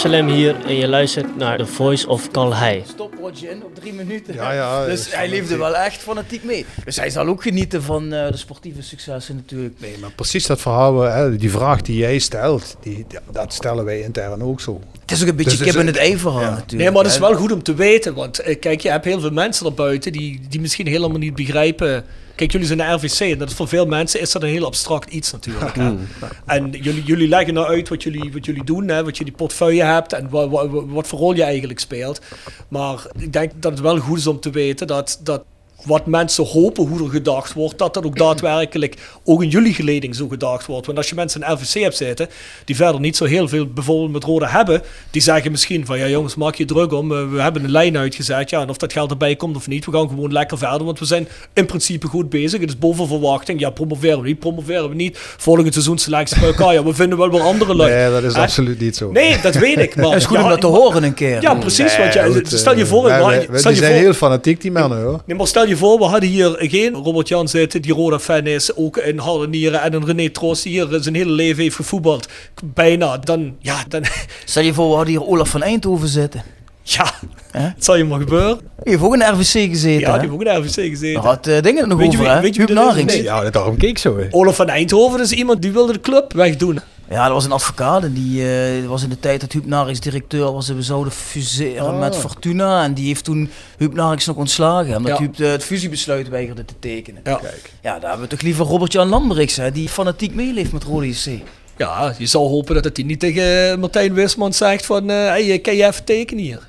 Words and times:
Absalem 0.00 0.28
hier 0.28 0.56
en 0.66 0.76
je 0.76 0.88
luistert 0.88 1.36
naar 1.36 1.58
The 1.58 1.66
Voice 1.66 2.08
of 2.08 2.30
Calhei. 2.30 2.82
stopwatch 2.88 3.44
in 3.44 3.64
op 3.64 3.74
drie 3.74 3.92
minuten. 3.92 4.34
Ja, 4.34 4.52
ja, 4.52 4.84
dus 4.84 5.14
hij 5.14 5.28
leefde 5.28 5.56
wel 5.56 5.76
echt 5.76 6.02
fanatiek 6.02 6.44
mee. 6.44 6.66
Dus 6.84 6.96
hij 6.96 7.10
zal 7.10 7.26
ook 7.26 7.42
genieten 7.42 7.82
van 7.82 8.12
eh, 8.12 8.30
de 8.30 8.36
sportieve 8.36 8.82
successen 8.82 9.34
natuurlijk. 9.36 9.74
Nee, 9.78 9.98
maar 10.00 10.10
precies 10.10 10.46
dat 10.46 10.60
verhaal, 10.60 11.00
hè, 11.00 11.36
die 11.36 11.50
vraag 11.50 11.82
die 11.82 11.96
jij 11.96 12.18
stelt, 12.18 12.76
die, 12.80 13.06
dat 13.30 13.54
stellen 13.54 13.84
wij 13.84 14.00
intern 14.00 14.42
ook 14.42 14.60
zo. 14.60 14.80
Het 15.00 15.10
is 15.10 15.22
ook 15.22 15.28
een 15.28 15.36
beetje 15.36 15.58
Dus 15.58 15.66
kip 15.66 15.80
in 15.80 15.86
het 15.86 15.96
ei 15.96 16.18
verhaal 16.18 16.40
ja. 16.40 16.50
natuurlijk. 16.50 16.76
Nee, 16.76 16.90
maar 16.90 17.02
het 17.02 17.12
is 17.12 17.18
wel 17.18 17.34
goed 17.34 17.52
om 17.52 17.62
te 17.62 17.74
weten. 17.74 18.14
Want 18.14 18.38
eh, 18.38 18.58
kijk, 18.60 18.80
je 18.80 18.90
hebt 18.90 19.04
heel 19.04 19.20
veel 19.20 19.30
mensen 19.30 19.66
erbuiten 19.66 20.12
die, 20.12 20.40
die 20.48 20.60
misschien 20.60 20.86
helemaal 20.86 21.18
niet 21.18 21.34
begrijpen. 21.34 22.04
Kijk, 22.40 22.52
jullie 22.52 22.66
zijn 22.66 22.78
de 22.78 22.84
RVC 22.84 23.20
en 23.32 23.38
dat 23.38 23.48
is 23.48 23.54
voor 23.54 23.68
veel 23.68 23.86
mensen 23.86 24.20
is 24.20 24.32
dat 24.32 24.42
een 24.42 24.48
heel 24.48 24.64
abstract 24.64 25.10
iets 25.12 25.32
natuurlijk. 25.32 25.76
hè. 25.76 25.94
En 26.46 26.70
jullie, 26.70 27.02
jullie 27.02 27.28
leggen 27.28 27.54
nou 27.54 27.66
uit 27.66 27.88
wat 27.88 28.02
jullie, 28.02 28.32
wat 28.32 28.44
jullie 28.44 28.64
doen, 28.64 28.88
hè, 28.88 29.04
wat 29.04 29.16
jullie 29.16 29.32
portefeuille 29.32 29.82
hebt 29.84 30.12
en 30.12 30.28
wa, 30.30 30.48
wa- 30.48 30.68
wa- 30.68 30.86
wat 30.86 31.06
voor 31.06 31.18
rol 31.18 31.34
je 31.34 31.42
eigenlijk 31.42 31.78
speelt. 31.80 32.20
Maar 32.68 33.06
ik 33.18 33.32
denk 33.32 33.52
dat 33.56 33.70
het 33.72 33.80
wel 33.80 33.98
goed 33.98 34.18
is 34.18 34.26
om 34.26 34.40
te 34.40 34.50
weten 34.50 34.86
dat, 34.86 35.20
dat 35.22 35.44
wat 35.84 36.06
mensen 36.06 36.46
hopen 36.46 36.86
hoe 36.86 37.04
er 37.04 37.10
gedacht 37.10 37.52
wordt, 37.52 37.78
dat 37.78 37.94
dat 37.94 38.04
ook 38.04 38.16
daadwerkelijk 38.16 38.96
ook 39.24 39.42
in 39.42 39.48
jullie 39.48 39.74
geleding 39.74 40.14
zo 40.14 40.28
gedacht 40.28 40.66
wordt. 40.66 40.86
Want 40.86 40.98
als 40.98 41.08
je 41.08 41.14
mensen 41.14 41.42
in 41.42 41.52
RVC 41.52 41.82
hebt 41.82 41.96
zitten, 41.96 42.28
die 42.64 42.76
verder 42.76 43.00
niet 43.00 43.16
zo 43.16 43.24
heel 43.24 43.48
veel 43.48 43.66
bijvoorbeeld 43.66 44.12
met 44.12 44.24
rode 44.24 44.48
hebben, 44.48 44.82
die 45.10 45.22
zeggen 45.22 45.50
misschien 45.50 45.86
van 45.86 45.98
ja 45.98 46.08
jongens, 46.08 46.34
maak 46.34 46.54
je 46.54 46.64
druk 46.64 46.92
om, 46.92 47.12
eh, 47.12 47.30
we 47.30 47.40
hebben 47.40 47.64
een 47.64 47.70
lijn 47.70 47.96
uitgezet, 47.96 48.50
ja, 48.50 48.60
en 48.60 48.68
of 48.68 48.76
dat 48.76 48.92
geld 48.92 49.10
erbij 49.10 49.36
komt 49.36 49.56
of 49.56 49.68
niet, 49.68 49.84
we 49.84 49.92
gaan 49.92 50.08
gewoon 50.08 50.32
lekker 50.32 50.58
verder, 50.58 50.84
want 50.84 50.98
we 50.98 51.04
zijn 51.04 51.28
in 51.52 51.66
principe 51.66 52.06
goed 52.06 52.28
bezig, 52.28 52.60
het 52.60 52.68
is 52.68 52.78
boven 52.78 53.08
verwachting, 53.08 53.60
ja, 53.60 53.70
promoveren 53.70 54.20
we 54.20 54.28
niet, 54.28 54.38
promoveren 54.38 54.88
we 54.88 54.94
niet, 54.94 55.18
volgend 55.18 55.72
seizoen 55.72 55.98
selectie 55.98 56.38
bij 56.38 56.48
elkaar, 56.48 56.72
ja, 56.72 56.84
we 56.84 56.94
vinden 56.94 57.18
wel 57.18 57.30
weer 57.30 57.40
andere 57.40 57.74
lui. 57.74 57.90
Nee, 57.90 58.10
dat 58.10 58.22
is 58.22 58.34
absoluut 58.34 58.80
niet 58.80 58.96
zo. 58.96 59.10
Nee, 59.10 59.40
dat 59.42 59.54
weet 59.54 59.78
ik, 59.78 59.96
maar... 59.96 60.04
Het 60.10 60.18
is 60.18 60.26
goed 60.26 60.36
ja, 60.36 60.42
om 60.42 60.48
dat 60.48 60.60
te 60.60 60.66
horen 60.66 61.02
een 61.02 61.14
keer. 61.14 61.42
Ja, 61.42 61.54
precies, 61.54 61.96
want 61.96 62.12
ja, 62.12 62.28
Nee, 62.32 62.40
goed, 62.40 62.58
stel 62.58 62.76
je 62.76 62.82
eh, 62.82 62.88
voor, 62.88 63.02
die 63.02 63.52
je 63.52 63.58
zijn 63.58 63.76
voor, 63.76 63.84
heel 63.84 64.12
fanatiek, 64.12 64.60
die 64.60 64.72
mannen 64.72 65.02
hoor. 65.02 65.20
Nee, 65.26 65.36
maar 65.36 65.46
stel 65.46 65.66
je 65.66 65.69
voor, 65.76 65.98
we 65.98 66.04
hadden 66.04 66.28
hier 66.28 66.54
geen 66.58 66.94
Robert-Jan 66.94 67.48
zitten 67.48 67.82
die 67.82 67.92
Roda-fan 67.92 68.46
is, 68.46 68.76
ook 68.76 68.96
een 68.96 69.18
Harde 69.18 69.48
Nieren 69.48 69.80
en 69.82 69.92
een 69.92 70.04
René 70.06 70.28
Troost 70.30 70.62
die 70.62 70.72
hier 70.72 70.98
zijn 71.02 71.14
hele 71.14 71.30
leven 71.30 71.62
heeft 71.62 71.76
gevoetbald. 71.76 72.28
Bijna, 72.64 73.18
dan, 73.18 73.54
ja, 73.58 73.84
dan, 73.88 74.04
Stel 74.44 74.62
je 74.62 74.74
voor, 74.74 74.88
we 74.88 74.94
hadden 74.96 75.14
hier 75.14 75.26
Olaf 75.26 75.48
van 75.48 75.62
Eindhoven 75.62 76.08
zitten. 76.08 76.42
ja, 76.82 77.12
Hè? 77.50 77.60
het 77.62 77.84
zal 77.84 77.96
je 77.96 78.04
maar 78.04 78.18
gebeuren. 78.20 78.58
Die 78.58 78.92
heeft 78.92 79.02
ook 79.02 79.12
in 79.12 79.18
de 79.18 79.24
RVC 79.26 79.42
gezeten. 79.70 80.00
Ja, 80.00 80.12
die 80.12 80.20
heeft 80.20 80.32
ook 80.32 80.42
in 80.42 80.46
de 80.46 80.58
RVC 80.68 80.74
Daar 80.76 80.84
gezeten. 80.84 81.20
had 81.22 81.46
eh, 81.46 81.62
dingen 81.62 81.88
nog 81.88 81.98
Weet 81.98 82.12
je 82.12 82.18
over, 82.18 82.30
hè? 82.34 82.40
weet 82.40 82.54
je? 82.54 82.66
Narings. 82.66 83.14
Nee. 83.14 83.22
Ja, 83.22 83.50
daarom 83.50 83.76
keek 83.76 83.90
ik 83.90 83.98
zo. 83.98 84.18
Hè. 84.18 84.26
Olaf 84.30 84.56
van 84.56 84.68
Eindhoven 84.68 85.20
is 85.20 85.32
iemand 85.32 85.62
die 85.62 85.72
wilde 85.72 85.92
de 85.92 86.00
club 86.00 86.32
wegdoen. 86.32 86.80
Ja, 87.10 87.24
dat 87.24 87.32
was 87.32 87.44
een 87.44 87.52
advocaat 87.52 88.02
en 88.04 88.12
die 88.12 88.54
eh, 88.54 88.86
was 88.86 89.02
in 89.02 89.08
de 89.08 89.20
tijd 89.20 89.40
dat 89.40 89.52
Huub 89.52 89.66
Narings 89.66 90.00
directeur 90.00 90.52
was 90.52 90.68
en 90.68 90.76
we 90.76 90.82
zouden 90.82 91.12
fuseren 91.12 91.86
Ah. 91.86 91.98
met 91.98 92.16
Fortuna. 92.16 92.84
En 92.84 92.94
die 92.94 93.06
heeft 93.06 93.24
toen 93.24 93.50
Huub 93.78 93.94
Narings 93.94 94.26
nog 94.26 94.36
ontslagen, 94.36 94.96
omdat 94.96 95.12
Ja. 95.12 95.18
Huub 95.18 95.40
eh, 95.40 95.50
het 95.50 95.64
fusiebesluit 95.64 96.28
weigerde 96.28 96.64
te 96.64 96.74
tekenen. 96.78 97.20
Ja. 97.24 97.40
Ja, 97.82 97.98
daar 97.98 98.10
hebben 98.10 98.28
we 98.28 98.34
toch 98.34 98.40
liever 98.44 98.64
Robert-Jan 98.66 99.08
Lamberiks, 99.08 99.56
hè, 99.56 99.70
die 99.72 99.88
fanatiek 99.88 100.34
meeleeft 100.34 100.72
met 100.72 100.82
Rode 100.84 101.08
JC. 101.08 101.40
ja, 101.76 102.14
je 102.18 102.26
zou 102.26 102.48
hopen 102.48 102.82
dat 102.82 102.96
hij 102.96 103.04
niet 103.04 103.20
tegen 103.20 103.80
Martijn 103.80 104.14
Wisman 104.14 104.52
zegt 104.52 104.86
van, 104.86 105.10
eh 105.10 105.16
hey, 105.16 105.58
kan 105.58 105.76
je 105.76 105.86
even 105.86 106.04
tekenen 106.04 106.42
hier? 106.44 106.68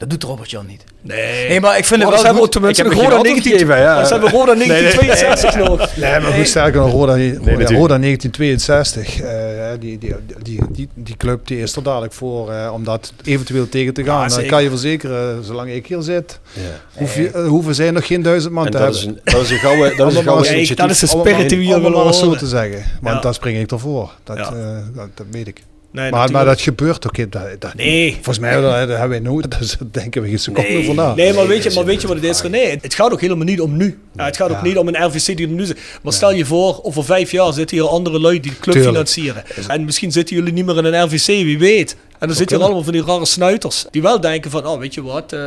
Dat 0.00 0.10
doet 0.10 0.22
Robert-Jan 0.22 0.66
niet. 0.66 0.84
Nee, 1.00 1.48
Nee, 1.48 1.60
maar 1.60 1.78
ik 1.78 1.84
vind 1.84 2.00
het 2.02 2.10
Maar 2.10 2.10
wel 2.10 2.10
dan 2.10 2.18
goed. 2.18 2.24
hebben 2.24 2.42
we 2.42 2.48
tenminste 2.48 2.82
Ik 2.82 2.88
heb 2.88 2.96
nog 2.98 3.06
er 3.06 3.10
Roda 3.10 3.22
geen 3.22 3.32
antwoord 3.32 3.44
19, 3.44 3.68
gegeven, 3.68 3.90
ja. 3.90 3.96
dan 3.98 4.06
zijn 4.06 4.20
we 4.20 4.28
Roda 4.28 4.54
1962 4.54 5.56
nog. 5.68 5.96
Nee, 5.96 6.20
maar 6.20 6.32
goed 6.32 6.48
sterker 6.48 6.80
dan 6.80 6.90
Roda, 6.90 7.12
Roda, 7.12 7.16
natuurlijk. 7.16 7.70
Roda 7.70 7.98
1962. 7.98 9.20
eh, 9.20 9.80
die, 9.80 9.98
die, 9.98 10.14
die, 10.42 10.60
die, 10.70 10.88
die 10.94 11.16
club 11.16 11.46
die 11.46 11.60
is 11.60 11.76
er 11.76 11.82
dadelijk 11.82 12.12
voor 12.12 12.52
eh, 12.52 12.70
om 12.72 12.84
dat 12.84 13.12
eventueel 13.24 13.68
tegen 13.68 13.94
te 13.94 14.04
gaan. 14.04 14.14
Ja, 14.14 14.20
dan 14.20 14.30
zeker. 14.30 14.50
kan 14.50 14.62
je 14.62 14.68
verzekeren, 14.68 15.44
zolang 15.44 15.70
ik 15.70 15.86
hier 15.86 16.02
zit, 16.02 16.40
Ja. 16.52 16.60
hoef 17.00 17.14
je, 17.16 17.30
eh, 17.30 17.46
hoeven 17.46 17.74
zij 17.74 17.90
nog 17.90 18.06
geen 18.06 18.22
duizend 18.22 18.52
man 18.52 18.64
En 18.66 18.70
te 18.72 18.78
dat 18.78 18.94
hebben. 18.96 19.00
is 19.00 19.22
een, 19.24 19.32
dat 19.32 19.42
is 19.42 19.50
een 19.50 19.58
gouden, 19.58 19.96
dat 19.96 20.10
is 20.10 20.16
een 20.18 20.22
gouden 20.24 20.52
initiatief. 20.52 20.76
dat 20.86 20.90
is 20.90 20.98
de 20.98 21.06
spirit 21.06 21.48
die 21.48 21.58
we 21.58 21.64
hier 21.64 21.74
allemaal 21.74 21.98
willen 21.98 22.14
zo 22.14 22.34
te 22.34 22.46
zeggen. 22.46 22.84
Want 23.00 23.14
Ja. 23.16 23.20
daar 23.20 23.34
spring 23.34 23.58
ik 23.58 23.70
ervoor. 23.70 24.10
Dat, 24.24 24.36
Ja. 24.36 24.44
eh, 24.44 24.76
dat, 24.94 25.08
dat 25.14 25.26
weet 25.30 25.48
ik. 25.48 25.62
Nee, 25.92 26.10
maar, 26.10 26.44
dat 26.44 26.60
gebeurt 26.60 27.06
ook. 27.06 27.30
Dat, 27.32 27.42
dat, 27.58 27.74
Nee. 27.74 28.12
Volgens 28.14 28.38
mij 28.38 28.52
dat, 28.52 28.62
dat 28.62 28.88
hebben 28.88 29.08
wij 29.08 29.18
nooit. 29.18 29.50
Dus 29.58 29.76
daar 29.78 29.88
denken 29.90 30.22
we 30.22 30.28
geen 30.28 30.38
seconde 30.38 30.78
over 30.78 30.94
na. 30.94 31.14
Nee, 31.14 31.32
maar 31.32 31.46
weet, 31.46 31.62
je, 31.62 31.70
maar 31.74 31.84
weet 31.84 32.00
je 32.00 32.06
wat 32.06 32.16
het 32.16 32.24
is, 32.24 32.40
René? 32.42 32.58
Het 32.80 32.94
gaat 32.94 33.12
ook 33.12 33.20
helemaal 33.20 33.44
niet 33.44 33.60
om 33.60 33.76
nu. 33.76 33.98
Ja, 34.16 34.24
het 34.24 34.36
gaat 34.36 34.50
ook 34.50 34.56
Ja. 34.56 34.62
niet 34.62 34.76
om 34.78 34.88
een 34.88 35.06
RVC 35.06 35.36
die 35.36 35.46
er 35.46 35.52
nu 35.52 35.64
zit. 35.64 35.78
Maar 36.02 36.12
stel 36.12 36.32
je 36.32 36.44
voor, 36.44 36.80
over 36.82 37.04
vijf 37.04 37.30
jaar 37.30 37.52
zitten 37.52 37.76
hier 37.76 37.86
andere 37.88 38.20
lui 38.20 38.40
die 38.40 38.50
de 38.50 38.58
club 38.58 38.74
Tuurlijk. 38.74 38.94
financieren. 38.94 39.42
En 39.68 39.84
misschien 39.84 40.12
zitten 40.12 40.36
jullie 40.36 40.52
niet 40.52 40.66
meer 40.66 40.76
in 40.78 40.84
een 40.84 41.04
RVC, 41.04 41.26
wie 41.26 41.58
weet. 41.58 41.96
En 42.18 42.26
dan 42.26 42.36
zitten 42.36 42.56
hier 42.56 42.64
allemaal 42.64 42.84
van 42.84 42.92
die 42.92 43.04
rare 43.04 43.26
snuiters. 43.26 43.86
Die 43.90 44.02
wel 44.02 44.20
denken 44.20 44.50
van, 44.50 44.66
oh, 44.66 44.78
weet 44.78 44.94
je 44.94 45.02
wat... 45.02 45.32
eh, 45.32 45.40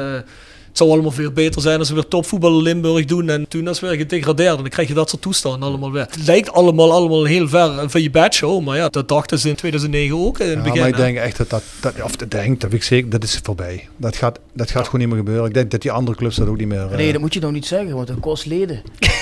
het 0.73 0.81
zou 0.81 0.91
allemaal 0.91 1.11
veel 1.11 1.31
beter 1.31 1.61
zijn 1.61 1.79
als 1.79 1.89
we 1.89 1.93
weer 1.95 2.07
topvoetbal 2.07 2.51
in 2.57 2.61
Limburg 2.61 3.05
doen. 3.05 3.29
En 3.29 3.47
toen 3.47 3.67
is 3.69 3.79
weer 3.79 3.95
gedegradeerd. 3.95 4.49
En 4.55 4.61
dan 4.61 4.69
krijg 4.69 4.87
je 4.87 4.93
dat 4.93 5.09
soort 5.09 5.21
toestanden 5.21 5.69
allemaal 5.69 5.91
weer. 5.91 6.01
Het 6.01 6.25
lijkt 6.27 6.51
allemaal, 6.51 6.91
allemaal 6.91 7.23
heel 7.23 7.47
ver 7.47 7.89
van 7.89 8.01
je 8.01 8.09
bedshow. 8.09 8.63
Maar 8.63 8.77
ja, 8.77 8.89
dat 8.89 9.07
dachten 9.07 9.39
ze 9.39 9.49
in 9.49 9.55
2009 9.55 10.17
ook 10.17 10.39
in 10.39 10.45
het 10.47 10.55
Ja, 10.57 10.61
begin. 10.63 10.79
maar 10.79 10.87
ik 10.89 10.95
hè. 10.95 11.01
denk 11.03 11.17
echt 11.17 11.37
dat 11.37 11.49
dat, 11.49 11.63
dat 11.81 11.93
of 12.03 12.11
ik 12.21 12.31
denk, 12.31 12.61
dat 12.61 12.73
ik 12.73 12.83
zeker, 12.83 13.09
dat 13.09 13.23
is 13.23 13.39
voorbij. 13.43 13.87
Dat 13.97 14.15
gaat, 14.15 14.39
dat 14.53 14.71
gaat 14.71 14.85
gewoon 14.85 14.99
niet 14.99 15.09
meer 15.09 15.17
gebeuren. 15.17 15.45
Ik 15.45 15.53
denk 15.53 15.71
dat 15.71 15.81
die 15.81 15.91
andere 15.91 16.17
clubs 16.17 16.35
dat 16.35 16.47
ook 16.47 16.57
niet 16.57 16.67
meer... 16.67 16.87
eh, 16.91 16.97
Nee, 16.97 17.11
dat 17.11 17.21
moet 17.21 17.33
je 17.33 17.39
nou 17.39 17.53
niet 17.53 17.65
zeggen, 17.65 17.95
want 17.95 18.07
dat 18.07 18.19
kost 18.19 18.45
leden. 18.45 18.81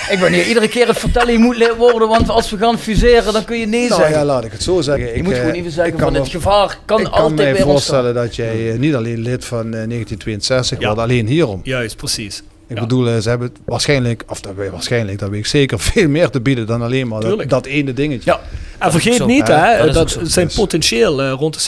ik 0.10 0.18
ben 0.20 0.34
hier 0.34 0.48
iedere 0.48 0.68
keer 0.68 0.88
het 0.88 1.00
vertellen, 1.00 1.32
je 1.34 1.40
moet 1.40 1.58
lid 1.58 1.76
worden, 1.78 2.08
want 2.08 2.30
als 2.30 2.50
we 2.52 2.58
gaan 2.58 2.80
fuseren, 2.80 3.34
dan 3.34 3.46
kun 3.46 3.58
je 3.58 3.66
nee 3.66 3.88
nou 3.90 4.02
zeggen. 4.02 4.20
ja, 4.20 4.26
laat 4.26 4.44
ik 4.46 4.52
het 4.52 4.64
zo 4.64 4.82
zeggen. 4.82 5.06
je 5.06 5.14
ik, 5.14 5.24
moet 5.24 5.34
eh, 5.34 5.40
gewoon 5.40 5.54
even 5.56 5.72
zeggen 5.72 5.94
ik 5.94 6.00
kan 6.00 6.08
van 6.14 6.22
het 6.22 6.24
me- 6.24 6.40
gevaar 6.40 6.80
kan 6.86 7.00
ik 7.00 7.04
kan 7.06 7.14
altijd 7.14 7.36
mij 7.36 7.54
weer 7.54 7.68
ontstaan. 7.68 7.72
voorstellen 7.72 8.14
dat 8.14 8.36
jij 8.36 8.72
eh, 8.74 8.80
niet 8.80 8.96
alleen 8.96 9.20
lid 9.20 9.46
van 9.46 9.66
eh, 9.66 9.72
1962 9.72 10.80
Ja. 10.80 10.86
wordt, 10.86 11.02
alleen 11.02 11.28
hierom. 11.42 11.62
Juist, 11.64 11.96
precies. 11.98 12.44
Ik 12.68 12.78
Ja. 12.78 12.84
bedoel, 12.84 13.08
eh, 13.08 13.18
ze 13.18 13.30
hebben 13.30 13.52
waarschijnlijk, 13.66 14.24
of 14.28 14.42
dat 14.42 14.56
weet 14.56 14.72
waarschijnlijk, 14.72 15.20
dat 15.20 15.30
weet 15.30 15.40
ik 15.40 15.46
zeker, 15.46 15.80
veel 15.92 16.08
meer 16.10 16.30
te 16.30 16.42
bieden 16.42 16.68
dan 16.68 16.82
alleen 16.82 17.08
maar 17.08 17.48
dat, 17.48 17.66
ene 17.66 17.94
dingetje. 17.94 18.32
Ja, 18.32 18.40
En 18.80 18.92
vergeet 18.92 19.16
zo. 19.16 19.26
niet, 19.26 19.48
hè, 19.48 19.92
dat 19.92 20.18
zijn 20.24 20.46
Dus- 20.48 20.56
potentieel 20.56 21.22
eh, 21.22 21.32
rond 21.32 21.54
de 21.54 21.60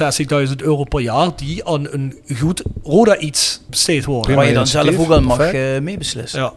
60.000 0.47 0.61
euro 0.61 0.83
per 0.83 0.99
jaar 0.99 1.29
die 1.35 1.65
aan 1.65 1.87
een 1.91 2.15
goed 2.39 2.61
Roda 2.83 3.17
iets 3.17 3.61
besteed 3.69 4.05
worden. 4.05 4.21
Prima 4.23 4.39
Waar 4.39 4.47
je 4.49 4.53
dan 4.55 4.67
zelf 4.67 4.97
ook 4.97 5.11
aan 5.11 5.23
mag 5.23 5.39
eh, 5.53 5.79
meebeslissen. 5.81 6.39
Ja. 6.39 6.53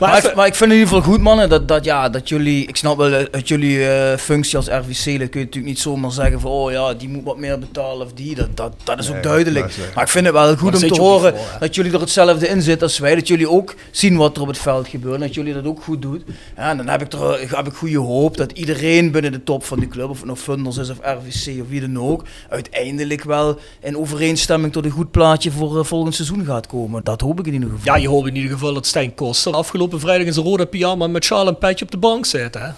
Maar, 0.00 0.08
Maar, 0.08 0.18
ik, 0.18 0.24
even- 0.24 0.36
maar 0.36 0.46
ik 0.46 0.54
vind 0.54 0.70
het 0.70 0.78
in 0.78 0.84
ieder 0.84 0.94
geval 0.96 1.12
goed, 1.12 1.20
mannen, 1.22 1.48
dat, 1.48 1.68
dat, 1.68 1.84
ja, 1.84 2.08
dat 2.08 2.28
jullie... 2.28 2.66
Ik 2.66 2.76
snap 2.76 2.96
wel, 2.96 3.12
eh, 3.12 3.24
uit 3.30 3.48
jullie 3.48 3.88
eh, 3.88 4.18
functie 4.18 4.56
als 4.56 4.66
RVC, 4.66 5.18
dat 5.18 5.28
kun 5.28 5.40
je 5.40 5.46
natuurlijk 5.46 5.64
niet 5.64 5.78
zomaar 5.78 6.10
zeggen 6.12 6.40
van... 6.40 6.50
Oh 6.50 6.70
ja, 6.72 6.94
die 6.94 7.08
moet 7.08 7.24
wat 7.24 7.38
meer 7.38 7.58
betalen 7.58 8.06
of 8.06 8.12
die. 8.12 8.34
Dat, 8.34 8.56
dat, 8.56 8.72
dat 8.84 8.98
is 8.98 9.10
ook 9.10 9.22
duidelijk. 9.22 9.76
dat 9.76 9.94
Maar 9.94 10.04
ik 10.04 10.10
vind 10.10 10.24
het 10.24 10.34
wel 10.34 10.56
goed 10.56 10.82
om 10.82 10.88
te 10.90 11.00
horen 11.00 11.36
voor, 11.36 11.58
dat 11.60 11.74
jullie 11.74 11.92
er 11.92 12.00
hetzelfde 12.00 12.48
in 12.48 12.62
zitten 12.62 12.86
als 12.86 12.98
wij. 12.98 13.14
Dat 13.14 13.28
jullie 13.28 13.48
ook 13.50 13.74
zien 13.90 14.16
wat 14.16 14.36
er 14.36 14.42
op 14.42 14.48
het 14.48 14.58
veld 14.58 14.88
gebeurt. 14.88 15.14
En 15.14 15.20
dat 15.20 15.34
jullie 15.34 15.54
dat 15.54 15.64
ook 15.66 15.82
goed 15.82 16.02
doen. 16.02 16.24
Ja, 16.56 16.70
en 16.70 16.76
dan 16.76 16.88
heb 16.88 17.02
ik, 17.02 17.12
er, 17.12 17.56
heb 17.56 17.66
ik 17.66 17.74
goede 17.74 17.98
hoop 17.98 18.36
dat 18.36 18.52
iedereen 18.52 19.10
binnen 19.10 19.32
de 19.32 19.42
top 19.44 19.64
van 19.64 19.78
die 19.78 19.88
club... 19.88 20.08
Of 20.08 20.16
het 20.16 20.26
nou 20.26 20.38
Funders 20.38 20.76
is 20.76 20.90
of 20.90 20.98
RVC 21.02 21.60
of 21.62 21.68
wie 21.68 21.80
dan 21.80 21.98
ook... 21.98 22.24
uiteindelijk 22.48 23.24
wel 23.24 23.58
in 23.80 23.96
overeenstemming 23.96 24.72
tot 24.72 24.84
een 24.84 24.90
goed 24.90 25.10
plaatje 25.10 25.50
voor 25.50 25.78
eh, 25.78 25.84
volgend 25.84 26.14
seizoen 26.14 26.44
gaat 26.44 26.66
komen. 26.66 27.04
Dat 27.04 27.20
hoop 27.20 27.38
ik 27.40 27.46
in 27.46 27.52
ieder 27.52 27.68
geval. 27.70 27.94
ja, 27.94 28.00
je 28.00 28.08
hoopt 28.08 28.26
in 28.28 28.36
ieder 28.36 28.50
geval 28.50 28.74
dat 28.74 28.86
Stijn 28.86 29.14
Koster 29.14 29.52
afgelopen 29.72 30.00
vrijdag 30.00 30.26
in 30.26 30.32
zijn 30.32 30.46
rode 30.46 30.66
pyjama 30.66 31.06
met 31.06 31.24
sjaal 31.24 31.46
en 31.46 31.58
petje 31.58 31.84
op 31.84 31.90
de 31.90 31.96
bank 31.96 32.26
zit. 32.26 32.54
Hè? 32.54 32.68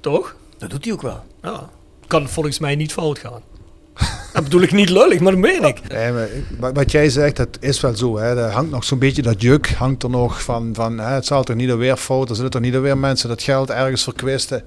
Toch? 0.00 0.36
Dat 0.58 0.70
doet 0.70 0.84
hij 0.84 0.92
ook 0.92 1.02
wel. 1.02 1.22
Ja. 1.42 1.68
Kan 2.06 2.28
volgens 2.28 2.58
mij 2.58 2.76
niet 2.76 2.92
fout 2.92 3.18
gaan. 3.18 3.42
Dat 4.32 4.44
bedoel 4.44 4.60
ik 4.60 4.72
niet 4.72 4.88
lullig, 4.88 5.20
maar 5.20 5.32
dat 5.32 5.40
meen 5.40 5.64
ik. 5.64 5.88
Nee, 5.88 6.12
maar 6.12 6.72
wat 6.72 6.90
jij 6.90 7.08
zegt, 7.08 7.36
dat 7.36 7.48
is 7.60 7.80
wel 7.80 7.96
zo. 7.96 8.18
Hè. 8.18 8.36
Er 8.36 8.50
hangt 8.50 8.70
nog 8.70 8.84
zo'n 8.84 8.98
beetje 8.98 9.22
dat 9.22 9.42
juk, 9.42 9.68
hangt 9.68 10.02
er 10.02 10.10
nog 10.10 10.42
van, 10.42 10.74
van 10.74 10.98
hè, 10.98 11.14
het 11.14 11.26
zal 11.26 11.44
toch 11.44 11.56
niet 11.56 11.70
alweer 11.70 11.96
fout, 11.96 12.30
er 12.30 12.36
zullen 12.36 12.50
toch 12.50 12.60
niet 12.60 12.74
alweer 12.74 12.98
mensen 12.98 13.28
dat 13.28 13.42
geld 13.42 13.70
ergens 13.70 14.02
verkwisten. 14.02 14.64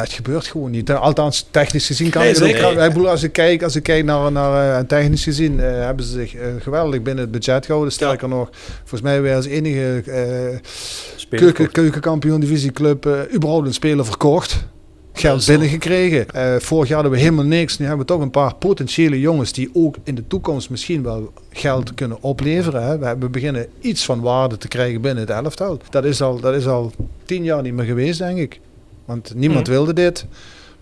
Dat 0.00 0.12
gebeurt 0.12 0.46
gewoon 0.46 0.70
niet. 0.70 0.90
Althans, 0.92 1.46
technisch 1.50 1.86
gezien 1.86 2.10
kan 2.10 2.22
Nee, 2.22 2.32
het 2.32 2.42
ook. 2.42 2.48
zeker. 2.48 2.84
Ik 2.84 2.92
bedoel, 2.92 3.08
als 3.08 3.22
ik 3.22 3.32
kijk, 3.32 3.62
als 3.62 3.76
ik 3.76 3.82
kijk 3.82 4.04
naar, 4.04 4.32
naar 4.32 4.78
eh, 4.78 4.86
technisch 4.86 5.22
gezien, 5.24 5.60
eh, 5.60 5.70
hebben 5.70 6.04
ze 6.04 6.12
zich 6.12 6.34
eh, 6.34 6.46
geweldig 6.60 7.02
binnen 7.02 7.22
het 7.24 7.32
budget 7.32 7.64
gehouden. 7.66 7.92
Sterker 7.92 8.28
nog, 8.28 8.48
volgens 8.78 9.00
mij 9.00 9.22
weer 9.22 9.34
als 9.34 9.46
enige 9.46 10.02
eh, 10.06 11.38
keuken, 11.38 11.70
keukenkampioen 11.70 12.40
divisieclub 12.40 13.08
überhaupt 13.34 13.66
een 13.66 13.74
speler 13.74 14.04
verkocht. 14.04 14.64
Geld 15.12 15.46
binnengekregen. 15.46 16.30
Eh 16.30 16.54
vorig 16.58 16.88
jaar 16.88 16.94
hadden 17.02 17.12
we 17.16 17.18
helemaal 17.24 17.44
niks. 17.44 17.78
Nu 17.78 17.86
hebben 17.86 18.06
we 18.06 18.12
toch 18.12 18.22
een 18.22 18.30
paar 18.30 18.54
potentiële 18.54 19.20
jongens 19.20 19.52
die 19.52 19.70
ook 19.72 19.96
in 20.04 20.14
de 20.14 20.26
toekomst 20.26 20.70
misschien 20.70 21.02
wel 21.02 21.32
geld 21.52 21.94
kunnen 21.94 22.18
opleveren. 22.22 22.82
Hè. 22.82 22.98
We, 22.98 23.16
we 23.18 23.28
beginnen 23.28 23.66
iets 23.80 24.04
van 24.04 24.20
waarde 24.20 24.56
te 24.58 24.68
krijgen 24.68 25.00
binnen 25.00 25.26
het 25.26 25.32
elftal. 25.44 25.78
Dat 25.90 26.04
is 26.04 26.22
al, 26.22 26.40
dat 26.40 26.54
is 26.54 26.66
al 26.66 26.92
tien 27.24 27.44
jaar 27.44 27.62
niet 27.62 27.74
meer 27.74 27.84
geweest, 27.84 28.18
denk 28.18 28.38
ik. 28.38 28.60
Want 29.06 29.32
niemand 29.34 29.62
Mhm. 29.66 29.70
wilde 29.70 29.92
dit. 29.92 30.26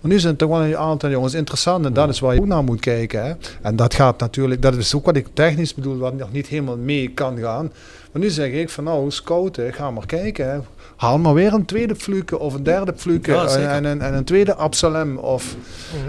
Maar 0.00 0.12
nu 0.12 0.18
zijn 0.18 0.30
het 0.30 0.38
toch 0.40 0.48
wel 0.50 0.62
een 0.64 0.76
aantal 0.76 1.10
jongens 1.10 1.34
interessant 1.34 1.84
en 1.84 1.92
dat 1.92 2.08
is 2.08 2.20
waar 2.20 2.34
je 2.34 2.40
ook 2.40 2.46
naar 2.46 2.64
moet 2.64 2.80
kijken. 2.80 3.24
Hè. 3.26 3.32
En 3.62 3.76
dat 3.76 3.94
gaat 3.94 4.18
natuurlijk, 4.20 4.62
dat 4.62 4.74
is 4.76 4.94
ook 4.94 5.04
wat 5.04 5.16
ik 5.16 5.26
technisch 5.32 5.74
bedoel, 5.74 5.98
wat 5.98 6.16
nog 6.18 6.32
niet 6.32 6.46
helemaal 6.46 6.76
mee 6.76 7.08
kan 7.14 7.38
gaan. 7.38 7.72
Maar 8.12 8.22
nu 8.22 8.30
zeg 8.30 8.50
ik 8.52 8.70
van 8.70 8.84
nou, 8.84 9.10
scouten, 9.10 9.72
ga 9.72 9.90
maar 9.90 10.06
kijken. 10.06 10.50
Hè. 10.50 10.58
Haal 10.96 11.18
maar 11.18 11.34
weer 11.34 11.52
een 11.52 11.64
tweede 11.64 11.94
Fluke 11.96 12.38
of 12.38 12.54
een 12.54 12.62
derde 12.62 12.92
Fluke 12.96 13.30
Ja, 13.32 13.46
en, 13.56 13.84
en, 13.84 14.00
en 14.00 14.14
een 14.14 14.24
tweede 14.24 14.54
Absalem. 14.54 15.16
Of, 15.16 15.56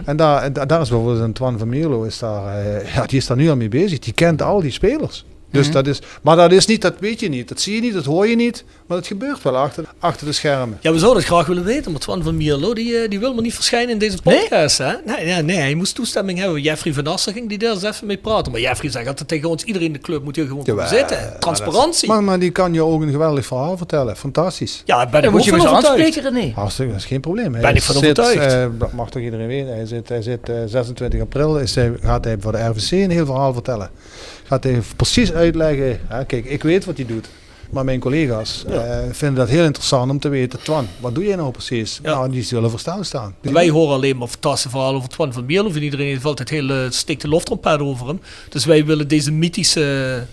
En 0.06 0.18
daar, 0.18 0.42
en 0.44 0.54
da- 0.54 0.66
daar 0.66 0.82
is 0.82 0.90
bijvoorbeeld 0.90 1.20
een 1.20 1.34
Twan 1.34 1.58
van 1.58 1.70
Mierlo, 1.70 2.04
is 2.04 2.20
daar, 2.20 2.58
eh, 2.66 2.94
ja, 2.94 3.06
die 3.06 3.18
is 3.18 3.28
daar 3.28 3.38
nu 3.38 3.50
al 3.50 3.56
mee 3.56 3.70
bezig. 3.70 4.00
Die 4.00 4.14
kent 4.14 4.42
al 4.42 4.62
die 4.62 4.72
spelers. 4.72 5.26
Dus 5.56 5.66
Mhm. 5.66 5.74
dat 5.76 5.88
is, 5.88 6.00
maar 6.22 6.36
dat 6.36 6.52
is 6.52 6.66
niet, 6.66 6.82
dat 6.82 6.94
weet 7.00 7.20
je 7.20 7.30
niet. 7.30 7.48
Dat 7.48 7.60
zie 7.62 7.76
je 7.76 7.82
niet, 7.82 7.94
dat 7.94 8.06
hoor 8.06 8.28
je 8.28 8.36
niet. 8.36 8.64
Maar 8.88 8.98
het 8.98 9.08
gebeurt 9.08 9.42
wel 9.44 9.56
achter, 9.58 9.84
achter 10.00 10.26
de 10.28 10.32
schermen. 10.34 10.78
Ja, 10.82 10.92
we 10.92 11.00
zouden 11.00 11.22
het 11.24 11.32
graag 11.32 11.46
willen 11.46 11.64
weten, 11.64 11.92
maar 11.92 12.00
Twan 12.02 12.24
van 12.24 12.38
Mierlo, 12.38 12.74
die, 12.74 12.98
eh, 12.98 13.10
die 13.10 13.20
wil 13.20 13.34
maar 13.34 13.44
niet 13.44 13.54
verschijnen 13.54 13.90
in 13.90 13.98
deze 13.98 14.22
podcast. 14.22 14.78
Hè? 14.78 14.94
Nee, 15.06 15.28
ja, 15.28 15.42
nee, 15.42 15.58
hij 15.58 15.76
moest 15.76 15.96
toestemming 15.96 16.40
hebben. 16.40 16.62
Jeffrey 16.62 16.94
van 16.94 17.08
Assen 17.08 17.34
ging 17.34 17.50
die 17.50 17.58
daar 17.58 17.72
eens 17.74 17.84
even 17.84 18.08
mee 18.08 18.18
praten. 18.18 18.52
Maar 18.52 18.62
Jeffrey 18.62 18.92
zegt 18.92 19.08
altijd 19.08 19.28
tegen 19.28 19.50
ons, 19.50 19.64
iedereen 19.64 19.88
in 19.88 19.94
de 19.94 20.00
club 20.00 20.24
moet 20.24 20.36
hier 20.36 20.48
gewoon 20.48 20.64
Jawel, 20.66 20.88
zitten. 20.88 21.34
Transparantie. 21.40 22.08
Maar, 22.08 22.24
maar 22.24 22.40
die 22.40 22.52
kan 22.52 22.74
je 22.74 22.82
ook 22.84 23.02
een 23.02 23.12
geweldig 23.12 23.46
verhaal 23.46 23.78
vertellen. 23.78 24.16
Fantastisch. 24.18 24.82
ja, 24.86 24.96
daar 24.98 25.10
ben 25.10 25.22
Dan 25.22 25.24
ik 25.30 25.36
moet 25.36 25.44
je 25.46 25.52
overtuigd. 25.54 25.86
aanspreken, 25.88 26.24
René. 26.34 26.52
Hartstikke, 26.56 26.92
dat 26.92 27.02
is 27.02 27.08
geen 27.08 27.22
probleem. 27.22 27.54
Hij 27.54 27.62
Ben 27.62 27.76
ik 27.76 27.82
van 27.82 27.96
zit, 27.96 28.20
overtuigd. 28.20 28.54
eh, 28.54 28.80
dat 28.80 28.92
mag 28.94 29.10
toch 29.10 29.22
iedereen 29.22 29.48
weten. 29.48 29.74
Hij 29.76 29.86
zit, 29.86 30.10
hij 30.10 30.22
zit 30.22 30.50
eh, 30.50 30.56
26 30.68 31.22
april, 31.22 31.58
is 31.60 31.76
hij, 31.76 31.92
gaat 32.02 32.24
hij 32.24 32.36
voor 32.40 32.52
de 32.52 32.58
RVC 32.68 32.92
een 32.92 33.10
heel 33.12 33.26
verhaal 33.26 33.54
vertellen. 33.54 33.90
Gaat 34.48 34.64
hij 34.64 34.82
precies 34.96 35.34
uitleggen. 35.34 36.00
Hè, 36.08 36.26
kijk, 36.26 36.46
ik 36.46 36.64
weet 36.64 36.86
wat 36.86 36.98
hij 36.98 37.06
doet. 37.06 37.28
Maar 37.70 37.84
mijn 37.84 38.00
collega's 38.00 38.66
eh, 38.66 39.00
vinden 39.12 39.38
dat 39.38 39.50
heel 39.50 39.64
interessant 39.64 40.12
om 40.12 40.20
te 40.20 40.30
weten. 40.30 40.60
Twan, 40.64 40.88
wat 41.00 41.16
doe 41.16 41.26
jij 41.26 41.36
nou 41.36 41.52
precies? 41.52 42.00
Ja. 42.04 42.14
Nou, 42.14 42.32
die 42.32 42.44
zullen 42.44 42.70
verstaan 42.70 43.06
staan. 43.06 43.36
Wij 43.42 43.70
horen 43.70 43.96
alleen 43.96 44.18
maar 44.18 44.28
fantastische 44.28 44.70
verhalen 44.70 44.96
over 44.96 45.10
Twan 45.10 45.34
van 45.34 45.46
Mierlo. 45.46 45.70
Van 45.70 45.82
iedereen 45.82 46.08
heeft 46.08 46.26
altijd 46.26 46.50
hele 46.50 46.88
stikte 46.92 47.28
loftrompet 47.28 47.80
over 47.80 48.08
hem. 48.08 48.20
Dus 48.50 48.66
wij 48.66 48.86
willen 48.86 49.08
deze 49.08 49.32
mythische 49.32 50.26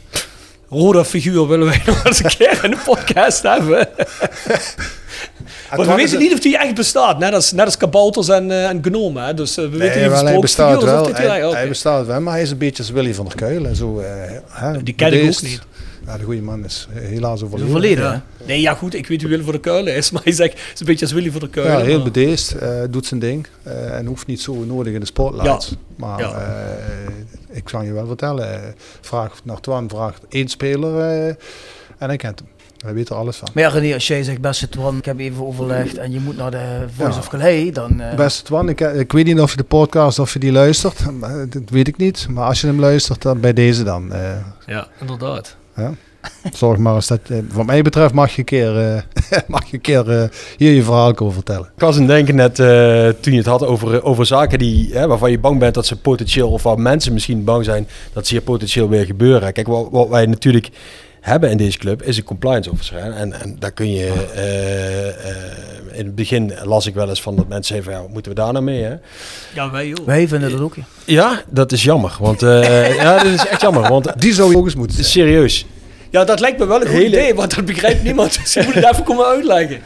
rode 0.73 1.05
figuur 1.05 1.49
willen 1.49 1.67
wij 1.67 1.83
nog 1.87 2.05
eens 2.05 2.25
een 2.25 2.31
keer 2.39 2.61
in 2.65 2.71
de 2.71 2.79
podcast 2.85 3.43
hebben. 3.43 3.89
Maar 5.77 5.87
we 5.87 5.95
weten 5.95 6.19
niet 6.19 6.33
of 6.33 6.41
die 6.41 6.59
echt 6.59 6.75
bestaat. 6.75 7.19
Net 7.19 7.33
als, 7.35 7.53
net 7.53 7.65
als 7.65 7.77
kabouters 7.77 8.29
en, 8.29 8.51
eh, 8.51 8.69
en 8.69 8.79
gnomen. 8.83 9.25
Hè? 9.25 9.35
Dus 9.35 9.57
eh, 9.57 9.65
we 9.65 9.71
weten 9.71 9.87
Nee, 9.87 9.97
niet 9.97 10.07
of 10.07 10.13
wel, 10.13 10.23
hij 10.23 10.33
het 10.33 10.41
bestaat 10.41 10.83
wel. 10.83 11.01
of 11.01 11.07
dit- 11.07 11.17
Hij, 11.17 11.45
oké. 11.47 11.57
hij 11.57 11.69
bestaat 11.69 12.07
wel, 12.07 12.21
maar 12.21 12.33
hij 12.33 12.43
is 12.43 12.51
een 12.51 12.59
beetje 12.59 12.83
als 12.83 12.93
Willy 12.93 13.15
van 13.15 13.25
der 13.27 13.35
Kuil. 13.35 13.65
En 13.67 13.77
zo, 13.77 13.99
eh, 13.99 14.07
hè, 14.49 14.83
Die 14.83 14.95
ken 14.95 15.13
ik 15.13 15.23
ook 15.35 15.43
niet. 15.43 15.61
Ja, 16.07 16.17
de 16.19 16.25
goede 16.25 16.43
man 16.43 16.65
is 16.65 16.89
helaas 16.93 17.37
is 17.39 17.43
overleden. 17.45 17.67
een 17.75 17.81
verleden, 17.81 18.05
hè? 18.05 18.11
Ja. 18.13 18.23
Nee, 18.47 18.61
ja 18.61 18.75
goed, 18.75 18.95
ik 18.95 19.07
weet 19.07 19.21
wie 19.21 19.31
Willy 19.31 19.43
voor 19.43 19.53
de 19.53 19.61
Kuilen 19.61 19.95
is. 19.95 20.11
Maar 20.13 20.23
hij 20.23 20.33
zegt, 20.33 20.53
het 20.53 20.71
is 20.75 20.81
een 20.81 20.87
beetje 20.87 21.05
als 21.05 21.15
Willy 21.15 21.31
voor 21.31 21.41
de 21.41 21.49
Kuilen. 21.49 21.79
Ja, 21.79 21.85
heel 21.85 21.95
maar- 21.95 22.05
bedeesd, 22.05 22.53
eh, 22.53 22.69
doet 22.91 23.07
zijn 23.07 23.21
ding 23.21 23.47
eh, 23.63 23.97
en 23.97 24.07
hoeft 24.07 24.27
niet 24.27 24.41
zo 24.41 24.55
nodig 24.65 24.93
in 24.93 25.01
de 25.01 25.07
spotlights. 25.07 25.69
Ja. 25.69 25.77
Maar 25.97 26.19
Ja. 26.21 26.31
eh, 26.31 27.13
ik 27.53 27.65
kan 27.65 27.85
je 27.85 27.93
wel 27.93 28.07
vertellen, 28.07 28.63
eh, 28.65 28.69
vraag 29.01 29.41
naar 29.45 29.61
Twan, 29.61 29.89
vraag 29.89 30.19
één 30.29 30.49
speler 30.49 30.99
eh, 31.01 31.27
en 31.99 32.09
hij 32.09 32.17
kent 32.17 32.39
hem. 32.39 32.49
Hij 32.85 32.95
weet 32.95 33.09
er 33.09 33.17
alles 33.17 33.37
van. 33.37 33.49
Maar 33.55 33.63
ja, 33.63 33.69
René, 33.69 33.95
als 33.95 34.07
jij 34.07 34.23
zegt 34.23 34.41
beste 34.41 34.69
Twan, 34.69 34.97
ik 34.97 35.05
heb 35.05 35.19
even 35.19 35.47
overlegd 35.47 35.99
en 35.99 36.13
je 36.13 36.21
moet 36.21 36.37
naar 36.37 36.51
de 36.51 36.85
Voice 36.97 37.13
Ja. 37.13 37.19
of 37.19 37.29
Calais, 37.29 37.73
dan... 37.73 38.01
eh, 38.01 38.17
Beste 38.17 38.43
Twan, 38.43 38.69
ik, 38.69 38.81
ik 38.81 39.13
weet 39.13 39.25
niet 39.25 39.41
of 39.41 39.51
je 39.51 39.57
de 39.57 39.65
podcast 39.65 40.19
of 40.19 40.33
je 40.33 40.39
die 40.39 40.53
luistert, 40.53 41.11
maar 41.21 41.49
dat 41.49 41.63
weet 41.71 41.89
ik 41.89 41.97
niet. 41.97 42.27
Maar 42.31 42.45
als 42.47 42.61
je 42.61 42.67
hem 42.67 42.81
luistert, 42.81 43.23
dan 43.23 43.41
bij 43.41 43.53
deze 43.53 43.83
dan. 43.85 44.13
eh, 44.13 44.37
Ja, 44.67 44.89
inderdaad. 45.01 45.57
ja. 45.77 45.93
Zorg 46.53 46.79
maar 46.79 46.95
eens 46.95 47.07
dat, 47.07 47.21
eh, 47.29 47.37
wat 47.53 47.67
mij 47.67 47.83
betreft 47.83 48.15
mag 48.15 48.31
je 48.33 48.39
een 48.39 48.45
keer, 48.45 48.79
eh, 48.79 49.39
mag 49.49 49.67
je 49.67 49.75
een 49.75 49.81
keer 49.81 50.11
eh, 50.11 50.29
hier 50.57 50.73
je 50.73 50.83
verhaal 50.83 51.15
komen 51.15 51.35
vertellen. 51.35 51.71
Ik 51.77 51.81
was 51.83 51.97
het 51.97 52.07
denken 52.07 52.35
net 52.35 52.59
eh, 52.59 53.09
toen 53.21 53.33
je 53.33 53.39
het 53.39 53.47
had 53.47 53.65
over, 53.67 54.03
over 54.03 54.27
zaken 54.27 54.59
die, 54.59 54.91
hè, 54.93 55.07
waarvan 55.07 55.31
je 55.31 55.39
bang 55.39 55.59
bent 55.59 55.75
dat 55.75 55.87
ze 55.87 55.97
potentieel, 55.97 56.51
of 56.51 56.63
waar 56.63 56.79
mensen 56.81 57.13
misschien 57.13 57.45
bang 57.45 57.65
zijn 57.65 57.89
dat 58.13 58.27
ze 58.27 58.35
hier 58.35 58.43
potentieel 58.43 58.89
weer 58.89 59.05
gebeuren. 59.07 59.53
Kijk, 59.53 59.67
wat, 59.67 59.89
wat 59.91 60.09
wij 60.09 60.27
natuurlijk 60.27 60.69
hebben 61.21 61.51
in 61.51 61.57
deze 61.57 61.79
club 61.79 62.03
is 62.03 62.17
een 62.17 62.25
compliance 62.25 62.71
officer. 62.71 63.03
hè. 63.03 63.11
En, 63.11 63.41
en 63.41 63.57
daar 63.59 63.71
kun 63.73 63.91
je, 63.91 64.13
eh, 64.35 65.09
eh, 65.09 65.15
in 65.93 66.05
het 66.07 66.15
begin 66.15 66.53
las 66.65 66.87
ik 66.87 66.95
wel 66.95 67.09
eens 67.09 67.23
van 67.23 67.37
dat 67.37 67.49
mensen 67.49 67.75
zeggen 67.75 67.85
van 67.85 67.95
ja, 67.95 68.01
wat 68.07 68.13
moeten 68.13 68.33
we 68.33 68.39
daar 68.41 68.53
nou 68.53 68.65
mee? 68.65 68.83
Hè? 68.83 68.95
Ja, 69.55 69.71
wij 69.71 69.91
ook. 70.01 70.07
Wij 70.07 70.29
vinden 70.29 70.51
dat 70.51 70.61
ook, 70.61 70.75
ja. 70.75 70.83
Ja, 71.05 71.43
dat 71.51 71.73
is 71.73 71.83
jammer. 71.83 72.17
Want 72.21 72.43
eh, 72.43 72.95
ja, 73.03 73.17
dat 73.17 73.27
is 73.33 73.47
echt 73.47 73.61
jammer. 73.61 73.89
Want 73.89 74.21
Die 74.21 74.33
zou 74.35 74.51
je 74.51 74.57
ook 74.57 74.65
eens 74.65 74.75
moeten 74.75 74.97
zijn. 74.97 75.09
serieus. 75.09 75.67
Ja, 76.13 76.25
dat 76.25 76.41
lijkt 76.41 76.59
me 76.59 76.67
wel 76.67 76.81
een 76.81 76.87
goed 76.87 76.97
Hele- 76.97 77.07
idee, 77.07 77.35
want 77.35 77.55
dat 77.55 77.65
begrijpt 77.65 78.03
niemand. 78.03 78.39
Dus 78.43 78.53
je 78.55 78.63
moet 78.65 78.75
het 78.75 78.85
even 78.93 79.05
komen 79.05 79.27
uitleggen. 79.27 79.81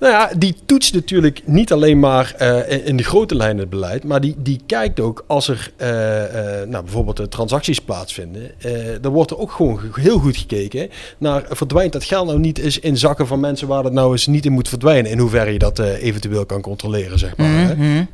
Nou 0.00 0.12
ja, 0.12 0.30
die 0.38 0.54
toetst 0.66 0.94
natuurlijk 0.94 1.40
niet 1.44 1.72
alleen 1.72 1.98
maar 1.98 2.34
eh, 2.38 2.86
in- 2.86 2.96
de 2.96 3.02
grote 3.02 3.34
lijnen 3.34 3.58
het 3.58 3.70
beleid, 3.70 4.04
maar 4.04 4.20
die, 4.20 4.34
die 4.38 4.60
kijkt 4.66 5.00
ook 5.00 5.24
als 5.26 5.48
er 5.48 5.70
eh, 5.76 6.60
eh, 6.62 6.68
nou, 6.68 6.84
bijvoorbeeld 6.84 7.30
transacties 7.30 7.80
plaatsvinden. 7.80 8.50
eh 8.58 8.72
dan 9.00 9.12
wordt 9.12 9.30
er 9.30 9.38
ook 9.38 9.52
gewoon 9.52 9.78
ge- 9.78 10.00
heel 10.00 10.18
goed 10.18 10.36
gekeken 10.36 10.88
naar 11.18 11.44
verdwijnt 11.48 11.92
dat 11.92 12.04
geld 12.04 12.26
nou 12.26 12.38
niet 12.38 12.58
eens 12.58 12.78
in 12.78 12.96
zakken 12.96 13.26
van 13.26 13.40
mensen 13.40 13.68
waar 13.68 13.82
dat 13.82 13.92
nou 13.92 14.12
eens 14.12 14.26
niet 14.26 14.44
in 14.46 14.52
moet 14.52 14.68
verdwijnen. 14.68 15.10
In 15.10 15.18
hoeverre 15.18 15.52
je 15.52 15.58
dat 15.58 15.78
eh, 15.78 16.02
eventueel 16.02 16.46
kan 16.46 16.60
controleren, 16.60 17.18
zeg 17.18 17.36
maar. 17.36 17.48
hè. 17.48 17.74
Mhm. 17.74 18.04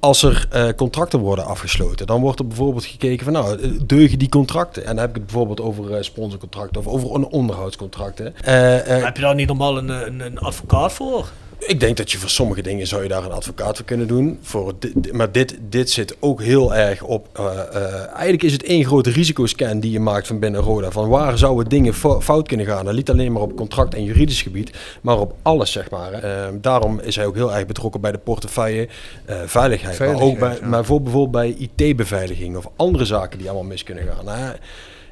Als 0.00 0.22
er 0.22 0.46
eh, 0.50 0.68
contracten 0.76 1.18
worden 1.18 1.44
afgesloten, 1.46 2.06
dan 2.06 2.20
wordt 2.20 2.38
er 2.38 2.46
bijvoorbeeld 2.46 2.84
gekeken 2.84 3.24
van 3.24 3.32
nou, 3.32 3.76
deugen 3.86 4.18
die 4.18 4.28
contracten? 4.28 4.82
En 4.82 4.88
dan 4.88 4.98
heb 4.98 5.08
ik 5.08 5.14
het 5.14 5.24
bijvoorbeeld 5.26 5.60
over 5.60 5.94
eh, 5.94 6.02
sponsorcontracten 6.02 6.80
of 6.80 6.86
over 6.86 7.08
on- 7.08 7.28
onderhoudscontracten. 7.28 8.34
Eh, 8.44 8.96
eh, 8.98 9.04
Heb 9.04 9.16
je 9.16 9.22
daar 9.22 9.34
niet 9.34 9.46
normaal 9.48 9.78
een, 9.78 9.88
een, 9.88 10.20
een 10.20 10.38
advocaat 10.38 10.92
voor? 10.92 11.32
Ik 11.66 11.80
denk 11.80 11.96
dat 11.96 12.12
je 12.12 12.18
voor 12.18 12.28
sommige 12.30 12.62
dingen 12.62 12.86
zou 12.86 13.02
je 13.02 13.08
daar 13.08 13.24
een 13.24 13.30
advocaat 13.32 13.76
voor 13.76 13.84
kunnen 13.84 14.06
doen. 14.06 14.38
Voor 14.42 14.72
dit, 14.78 15.12
maar 15.12 15.32
dit, 15.32 15.56
dit 15.68 15.90
zit 15.90 16.16
ook 16.20 16.42
heel 16.42 16.74
erg 16.74 17.02
op. 17.02 17.28
eh, 17.32 17.44
eh, 17.72 17.94
eigenlijk 18.08 18.42
is 18.42 18.52
het 18.52 18.62
één 18.62 18.84
grote 18.84 19.10
risicoscan 19.10 19.80
die 19.80 19.90
je 19.90 20.00
maakt 20.00 20.26
van 20.26 20.38
binnen 20.38 20.60
Roda. 20.60 20.90
Van 20.90 21.08
waar 21.08 21.38
zouden 21.38 21.68
dingen 21.68 21.94
fo- 21.94 22.20
fout 22.20 22.48
kunnen 22.48 22.66
gaan? 22.66 22.88
En 22.88 22.94
niet 22.94 23.10
alleen 23.10 23.32
maar 23.32 23.42
op 23.42 23.56
contract 23.56 23.94
en 23.94 24.04
juridisch 24.04 24.42
gebied, 24.42 24.70
maar 25.00 25.18
op 25.18 25.34
alles 25.42 25.72
zeg 25.72 25.90
maar. 25.90 26.12
hè. 26.12 26.18
Eh, 26.18 26.52
daarom 26.60 27.00
is 27.00 27.16
hij 27.16 27.26
ook 27.26 27.34
heel 27.34 27.54
erg 27.54 27.66
betrokken 27.66 28.00
bij 28.00 28.12
de 28.12 28.18
portefeuille 28.18 28.88
eh, 29.24 29.36
veiligheid. 29.46 29.98
Maar 29.98 30.08
ook 30.08 30.16
bij, 30.18 30.28
Veiligheid, 30.28 30.60
ja. 30.60 30.68
maar 30.68 30.84
voor 30.84 31.02
bijvoorbeeld 31.02 31.30
bij 31.56 31.68
IT-beveiliging 31.86 32.56
of 32.56 32.68
andere 32.76 33.04
zaken 33.04 33.38
die 33.38 33.48
allemaal 33.48 33.68
mis 33.68 33.82
kunnen 33.84 34.04
gaan. 34.04 34.24
Nou, 34.24 34.54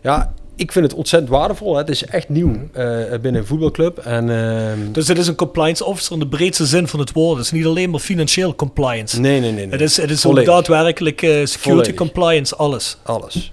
ja, 0.02 0.32
ik 0.56 0.73
vind 0.73 0.85
het 0.85 0.94
ontzettend 0.94 1.30
waardevol. 1.32 1.73
Hè. 1.73 1.78
Het 1.80 1.88
is 1.88 2.04
echt 2.04 2.28
nieuw 2.28 2.52
eh, 2.73 2.85
binnen 3.21 3.35
een 3.40 3.47
voetbalclub. 3.47 3.99
En, 3.99 4.30
ehm, 4.30 4.92
Dus 4.92 5.09
het 5.09 5.18
is 5.18 5.26
een 5.26 5.35
compliance 5.35 5.85
officer 5.85 6.12
in 6.12 6.18
de 6.18 6.28
breedste 6.28 6.66
zin 6.66 6.88
van 6.88 7.00
het 7.00 7.12
woord. 7.12 7.37
Het 7.37 7.47
is 7.47 7.52
niet 7.52 7.66
alleen 7.66 7.90
maar 7.90 8.00
financieel 8.00 8.54
compliance. 8.54 9.21
nee, 9.21 9.40
nee, 9.40 9.52
nee. 9.52 9.61
nee. 9.64 9.71
Het 9.73 9.80
is, 9.80 9.97
het 9.97 10.11
is 10.11 10.26
ook 10.26 10.44
daadwerkelijk 10.44 11.23
eh, 11.23 11.28
security 11.30 11.59
Volledig. 11.59 11.94
compliance, 11.94 12.56
alles. 12.56 12.99
Alles. 13.02 13.52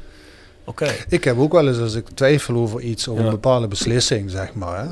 Oké. 0.65 0.87
Ik 1.09 1.23
heb 1.23 1.37
ook 1.37 1.51
wel 1.51 1.67
eens 1.67 1.79
als 1.79 1.93
ik 1.95 2.05
twijfel 2.13 2.55
over 2.55 2.81
iets, 2.81 3.07
over 3.07 3.21
Ja. 3.21 3.27
een 3.27 3.33
bepaalde 3.33 3.67
beslissing, 3.67 4.31
zeg 4.31 4.53
maar. 4.53 4.79
Hè, 4.85 4.87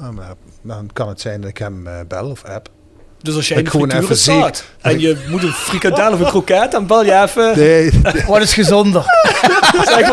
dan, 0.00 0.20
dan 0.62 0.90
kan 0.92 1.08
het 1.08 1.20
zijn 1.20 1.40
dat 1.40 1.50
ik 1.50 1.58
hem 1.58 1.86
eh, 1.86 1.94
bel 2.08 2.30
of 2.30 2.44
app. 2.44 2.68
Dus 3.22 3.34
als 3.34 3.48
jij 3.48 3.62
Dat 3.62 3.74
in 3.74 3.80
de 3.80 3.86
gewoon 3.86 4.04
frituur 4.04 4.10
even 4.10 4.22
staat 4.22 4.64
en 4.80 5.00
je 5.00 5.26
moet 5.28 5.42
een 5.42 5.52
frikandel 5.52 6.12
of 6.12 6.20
een 6.20 6.26
kroket, 6.26 6.70
dan 6.70 6.86
bel 6.86 7.04
je 7.04 7.22
even. 7.22 7.58
Nee, 7.58 7.90
Wat 8.26 8.42
is 8.42 8.54
gezonder? 8.54 9.04
Zeg 9.84 10.08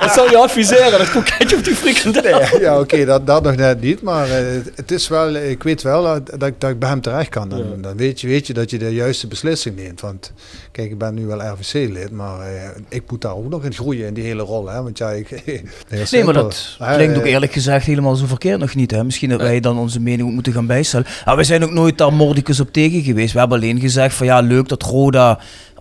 wat 0.00 0.12
zou 0.14 0.30
je 0.30 0.36
adviseren? 0.36 0.98
Dat 0.98 1.10
kroketje 1.10 1.56
of 1.56 1.62
die 1.62 1.74
frikandel? 1.74 2.60
ja, 2.60 2.78
oké, 2.78 3.04
dat, 3.04 3.26
dat 3.26 3.42
nog 3.42 3.56
net 3.56 3.80
niet. 3.80 4.02
Maar 4.02 4.30
eh, 4.30 4.44
het 4.74 4.90
is 4.90 5.08
wel, 5.08 5.34
ik 5.34 5.62
weet 5.62 5.82
wel 5.82 6.02
dat, 6.02 6.40
dat, 6.40 6.48
ik, 6.48 6.60
dat 6.60 6.70
ik 6.70 6.78
bij 6.78 6.88
hem 6.88 7.00
terecht 7.00 7.28
kan. 7.28 7.48
Dan, 7.48 7.80
dan 7.80 7.96
weet, 7.96 8.20
je, 8.20 8.26
weet 8.26 8.46
je 8.46 8.52
dat 8.52 8.70
je 8.70 8.78
de 8.78 8.94
juiste 8.94 9.26
beslissing 9.26 9.76
neemt. 9.76 10.00
Want 10.00 10.32
kijk, 10.72 10.90
ik 10.90 10.98
ben 10.98 11.14
nu 11.14 11.26
wel 11.26 11.40
RVC-lid, 11.40 12.10
maar 12.10 12.40
eh, 12.40 12.68
ik 12.88 13.02
moet 13.10 13.20
daar 13.20 13.36
ook 13.36 13.48
nog 13.48 13.64
in 13.64 13.74
groeien 13.74 14.06
in 14.06 14.14
die 14.14 14.24
hele 14.24 14.42
rol. 14.42 14.68
Hè? 14.68 14.82
Want 14.82 14.98
ja, 14.98 15.10
ik, 15.10 15.30
Nee, 16.10 16.24
maar 16.24 16.34
dat 16.34 16.76
klinkt 16.78 17.16
ook 17.16 17.24
eh, 17.24 17.32
eerlijk 17.32 17.52
gezegd 17.52 17.86
helemaal 17.86 18.14
zo 18.14 18.26
verkeerd 18.26 18.60
nog 18.60 18.74
niet. 18.74 18.90
Hè? 18.90 19.04
Misschien 19.04 19.28
dat 19.28 19.40
wij 19.40 19.60
dan 19.60 19.78
onze 19.78 20.00
mening 20.00 20.28
ook 20.28 20.34
moeten 20.34 20.52
gaan 20.52 20.66
bijstellen. 20.66 21.06
Maar 21.24 21.34
wij 21.34 21.44
zijn 21.44 21.64
ook 21.64 21.70
nooit 21.70 21.98
daar 21.98 22.12
op 22.60 22.72
tegen 22.72 23.02
geweest. 23.02 23.32
We 23.32 23.38
hebben 23.38 23.58
alleen 23.58 23.80
gezegd 23.80 24.14
van 24.14 24.26
ja, 24.26 24.40
leuk 24.40 24.68
dat 24.68 24.82
Roda 24.82 25.38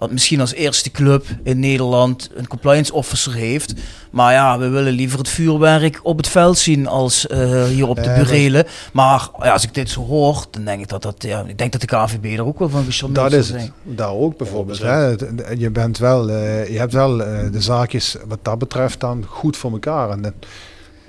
misschien 0.10 0.39
als 0.39 0.53
eerste 0.53 0.91
club 0.91 1.25
in 1.43 1.60
Nederland 1.60 2.29
een 2.36 2.48
compliance 2.48 2.93
officer 2.93 3.34
heeft. 3.34 3.74
Maar 4.12 4.34
ja, 4.34 4.57
we 4.57 4.67
willen 4.67 4.93
liever 4.93 5.19
het 5.19 5.29
vuurwerk 5.29 6.00
op 6.03 6.17
het 6.17 6.27
veld 6.27 6.57
zien 6.57 6.88
als 6.88 7.27
eh, 7.27 7.63
hier 7.63 7.88
op 7.88 7.95
de 7.95 8.13
burelen. 8.15 8.65
Maar 8.93 9.29
ja, 9.39 9.51
als 9.51 9.63
ik 9.63 9.74
dit 9.74 9.89
zo 9.89 10.05
hoor, 10.05 10.45
dan 10.51 10.65
denk 10.65 10.81
ik 10.81 10.88
dat, 10.88 11.01
dat, 11.01 11.15
ja, 11.24 11.43
ik 11.48 11.57
denk 11.57 11.72
dat 11.72 11.81
de 11.81 11.88
KVB 11.88 12.38
er 12.38 12.45
ook 12.45 12.60
wel 12.60 12.69
van 12.69 12.84
gecharmeerd 12.84 13.31
Dat 13.31 13.39
is 13.39 13.48
zijn. 13.48 13.74
Daar 13.84 14.13
ook 14.13 14.38
bijvoorbeeld. 14.38 14.79
Hè. 14.79 15.15
Je, 15.57 15.69
bent 15.72 15.98
wel, 15.98 16.29
eh, 16.29 16.69
je 16.69 16.77
hebt 16.77 16.93
wel 16.93 17.24
eh, 17.24 17.51
de 17.51 17.62
zaakjes 17.62 18.15
wat 18.27 18.39
dat 18.41 18.60
betreft 18.60 19.00
dan 19.00 19.25
goed 19.27 19.57
voor 19.57 19.72
elkaar. 19.72 20.10
En 20.10 20.22
dan, 20.22 20.34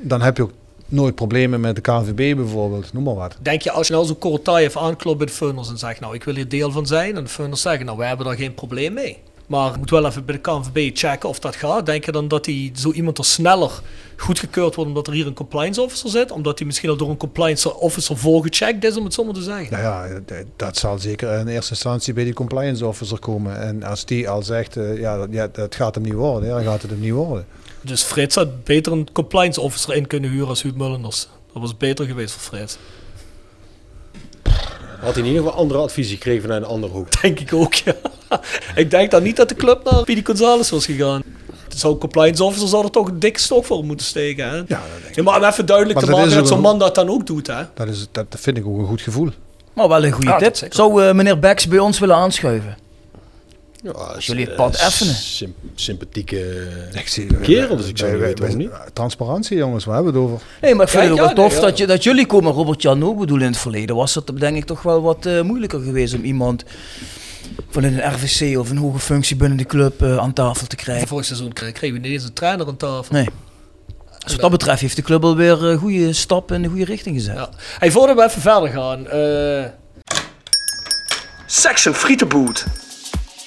dan 0.00 0.22
heb 0.22 0.36
je 0.36 0.42
ook 0.42 0.52
nooit 0.88 1.14
problemen 1.14 1.60
met 1.60 1.74
de 1.74 1.80
KNVB 1.80 2.36
bijvoorbeeld, 2.36 2.92
noem 2.92 3.02
maar 3.02 3.14
wat. 3.14 3.36
Denk 3.40 3.62
je, 3.62 3.70
als 3.70 3.86
je 3.86 3.92
nou 3.92 4.06
zo'n 4.06 4.18
Korotayev 4.18 4.76
aanklopt 4.76 5.18
bij 5.18 5.26
de 5.26 5.32
Funnels 5.32 5.68
en 5.68 5.78
zegt, 5.78 6.00
nou, 6.00 6.14
ik 6.14 6.24
wil 6.24 6.34
hier 6.34 6.48
deel 6.48 6.70
van 6.70 6.86
zijn. 6.86 7.16
En 7.16 7.24
de 7.24 7.30
Funnels 7.30 7.60
zeggen, 7.60 7.86
nou, 7.86 7.98
wij 7.98 8.08
hebben 8.08 8.26
daar 8.26 8.36
geen 8.36 8.54
probleem 8.54 8.92
mee. 8.92 9.18
Maar 9.46 9.72
je 9.72 9.78
moet 9.78 9.90
wel 9.90 10.06
even 10.06 10.24
bij 10.24 10.34
de 10.34 10.40
KNVB 10.40 10.96
checken 10.96 11.28
of 11.28 11.38
dat 11.38 11.56
gaat. 11.56 11.86
Denk 11.86 12.04
je 12.04 12.12
dan 12.12 12.28
dat 12.28 12.44
die, 12.44 12.72
zo 12.74 12.92
iemand 12.92 13.18
er 13.18 13.24
sneller 13.24 13.80
goedgekeurd 14.16 14.74
wordt 14.74 14.90
omdat 14.90 15.06
er 15.06 15.12
hier 15.12 15.26
een 15.26 15.34
compliance 15.34 15.82
officer 15.82 16.10
zit? 16.10 16.30
Omdat 16.30 16.58
hij 16.58 16.66
misschien 16.66 16.90
al 16.90 16.96
door 16.96 17.10
een 17.10 17.16
compliance 17.16 17.74
officer 17.74 18.16
voorgecheckt 18.16 18.84
is, 18.84 18.96
om 18.96 19.04
het 19.04 19.14
zo 19.14 19.24
maar 19.24 19.34
te 19.34 19.42
zeggen? 19.42 19.70
Nou 19.70 19.82
ja, 19.82 20.20
dat 20.56 20.76
zal 20.76 20.98
zeker 20.98 21.38
in 21.38 21.48
eerste 21.48 21.70
instantie 21.70 22.14
bij 22.14 22.24
die 22.24 22.32
compliance 22.32 22.86
officer 22.86 23.18
komen. 23.18 23.60
En 23.60 23.82
als 23.82 24.04
die 24.04 24.28
al 24.28 24.42
zegt, 24.42 24.76
eh, 24.76 24.98
ja, 24.98 25.16
dat, 25.16 25.28
ja, 25.30 25.48
dat 25.52 25.74
gaat 25.74 25.94
hem 25.94 26.04
niet 26.04 26.12
worden, 26.12 26.48
ja, 26.48 26.54
dan 26.54 26.64
gaat 26.64 26.82
het 26.82 26.90
hem 26.90 27.00
niet 27.00 27.12
worden. 27.12 27.46
Dus 27.86 28.02
Frits 28.02 28.34
had 28.34 28.64
beter 28.64 28.92
een 28.92 29.08
compliance 29.12 29.60
officer 29.60 29.94
in 29.94 30.06
kunnen 30.06 30.30
huren 30.30 30.48
als 30.48 30.62
Huub 30.62 30.76
Mullenders. 30.76 31.28
Dat 31.52 31.62
was 31.62 31.76
beter 31.76 32.06
geweest 32.06 32.32
voor 32.32 32.42
Frits. 32.42 32.76
Had 35.00 35.14
hij 35.14 35.22
in 35.22 35.28
ieder 35.28 35.42
geval 35.42 35.58
andere 35.58 35.80
adviezen 35.80 36.14
gekregen 36.14 36.42
vanuit 36.42 36.62
een 36.62 36.68
andere 36.68 36.92
hoek. 36.92 37.06
Denk 37.22 37.40
ik 37.40 37.52
ook, 37.52 37.74
ja. 37.74 37.94
ik 38.74 38.90
denk 38.90 39.10
dan 39.10 39.22
niet 39.22 39.36
dat 39.36 39.48
de 39.48 39.54
club 39.54 39.90
naar 39.90 40.04
Pidi 40.04 40.24
Gonzalez 40.24 40.70
was 40.70 40.84
gegaan. 40.84 41.22
Zou 41.68 41.98
compliance 41.98 42.44
officer 42.44 42.68
zou 42.68 42.84
er 42.84 42.90
toch 42.90 43.08
een 43.08 43.18
dikke 43.18 43.40
stok 43.40 43.64
voor 43.64 43.84
moeten 43.84 44.06
steken. 44.06 44.48
Hè? 44.48 44.56
Ja, 44.56 44.64
dat 44.66 44.78
denk 44.98 45.08
ik. 45.08 45.14
Ja, 45.14 45.22
maar 45.22 45.38
om 45.38 45.44
even 45.44 45.66
duidelijk 45.66 45.98
Maar 45.98 46.08
te 46.08 46.10
dat 46.10 46.20
maken 46.20 46.36
dat 46.36 46.48
zo'n 46.48 46.60
man 46.60 46.78
dat 46.78 46.94
dan 46.94 47.08
ook 47.08 47.26
doet. 47.26 47.46
Hè? 47.46 47.62
Dat, 47.74 47.88
is, 47.88 48.06
dat 48.12 48.26
vind 48.30 48.56
ik 48.56 48.66
ook 48.66 48.78
een 48.78 48.86
goed 48.86 49.00
gevoel. 49.00 49.30
Maar 49.72 49.88
wel 49.88 50.04
een 50.04 50.12
goede 50.12 50.30
Ja, 50.30 50.50
tip. 50.50 50.74
Zou 50.74 51.04
eh, 51.04 51.14
meneer 51.14 51.38
Bex 51.38 51.68
bij 51.68 51.78
ons 51.78 51.98
willen 51.98 52.16
aanschuiven? 52.16 52.76
Ja, 53.92 53.92
Als 53.92 54.26
jullie 54.26 54.46
het 54.46 54.56
pad 54.56 54.74
effenen. 54.76 55.14
Sym 55.14 55.54
sympathieke 55.74 56.68
Ik 56.92 57.08
zie, 57.08 57.26
kerel, 57.42 57.76
dus 57.76 57.88
ik 57.88 57.98
zou 57.98 58.10
wij- 58.10 58.18
niet 58.18 58.26
weten 58.28 58.42
wij- 58.44 58.50
waarom 58.52 58.56
niet. 58.58 58.68
wij- 58.82 58.90
Transparantie 58.92 59.56
jongens, 59.56 59.84
waar 59.84 59.94
hebben 59.94 60.12
we 60.12 60.18
het 60.20 60.28
over? 60.28 60.46
Nee, 60.60 60.74
maar 60.74 60.84
ik 60.84 60.90
vind 60.90 61.02
het 61.02 61.12
ook 61.12 61.18
ja, 61.18 61.24
wel 61.24 61.34
tof 61.34 61.46
nee, 61.52 61.60
ja. 61.60 61.66
dat, 61.66 61.78
je, 61.78 61.86
dat 61.86 62.02
jullie 62.04 62.26
komen. 62.26 62.52
Robert 62.52 62.82
Jan 62.82 63.04
ook 63.04 63.18
bedoel 63.18 63.40
in 63.40 63.46
het 63.46 63.56
verleden 63.56 63.96
was 63.96 64.14
het 64.14 64.30
denk 64.38 64.56
ik 64.56 64.64
toch 64.64 64.82
wel 64.82 65.02
wat 65.02 65.26
eh, 65.26 65.40
moeilijker 65.40 65.80
geweest 65.80 66.14
om 66.14 66.22
iemand 66.24 66.64
van 67.70 67.82
een 67.84 68.12
RVC 68.14 68.58
of 68.58 68.70
een 68.70 68.76
hoge 68.76 68.98
functie 68.98 69.36
binnen 69.36 69.58
de 69.58 69.64
club 69.64 70.02
eh, 70.02 70.16
aan 70.18 70.32
tafel 70.32 70.66
te 70.66 70.76
krijgen. 70.76 71.08
Vorig 71.08 71.24
seizoen 71.24 71.52
kre- 71.52 71.72
kregen 71.72 71.96
we 71.96 72.02
niet 72.02 72.12
eens 72.12 72.24
een 72.24 72.32
trainer 72.32 72.66
aan 72.66 72.76
tafel. 72.76 73.14
Nee. 73.14 73.28
Dus 74.18 74.32
wat 74.32 74.40
dat 74.40 74.50
betreft 74.50 74.80
heeft 74.80 74.96
de 74.96 75.02
club 75.02 75.24
alweer 75.24 75.64
een 75.64 75.78
goede 75.78 76.12
stap 76.12 76.52
in 76.52 76.62
de 76.62 76.68
goede 76.68 76.84
richting 76.84 77.16
gezet. 77.16 77.34
Ja. 77.36 77.48
Hey, 77.78 77.90
voordat 77.90 78.16
we 78.16 78.24
even 78.24 78.40
verder 78.40 78.68
gaan. 78.68 79.06
eh 79.08 79.64
Section 81.46 81.94
Frietenboot. 81.94 82.64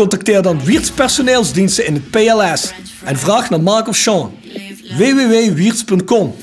Contacteer 0.00 0.42
dan 0.42 0.64
Wiertz 0.64 0.90
Personeelsdiensten 0.90 1.86
in 1.86 1.94
het 1.94 2.10
PLS 2.10 2.72
en 3.04 3.16
vraag 3.16 3.50
naar 3.50 3.60
Mark 3.60 3.88
of 3.88 3.96
Sean. 3.96 4.34
www.wiertz.com 4.96 6.34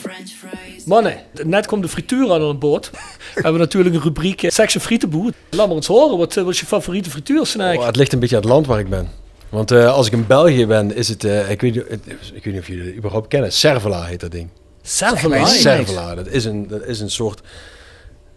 Mannen, 0.85 1.17
net 1.43 1.65
komt 1.65 1.81
de 1.83 1.89
frituur 1.89 2.31
aan 2.33 2.41
een 2.41 2.59
boord. 2.59 2.89
We 2.91 2.99
hebben 3.41 3.59
natuurlijk 3.61 3.95
een 3.95 4.01
rubriek 4.01 4.43
eh, 4.43 4.51
Section 4.51 4.81
Frietenboer. 4.83 5.31
Laat 5.49 5.67
maar 5.67 5.75
eens 5.75 5.87
horen, 5.87 6.17
wat, 6.17 6.37
eh, 6.37 6.43
wat 6.43 6.53
is 6.53 6.59
je 6.59 6.65
favoriete 6.65 7.09
frituursnack? 7.09 7.77
Oh, 7.77 7.85
het 7.85 7.95
ligt 7.95 8.13
een 8.13 8.19
beetje 8.19 8.35
aan 8.35 8.41
het 8.41 8.51
land 8.51 8.67
waar 8.67 8.79
ik 8.79 8.89
ben. 8.89 9.09
Want 9.49 9.71
eh, 9.71 9.93
als 9.93 10.07
ik 10.07 10.13
in 10.13 10.27
België 10.27 10.65
ben, 10.65 10.95
is 10.95 11.07
het, 11.07 11.23
eh, 11.23 11.49
ik, 11.51 11.61
weet, 11.61 11.75
niet- 11.75 11.87
het- 11.89 12.05
ik 12.33 12.43
weet 12.43 12.53
niet 12.53 12.61
of 12.61 12.67
jullie 12.67 12.85
het 12.85 12.95
überhaupt 12.95 13.27
kennen, 13.27 13.51
Cervela 13.53 14.03
heet 14.03 14.19
dat 14.19 14.31
ding. 14.31 14.49
Servela. 14.81 15.39
mij 15.41 15.45
Cervela, 15.45 16.15
dat 16.15 16.27
is 16.27 16.45
een, 16.45 16.67
dat 16.67 16.85
is 16.85 16.99
een 16.99 17.11
soort, 17.11 17.41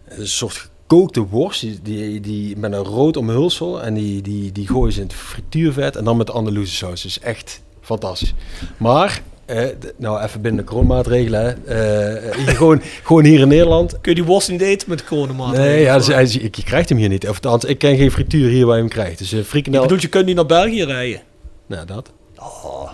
een 0.07 0.27
soort 0.27 0.69
gekookte 0.91 1.27
worst, 1.29 1.61
die, 1.61 1.79
die, 1.83 2.19
die 2.19 2.57
met 2.57 2.71
een 2.73 2.83
rood 2.83 3.17
omhulsel 3.17 3.81
en 3.81 3.93
die, 3.93 4.21
die, 4.21 4.51
die 4.51 4.67
gooien 4.67 4.93
ze 4.93 4.99
in 5.01 5.05
het 5.07 5.15
frituurvet 5.15 5.95
en 5.95 6.03
dan 6.03 6.17
met 6.17 6.31
Andalusië 6.31 6.75
saus. 6.75 7.01
Dus 7.01 7.19
echt 7.19 7.61
fantastisch. 7.81 8.33
Maar, 8.77 9.21
eh, 9.45 9.65
nou 9.97 10.21
even 10.23 10.41
binnen 10.41 10.65
de 10.65 10.71
coronamaatregelen, 10.71 11.67
eh, 11.67 12.35
hier 12.37 12.55
gewoon, 12.55 12.81
gewoon 13.03 13.23
hier 13.25 13.39
in 13.39 13.47
Nederland. 13.47 13.91
Kun 13.91 14.11
je 14.11 14.15
die 14.15 14.23
worst 14.23 14.49
niet 14.49 14.61
eten 14.61 14.89
met 14.89 14.97
de 14.99 15.05
coronamaat? 15.05 15.55
Nee, 15.57 15.81
ja, 15.81 15.97
dus, 15.97 16.07
hij 16.07 16.23
is- 16.23 16.37
ik, 16.37 16.55
je 16.55 16.63
krijgt 16.63 16.89
hem 16.89 16.97
hier 16.97 17.09
niet. 17.09 17.23
Of 17.29 17.35
althans, 17.35 17.63
ik 17.65 17.77
ken 17.77 17.97
geen 17.97 18.11
frituur 18.11 18.49
hier 18.49 18.65
waar 18.65 18.75
je 18.75 18.81
hem 18.81 18.91
krijgt. 18.91 19.17
Dus 19.17 19.31
uh, 19.33 19.39
Je 19.39 19.45
frikandel, 19.45 19.81
bedoelt, 19.81 20.01
je 20.01 20.07
kunt 20.07 20.25
niet 20.25 20.35
naar 20.35 20.45
België 20.45 20.83
rijden. 20.83 21.21
nou 21.67 21.85
dat. 21.85 22.11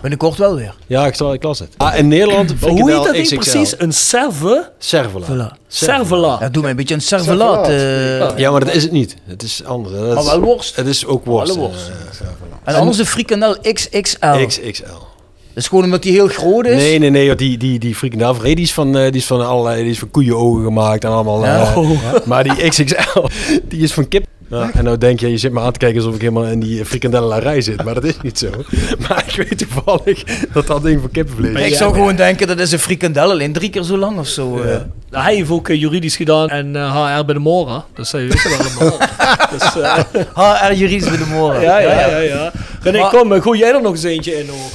Binnenkort 0.00 0.38
wel 0.38 0.54
weer. 0.54 0.74
Ja, 0.86 1.06
ik, 1.06 1.14
zal, 1.14 1.32
ik 1.32 1.42
las 1.42 1.58
het. 1.58 1.68
Ah, 1.76 1.98
in 1.98 2.08
Nederland, 2.08 2.54
hoe 2.60 2.90
heet 2.92 3.04
dat 3.04 3.12
ding 3.12 3.24
XXL. 3.26 3.36
precies? 3.50 3.74
Een 3.80 3.92
serve? 3.92 4.70
Cervela. 4.78 5.26
Voilà. 5.26 5.56
Servela. 5.68 6.36
Ja, 6.40 6.48
doe 6.48 6.62
mij 6.62 6.70
een 6.70 6.76
beetje 6.76 6.94
een 6.94 7.00
servelaat. 7.00 7.68
eh, 7.68 8.38
Ja, 8.38 8.50
maar 8.50 8.60
dat 8.64 8.74
is 8.74 8.82
het 8.82 8.92
niet. 8.92 9.16
Het 9.24 9.42
is 9.42 9.64
anders. 9.64 9.94
Dat 9.94 10.14
Maar 10.14 10.24
wel 10.24 10.40
worst. 10.40 10.76
Het 10.76 10.86
is 10.86 11.06
ook 11.06 11.24
worst. 11.24 11.50
Alle 11.50 11.60
worst. 11.60 11.88
eh, 12.20 12.26
en 12.64 12.74
anders 12.74 12.96
de 12.96 13.06
frikandel 13.06 13.56
XXL. 13.72 14.44
XXL. 14.46 14.82
Dat 14.84 15.66
is 15.66 15.68
gewoon 15.68 15.84
omdat 15.84 16.02
die 16.02 16.12
heel 16.12 16.28
groot 16.28 16.66
is. 16.66 16.74
Nee, 16.76 16.98
nee, 16.98 17.10
nee. 17.10 17.34
Die, 17.34 17.58
die, 17.58 17.78
die 17.78 17.94
frikandel 17.94 18.38
die 18.42 18.56
is 18.56 18.72
van, 18.72 18.96
eh, 18.96 19.02
die 19.04 19.20
is 19.20 19.26
van 19.26 19.46
allerlei, 19.46 19.82
die 19.82 19.90
is 19.90 19.98
van 19.98 20.10
koeienogen 20.10 20.64
gemaakt 20.64 21.04
en 21.04 21.10
allemaal. 21.10 21.44
Ja. 21.44 21.60
eh, 21.74 21.86
maar 22.24 22.44
die 22.44 22.68
XXL, 22.68 23.18
die 23.68 23.82
is 23.82 23.92
van 23.92 24.08
kip. 24.08 24.26
Ja, 24.50 24.70
en 24.74 24.84
nou 24.84 24.98
denk 24.98 25.20
je, 25.20 25.30
je 25.30 25.38
zit 25.38 25.52
me 25.52 25.60
aan 25.60 25.72
te 25.72 25.78
kijken 25.78 25.98
alsof 25.98 26.14
ik 26.14 26.20
helemaal 26.20 26.44
in 26.44 26.60
die 26.60 26.84
frikandellenarij 26.84 27.60
zit. 27.60 27.84
Maar 27.84 27.94
dat 27.94 28.04
is 28.04 28.14
niet 28.22 28.38
zo. 28.38 28.50
Maar 29.08 29.24
ik 29.26 29.36
weet 29.36 29.58
toevallig 29.58 30.24
dat 30.52 30.66
dat 30.66 30.82
ding 30.82 31.00
van 31.00 31.10
kippenvlees 31.10 31.54
is. 31.60 31.66
Ik 31.66 31.74
zou 31.74 31.92
gewoon 31.94 32.16
denken 32.16 32.46
dat 32.46 32.58
is 32.58 32.72
een 32.72 32.78
frikandel 32.78 33.30
alleen 33.30 33.52
drie 33.52 33.70
keer 33.70 33.82
zo 33.82 33.96
lang 33.96 34.18
of 34.18 34.26
zo. 34.28 34.58
eh. 34.60 34.76
Nou, 35.10 35.24
hij 35.24 35.34
heeft 35.34 35.50
ook 35.50 35.68
eh, 35.68 35.80
juridisch 35.80 36.16
gedaan 36.16 36.48
en 36.48 36.76
eh, 36.76 37.16
HR 37.18 37.24
bij 37.24 37.34
de 37.34 37.40
Mora. 37.40 37.84
Dus 37.94 38.12
hij 38.12 38.20
weet 38.28 38.42
het 38.42 38.58
allemaal. 38.78 38.98
dus, 39.52 39.62
eh, 39.82 39.98
HR 40.68 40.72
juridisch 40.74 41.08
bij 41.08 41.16
de 41.18 41.26
moren. 41.26 41.60
ja, 41.60 41.78
ja, 41.78 42.06
ja, 42.08 42.18
ja. 42.18 42.52
René, 42.82 42.98
Maar- 43.00 43.10
kom, 43.10 43.32
eh, 43.32 43.42
gooi 43.42 43.58
jij 43.58 43.72
er 43.74 43.82
nog 43.82 43.92
eens 43.92 44.02
eentje 44.02 44.38
in 44.38 44.48
hoor. 44.48 44.70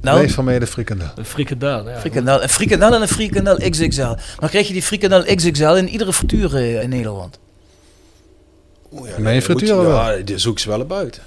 Nou, 0.00 0.16
Blijf 0.18 0.34
van 0.34 0.44
mij 0.44 0.58
de 0.58 0.66
frikandel. 0.66 1.06
Een 1.16 1.24
frikandel, 1.24 1.88
ja. 1.88 1.98
frikandel, 2.00 2.42
een 2.42 2.48
frikandel 2.48 2.94
en 2.94 3.02
een 3.02 3.08
frikandel 3.08 3.56
XXL. 3.70 4.14
Dan 4.38 4.48
krijg 4.48 4.66
je 4.66 4.72
die 4.72 4.82
frikandel 4.82 5.22
XXL 5.34 5.64
in 5.74 5.88
iedere 5.88 6.12
frituur 6.12 6.56
eh, 6.56 6.82
in 6.82 6.88
Nederland. 6.88 7.38
Ja, 8.90 9.18
Mijn 9.18 9.42
frituur 9.42 9.76
wel. 9.76 9.90
Ja, 9.90 10.16
die 10.16 10.38
zoek 10.38 10.58
ze 10.58 10.68
wel 10.68 10.80
op 10.80 10.92
uit. 10.92 11.20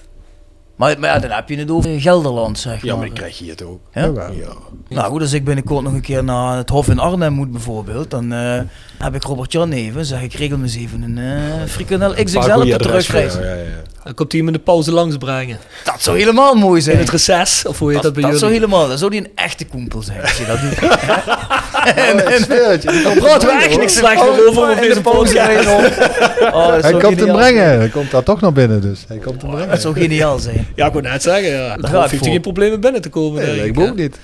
Maar, 0.76 1.00
maar 1.00 1.10
ja, 1.10 1.20
dan 1.20 1.32
heb 1.32 1.50
je 1.50 1.58
het 1.58 1.72
over 1.72 2.02
Gelderland, 2.02 2.60
zeg 2.60 2.74
maar. 2.74 2.86
Ja, 2.86 2.96
maar 2.96 3.06
die 3.06 3.14
krijg 3.14 3.38
je 3.38 3.50
het 3.50 3.64
ook. 3.64 3.80
Ja? 3.94 4.06
Ja. 4.06 4.54
Nou 4.90 5.12
goed, 5.12 5.22
als 5.22 5.34
ik 5.34 5.44
binnenkort 5.44 5.84
nog 5.84 5.94
een 5.94 6.02
keer 6.02 6.24
naar 6.24 6.58
het 6.58 6.70
Hof 6.70 6.88
in 6.88 7.00
Arnhem 7.00 7.34
moet 7.34 7.52
bijvoorbeeld, 7.52 8.12
dan 8.12 8.32
eh, 8.34 8.62
heb 8.98 9.16
ik 9.16 9.24
Robert-Jan 9.24 9.72
even, 9.72 10.06
zeg 10.06 10.22
ik 10.22 10.34
regel 10.34 10.58
me 10.58 10.64
eens 10.64 10.76
even 10.76 11.02
een 11.02 11.18
eh 11.18 11.68
frikandel 11.68 12.14
XXL 12.24 12.52
op 12.52 12.66
de 12.66 12.78
terugreis. 12.78 13.34
jou, 13.34 13.46
ja, 13.46 13.54
ja. 13.54 13.82
Dan 14.04 14.14
komt 14.14 14.32
hij 14.32 14.40
hem 14.42 14.50
in 14.50 14.54
de 14.54 14.60
pauze 14.60 14.92
langsbrengen. 14.92 15.58
Dat 15.84 15.96
zou 15.98 16.18
helemaal 16.18 16.56
mooi 16.56 16.82
zijn. 16.82 16.96
In 16.96 17.02
het 17.02 17.12
reces, 17.12 17.66
of 17.66 17.80
hoe 17.80 17.88
heet 17.88 17.96
dat, 17.96 18.04
dat, 18.04 18.14
bij 18.14 18.22
dat 18.22 18.32
jullie? 18.32 18.40
zou 18.40 18.54
helemaal, 18.54 18.88
dan 18.88 18.98
zou 18.98 19.12
die 19.12 19.20
een 19.20 19.32
echte 19.36 19.66
koempel 19.66 20.02
zijn 20.02 20.22
als 20.22 20.38
je 20.38 20.46
dat 20.46 20.62
doet. 20.62 20.80
je, 22.48 22.78
die 22.82 22.90
komt 22.90 23.04
Dan 23.04 23.24
praten 23.24 23.48
we 23.48 23.64
echt 23.64 23.78
niks 23.78 23.96
slecht 23.96 24.22
over 24.22 24.70
In 24.70 24.76
de 24.76 24.88
deze 24.88 25.02
pauze. 25.02 25.32
Oh, 26.54 26.68
dat 26.68 26.82
Hij 26.82 26.92
zou 26.92 27.04
komt 27.04 27.20
hem 27.20 27.32
brengen. 27.32 27.78
Hij 27.78 27.90
komt 27.90 28.12
daar 28.12 28.24
toch 28.24 28.42
nog 28.42 28.54
binnen 28.54 28.82
dus. 28.82 29.00
Hij 29.08 29.18
komt 29.18 29.42
hem 29.42 29.52
brengen. 29.52 29.70
Dat 29.70 29.82
zou 29.82 29.94
geniaal 29.94 30.40
zijn. 30.40 30.68
Ja, 30.76 30.86
ik 30.86 30.92
wou 30.94 31.04
net 31.06 31.22
zeggen, 31.22 31.50
ja. 31.50 31.78
Dan 31.78 31.90
voor. 31.90 32.00
hij 32.00 32.18
geen 32.20 32.42
problemen 32.42 32.80
binnen 32.80 33.02
te 33.02 33.10
komen. 33.10 33.42
Nee, 33.42 33.66
ik, 33.66 33.80
ook 33.80 33.96
niet. 33.96 34.18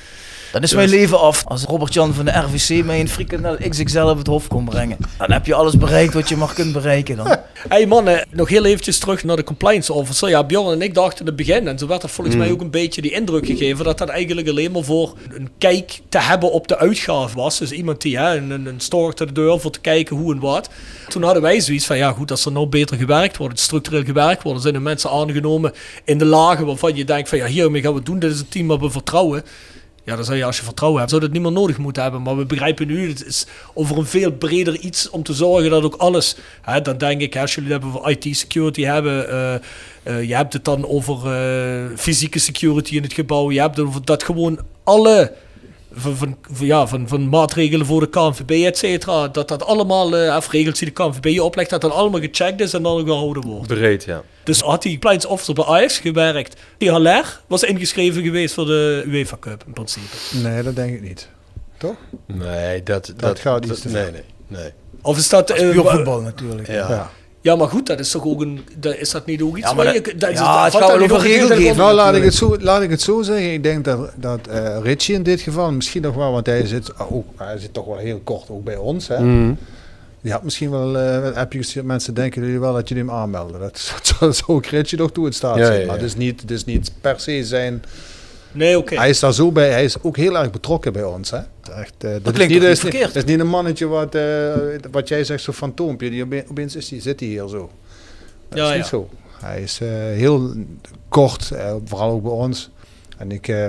Dan 0.52 0.62
is 0.62 0.74
mijn 0.74 0.90
leven 0.90 1.20
af. 1.20 1.44
Als 1.46 1.64
Robert-Jan 1.64 2.14
van 2.14 2.26
de 2.26 2.32
RVC 2.32 2.86
mij 2.86 3.00
een 3.00 3.10
frikandel 3.10 3.58
XXL 3.70 4.00
op 4.00 4.18
het 4.18 4.28
hof 4.28 4.48
kon 4.48 4.66
brengen. 4.66 4.98
Dan 5.18 5.32
heb 5.32 5.46
je 5.46 5.54
alles 5.54 5.78
bereikt 5.78 6.14
wat 6.14 6.30
je 6.30 6.36
maar 6.38 6.54
kunt 6.54 6.74
bereiken 6.74 7.16
dan. 7.16 7.28
Hey 7.70 7.86
mannen, 7.86 8.28
nog 8.32 8.50
heel 8.50 8.66
eventjes 8.66 8.98
terug 8.98 9.24
naar 9.24 9.36
de 9.36 9.44
compliance 9.44 9.94
officer. 9.94 10.30
Ja, 10.30 10.44
Bjorn 10.44 10.74
en 10.74 10.82
ik 10.82 10.94
dachten 10.94 11.20
in 11.20 11.26
het 11.26 11.36
begin, 11.36 11.68
en 11.68 11.78
zo 11.78 11.88
werd 11.88 12.04
er 12.04 12.10
volgens 12.10 12.36
Mm. 12.36 12.42
mij 12.42 12.52
ook 12.52 12.62
een 12.62 12.70
beetje 12.70 13.02
die 13.02 13.12
indruk 13.12 13.46
gegeven, 13.46 13.86
dat 13.86 13.98
dat 13.98 14.10
eigenlijk 14.10 14.50
alleen 14.50 14.72
maar 14.72 14.84
voor 14.84 15.14
een 15.34 15.50
kijk 15.58 16.00
te 16.10 16.20
hebben 16.20 16.52
op 16.52 16.68
de 16.68 16.78
uitgave 16.78 17.36
was. 17.36 17.58
Dus 17.58 17.72
iemand 17.72 18.02
die 18.02 18.18
hè, 18.18 18.38
een, 18.38 18.52
een, 18.52 18.80
store 18.80 19.14
te 19.14 19.26
de 19.26 19.32
deur 19.32 19.60
voor 19.60 19.72
te 19.72 19.80
kijken 19.80 20.16
hoe 20.16 20.34
en 20.34 20.40
wat. 20.40 20.70
Toen 21.08 21.24
hadden 21.24 21.42
wij 21.42 21.60
zoiets 21.60 21.86
van, 21.86 21.98
ja 21.98 22.12
goed, 22.12 22.32
als 22.32 22.46
er 22.46 22.52
nou 22.52 22.68
beter 22.68 22.98
gewerkt 22.98 23.38
wordt, 23.38 23.60
structureel 23.60 24.04
gewerkt 24.04 24.44
wordt, 24.44 24.62
zijn 24.62 24.76
er 24.76 24.82
mensen 24.82 25.10
aangenomen 25.10 25.74
in 26.04 26.18
de 26.18 26.26
lagen 26.26 26.66
waarvan 26.66 26.96
je 26.96 27.06
denkt 27.06 27.30
van, 27.30 27.38
ja 27.38 27.46
hiermee 27.46 27.82
gaan 27.82 27.92
we 27.92 27.98
het 27.98 28.06
doen, 28.06 28.20
dit 28.20 28.32
is 28.32 28.40
een 28.40 28.50
team 28.50 28.68
waar 28.68 28.80
we 28.80 28.90
vertrouwen. 28.90 29.44
Ja, 30.04 30.16
dan 30.16 30.26
zou 30.26 30.38
je 30.38 30.44
als 30.44 30.58
je 30.58 30.64
vertrouwen 30.64 31.00
hebt, 31.00 31.12
zou 31.12 31.22
dat 31.24 31.32
niet 31.32 31.42
meer 31.42 31.52
nodig 31.52 31.78
moeten 31.78 32.04
hebben. 32.04 32.22
Maar 32.22 32.38
we 32.38 32.46
begrijpen 32.46 32.88
nu, 32.88 33.10
het 33.10 33.26
is 33.26 33.46
over 33.74 33.98
een 33.98 34.06
veel 34.06 34.32
breder 34.32 34.78
iets 34.78 35.10
om 35.10 35.24
te 35.24 35.34
zorgen 35.34 35.70
dat 35.70 35.84
ook 35.84 35.96
alles... 35.96 36.38
Hè, 36.62 36.82
dan 36.82 36.98
denk 36.98 37.22
ik, 37.22 37.38
als 37.38 37.56
jullie 37.56 37.72
het 37.74 37.82
hebben 37.82 38.02
over 38.02 38.12
IT-security 38.12 38.84
hebben... 38.84 39.30
eh, 40.04 40.24
je 40.24 40.36
hebt 40.36 40.54
het 40.54 40.66
dan 40.66 40.88
over 40.88 41.34
eh, 41.34 41.98
fysieke 41.98 42.40
security 42.40 42.96
in 42.96 43.04
het 43.04 43.14
gebouw. 43.14 43.52
Je 43.52 43.60
hebt 43.60 43.78
het 43.78 43.86
over 43.86 44.06
dat 44.06 44.24
gewoon 44.24 44.60
alle... 44.84 45.34
Van, 46.00 46.16
van, 46.18 46.38
van- 46.52 46.66
ja, 46.66 46.88
van, 46.88 47.08
van 47.08 47.30
maatregelen 47.30 47.86
voor 47.86 48.00
de 48.00 48.10
KNVB, 48.10 48.52
et 48.66 48.78
cetera. 48.78 49.28
Dat 49.28 49.48
dat 49.48 49.66
allemaal, 49.66 50.18
eh, 50.18 50.36
of 50.36 50.52
regels 50.52 50.80
die 50.80 50.88
de 50.88 50.94
KNVB 50.94 51.26
je 51.26 51.44
oplegt, 51.44 51.70
dat 51.70 51.82
dat 51.82 51.92
allemaal 51.92 52.20
gecheckt 52.22 52.62
is 52.62 52.74
en 52.74 52.84
dan 52.84 53.06
gehouden 53.06 53.44
wordt. 53.44 53.68
Breed, 53.68 54.04
ja. 54.04 54.22
Dus 54.44 54.62
had 54.62 54.82
die 54.82 54.92
compliance 54.92 55.28
officer 55.28 55.54
bij 55.54 55.66
Ajax 55.66 55.98
gewerkt. 56.00 56.60
Die 56.78 56.92
Haller 56.92 57.40
was 57.48 57.64
ingeschreven 57.64 58.24
geweest 58.24 58.54
voor 58.54 58.66
de 58.66 59.04
UEFA 59.08 59.38
Cup 59.40 59.64
in 59.68 59.74
principe. 59.74 60.06
Nee, 60.44 60.64
dat 60.64 60.76
denk 60.76 60.94
ik 60.94 61.02
niet. 61.02 61.30
Toch? 61.78 61.96
Nee, 62.26 62.84
dat, 62.84 63.14
Dat 63.18 63.40
gaat 63.40 63.66
iets 63.66 63.80
te 63.82 63.90
Nee, 63.90 64.12
nee, 64.12 64.22
nee. 64.48 64.72
Of 65.02 65.18
is 65.18 65.30
dat... 65.30 65.50
Wa- 65.50 65.96
voetbal 65.96 66.22
natuurlijk. 66.22 66.68
Ja. 66.68 66.74
Ja. 66.90 67.12
Ja, 67.42 67.56
maar 67.56 67.68
goed, 67.68 67.86
dat 67.88 68.00
is 68.00 68.12
toch 68.12 68.26
ook 68.26 68.42
een... 68.42 68.60
Dat, 68.80 68.96
is 68.96 69.12
dat 69.12 69.26
niet 69.26 69.42
ook 69.42 69.58
iets 69.58 69.68
Ja, 69.68 69.74
maar 69.74 69.86
waar 69.86 69.94
dat- 69.94 70.06
je... 70.06 70.16
Dat, 70.16 70.30
is- 70.30 70.40
ja, 70.40 70.64
het 70.64 70.76
gaat 70.76 70.92
over 70.92 71.20
regelgeving. 71.20 71.76
Nou, 71.78 71.94
laat 71.94 72.16
ik, 72.16 72.24
het 72.24 72.34
zo, 72.34 72.58
laat 72.60 72.82
ik 72.82 72.90
het 72.90 73.02
zo 73.02 73.22
zeggen. 73.22 73.54
Ik 73.54 73.64
denk 73.64 73.86
dat, 73.86 74.12
dat 74.16 74.48
eh, 74.48 74.78
Richie 74.82 75.16
in 75.16 75.24
dit 75.24 75.42
geval, 75.42 75.72
misschien 75.72 76.02
nog 76.02 76.16
wel, 76.16 76.32
want 76.32 76.46
hij 76.46 76.66
zit, 76.66 76.92
ook, 77.10 77.26
hij 77.38 77.58
zit 77.60 77.74
toch 77.74 77.86
wel 77.86 77.98
heel 77.98 78.22
kort 78.24 78.50
ook 78.50 78.64
bij 78.64 78.76
ons. 78.78 79.08
Hè? 79.08 79.20
Mhm. 79.20 79.54
Die 80.22 80.32
had 80.32 80.44
misschien 80.44 80.70
wel 80.72 80.98
eh, 80.98 81.14
een 81.26 81.36
appje 81.36 81.58
gestuurd. 81.60 81.86
Mensen 81.86 82.14
denken 82.14 82.42
jullie 82.44 82.60
wel 82.60 82.74
dat 82.74 82.90
jullie 82.90 83.04
hem 83.04 83.14
aanmelden. 83.14 83.60
Dat, 83.60 83.92
dat 83.96 84.08
zou, 84.20 84.34
zou 84.34 84.58
ook 84.58 84.66
Richie 84.66 84.98
nog 84.98 85.12
toe 85.12 85.26
in 85.26 85.34
staat 85.34 85.58
Ja, 85.58 85.66
zijn. 85.66 85.80
ja, 85.80 85.86
Maar 85.86 85.96
het 85.96 86.06
is, 86.06 86.16
niet, 86.16 86.42
het 86.42 86.52
is 86.52 86.66
niet 86.66 86.92
per 87.02 87.20
se 87.20 87.44
zijn... 87.46 87.84
Nee, 88.52 88.78
oké. 88.78 88.96
Hij 88.96 89.10
is 89.10 89.20
daar 89.20 89.34
zo 89.34 89.52
bij. 89.52 89.70
Hij 89.72 89.84
is 89.84 90.02
ook 90.02 90.18
heel 90.18 90.38
erg 90.38 90.52
betrokken 90.52 90.94
bij 90.94 91.04
ons. 91.04 91.32
Hè? 91.32 91.38
Echt, 91.38 91.94
eh, 91.98 92.12
dat, 92.12 92.22
klinkt 92.22 92.40
is 92.40 92.48
niet, 92.48 92.62
dat 92.62 92.62
is 92.62 92.62
niet 92.62 92.62
niet, 92.62 92.80
verkeerd? 92.80 93.14
dat 93.14 93.24
is 93.24 93.30
niet 93.30 93.40
een 93.40 93.48
mannetje 93.48 93.88
wat, 93.88 94.16
eh, 94.16 94.54
wat 94.92 95.08
jij 95.08 95.24
zegt, 95.24 95.44
zo'n 95.44 95.54
fantoompje. 95.54 96.10
Die 96.10 96.24
ope- 96.24 96.46
opeens 96.50 96.76
is 96.76 96.88
die, 96.88 97.02
zit 97.02 97.20
hij 97.20 97.30
hier 97.30 97.48
zo. 97.48 97.70
Dat 98.50 98.58
Ja, 98.60 98.64
is 98.66 98.70
ja. 98.72 98.76
niet 98.78 98.86
zo. 98.86 99.10
Hij 99.40 99.62
is 99.62 99.80
eh, 99.82 99.88
heel 99.92 100.54
kort, 101.10 101.52
eh, 101.52 101.74
vooral 101.86 102.12
ook 102.12 102.24
bij 102.24 102.32
ons. 102.32 102.70
En 103.18 103.32
ik, 103.32 103.48
eh, 103.48 103.66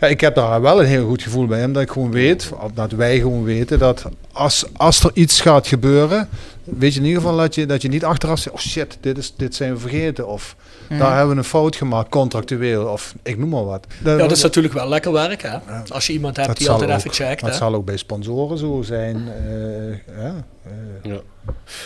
ja, 0.00 0.06
ik 0.06 0.20
heb 0.20 0.34
daar 0.34 0.60
wel 0.60 0.80
een 0.80 0.86
heel 0.86 1.06
goed 1.06 1.22
gevoel 1.22 1.46
bij 1.46 1.58
hem. 1.58 1.72
Dat 1.72 1.82
ik 1.82 1.90
gewoon 1.90 2.10
weet, 2.10 2.50
dat 2.74 2.92
wij 2.92 3.18
gewoon 3.18 3.44
weten, 3.44 3.78
dat 3.78 4.04
als, 4.32 4.64
als 4.76 5.04
er 5.04 5.10
iets 5.14 5.40
gaat 5.40 5.66
gebeuren, 5.66 6.28
weet 6.64 6.94
je 6.94 7.00
in 7.00 7.06
ieder 7.06 7.22
geval 7.22 7.36
dat 7.36 7.54
je, 7.54 7.66
dat 7.66 7.82
je 7.82 7.88
niet 7.88 8.04
achteraf 8.04 8.38
zegt, 8.38 8.56
oh 8.56 8.62
shit, 8.62 8.98
dit, 9.00 9.18
is, 9.18 9.34
dit 9.36 9.54
zijn 9.54 9.72
we 9.72 9.78
vergeten. 9.78 10.26
Of 10.28 10.56
daar 10.98 11.16
hebben 11.16 11.34
we 11.34 11.40
een 11.40 11.48
fout 11.48 11.76
gemaakt, 11.76 12.08
contractueel. 12.08 12.86
Of 12.86 13.14
ik 13.22 13.38
noem 13.38 13.48
maar 13.48 13.64
wat. 13.64 13.86
Ja, 14.04 14.16
dat 14.16 14.30
is 14.30 14.42
natuurlijk 14.42 14.74
wel 14.74 14.88
lekker 14.88 15.12
werk, 15.12 15.42
hè. 15.42 15.56
Als 15.88 16.06
je 16.06 16.12
iemand 16.12 16.36
hebt 16.36 16.48
Dat 16.48 16.56
die 16.58 16.70
altijd 16.70 16.90
ook. 16.90 16.96
even 16.96 17.12
checkt, 17.12 17.40
Dat 17.40 17.50
hè. 17.50 17.56
zal 17.56 17.74
ook 17.74 17.84
bij 17.84 17.96
sponsoren 17.96 18.58
zo 18.58 18.82
zijn. 18.82 19.16
eh, 19.28 20.14
ja, 20.22 20.44
eh. 20.64 21.10
Ja. 21.12 21.20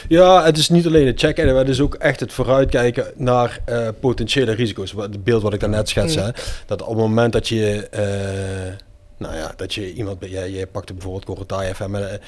ja, 0.08 0.44
het 0.44 0.58
is 0.58 0.68
niet 0.68 0.86
alleen 0.86 1.06
het 1.06 1.20
checken, 1.20 1.46
maar 1.46 1.54
het 1.54 1.68
is 1.68 1.80
ook 1.80 1.94
echt 1.94 2.20
het 2.20 2.32
vooruitkijken 2.32 3.06
naar 3.16 3.60
eh, 3.64 3.88
potentiële 4.00 4.52
risico's. 4.52 4.92
Wat- 4.92 5.12
Het 5.12 5.24
beeld 5.24 5.42
wat 5.42 5.54
ik 5.54 5.60
daarnet 5.60 5.88
schetste, 5.88 6.20
hè, 6.20 6.30
dat 6.66 6.82
op 6.82 6.88
het 6.88 6.96
moment 6.96 7.32
dat 7.32 7.48
je, 7.48 7.88
eh, 7.88 8.72
nou 9.18 9.34
ja, 9.34 9.52
dat 9.56 9.74
je 9.74 9.92
iemand, 9.92 10.18
jij, 10.20 10.50
jij 10.50 10.66
pakte 10.66 10.92
bijvoorbeeld 10.92 11.24
Corotai 11.24 11.74
FM, 11.74 11.94
eh, 11.94 12.14
eh, 12.14 12.18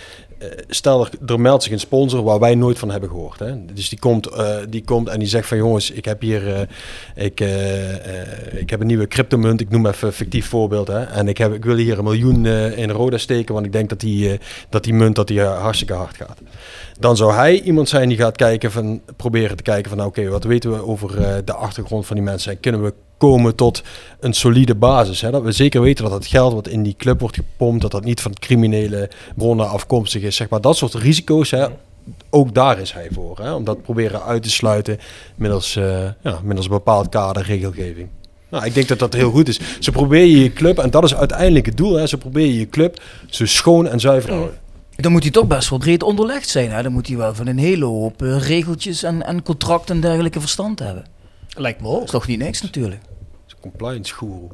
stel 0.68 1.04
er, 1.04 1.10
er 1.26 1.40
meldt 1.40 1.62
zich 1.62 1.72
een 1.72 1.80
sponsor 1.80 2.22
waar 2.22 2.38
wij 2.38 2.54
nooit 2.54 2.78
van 2.78 2.90
hebben 2.90 3.08
gehoord. 3.08 3.38
Hè. 3.38 3.64
Dus 3.64 3.88
die 3.88 3.98
komt, 3.98 4.26
eh, 4.26 4.56
die 4.68 4.84
komt 4.84 5.08
en 5.08 5.18
die 5.18 5.28
zegt 5.28 5.48
van 5.48 5.56
jongens, 5.56 5.90
ik 5.90 6.04
heb 6.04 6.20
hier, 6.20 6.54
eh, 6.54 6.60
ik, 7.24 7.40
eh, 7.40 8.20
eh, 8.20 8.60
ik 8.60 8.70
heb 8.70 8.80
een 8.80 8.86
nieuwe 8.86 9.08
cryptomunt, 9.08 9.60
ik 9.60 9.70
noem 9.70 9.86
even 9.86 10.12
fictief 10.12 10.48
voorbeeld, 10.48 10.88
hè, 10.88 11.02
en 11.02 11.28
ik, 11.28 11.38
heb, 11.38 11.54
ik 11.54 11.64
wil 11.64 11.76
hier 11.76 11.98
een 11.98 12.04
miljoen 12.04 12.46
eh, 12.46 12.78
in 12.78 12.90
Roda 12.90 13.18
steken, 13.18 13.54
want 13.54 13.66
ik 13.66 13.72
denk 13.72 13.88
dat 13.88 14.00
die, 14.00 14.32
eh, 14.32 14.38
dat 14.68 14.84
die 14.84 14.94
munt 14.94 15.16
dat 15.16 15.26
die, 15.26 15.40
eh, 15.40 15.60
hartstikke 15.60 15.94
hard 15.94 16.16
gaat 16.16 16.38
dan 16.98 17.16
zou 17.16 17.32
hij 17.32 17.60
iemand 17.60 17.88
zijn 17.88 18.08
die 18.08 18.18
gaat 18.18 18.36
kijken 18.36 18.72
van, 18.72 19.02
proberen 19.16 19.56
te 19.56 19.62
kijken 19.62 19.88
van, 19.88 19.98
nou, 19.98 20.10
oké, 20.10 20.28
wat 20.28 20.44
weten 20.44 20.70
we 20.70 20.86
over 20.86 21.22
eh, 21.22 21.36
de 21.44 21.52
achtergrond 21.52 22.06
van 22.06 22.16
die 22.16 22.24
mensen? 22.24 22.52
En 22.52 22.60
kunnen 22.60 22.82
we 22.82 22.94
komen 23.18 23.54
tot 23.54 23.82
een 24.20 24.32
solide 24.32 24.74
basis? 24.74 25.20
Hè? 25.20 25.30
Dat 25.30 25.42
we 25.42 25.52
zeker 25.52 25.80
weten 25.80 26.04
dat 26.04 26.12
het 26.12 26.26
geld 26.26 26.52
wat 26.52 26.68
in 26.68 26.82
die 26.82 26.94
club 26.98 27.20
wordt 27.20 27.36
gepompt, 27.36 27.82
dat 27.82 27.90
dat 27.90 28.04
niet 28.04 28.20
van 28.20 28.32
criminele 28.34 29.10
bronnen 29.36 29.68
afkomstig 29.68 30.22
is. 30.22 30.36
Zeg 30.36 30.48
maar 30.48 30.60
dat 30.60 30.76
soort 30.76 30.94
risico's, 30.94 31.50
hè? 31.50 31.66
ook 32.30 32.54
daar 32.54 32.78
is 32.78 32.92
hij 32.92 33.08
voor. 33.12 33.38
Hè? 33.38 33.52
Om 33.52 33.64
dat 33.64 33.82
proberen 33.82 34.22
uit 34.22 34.42
te 34.42 34.50
sluiten 34.50 34.98
middels, 35.34 35.76
eh, 35.76 36.04
ja, 36.22 36.40
middels 36.42 36.66
een 36.66 36.72
bepaald 36.72 37.08
kader 37.08 37.42
regelgeving. 37.42 38.08
Nou, 38.48 38.64
ik 38.64 38.74
denk 38.74 38.88
dat 38.88 38.98
dat 38.98 39.12
heel 39.12 39.30
goed 39.30 39.48
is. 39.48 39.60
Ze 39.80 39.90
proberen 39.90 40.28
je 40.28 40.52
club, 40.52 40.78
en 40.78 40.90
dat 40.90 41.04
is 41.04 41.14
uiteindelijk 41.14 41.66
het 41.66 41.76
doel, 41.76 41.94
hè? 41.94 42.06
ze 42.06 42.18
proberen 42.18 42.54
je 42.54 42.68
club 42.68 43.02
zo 43.26 43.46
schoon 43.46 43.86
en 43.86 44.00
zuiver 44.00 44.28
te 44.28 44.34
houden. 44.34 44.58
Dan 44.96 45.12
moet 45.12 45.22
hij 45.22 45.32
toch 45.32 45.46
best 45.46 45.70
wel 45.70 45.78
breed 45.78 46.02
onderlegd 46.02 46.48
zijn. 46.48 46.70
Hè? 46.70 46.82
Dan 46.82 46.92
moet 46.92 47.06
hij 47.06 47.16
wel 47.16 47.34
van 47.34 47.46
een 47.46 47.58
hele 47.58 47.84
hoop 47.84 48.22
eh, 48.22 48.46
regeltjes 48.46 49.02
en, 49.02 49.26
en 49.26 49.42
contracten 49.42 49.94
en 49.94 50.00
dergelijke 50.00 50.40
verstand 50.40 50.78
hebben. 50.78 51.04
Lijkt 51.58 51.80
me 51.80 51.86
Dat 51.86 51.96
ook. 51.96 52.04
is 52.04 52.10
toch 52.10 52.26
niet 52.26 52.38
niks 52.38 52.62
natuurlijk. 52.62 53.00
Compliance 53.60 54.14
guru. 54.14 54.46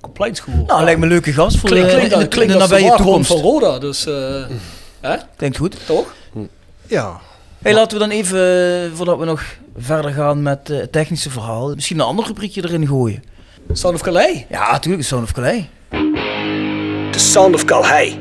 Compliance 0.00 0.42
guru. 0.42 0.62
Nou, 0.66 0.84
lijkt 0.84 0.98
me 0.98 1.04
een 1.06 1.12
leuke 1.12 1.32
gast 1.32 1.58
voor 1.58 1.68
Klinkt, 1.68 1.90
de, 1.90 1.94
klinkt, 1.96 2.12
in, 2.12 2.18
dat- 2.20 2.30
de, 2.32 2.36
in 2.38 2.46
klinkt 2.46 2.52
de 2.68 2.74
als 2.76 2.82
de 2.90 2.96
toekomst. 3.04 3.30
van 3.30 3.40
Roda, 3.40 3.78
dus... 3.78 4.06
eh, 4.06 4.44
hè? 5.00 5.16
Klinkt 5.36 5.56
goed. 5.56 5.76
Toch? 5.86 6.14
ja, 6.86 7.20
Hey, 7.62 7.74
laten 7.74 7.98
we 7.98 8.04
dan 8.08 8.12
even, 8.16 8.38
eh, 8.84 8.90
voordat 8.96 9.18
we 9.18 9.24
nog 9.24 9.42
verder 9.78 10.10
gaan 10.12 10.42
met 10.42 10.70
eh, 10.70 10.78
het 10.78 10.92
technische 10.92 11.30
verhaal, 11.30 11.74
misschien 11.74 11.98
een 11.98 12.04
ander 12.04 12.26
rubriekje 12.26 12.62
erin 12.64 12.86
gooien. 12.86 13.22
Sound 13.72 13.94
of 13.94 14.00
Calais. 14.02 14.44
Ja, 14.50 14.70
natuurlijk, 14.70 15.04
Sound 15.04 15.22
of 15.24 15.32
Calais. 15.32 15.62
The 17.10 17.18
Sound 17.18 17.54
of 17.54 17.64
Calais. 17.64 18.16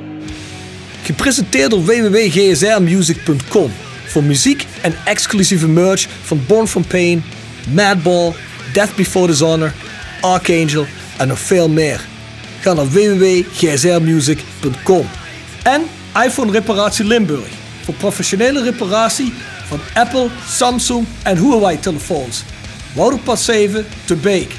Gepresenteerd 1.04 1.72
door 1.72 1.84
www.gsrmusic.com 1.86 3.72
voor 4.06 4.24
muziek 4.24 4.65
en 4.82 4.93
exclusieve 5.06 5.67
merch 5.67 6.08
van 6.22 6.41
Born 6.48 6.67
From 6.67 6.86
Pain, 6.88 7.24
Madball, 7.73 8.34
Death 8.73 8.95
Before 8.95 9.27
Dishonor, 9.27 9.73
Archangel 10.21 10.86
en 11.17 11.27
nog 11.27 11.39
veel 11.39 11.69
meer. 11.69 12.06
Ga 12.60 12.73
naar 12.73 12.89
www.gsrmusic.com. 12.89 15.08
En 15.63 15.82
iPhone 16.23 16.51
Reparatie 16.51 17.06
Limburg 17.06 17.47
voor 17.84 17.93
professionele 17.93 18.63
reparatie 18.63 19.34
van 19.67 19.80
Apple, 19.93 20.27
Samsung 20.47 21.06
en 21.23 21.38
Huawei 21.38 21.80
telefoons. 21.80 22.43
Wouderpad 22.93 23.39
7 23.39 23.86
te 24.06 24.15
Beek. 24.15 24.56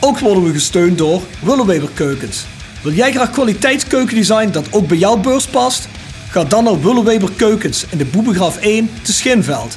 Ook 0.00 0.18
worden 0.18 0.44
we 0.44 0.52
gesteund 0.52 0.98
door 0.98 1.22
Willeweber 1.40 1.88
Keukens. 1.94 2.44
Wil 2.82 2.92
jij 2.92 3.12
graag 3.12 3.30
kwaliteitskeukendesign 3.30 4.50
dat 4.50 4.66
ook 4.70 4.88
bij 4.88 4.96
jouw 4.96 5.16
beurs 5.16 5.46
past? 5.46 5.88
Ga 6.30 6.44
dan 6.44 6.64
naar 6.64 6.82
Willeweber 6.82 7.30
Keukens 7.36 7.86
in 7.90 7.98
de 7.98 8.04
Boebegraaf 8.04 8.56
1 8.56 8.90
te 9.02 9.12
Schinveld. 9.12 9.76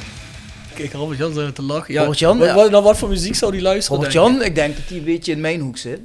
Kijk, 0.78 0.92
Robert 0.92 1.18
Jan 1.18 1.32
zijn 1.34 1.52
te 1.52 1.62
lachen. 1.62 1.94
Ja, 1.94 2.00
Robert-Jan, 2.00 2.38
wat, 2.38 2.52
wat, 2.52 2.70
naar 2.70 2.82
wat 2.82 2.98
voor 2.98 3.08
muziek 3.08 3.34
zou 3.34 3.52
die 3.52 3.62
luisteren? 3.62 3.96
Robert 3.96 4.12
denk 4.14 4.26
Jan, 4.26 4.42
ik 4.42 4.54
denk 4.54 4.76
dat 4.76 4.84
hij 4.88 4.98
een 4.98 5.04
beetje 5.04 5.32
in 5.32 5.40
mijn 5.40 5.60
hoek 5.60 5.76
zit. 5.78 6.00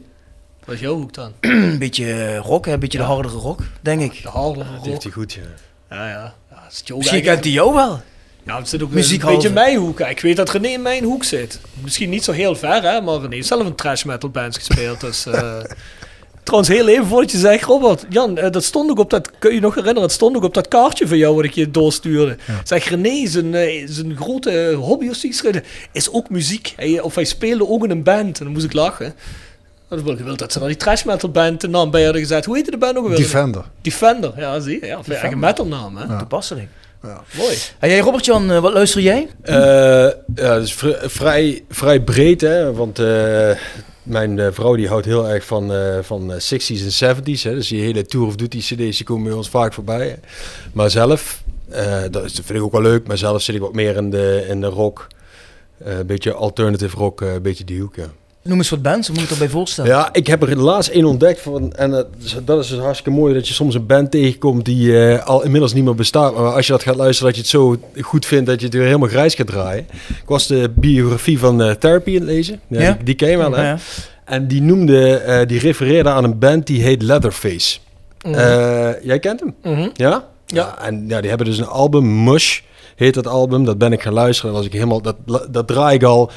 Wat 0.65 0.75
is 0.75 0.81
jouw 0.81 0.95
hoek 0.95 1.13
dan? 1.13 1.31
een 1.39 1.79
beetje 1.79 2.13
eh, 2.13 2.37
rock, 2.37 2.65
een 2.65 2.79
beetje 2.79 2.97
de 2.97 3.03
hardere 3.03 3.37
rock, 3.37 3.59
denk 3.81 4.01
ik. 4.01 4.21
De 4.23 4.29
hardere 4.29 4.65
Dat 4.65 4.85
heeft 4.85 4.85
rock. 4.85 5.03
hij 5.03 5.11
goed, 5.11 5.33
ja. 5.33 5.41
Ja, 5.89 6.09
ja. 6.09 6.33
Misschien 6.69 6.95
eigenlijk- 6.95 7.23
kent 7.25 7.43
hij 7.43 7.53
jou 7.53 7.73
wel. 7.73 8.01
Ja, 8.45 8.57
het 8.57 8.69
zit 8.69 8.83
ook 8.83 8.91
Muziek 8.91 9.23
een 9.23 9.29
beetje 9.33 9.47
in 9.47 9.53
mijn 9.53 9.77
hoek. 9.77 9.99
Ik 9.99 10.19
weet 10.19 10.35
dat 10.35 10.49
René 10.51 10.67
in 10.67 10.81
mijn 10.81 11.03
hoek 11.03 11.23
zit. 11.23 11.59
Misschien 11.81 12.09
niet 12.09 12.23
zo 12.23 12.31
heel 12.31 12.55
ver, 12.55 12.81
hè, 12.83 13.01
maar 13.01 13.19
René 13.21 13.35
heeft 13.35 13.47
zelf 13.47 13.65
een 13.65 13.75
trash 13.75 14.03
metal 14.03 14.29
band 14.29 14.55
gespeeld. 14.55 15.01
Dus, 15.01 15.25
eh, 15.25 15.59
trouwens, 16.43 16.69
heel 16.69 16.87
even 16.87 17.05
voordat 17.05 17.31
je 17.31 17.37
zegt, 17.37 17.63
Robert, 17.63 18.05
Jan, 18.09 18.37
eh, 18.37 18.51
dat 18.51 18.63
stond 18.63 18.89
ook 18.89 18.99
op 18.99 19.09
dat, 19.09 19.31
kun 19.39 19.53
je 19.53 19.59
nog 19.59 19.75
herinneren, 19.75 20.01
dat 20.01 20.11
stond 20.11 20.35
ook 20.35 20.43
op 20.43 20.53
dat 20.53 20.67
kaartje 20.67 21.07
van 21.07 21.17
jou 21.17 21.35
wat 21.35 21.43
ik 21.43 21.53
je 21.53 21.71
doorstuurde. 21.71 22.37
Zeg, 22.63 22.89
René, 22.89 23.27
zijn, 23.27 23.55
eh, 23.55 23.83
zijn 23.87 24.15
grote 24.15 24.73
hobby 24.77 25.09
of 25.09 25.15
zoiets, 25.15 25.43
eh, 25.43 25.61
is 25.91 26.11
ook 26.11 26.29
muziek. 26.29 26.73
Hij, 26.75 26.99
of 26.99 27.15
hij 27.15 27.23
speelde 27.23 27.67
ook 27.67 27.83
in 27.83 27.89
een 27.89 28.03
band. 28.03 28.39
En 28.39 28.43
dan 28.43 28.53
moest 28.53 28.65
ik 28.65 28.73
lachen. 28.73 29.13
Dat 29.87 30.01
wel 30.01 30.15
gewild 30.15 30.39
dat 30.39 30.51
ze 30.51 30.59
naar 30.59 30.67
die 30.67 30.77
trash 30.77 31.03
metal 31.03 31.29
band 31.29 31.61
de 31.61 31.67
naam 31.67 31.91
bij 31.91 32.03
hadden 32.03 32.21
gezet. 32.21 32.45
Hoe 32.45 32.55
heette 32.55 32.71
de 32.71 32.77
band 32.77 32.97
ook 32.97 33.03
alweer? 33.03 33.17
Defender. 33.17 33.63
Defender, 33.81 34.33
ja, 34.37 34.59
zie 34.59 34.79
je. 34.81 34.85
Ja, 34.85 34.99
een 35.05 35.39
metal 35.39 35.67
naam, 35.67 35.97
hè? 35.97 36.17
Toepasselijk. 36.17 36.67
Mooi. 37.37 37.57
En 37.79 37.89
jij, 37.89 37.99
Robert-Jan, 37.99 38.51
eh, 38.51 38.59
wat 38.59 38.73
luister 38.73 39.01
jij? 39.01 39.27
Eh, 39.41 39.55
ja, 40.35 40.59
dus 40.59 40.73
vri- 40.73 40.95
vrij, 41.01 41.63
vrij 41.69 42.01
breed, 42.01 42.41
hè. 42.41 42.73
Want 42.73 42.99
eh, 42.99 43.49
mijn 44.03 44.39
eh, 44.39 44.47
vrouw 44.51 44.75
die 44.75 44.87
houdt 44.87 45.05
heel 45.05 45.29
erg 45.29 45.45
van, 45.45 45.73
eh, 45.73 45.97
van 46.01 46.33
eh, 46.33 46.39
60s 46.39 46.81
en 46.99 47.15
70s. 47.15 47.43
Hè. 47.43 47.53
Dus 47.53 47.67
die 47.67 47.81
hele 47.81 48.05
Tour 48.05 48.27
of 48.27 48.35
Duty 48.35 48.57
cd's 48.59 48.75
die 48.97 49.03
komen 49.03 49.23
bij 49.27 49.33
ons 49.33 49.49
vaak 49.49 49.73
voorbij. 49.73 50.07
hè. 50.07 50.15
Maar 50.73 50.89
zelf, 50.91 51.43
eh, 51.69 52.01
dat, 52.11 52.23
is, 52.25 52.33
vind 52.33 52.49
ik 52.59 52.61
ook 52.63 52.71
wel 52.71 52.81
leuk. 52.81 53.07
Maar 53.07 53.17
zelf 53.17 53.41
zit 53.41 53.55
ik 53.55 53.61
wat 53.61 53.73
meer 53.73 53.95
in 53.95 54.09
de, 54.09 54.45
in 54.49 54.61
de 54.61 54.67
rock. 54.67 55.07
Eh, 55.77 55.97
Een 55.97 56.05
beetje 56.07 56.33
alternative 56.33 56.97
rock, 56.97 57.21
eh, 57.21 57.33
een 57.33 57.41
beetje 57.41 57.63
die 57.63 57.81
hoek, 57.81 57.95
ja. 57.95 58.07
Noem 58.43 58.57
eens 58.57 58.69
wat 58.69 58.81
bands, 58.81 59.09
moet 59.09 59.21
ik 59.21 59.29
erbij 59.29 59.49
voorstellen? 59.49 59.91
Ja, 59.91 60.09
ik 60.11 60.27
heb 60.27 60.43
er 60.43 60.57
laatst 60.57 60.89
één 60.89 61.05
ontdekt. 61.05 61.41
Van, 61.41 61.73
en 61.73 61.91
dat 61.91 62.07
is, 62.23 62.35
dat 62.45 62.59
is 62.63 62.67
dus 62.67 62.79
hartstikke 62.79 63.19
mooi 63.19 63.33
dat 63.33 63.47
je 63.47 63.53
soms 63.53 63.75
een 63.75 63.85
band 63.85 64.11
tegenkomt 64.11 64.65
die 64.65 65.07
eh, 65.07 65.25
al 65.25 65.43
inmiddels 65.43 65.73
niet 65.73 65.83
meer 65.83 65.95
bestaat. 65.95 66.35
Maar 66.35 66.53
als 66.53 66.65
je 66.65 66.71
dat 66.71 66.83
gaat 66.83 66.95
luisteren, 66.95 67.33
dat 67.33 67.35
je 67.35 67.41
het 67.41 67.51
zo 67.51 67.77
goed 68.01 68.25
vindt 68.25 68.45
dat 68.45 68.59
je 68.59 68.65
het 68.65 68.75
weer 68.75 68.85
helemaal 68.85 69.09
grijs 69.09 69.35
gaat 69.35 69.47
draaien. 69.47 69.87
Ik 70.07 70.23
was 70.25 70.47
de 70.47 70.71
biografie 70.75 71.39
van 71.39 71.61
eh, 71.61 71.71
Therapy 71.71 72.09
aan 72.09 72.15
het 72.15 72.23
lezen. 72.23 72.59
Ja, 72.67 72.81
Ja? 72.81 72.91
Die, 72.91 73.03
die 73.03 73.15
ken 73.15 73.29
je 73.29 73.37
wel, 73.37 73.51
hè? 73.51 73.69
Ja. 73.69 73.77
En 74.25 74.47
die 74.47 74.61
noemde, 74.61 75.15
eh, 75.15 75.47
die 75.47 75.59
refereerde 75.59 76.09
aan 76.09 76.23
een 76.23 76.39
band 76.39 76.67
die 76.67 76.81
heet 76.81 77.01
Leatherface. 77.01 77.77
Mhm. 78.21 78.93
Jij 79.03 79.19
kent 79.19 79.39
hem? 79.39 79.55
Mhm. 79.63 79.89
Ja? 79.93 80.27
Ja. 80.45 80.77
En 80.81 81.05
ja, 81.07 81.19
die 81.19 81.29
hebben 81.29 81.47
dus 81.47 81.57
een 81.57 81.67
album, 81.67 82.23
Mush 82.23 82.59
heet 82.95 83.13
dat 83.13 83.27
album. 83.27 83.65
Dat 83.65 83.77
ben 83.77 83.91
ik 83.91 84.01
gaan 84.01 84.13
luisteren. 84.13 84.51
Dat, 84.51 84.59
was 84.59 84.69
ik 84.69 84.73
helemaal, 84.73 85.01
dat, 85.01 85.15
dat 85.49 85.67
draai 85.67 85.95
ik 85.95 86.03
al. 86.03 86.31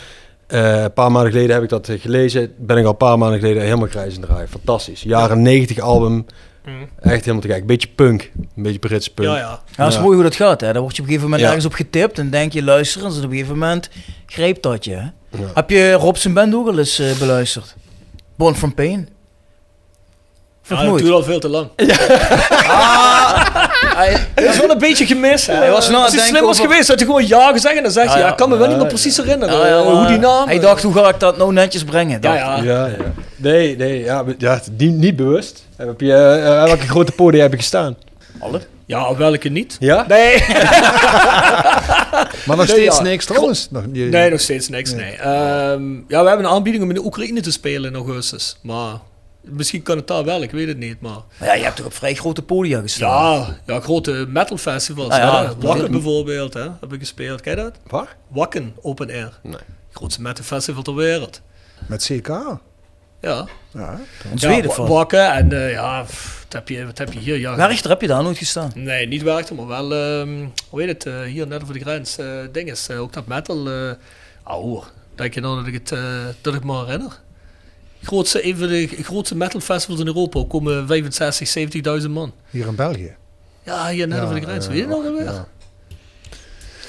Eh, 0.46 0.82
een 0.82 0.92
paar 0.92 1.12
maanden 1.12 1.32
geleden 1.32 1.54
heb 1.54 1.62
ik 1.64 1.68
dat 1.68 1.88
gelezen. 1.98 2.52
Ben 2.59 2.76
ik 2.76 2.85
al 2.85 2.90
een 2.90 2.96
paar 2.96 3.18
maanden 3.18 3.38
geleden 3.40 3.62
helemaal 3.62 3.88
grijs 3.88 4.14
in 4.14 4.20
draaien. 4.20 4.48
Fantastisch. 4.48 5.02
Jaren 5.02 5.42
90 5.42 5.78
album. 5.78 6.26
Echt 7.00 7.20
helemaal 7.20 7.40
te 7.40 7.46
kijken. 7.48 7.66
Beetje 7.66 7.88
punk. 7.94 8.30
Een 8.56 8.62
beetje 8.62 8.78
Britse 8.78 9.11
punk. 9.14 9.28
Ja, 9.28 9.37
ja. 9.37 9.61
Ja, 9.76 9.85
dat 9.85 9.92
is 9.92 10.00
mooi 10.00 10.14
hoe 10.14 10.22
dat 10.22 10.35
gaat. 10.35 10.61
Hè. 10.61 10.72
Dan 10.72 10.82
word 10.82 10.96
je 10.96 11.02
op 11.02 11.09
een 11.09 11.14
gegeven 11.14 11.22
moment 11.22 11.40
Ja. 11.40 11.46
ergens 11.46 11.64
op 11.66 11.72
getipt 11.72 12.18
en 12.18 12.30
denk 12.30 12.52
je 12.52 12.62
luisteren. 12.62 13.11
En 13.11 13.16
op 13.16 13.22
een 13.22 13.30
gegeven 13.30 13.52
moment 13.59 13.88
grijpt 14.26 14.62
dat 14.62 14.85
je. 14.85 14.90
Ja. 14.90 15.11
Heb 15.54 15.70
je 15.70 15.92
Rob 15.92 16.16
zijn 16.16 16.35
band 16.35 16.54
ook 16.54 16.66
al 16.66 16.78
eens 16.78 16.98
eh, 16.98 17.18
beluisterd? 17.18 17.74
Born 18.37 18.54
from 18.54 18.74
Pain? 18.74 19.09
Ja, 20.68 20.85
dat 20.85 20.98
duurt 20.98 21.12
al 21.12 21.22
veel 21.22 21.40
te 21.40 21.48
lang. 21.48 21.68
Hij- 21.76 21.87
Dat 24.35 24.44
is 24.44 24.59
wel 24.61 24.70
een 24.70 24.79
beetje 24.79 25.07
gemist. 25.07 25.46
Hij 25.46 25.70
was 25.70 25.88
na 25.88 25.96
Als 25.96 26.05
het 26.05 26.12
hij 26.14 26.20
slim 26.20 26.33
denken 26.33 26.42
was 26.49 26.59
over- 26.59 26.70
geweest, 26.70 26.88
had 26.88 26.99
hij 26.99 27.07
gewoon 27.07 27.27
ja 27.27 27.53
gezegd. 27.53 27.77
En 27.77 27.83
dan 27.83 27.92
zegt 27.92 28.07
hij, 28.07 28.14
Ja, 28.14 28.20
ja, 28.20 28.27
ja. 28.27 28.31
ik 28.33 28.38
kan 28.38 28.49
me 28.49 28.57
wel 28.57 28.68
niet 28.68 28.77
meer 28.77 28.87
precies 28.87 29.16
herinneren 29.16 29.59
Ja, 29.59 29.66
ja, 29.66 29.77
eh, 29.79 29.83
hoe 29.83 30.07
die 30.07 30.18
naam... 30.18 30.46
Hij 30.46 30.57
eh, 30.57 30.62
dacht, 30.62 30.83
hoe 30.83 30.92
ga 30.94 31.09
ik 31.09 31.20
dat 31.20 31.37
nou 31.37 31.53
netjes 31.53 31.85
brengen? 31.85 32.12
Ja, 32.12 32.18
dacht 32.18 32.38
ja. 32.38 32.62
Ja, 32.62 32.87
ja. 32.87 32.94
Nee, 33.37 33.77
nee. 33.77 34.05
Ja, 34.05 34.25
ja, 34.38 34.61
niet, 34.77 34.94
niet 34.94 35.16
bewust. 35.16 35.62
Heb 35.77 36.01
je, 36.01 36.12
eh, 36.12 36.46
eh, 36.46 36.64
welke 36.64 36.87
grote 36.88 37.12
podium 37.12 37.42
heb 37.42 37.51
je 37.51 37.57
gestaan? 37.59 37.96
Alle? 38.38 38.61
Ja, 38.87 39.16
welke 39.16 39.49
niet? 39.49 39.77
Ja? 39.81 40.05
Nee. 40.09 40.44
Maar 42.46 42.57
nog 42.57 42.66
Nee, 42.66 42.77
steeds 42.77 42.96
ja. 42.96 43.03
niks 43.03 43.25
trouwens. 43.25 43.68
Nog, 43.70 43.83
je- 43.92 44.05
nee, 44.05 44.31
nog 44.31 44.40
steeds 44.40 44.68
niks, 44.68 44.92
nee. 44.94 45.12
Ehm, 45.16 45.94
ja, 46.09 46.22
we 46.22 46.29
hebben 46.29 46.38
een 46.46 46.51
aanbieding 46.53 46.83
om 46.85 46.88
in 46.88 46.94
de 46.94 47.05
Oekraïne 47.05 47.40
te 47.40 47.53
spelen 47.53 47.90
in 47.90 47.96
augustus. 47.96 48.57
Maar 48.62 48.92
misschien 49.50 49.82
kan 49.82 49.96
het 49.96 50.06
daar 50.06 50.24
wel, 50.24 50.42
ik 50.42 50.50
weet 50.50 50.68
het 50.68 50.78
niet. 50.78 51.00
Maar 51.00 51.18
Maar 51.38 51.48
ja, 51.48 51.54
je 51.54 51.62
hebt 51.64 51.76
toch 51.76 51.87
op 51.87 51.94
vrij 51.94 52.14
grote 52.14 52.42
podia 52.42 52.80
gestaan? 52.80 53.11
ja, 53.11 53.56
ja 53.66 53.80
grote 53.80 54.26
metal 54.28 54.56
festivals. 54.56 55.12
Ah, 55.12 55.18
ja. 55.18 55.54
Wakken 55.59 55.90
bijvoorbeeld, 55.90 56.54
hè, 56.54 56.68
heb 56.80 56.92
ik 56.92 56.98
gespeeld. 57.00 57.44
Je 57.44 57.54
dat? 57.54 57.78
Waar? 57.87 58.16
Wakken, 58.28 58.74
open 58.82 59.09
air. 59.11 59.38
Nee. 59.42 59.61
Grootste 59.90 60.22
metal 60.22 60.44
festival 60.44 60.82
ter 60.82 60.94
wereld. 60.94 61.40
Met 61.87 62.04
CK. 62.04 62.28
Ja. 63.20 63.46
Ja. 63.70 63.98
In 64.30 64.38
Zweden 64.38 64.70
ja, 64.76 64.82
Wakken 64.82 65.32
en 65.32 65.52
eh, 65.52 65.70
ja, 65.70 66.02
pff, 66.02 66.44
wat 66.44 66.52
heb, 66.52 66.68
je, 66.68 66.87
wat 66.87 66.98
heb 66.98 67.12
je 67.12 67.18
hier? 67.18 67.38
Ja, 67.38 67.56
Werchter 67.56 67.90
heb 67.90 68.00
je 68.00 68.06
daar 68.06 68.22
nooit 68.22 68.38
gestaan? 68.38 68.70
Nee, 68.74 69.06
niet 69.06 69.22
Werchter, 69.22 69.54
maar 69.54 69.66
wel, 69.66 69.94
ehm, 69.94 70.46
hoe 70.68 70.80
heet 70.82 70.88
het, 70.88 71.06
eh, 71.06 71.20
hier 71.22 71.46
net 71.46 71.62
over 71.62 71.74
de 71.74 71.80
grens, 71.80 72.18
eh 72.18 72.26
ding 72.52 72.70
is, 72.70 72.88
eh, 72.88 73.00
ook 73.00 73.12
dat 73.12 73.26
metal, 73.26 73.68
hoor, 74.42 74.90
denk 75.14 75.35
je 75.35 75.40
nou 75.40 75.56
dat 75.56 75.66
ik 75.66 75.74
het, 75.74 75.98
dat 76.40 76.54
ik 76.54 76.64
me 76.64 76.85
herinner? 76.85 77.20
Grootste, 78.07 78.47
een 78.47 78.57
van 78.57 78.69
de 78.69 78.87
grootste 79.03 79.37
metal 79.37 79.61
festivals 79.61 80.01
in 80.01 80.07
Europa, 80.07 80.45
komen 80.49 80.87
65, 80.87 82.03
70.000 82.03 82.11
man. 82.11 82.33
Hier 82.51 82.66
in 82.66 82.75
België. 82.75 83.14
Ja, 83.62 83.88
hier 83.88 84.09
net 84.09 84.19
Ja, 84.19 84.25
over 84.25 84.35
de 84.35 84.47
grens, 84.47 84.64
ja, 84.64 84.71
weet 84.71 84.81
je 84.81 84.87
nog 84.87 85.05
alweer? 85.07 85.25
ja. 85.25 85.47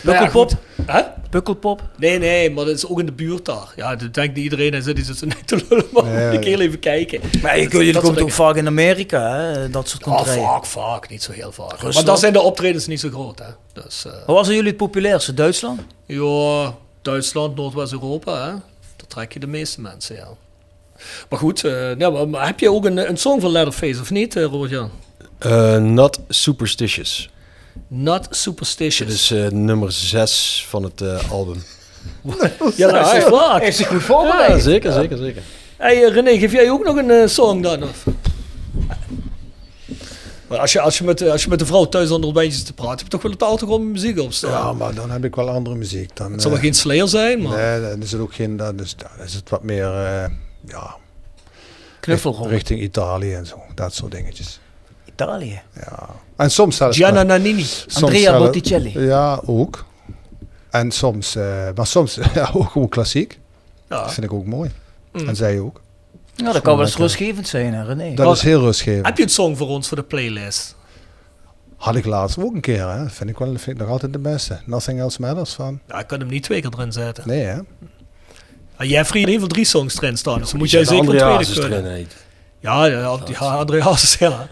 Ja, 0.03 0.11
Pukkelpop? 0.11 0.51
Hè? 0.85 1.01
Pukkelpop? 1.29 1.81
Nee, 1.97 2.17
nee, 2.19 2.51
maar 2.51 2.65
dat 2.65 2.75
is 2.75 2.87
ook 2.87 2.99
in 2.99 3.05
de 3.05 3.11
buurt 3.11 3.45
daar. 3.45 3.73
Ja, 3.75 3.95
dat 3.95 4.13
denkt 4.13 4.35
niet 4.35 4.43
iedereen, 4.43 4.71
hij 4.71 4.81
zit 4.81 4.97
iets 4.97 5.21
net 5.21 5.47
te 5.47 5.65
lullen, 5.69 5.85
maar 5.91 6.05
Ja, 6.21 6.25
moet 6.25 6.37
ik 6.37 6.43
ja. 6.43 6.49
heel 6.49 6.59
even 6.59 6.79
kijken. 6.79 7.21
Maar 7.41 7.57
je, 7.57 7.63
Dat- 7.63 7.71
jullie 7.71 7.93
dat 7.93 8.03
komt 8.03 8.21
ook 8.21 8.31
vaak 8.31 8.55
in 8.55 8.67
Amerika, 8.67 9.35
hè? 9.35 9.69
dat 9.69 9.89
soort 9.89 10.05
Ja, 10.05 10.11
contraien. 10.11 10.43
vaak, 10.43 10.65
vaak, 10.65 11.09
niet 11.09 11.23
zo 11.23 11.31
heel 11.31 11.51
vaak. 11.51 11.81
Maar 11.93 12.03
daar 12.05 12.17
zijn 12.17 12.33
de 12.33 12.41
optredens 12.41 12.87
niet 12.87 12.99
zo 12.99 13.09
groot, 13.09 13.39
hè. 13.39 13.81
Dus, 13.83 14.05
eh, 14.05 14.11
Wat 14.11 14.35
was 14.35 14.47
er 14.47 14.53
jullie 14.53 14.67
het 14.69 14.77
populairste? 14.77 15.33
Duitsland? 15.33 15.81
Ja, 16.05 16.75
Duitsland, 17.01 17.55
Noordwest-Europa, 17.55 18.33
hè. 18.45 18.51
Daar 18.95 19.07
trek 19.07 19.33
je 19.33 19.39
de 19.39 19.47
meeste 19.47 19.81
mensen, 19.81 20.15
ja. 20.15 20.27
Maar 21.29 21.39
goed, 21.39 21.63
eh, 21.63 21.95
ja, 21.97 22.09
maar, 22.09 22.27
maar 22.29 22.45
heb 22.45 22.59
je 22.59 22.71
ook 22.71 22.85
een, 22.85 23.09
een 23.09 23.17
song 23.17 23.39
van 23.41 23.51
Leatherface, 23.51 24.01
of 24.01 24.11
niet, 24.11 24.35
eh, 24.35 24.43
Robert-Jan? 24.43 24.89
Eh, 25.37 25.77
not 25.77 26.19
Superstitious. 26.29 27.29
Not 27.87 28.23
Dit 28.27 28.35
Superstitious. 28.37 29.13
is 29.13 29.31
eh, 29.31 29.47
nummer 29.49 29.91
6 29.91 30.65
van 30.69 30.83
het 30.83 31.01
eh, 31.01 31.31
album. 31.31 31.63
ja, 32.75 32.91
dat 32.91 33.13
is 33.13 33.23
vaak. 33.23 33.61
Heeft 33.61 33.77
zich 33.77 33.87
goed 33.87 33.99
Ja, 33.99 34.05
voorbereid. 34.05 34.63
zeker, 34.63 34.91
zeker, 34.91 35.17
zeker. 35.17 35.41
Hey, 35.77 36.01
René, 36.09 36.37
geef 36.37 36.51
jij 36.51 36.71
ook 36.71 36.83
nog 36.83 36.95
een 36.95 37.29
song 37.29 37.61
dan? 37.61 37.83
Of? 37.83 38.03
Maar 40.47 40.59
als 40.59 40.71
je, 40.71 40.79
als, 40.79 40.97
je 40.97 41.03
met, 41.03 41.17
de- 41.17 41.31
als 41.31 41.43
je 41.43 41.49
met 41.49 41.59
de 41.59 41.65
vrouw 41.65 41.85
thuis 41.85 42.11
onder 42.11 42.33
bandjes 42.33 42.63
te 42.63 42.73
praten, 42.73 42.91
heb 42.97 43.05
je 43.05 43.09
toch 43.09 43.21
wel 43.21 43.31
op 43.31 43.39
de 43.39 43.45
achtergrond 43.45 43.83
muziek 43.85 44.19
op 44.19 44.33
staan? 44.33 44.51
Ja, 44.51 44.73
maar 44.73 44.93
dan 44.95 45.11
heb 45.11 45.25
ik 45.25 45.35
wel 45.35 45.49
andere 45.49 45.75
muziek. 45.75 46.15
Dan, 46.15 46.31
het 46.31 46.41
zal 46.41 46.51
wel 46.51 46.59
geen 46.59 46.73
Slayer 46.73 47.07
zijn, 47.07 47.41
maar... 47.41 47.57
Nee, 47.79 47.89
dan 47.89 48.01
is 48.01 48.11
het 48.11 48.21
ook 48.21 48.33
geen. 48.33 48.57
Dan 48.57 48.79
is, 48.79 48.95
dan 48.95 49.25
is 49.25 49.33
het 49.33 49.49
wat 49.49 49.63
meer. 49.63 49.93
eh, 50.05 50.25
ja, 50.67 50.95
Knuffelrol. 51.99 52.47
richting 52.47 52.81
Italië 52.81 53.33
en 53.33 53.45
zo. 53.45 53.61
Dat 53.75 53.93
soort 53.93 54.11
dingetjes. 54.11 54.59
Italië. 55.05 55.61
Ja. 55.75 56.09
En 56.35 56.51
soms 56.51 56.75
zelfs. 56.75 56.97
Gianna 56.97 57.23
Nannini. 57.23 57.65
Andrea 57.93 58.37
Botticelli. 58.37 58.99
Ja, 58.99 59.41
ook. 59.45 59.85
En 60.69 60.91
soms, 60.91 61.35
eh, 61.35 61.67
maar 61.75 61.87
soms 61.87 62.19
ja, 62.33 62.49
ook 62.53 62.69
gewoon 62.71 62.89
klassiek. 62.89 63.39
Ja. 63.89 64.01
Dat 64.01 64.13
vind 64.13 64.25
ik 64.25 64.33
ook 64.33 64.45
mooi. 64.45 64.71
Mm. 65.11 65.27
En 65.27 65.35
zij 65.35 65.59
ook. 65.59 65.81
Ja, 66.35 66.51
dat 66.51 66.61
kan 66.61 66.77
wel 66.77 66.85
eens 66.85 66.97
rustgevend 66.97 67.47
zijn, 67.47 67.73
hè, 67.73 67.83
René. 67.83 68.13
Dat 68.13 68.35
is 68.35 68.41
heel 68.41 68.59
rustgevend. 68.59 69.05
Heb 69.05 69.17
je 69.17 69.23
een 69.23 69.29
song 69.29 69.55
voor 69.55 69.67
ons 69.67 69.87
voor 69.87 69.97
de 69.97 70.03
playlist? 70.03 70.75
Had 71.75 71.95
ik 71.95 72.05
laatst 72.05 72.37
ook 72.39 72.53
een 72.53 72.61
keer, 72.61 72.89
hè. 72.89 73.09
Vind 73.09 73.29
ik 73.29 73.37
wel 73.37 73.47
vind 73.47 73.67
ik 73.67 73.77
nog 73.77 73.89
altijd 73.89 74.13
de 74.13 74.19
beste. 74.19 74.59
Nothing 74.65 74.99
Else 74.99 75.21
Matters 75.21 75.53
van. 75.53 75.79
Ja, 75.87 75.99
ik 75.99 76.07
kan 76.07 76.19
hem 76.19 76.27
niet 76.27 76.43
twee 76.43 76.61
keer 76.61 76.71
erin 76.73 76.91
zetten. 76.91 77.27
Nee, 77.27 77.43
hè. 77.43 77.59
Jij 78.77 78.97
hebt 78.97 79.09
in 79.09 79.19
ieder 79.19 79.33
geval 79.33 79.47
drie 79.47 79.65
songs 79.65 80.01
erin 80.01 80.17
staan, 80.17 80.39
dus 80.39 80.49
dan 80.49 80.59
moet 80.59 80.71
jij 80.71 80.85
zeker 80.85 81.15
een 81.15 81.21
André 81.21 81.43
tweede 81.45 81.69
kunnen. 81.69 82.07
Ja, 82.59 82.85
ja, 82.85 82.99
ja, 83.25 83.55
André 83.55 83.81
Hazes, 83.81 84.15
ja. 84.15 84.49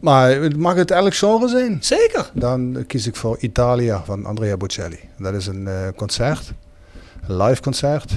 Maar 0.00 0.56
mag 0.56 0.74
het 0.74 0.90
elk 0.90 1.14
genre 1.14 1.48
zijn? 1.48 1.78
Zeker. 1.80 2.30
Dan 2.34 2.84
kies 2.86 3.06
ik 3.06 3.16
voor 3.16 3.36
Italia 3.40 4.02
van 4.04 4.24
Andrea 4.24 4.56
Bocelli. 4.56 4.98
Dat 5.18 5.34
is 5.34 5.46
een 5.46 5.68
eh, 5.68 5.88
concert, 5.96 6.52
een 7.26 7.36
live 7.36 7.60
concert. 7.60 8.12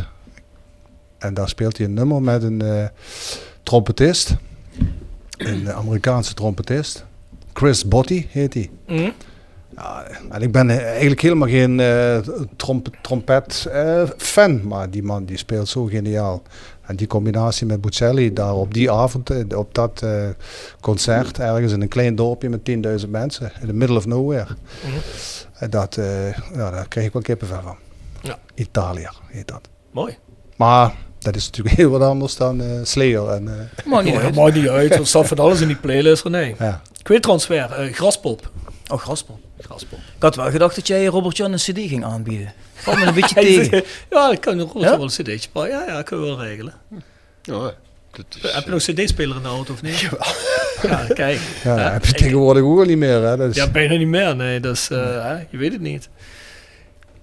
En 1.18 1.34
daar 1.34 1.50
speelt 1.50 1.78
hij 1.78 1.86
een 1.86 1.94
nummer 1.94 2.22
met 2.22 2.44
een 2.44 2.62
eh, 2.62 2.86
trompetist, 3.64 4.36
een 5.38 5.72
Amerikaanse 5.72 6.34
trompetist. 6.34 7.06
Chris 7.54 7.88
Botti 7.88 8.28
heet 8.30 8.54
hij. 8.54 8.70
Mhm. 8.88 9.10
Ja, 9.76 10.08
en 10.30 10.42
ik 10.42 10.52
ben 10.52 10.70
eigenlijk 10.70 11.22
helemaal 11.22 11.48
geen 11.48 11.80
eh, 11.80 12.18
tromp 12.56 12.88
trompet 13.02 13.68
eh, 13.72 14.04
fan, 14.18 14.68
maar 14.68 14.90
die 14.90 15.04
man 15.04 15.26
die 15.26 15.38
speelt 15.38 15.68
zo 15.70 15.86
geniaal. 15.86 16.42
En 16.82 16.96
die 16.96 17.08
combinatie 17.08 17.66
met 17.68 17.82
Bocelli 17.82 18.34
daar 18.34 18.54
op 18.56 18.74
die 18.74 18.92
avond, 18.92 19.30
eh, 19.30 19.58
op 19.58 19.74
dat 19.76 20.02
eh, 20.04 20.24
concert, 20.82 21.40
ergens 21.40 21.74
in 21.74 21.82
een 21.82 21.88
klein 21.88 22.16
dorpje 22.16 22.50
met 22.50 22.60
10.000 23.04 23.10
mensen, 23.10 23.52
in 23.62 23.68
the 23.68 23.74
middle 23.74 23.98
of 23.98 24.06
nowhere. 24.06 24.48
En 25.54 25.70
dat, 25.70 25.98
eh, 25.98 26.32
ja, 26.54 26.72
daar 26.72 26.88
kreeg 26.88 27.06
ik 27.06 27.14
wel 27.14 27.22
kippenvel 27.22 27.62
van. 27.64 27.76
Ja. 28.22 28.38
Italia 28.56 29.14
heet 29.28 29.48
dat. 29.48 29.62
Mooi. 29.92 30.18
Maar 30.56 30.94
dat 31.20 31.36
is 31.36 31.46
natuurlijk 31.46 31.76
heel 31.82 31.90
wat 31.90 32.02
anders 32.02 32.36
dan 32.36 32.62
eh 32.62 32.68
Slayer. 32.84 33.28
En, 33.30 33.48
eh, 33.48 33.86
Maakt 33.86 34.04
niet 34.06 34.16
uit. 34.16 34.36
maakt 34.36 34.56
niet 34.56 34.70
uit, 34.70 34.96
er 34.96 35.08
staat 35.08 35.28
van 35.28 35.40
alles 35.40 35.62
in 35.62 35.68
die 35.68 35.76
playlist, 35.78 36.24
René. 36.24 36.54
ja. 36.60 36.82
Ik 37.00 37.08
weet 37.08 37.22
trouwens 37.22 37.48
weer, 37.48 37.72
eh, 37.72 37.94
Graspop. 37.94 38.52
Oh, 38.92 39.00
Graspel. 39.00 39.40
Graspel. 39.60 39.98
Ik 40.16 40.22
had 40.22 40.36
wel 40.36 40.52
gedacht 40.52 40.76
dat 40.76 40.88
jij 40.88 41.06
Robert 41.06 41.38
Jan 41.38 41.52
een 41.52 41.58
cd 41.58 41.78
ging 41.80 42.04
aanbieden. 42.06 42.54
Valt 42.74 42.98
me 42.98 43.06
een 43.06 43.14
beetje 43.14 43.36
tegen. 43.46 43.84
Ja, 44.10 44.28
dat 44.30 44.40
kan 44.40 44.58
nog 44.58 44.74
Ja? 44.74 44.80
wel 44.80 45.02
een 45.02 45.08
cd'tje. 45.08 45.50
Maar 45.54 45.68
ja, 45.68 45.84
ja, 45.88 46.02
kunnen 46.02 46.26
we 46.30 46.36
wel 46.36 46.46
regelen. 46.46 46.74
Ja, 47.42 47.74
dat 48.12 48.26
is, 48.44 48.52
Heb 48.52 48.64
je 48.64 48.70
nog 48.70 48.88
een 48.88 48.94
cd-speler 48.96 49.36
in 49.36 49.42
de 49.42 49.48
auto 49.48 49.74
of 49.74 49.82
niet? 49.82 50.00
Ja, 50.82 51.06
kijk. 51.14 51.40
Ja, 51.64 51.76
dat 51.76 51.92
heb 51.92 52.06
je 52.06 52.12
Ik- 52.12 52.18
tegenwoordig 52.18 52.64
ook 52.64 52.80
al 52.80 52.86
niet 52.86 52.98
meer. 52.98 53.22
Hè? 53.24 53.38
Dat 53.38 53.50
is, 53.50 53.56
Ja, 53.56 53.68
bijna 53.70 53.96
niet 53.96 54.08
meer. 54.08 54.36
Nee, 54.36 54.60
dus 54.60 54.90
eh, 54.90 54.98
hè, 55.24 55.34
je 55.50 55.58
weet 55.58 55.72
het 55.72 55.82
niet. 55.82 56.10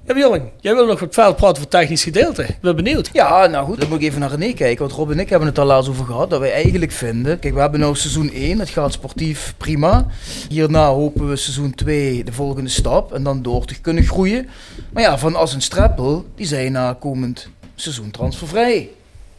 Ja, 0.08 0.14
Bjorn, 0.14 0.50
jij 0.60 0.74
wil 0.74 0.86
nog 0.86 1.00
wat 1.00 1.14
verder 1.14 1.34
praten 1.34 1.48
over 1.48 1.60
het 1.60 1.70
technisch 1.70 2.02
gedeelte. 2.02 2.42
Ik 2.42 2.60
ben 2.60 2.76
benieuwd. 2.76 3.10
Ja, 3.12 3.46
nou 3.46 3.66
goed, 3.66 3.80
dan 3.80 3.88
moet 3.88 3.98
ik 3.98 4.04
even 4.04 4.20
naar 4.20 4.30
René 4.30 4.52
kijken. 4.52 4.78
Want 4.78 4.92
Rob 4.92 5.10
en 5.10 5.18
ik 5.18 5.28
hebben 5.28 5.48
het 5.48 5.58
al 5.58 5.64
laatst 5.64 5.90
over 5.90 6.04
gehad. 6.04 6.30
Dat 6.30 6.40
wij 6.40 6.52
eigenlijk 6.52 6.92
vinden. 6.92 7.38
Kijk, 7.38 7.54
we 7.54 7.60
hebben 7.60 7.80
nou 7.80 7.96
seizoen 7.96 8.32
1. 8.32 8.58
Het 8.58 8.68
gaat 8.68 8.92
sportief 8.92 9.54
prima. 9.56 10.06
Hierna 10.48 10.88
hopen 10.88 11.28
we 11.28 11.36
seizoen 11.36 11.74
2 11.74 12.24
de 12.24 12.32
volgende 12.32 12.70
stap. 12.70 13.12
En 13.12 13.22
dan 13.22 13.42
door 13.42 13.64
te 13.64 13.80
kunnen 13.80 14.04
groeien. 14.04 14.48
Maar 14.92 15.02
ja, 15.02 15.18
van 15.18 15.34
As 15.34 15.54
en 15.54 15.60
Streppel, 15.60 16.26
die 16.34 16.46
zijn 16.46 16.72
na 16.72 16.96
komend 17.00 17.48
seizoen 17.74 18.10
transfervrij. 18.10 18.88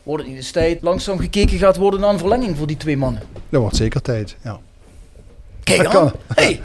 Wordt 0.03 0.23
het 0.23 0.32
niet 0.32 0.41
eens 0.41 0.51
tijd 0.51 0.82
langzaam 0.82 1.19
gekeken 1.19 1.58
gaat 1.58 1.77
worden 1.77 1.99
naar 1.99 2.10
een 2.10 2.19
verlenging 2.19 2.58
voor 2.58 2.67
die 2.67 2.77
twee 2.77 2.97
mannen? 2.97 3.21
dat 3.49 3.62
wordt 3.62 3.75
zeker 3.75 4.01
tijd. 4.01 4.36
Ja. 4.43 4.60
Kijk 5.63 5.86
aan. 5.86 5.91
kan. 5.91 6.12
Hey. 6.27 6.62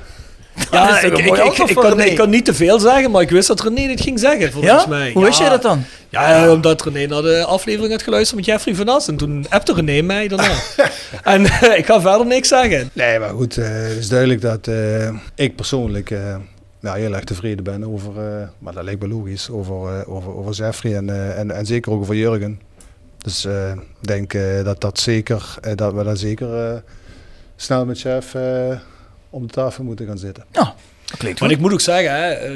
Ja, 0.70 1.00
ik, 1.00 1.18
ik, 1.18 1.74
kan, 1.74 2.00
ik 2.00 2.16
kan 2.16 2.30
niet 2.30 2.44
te 2.44 2.54
veel 2.54 2.78
zeggen, 2.80 3.10
maar 3.10 3.22
ik 3.22 3.30
wist 3.30 3.48
dat 3.48 3.62
René 3.62 3.86
dit 3.86 4.00
ging 4.00 4.18
zeggen, 4.18 4.52
volgens 4.52 4.82
Ja? 4.82 4.88
mij. 4.88 5.12
Hoe 5.12 5.20
ja. 5.22 5.26
wist 5.26 5.38
jij 5.38 5.48
dat 5.48 5.62
dan? 5.62 5.84
Ja, 6.08 6.52
omdat 6.52 6.82
René 6.82 7.06
naar 7.06 7.22
de 7.22 7.44
aflevering 7.44 7.92
had 7.92 8.02
geluisterd 8.02 8.36
met 8.36 8.46
Jeffrey 8.46 8.74
van 8.74 8.88
As. 8.88 9.08
En 9.08 9.16
toen 9.16 9.46
appte 9.48 9.72
René 9.72 10.02
mij 10.02 10.28
daarna. 10.28 10.52
en 11.22 11.46
eh, 11.46 11.78
ik 11.78 11.86
ga 11.86 12.00
verder 12.00 12.26
niks 12.26 12.48
zeggen. 12.48 12.90
Nee, 12.92 13.18
maar 13.18 13.30
goed, 13.30 13.56
eh, 13.56 13.64
het 13.68 13.98
is 13.98 14.08
duidelijk 14.08 14.40
dat 14.40 14.66
eh, 14.66 15.08
ik 15.34 15.56
persoonlijk 15.56 16.14
nou, 16.80 16.98
heel 16.98 17.14
erg 17.14 17.24
tevreden 17.24 17.64
ben 17.64 17.84
over, 17.92 18.12
maar 18.58 18.72
dat 18.72 18.84
lijkt 18.84 19.02
me 19.02 19.08
logisch, 19.08 19.50
over, 19.50 20.06
over, 20.06 20.36
over 20.36 20.52
Jeffrey 20.52 20.96
en, 20.96 21.36
en, 21.36 21.50
en 21.50 21.66
zeker 21.66 21.92
ook 21.92 22.00
over 22.00 22.14
Jurgen. 22.14 22.60
Dus 23.18 23.44
ik 24.00 24.06
denk 24.08 24.32
dat, 24.64 24.80
dat, 24.80 25.00
zeker, 25.00 25.54
dat 25.74 25.92
we 25.92 26.04
daar 26.04 26.16
zeker 26.16 26.82
snel 27.56 27.84
met 27.84 28.04
eh, 28.04 28.78
om 29.34 29.46
de 29.46 29.52
tafel 29.52 29.84
moeten 29.84 30.06
gaan 30.06 30.18
zitten. 30.18 30.44
Ja, 30.52 30.74
dat 31.04 31.16
klinkt 31.18 31.40
Maar 31.40 31.50
ik 31.50 31.58
moet 31.58 31.72
ook 31.72 31.80
zeggen, 31.80 32.12
hè, 32.14 32.28
eh, 32.30 32.52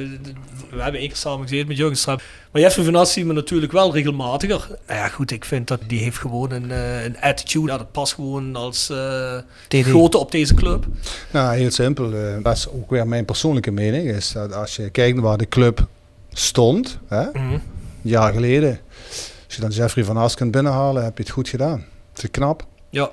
we 0.71 0.83
hebben 0.83 1.01
één 1.01 1.09
keer 1.09 1.17
samen 1.17 1.43
gezeten 1.49 1.69
met 1.69 1.77
Jurgen. 1.77 2.19
Maar 2.53 2.63
Jeffrey 2.63 2.85
van 2.85 2.95
As 2.95 3.13
zien 3.13 3.27
we 3.27 3.33
natuurlijk 3.33 3.73
wel 3.73 3.93
regelmatiger. 3.95 4.67
Nou 4.87 4.99
ja, 5.01 5.09
goed, 5.09 5.31
ik 5.31 5.45
vind 5.45 5.69
dat 5.69 5.81
die 5.87 5.99
heeft 6.01 6.19
gewoon 6.19 6.51
een, 6.53 6.71
eh, 6.71 7.05
een 7.05 7.21
attitude. 7.21 7.73
Ja, 7.73 7.79
dat 7.79 7.93
past 7.93 8.15
gewoon 8.15 8.57
als 8.57 8.91
eh 8.91 9.39
TD. 9.69 9.83
grote 9.85 10.19
op 10.19 10.31
deze 10.31 10.55
club. 10.55 10.87
Nou, 11.31 11.57
heel 11.57 11.71
simpel. 11.71 12.13
eh, 12.15 12.37
dat 12.43 12.57
is 12.57 12.69
ook 12.69 12.91
weer 12.91 13.07
mijn 13.07 13.25
persoonlijke 13.25 13.71
mening. 13.71 14.11
Is 14.11 14.33
dat 14.33 14.53
als 14.53 14.77
je 14.77 14.91
kijkt 14.91 15.15
naar 15.15 15.25
waar 15.25 15.39
de 15.39 15.49
club 15.49 15.87
stond, 16.33 16.99
hè, 17.09 17.25
Mhm. 17.25 17.53
een 17.53 17.61
jaar 18.03 18.33
geleden. 18.33 18.81
Als 19.47 19.55
je 19.57 19.61
dan 19.61 19.71
Jeffrey 19.71 20.05
van 20.05 20.17
As 20.17 20.35
kunt 20.35 20.51
binnenhalen, 20.51 21.05
heb 21.05 21.17
je 21.17 21.23
het 21.23 21.33
goed 21.33 21.49
gedaan. 21.49 21.85
Is 22.17 22.31
knap. 22.31 22.67
Ja. 22.91 23.11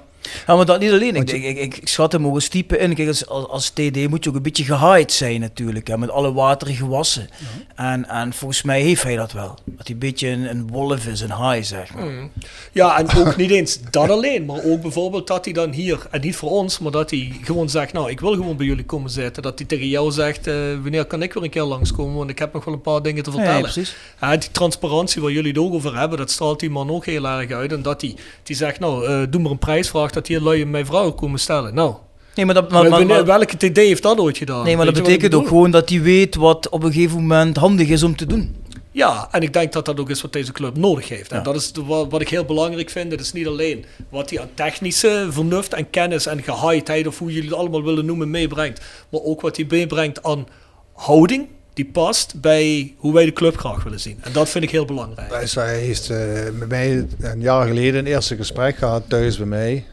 Ja, 0.48 0.56
maar 0.56 0.66
dat 0.66 0.80
niet 0.80 0.92
alleen. 0.92 1.16
Ik, 1.16 1.30
je- 1.30 1.38
ik, 1.42 1.58
ik, 1.58 1.78
ik 1.78 1.88
schat 1.88 2.12
hem 2.12 2.26
ook 2.28 2.34
eens 2.34 2.48
type 2.48 2.78
in. 2.78 2.94
Kijk, 2.96 3.08
als, 3.08 3.28
als, 3.28 3.48
als 3.48 3.70
TD 3.70 4.10
moet 4.10 4.24
je 4.24 4.30
ook 4.30 4.36
een 4.36 4.42
beetje 4.42 4.64
gehaaid 4.64 5.12
zijn 5.12 5.40
natuurlijk. 5.40 5.88
Hè, 5.88 5.98
met 5.98 6.10
alle 6.10 6.34
waterige 6.34 6.88
wassen. 6.88 7.30
En, 7.76 8.08
en 8.10 8.34
volgens 8.34 8.62
mij 8.62 8.82
heeft 8.82 9.04
hij 9.04 9.16
dat 9.16 9.32
wel. 9.32 9.58
Dat 9.66 9.86
hij 9.88 9.94
een 9.94 10.00
beetje 10.00 10.28
een, 10.28 10.50
een 10.50 10.68
wolf 10.68 11.06
is, 11.06 11.22
een 11.22 11.30
haai 11.30 11.64
zeg 11.64 11.94
maar. 11.94 12.04
Mhm. 12.06 12.26
Ja, 12.72 12.98
en 13.00 13.16
ook 13.18 13.36
niet 13.36 13.52
eens 13.52 13.80
dat 13.92 14.10
alleen, 14.10 14.46
maar 14.46 14.64
ook 14.64 14.82
bijvoorbeeld 14.82 15.28
dat 15.28 15.46
hij 15.46 15.54
dan 15.54 15.72
hier, 15.72 16.08
en 16.12 16.22
niet 16.22 16.36
voor 16.36 16.50
ons, 16.50 16.80
maar 16.80 16.92
dat 16.92 17.10
hij 17.10 17.32
gewoon 17.42 17.70
zegt, 17.70 17.94
nou, 17.94 18.10
ik 18.10 18.20
wil 18.20 18.32
gewoon 18.34 18.58
bij 18.58 18.66
jullie 18.66 18.86
komen 18.86 19.10
zitten. 19.10 19.44
Dat 19.44 19.58
hij 19.60 19.68
tegen 19.68 19.88
jou 19.88 20.12
zegt, 20.12 20.48
eh, 20.48 20.54
wanneer 20.82 21.06
kan 21.06 21.22
ik 21.22 21.34
weer 21.34 21.44
een 21.44 21.50
keer 21.50 21.64
langskomen, 21.64 22.16
want 22.16 22.30
ik 22.30 22.40
heb 22.40 22.54
nog 22.54 22.66
wel 22.66 22.74
een 22.74 22.82
paar 22.82 23.02
dingen 23.02 23.24
te 23.24 23.32
vertellen. 23.32 23.56
ja, 23.56 23.62
precies. 23.62 23.96
Ja, 24.22 24.38
die 24.38 24.52
transparantie 24.52 25.22
waar 25.22 25.32
jullie 25.32 25.50
het 25.50 25.58
ook 25.60 25.74
over 25.74 25.98
hebben, 25.98 26.18
dat 26.18 26.32
straalt 26.32 26.60
die 26.60 26.70
man 26.70 26.90
ook 26.90 27.06
heel 27.06 27.28
erg 27.28 27.52
uit. 27.52 27.72
En 27.72 27.82
dat 27.82 28.02
hij 28.02 28.16
die 28.44 28.56
zegt, 28.56 28.80
nou, 28.80 29.06
eh, 29.08 29.22
doe 29.30 29.42
maar 29.42 29.52
een 29.52 29.58
prijsvraag 29.58 30.12
dat 30.16 30.28
hier 30.28 30.42
lui 30.42 30.66
mijn 30.66 30.86
vrouw 30.86 31.12
komen 31.12 31.40
stellen. 31.40 31.74
Nou, 31.74 31.94
Nee, 32.36 32.46
maar 32.46 32.54
dat, 32.56 32.70
maar, 32.72 32.82
maar, 32.82 32.90
wanneer- 32.92 33.08
maar- 33.16 33.26
welke 33.26 33.58
TD 33.58 33.78
heeft 33.78 34.04
dat 34.04 34.20
ooit 34.20 34.38
gedaan? 34.38 34.64
nee, 34.64 34.76
maar 34.78 34.86
dat 34.86 34.94
betekent 34.94 35.34
ook 35.34 35.48
gewoon 35.48 35.72
dat 35.72 35.90
hij 35.90 36.02
weet 36.02 36.36
wat 36.36 36.70
op 36.70 36.84
een 36.84 36.92
gegeven 36.94 37.18
moment 37.22 37.58
handig 37.58 37.88
is 37.88 38.04
om 38.04 38.16
te 38.16 38.26
doen. 38.26 38.56
Ja, 38.92 39.28
en 39.32 39.42
ik 39.42 39.54
denk 39.54 39.74
dat 39.74 39.86
dat 39.86 40.00
ook 40.00 40.10
is 40.10 40.22
wat 40.22 40.34
deze 40.34 40.52
club 40.52 40.78
nodig 40.78 41.10
heeft. 41.10 41.32
En 41.32 41.38
Ja. 41.38 41.44
dat 41.44 41.56
is 41.56 41.72
de- 41.72 41.84
wat, 41.84 42.08
wat 42.12 42.22
ik 42.22 42.30
heel 42.30 42.46
belangrijk 42.46 42.90
vind. 42.90 43.12
Het 43.12 43.22
is 43.22 43.32
niet 43.34 43.48
alleen 43.48 43.86
wat 44.10 44.30
hij 44.30 44.40
aan 44.40 44.50
technische 44.54 45.28
vernuft 45.30 45.74
en 45.74 45.90
kennis 45.90 46.26
en 46.26 46.44
gehaaidheid, 46.44 47.08
of 47.08 47.20
hoe 47.20 47.32
jullie 47.32 47.50
het 47.50 47.58
allemaal 47.58 47.84
willen 47.84 48.06
noemen, 48.06 48.30
meebrengt. 48.30 48.82
Maar 49.10 49.22
ook 49.22 49.42
wat 49.42 49.56
hij 49.56 49.66
meebrengt 49.70 50.24
aan 50.24 50.48
houding, 50.94 51.48
die 51.74 51.86
past 51.86 52.42
bij 52.42 52.94
hoe 52.98 53.14
wij 53.14 53.26
de 53.26 53.34
club 53.34 53.58
graag 53.58 53.84
willen 53.84 54.00
zien. 54.00 54.18
En 54.22 54.32
dat 54.32 54.50
vind 54.50 54.64
ik 54.64 54.70
heel 54.70 54.86
belangrijk. 54.86 55.34
Hij 55.34 55.44
is- 55.44 55.56
Hij 55.56 55.80
heeft 55.80 56.10
eh, 56.10 56.18
met 56.60 56.70
mij 56.70 57.06
een 57.20 57.42
jaar 57.42 57.68
geleden 57.68 58.00
een 58.00 58.12
eerste 58.14 58.36
gesprek 58.36 58.78
gehad 58.78 59.04
thuis 59.08 59.38
bij 59.38 59.46
mij. 59.48 59.86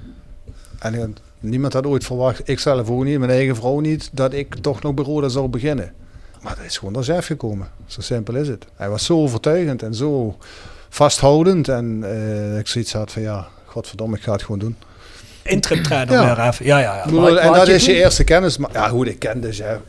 En 0.82 1.16
niemand 1.40 1.72
had 1.72 1.86
ooit 1.86 2.04
verwacht, 2.04 2.48
ik 2.48 2.58
zelf 2.58 2.90
ook 2.90 3.04
niet, 3.04 3.18
mijn 3.18 3.30
eigen 3.30 3.56
vrouw 3.56 3.80
niet, 3.80 4.10
dat 4.12 4.32
ik 4.32 4.54
toch 4.54 4.82
nog 4.82 4.94
bij 4.94 5.04
Roda 5.04 5.28
zou 5.28 5.48
beginnen. 5.48 5.92
Maar 6.40 6.56
dat 6.56 6.64
is 6.64 6.78
gewoon 6.78 6.92
door 6.94 7.02
chef 7.04 7.26
gekomen. 7.26 7.68
Zo 7.86 8.00
simpel 8.00 8.34
is 8.34 8.48
het. 8.48 8.64
Hij 8.76 8.88
was 8.88 9.04
zo 9.04 9.16
overtuigend 9.16 9.82
en 9.82 9.94
zo 9.94 10.36
vasthoudend. 10.88 11.68
En 11.68 12.00
eh, 12.04 12.58
ik 12.58 12.66
zoiets 12.66 12.92
had 12.92 13.12
van 13.12 13.22
ja, 13.22 13.48
godverdomme, 13.66 14.16
ik 14.16 14.22
ga 14.22 14.32
het 14.32 14.42
gewoon 14.42 14.58
doen. 14.58 14.76
Interim 15.42 15.82
trainer 15.82 16.14
Ja. 16.14 16.52
Ja, 16.58 16.78
ja, 16.78 16.78
ja. 16.78 17.10
Maar- 17.10 17.36
en 17.36 17.52
dat 17.52 17.68
is 17.68 17.86
je 17.86 17.94
eerste 17.94 18.24
kennis. 18.24 18.56
Maar, 18.56 18.70
ja, 18.72 18.90
hoe 18.90 19.06
ik 19.08 19.18
kende 19.18 19.50
Jeff. 19.50 19.80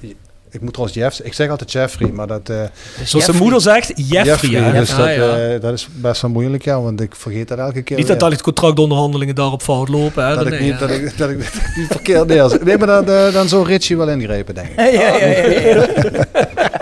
Ik 0.53 0.61
moet 0.61 0.73
trouwens 0.73 0.97
Jeff, 0.99 1.19
ik 1.19 1.33
zeg 1.33 1.49
altijd 1.49 1.71
Jeffrey, 1.71 2.09
maar 2.11 2.27
dat... 2.27 2.49
eh, 2.49 2.55
Zoals 3.03 3.25
zijn 3.25 3.37
moeder 3.37 3.61
zegt, 3.61 3.91
Jeffrey. 3.95 4.51
ja. 4.51 4.71
dus 4.71 4.89
dat, 4.95 4.97
ja. 5.07 5.37
eh, 5.37 5.61
dat 5.61 5.73
is 5.73 5.87
best 5.91 6.21
wel 6.21 6.31
moeilijk, 6.31 6.63
ja, 6.63 6.81
want 6.81 7.01
ik 7.01 7.15
vergeet 7.15 7.47
dat 7.47 7.57
elke 7.57 7.81
keer 7.81 7.97
Niet 7.97 8.05
weer. 8.07 8.15
dat 8.15 8.23
al 8.23 8.29
die 8.29 8.41
contractonderhandelingen 8.41 9.35
daarop 9.35 9.61
fout 9.61 9.89
lopen. 9.89 10.23
Hè? 10.27 10.35
dat, 10.35 10.43
Dan 10.43 10.53
ik 10.53 10.59
nee, 10.59 10.69
niet, 10.71 10.79
ja. 10.79 10.87
dat, 10.87 10.95
ik, 10.97 11.17
dat 11.17 11.29
ik 11.29 11.37
dat 11.39 11.53
ik 11.53 11.75
niet 11.75 11.87
verkeerd 11.91 12.27
neerzet. 12.27 12.63
Nee, 12.63 12.77
maar 12.77 12.87
dan, 12.87 13.09
eh, 13.09 13.33
dan 13.33 13.47
zou 13.47 13.65
Richie 13.67 13.97
wel 13.97 14.09
ingrepen, 14.09 14.55
denk 14.55 14.67
ik. 14.67 14.75
Ja, 14.79 14.85
ja, 14.85 15.15
ja, 15.17 15.25
ja, 15.27 15.59
ja. 15.59 15.85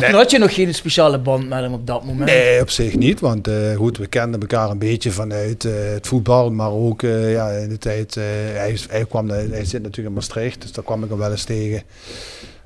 Maar 0.00 0.10
toen 0.10 0.18
had 0.18 0.30
je 0.30 0.38
nog 0.38 0.54
geen 0.54 0.74
speciale 0.74 1.18
band 1.18 1.48
met 1.48 1.58
hem 1.58 1.72
op 1.72 1.86
dat 1.86 2.04
moment. 2.04 2.30
Nee, 2.30 2.60
op 2.60 2.70
zich 2.70 2.96
niet, 2.96 3.20
want 3.20 3.48
eh, 3.48 3.76
goed, 3.76 3.98
we 3.98 4.06
kenden 4.06 4.40
elkaar 4.40 4.70
een 4.70 4.78
beetje 4.78 5.10
vanuit 5.10 5.64
eh, 5.64 5.72
het 5.74 6.06
voetbal, 6.06 6.50
maar 6.50 6.70
ook 6.70 7.02
eh, 7.02 7.32
ja, 7.32 7.50
in 7.50 7.68
de 7.68 7.78
tijd, 7.78 8.14
hij, 8.14 8.78
hij, 8.88 9.04
kwam, 9.04 9.28
hij 9.28 9.64
zit 9.64 9.82
natuurlijk 9.82 10.08
in 10.08 10.12
Maastricht, 10.12 10.62
dus 10.62 10.72
daar 10.72 10.84
kwam 10.84 11.02
ik 11.02 11.08
hem 11.08 11.18
wel 11.18 11.30
eens 11.30 11.44
tegen. 11.44 11.82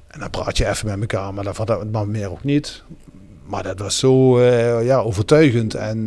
En 0.07 0.21
dan 0.21 0.31
praat 0.31 0.59
je 0.59 0.69
even 0.69 0.87
met 0.87 1.01
elkaar, 1.01 1.35
maar 1.35 1.45
dat 1.45 1.57
vond 1.57 1.71
ik 1.71 1.91
maar 1.93 2.09
meer 2.09 2.31
ook 2.31 2.45
niet. 2.45 2.83
Maar 3.47 3.63
dat 3.63 3.79
was 3.79 3.99
zo 3.99 4.43
ja, 4.83 4.99
overtuigend. 4.99 5.75
En, 5.75 6.05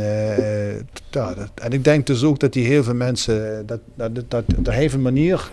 ja, 1.10 1.34
dat, 1.34 1.50
en 1.56 1.72
ik 1.72 1.84
denk 1.84 2.08
dus 2.08 2.24
ook 2.24 2.40
dat 2.40 2.54
die 2.54 2.66
heel 2.66 2.84
veel 2.84 2.94
mensen, 2.94 3.66
dat, 3.66 3.80
dat, 3.96 4.16
dat, 4.16 4.32
dat, 4.32 4.44
dat 4.48 4.66
hij 4.66 4.76
heeft 4.76 4.94
een 4.94 5.02
manier... 5.02 5.52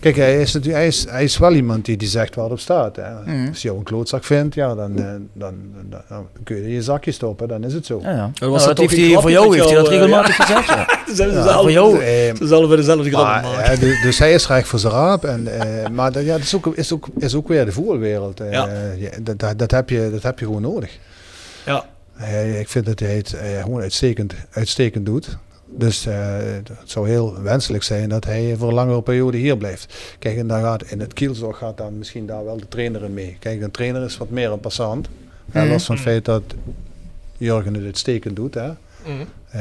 Kijk, 0.00 0.16
hij 0.16 0.40
is, 0.40 0.52
natuurlijk, 0.52 0.78
hij, 0.78 0.86
is, 0.86 1.06
hij 1.08 1.24
is 1.24 1.38
wel 1.38 1.52
iemand 1.52 1.84
die, 1.84 1.96
die 1.96 2.08
zegt 2.08 2.34
waar 2.34 2.44
het 2.44 2.52
op 2.52 2.60
staat. 2.60 2.96
Hè. 2.96 3.12
Mhm. 3.24 3.48
Als 3.48 3.62
je 3.62 3.66
jou 3.68 3.78
een 3.78 3.84
klootzak 3.84 4.24
vindt, 4.24 4.54
ja, 4.54 4.74
dan, 4.74 4.98
eh, 4.98 5.04
dan, 5.32 5.54
dan, 5.88 6.00
dan 6.08 6.26
kun 6.44 6.56
je 6.56 6.62
in 6.62 6.68
je 6.70 6.82
zakje 6.82 7.12
stoppen, 7.12 7.48
dan 7.48 7.64
is 7.64 7.72
het 7.72 7.86
zo. 7.86 8.00
Ja, 8.02 8.10
ja. 8.10 8.30
was 8.32 8.38
Nou, 8.40 8.50
dat 8.50 8.66
dat 8.66 8.76
toch 8.76 8.90
heeft 8.90 9.02
een 9.02 9.12
hij, 9.12 9.20
voor 9.20 9.30
jou 9.30 9.48
met 9.48 9.54
heeft 9.58 9.68
hij 9.70 9.78
dat 9.78 9.86
jou, 9.86 9.96
eh, 9.98 10.06
regelmatig 10.06 10.36
gezegd. 10.36 10.66
Ja. 10.68 10.86
Ze 11.08 11.14
zijn 11.14 11.30
Ja, 11.30 11.42
zelf- 11.42 11.60
voor 11.60 11.70
jou. 11.70 11.94
Eh, 11.98 12.06
Ze 12.36 12.46
zullen 12.46 12.68
we 12.68 12.76
dezelfde 12.76 13.10
maar, 13.10 13.42
maken. 13.42 13.80
dus, 13.80 14.02
dus 14.02 14.18
hij 14.18 14.32
is 14.32 14.46
recht 14.46 14.68
voor 14.68 14.78
zijn 14.78 14.92
raap. 14.92 15.24
En, 15.24 15.60
eh, 15.60 15.88
maar 15.90 16.12
dat, 16.12 16.24
ja, 16.24 16.32
dat 16.32 16.40
is, 16.42 16.54
ook, 16.54 16.66
is, 16.76 16.92
ook, 16.92 17.08
is 17.18 17.34
ook 17.34 17.48
weer 17.48 17.64
de 17.64 17.72
voetbalwereld. 17.72 18.40
eh. 18.40 18.52
Ja. 18.52 18.68
Ja, 18.98 19.10
dat, 19.22 19.38
dat, 19.38 19.58
dat, 19.58 19.70
heb 19.70 19.90
je, 19.90 20.08
dat 20.12 20.22
heb 20.22 20.38
je 20.38 20.44
gewoon 20.44 20.62
nodig. 20.62 20.98
Ja. 21.66 21.84
Eh, 22.16 22.60
ik 22.60 22.68
vind 22.68 22.86
dat 22.86 22.98
hij 23.00 23.16
het 23.16 23.32
eh, 23.32 23.62
gewoon 23.62 23.80
uitstekend, 23.80 24.34
uitstekend 24.50 25.06
doet. 25.06 25.36
Dus 25.72 26.06
eh, 26.06 26.36
het 26.38 26.70
zou 26.84 27.08
heel 27.08 27.42
wenselijk 27.42 27.82
zijn 27.84 28.08
dat 28.08 28.24
hij 28.24 28.54
voor 28.58 28.68
een 28.68 28.74
langere 28.74 29.02
periode 29.02 29.36
hier 29.36 29.56
blijft. 29.56 30.16
Kijk, 30.18 30.36
en 30.36 30.46
dan 30.46 30.60
gaat 30.62 30.82
in 30.82 31.00
het 31.00 31.12
kielzorg 31.12 31.58
gaat 31.58 31.76
dan 31.76 31.98
misschien 31.98 32.26
daar 32.26 32.44
wel 32.44 32.56
de 32.56 32.68
trainer 32.68 33.04
in 33.04 33.14
mee. 33.14 33.36
Kijk, 33.38 33.62
een 33.62 33.70
trainer 33.70 34.04
is 34.04 34.16
wat 34.16 34.30
meer 34.30 34.50
een 34.52 34.60
passant. 34.60 35.08
Eh, 35.52 35.62
Mhm. 35.62 35.72
los 35.72 35.84
van 35.84 35.94
het 35.94 36.04
feit 36.04 36.24
dat 36.24 36.42
Jurgen 37.36 37.74
het 37.74 37.84
uitstekend 37.84 38.36
doet. 38.36 38.54
Hè. 38.54 38.68
Mhm. 38.68 39.24
Eh, 39.50 39.60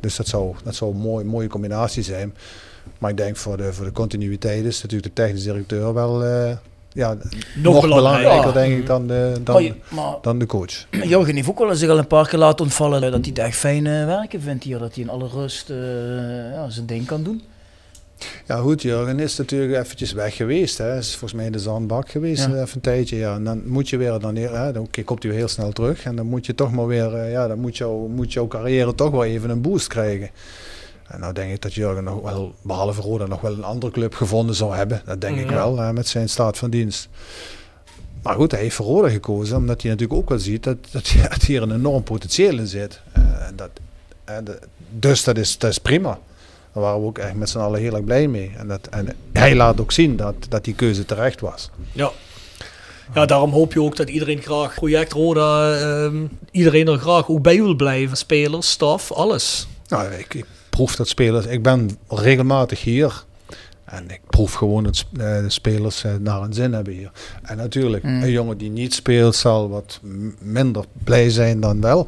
dus 0.00 0.16
dat 0.16 0.26
zou, 0.26 0.54
dat 0.64 0.74
zou 0.74 0.90
een 0.90 1.00
mooi, 1.00 1.24
mooie 1.24 1.48
combinatie 1.48 2.02
zijn. 2.02 2.34
Maar 2.98 3.10
ik 3.10 3.16
denk 3.16 3.36
voor 3.36 3.56
de, 3.56 3.72
voor 3.72 3.84
de 3.84 3.92
continuïteit 3.92 4.64
is 4.64 4.82
natuurlijk 4.82 5.14
de 5.16 5.22
technisch 5.22 5.42
directeur 5.42 5.94
wel 5.94 6.24
eh, 6.24 6.56
ja, 6.94 7.16
nog, 7.54 7.80
belangrijker. 7.80 7.88
belangrijker, 7.94 8.46
Ja. 8.46 8.52
denk 8.52 8.78
ik, 8.80 8.86
dan 8.86 9.06
de, 9.06 9.32
Maar, 9.34 9.44
dan, 9.44 9.64
je- 9.64 9.74
maar 9.90 10.14
dan 10.22 10.38
de 10.38 10.46
coach. 10.46 10.86
Jurgen 10.90 11.34
heeft 11.34 11.48
ook 11.48 11.58
wel 11.58 11.74
zich 11.74 11.88
al 11.90 11.98
een 11.98 12.06
paar 12.06 12.28
keer 12.28 12.38
laten 12.38 12.64
ontvallen 12.64 13.00
dat 13.00 13.10
hij 13.12 13.20
het 13.28 13.38
echt 13.38 13.56
fijn 13.56 13.86
eh, 13.86 14.04
werken 14.06 14.40
vindt 14.40 14.64
hier. 14.64 14.78
Dat 14.78 14.94
hij 14.94 15.04
in 15.04 15.10
alle 15.10 15.28
rust 15.28 15.70
eh, 15.70 15.76
ja, 16.52 16.68
zijn 16.70 16.86
ding 16.86 17.06
kan 17.06 17.22
doen. 17.22 17.42
Ja 18.46 18.56
goed, 18.56 18.82
Jurgen 18.82 19.20
is 19.20 19.36
natuurlijk 19.36 19.84
eventjes 19.84 20.12
weg 20.12 20.36
geweest. 20.36 20.78
Hij 20.78 20.98
is 20.98 21.10
volgens 21.10 21.32
mij 21.32 21.44
in 21.46 21.52
de 21.52 21.58
zandbak 21.58 22.10
geweest 22.10 22.44
Ja. 22.46 22.52
eh, 22.52 22.60
even 22.60 22.74
een 22.74 22.80
tijdje. 22.80 23.16
Ja. 23.16 23.34
En 23.34 23.44
dan 23.44 23.62
moet 23.68 23.88
je 23.88 23.96
weer, 23.96 24.18
dan, 24.18 24.36
hè, 24.36 24.72
dan 24.72 24.88
komt 25.04 25.22
hij 25.22 25.30
weer 25.30 25.40
heel 25.40 25.48
snel 25.48 25.72
terug. 25.72 26.04
En 26.04 26.16
dan 26.16 26.26
moet 26.26 26.46
je 26.46 26.54
toch 26.54 26.72
maar 26.72 26.86
weer, 26.86 27.14
eh, 27.14 27.30
ja, 27.32 27.48
dan 27.48 27.58
moet, 27.58 27.76
jou, 27.76 28.08
moet 28.08 28.32
jouw 28.32 28.46
carrière 28.48 28.94
toch 28.94 29.10
wel 29.10 29.24
even 29.24 29.50
een 29.50 29.60
boost 29.60 29.86
krijgen. 29.86 30.30
En 31.12 31.20
nou 31.20 31.32
denk 31.32 31.52
ik 31.52 31.62
dat 31.62 31.74
Jurgen 31.74 32.04
nog 32.04 32.20
wel, 32.22 32.54
behalve 32.62 33.00
Roda, 33.00 33.26
nog 33.26 33.40
wel 33.40 33.52
een 33.52 33.64
andere 33.64 33.92
club 33.92 34.14
gevonden 34.14 34.54
zou 34.54 34.74
hebben. 34.76 35.02
Dat 35.04 35.20
denk 35.20 35.38
ik 35.38 35.50
wel, 35.50 35.78
hè, 35.78 35.92
met 35.92 36.08
zijn 36.08 36.28
staat 36.28 36.58
van 36.58 36.70
dienst. 36.70 37.08
Maar 38.22 38.34
goed, 38.34 38.50
hij 38.50 38.60
heeft 38.60 38.74
voor 38.76 38.86
Roda 38.86 39.08
gekozen, 39.08 39.56
omdat 39.56 39.82
hij 39.82 39.90
natuurlijk 39.90 40.18
ook 40.20 40.28
wel 40.28 40.38
ziet 40.38 40.62
dat, 40.62 40.76
dat, 40.90 41.12
dat 41.30 41.42
hier 41.42 41.62
een 41.62 41.72
enorm 41.74 42.02
potentieel 42.02 42.58
in 42.58 42.66
zit. 42.66 43.00
Eh, 43.12 43.22
en 43.46 43.56
dat, 43.56 43.70
en 44.24 44.44
de- 44.44 44.58
dus 44.90 45.24
dat 45.24 45.38
is, 45.38 45.58
dat 45.58 45.70
is 45.70 45.78
prima. 45.78 46.18
Daar 46.72 46.82
waren 46.82 47.00
we 47.00 47.06
ook 47.06 47.18
echt 47.18 47.34
met 47.34 47.48
z'n 47.50 47.58
allen 47.58 47.80
heel 47.80 47.94
erg 47.94 48.04
blij 48.04 48.28
mee. 48.28 48.52
En, 48.56 48.68
dat, 48.68 48.86
en 48.90 49.08
hij 49.32 49.54
laat 49.54 49.80
ook 49.80 49.92
zien 49.92 50.16
dat, 50.16 50.34
dat 50.48 50.64
die 50.64 50.74
keuze 50.74 51.04
terecht 51.04 51.40
was. 51.40 51.70
Ja. 51.92 52.10
Ja, 53.14 53.26
daarom 53.26 53.50
hoop 53.52 53.72
je 53.72 53.82
ook 53.82 53.96
dat 53.96 54.08
iedereen 54.08 54.40
graag 54.42 54.74
project 54.74 55.12
Roda, 55.12 55.74
ehm, 55.78 56.24
iedereen 56.50 56.88
er 56.88 56.98
graag 56.98 57.28
ook 57.28 57.42
bij 57.42 57.56
wil 57.56 57.74
blijven. 57.74 58.16
Spelers, 58.16 58.70
staf, 58.70 59.12
alles. 59.12 59.66
Nou, 59.88 60.12
ik, 60.12 60.34
ik 60.34 60.44
proef 60.76 60.96
dat 60.96 61.08
spelers. 61.08 61.46
Ik 61.46 61.62
ben 61.62 61.90
regelmatig 62.08 62.82
hier. 62.82 63.24
En 63.84 64.10
ik 64.10 64.20
proef 64.26 64.52
gewoon 64.52 64.84
dat 64.84 65.04
eh, 65.12 65.18
de 65.18 65.50
spelers 65.50 66.04
eh, 66.04 66.12
naar 66.20 66.42
een 66.42 66.52
zin 66.52 66.72
hebben 66.72 66.92
hier. 66.92 67.10
En 67.42 67.56
natuurlijk, 67.56 68.02
Mm. 68.04 68.22
een 68.22 68.30
jongen 68.30 68.58
die 68.58 68.70
niet 68.70 68.94
speelt 68.94 69.36
zal 69.36 69.68
wat 69.68 70.00
minder 70.40 70.84
blij 71.04 71.30
zijn 71.30 71.60
dan 71.60 71.80
wel. 71.80 72.06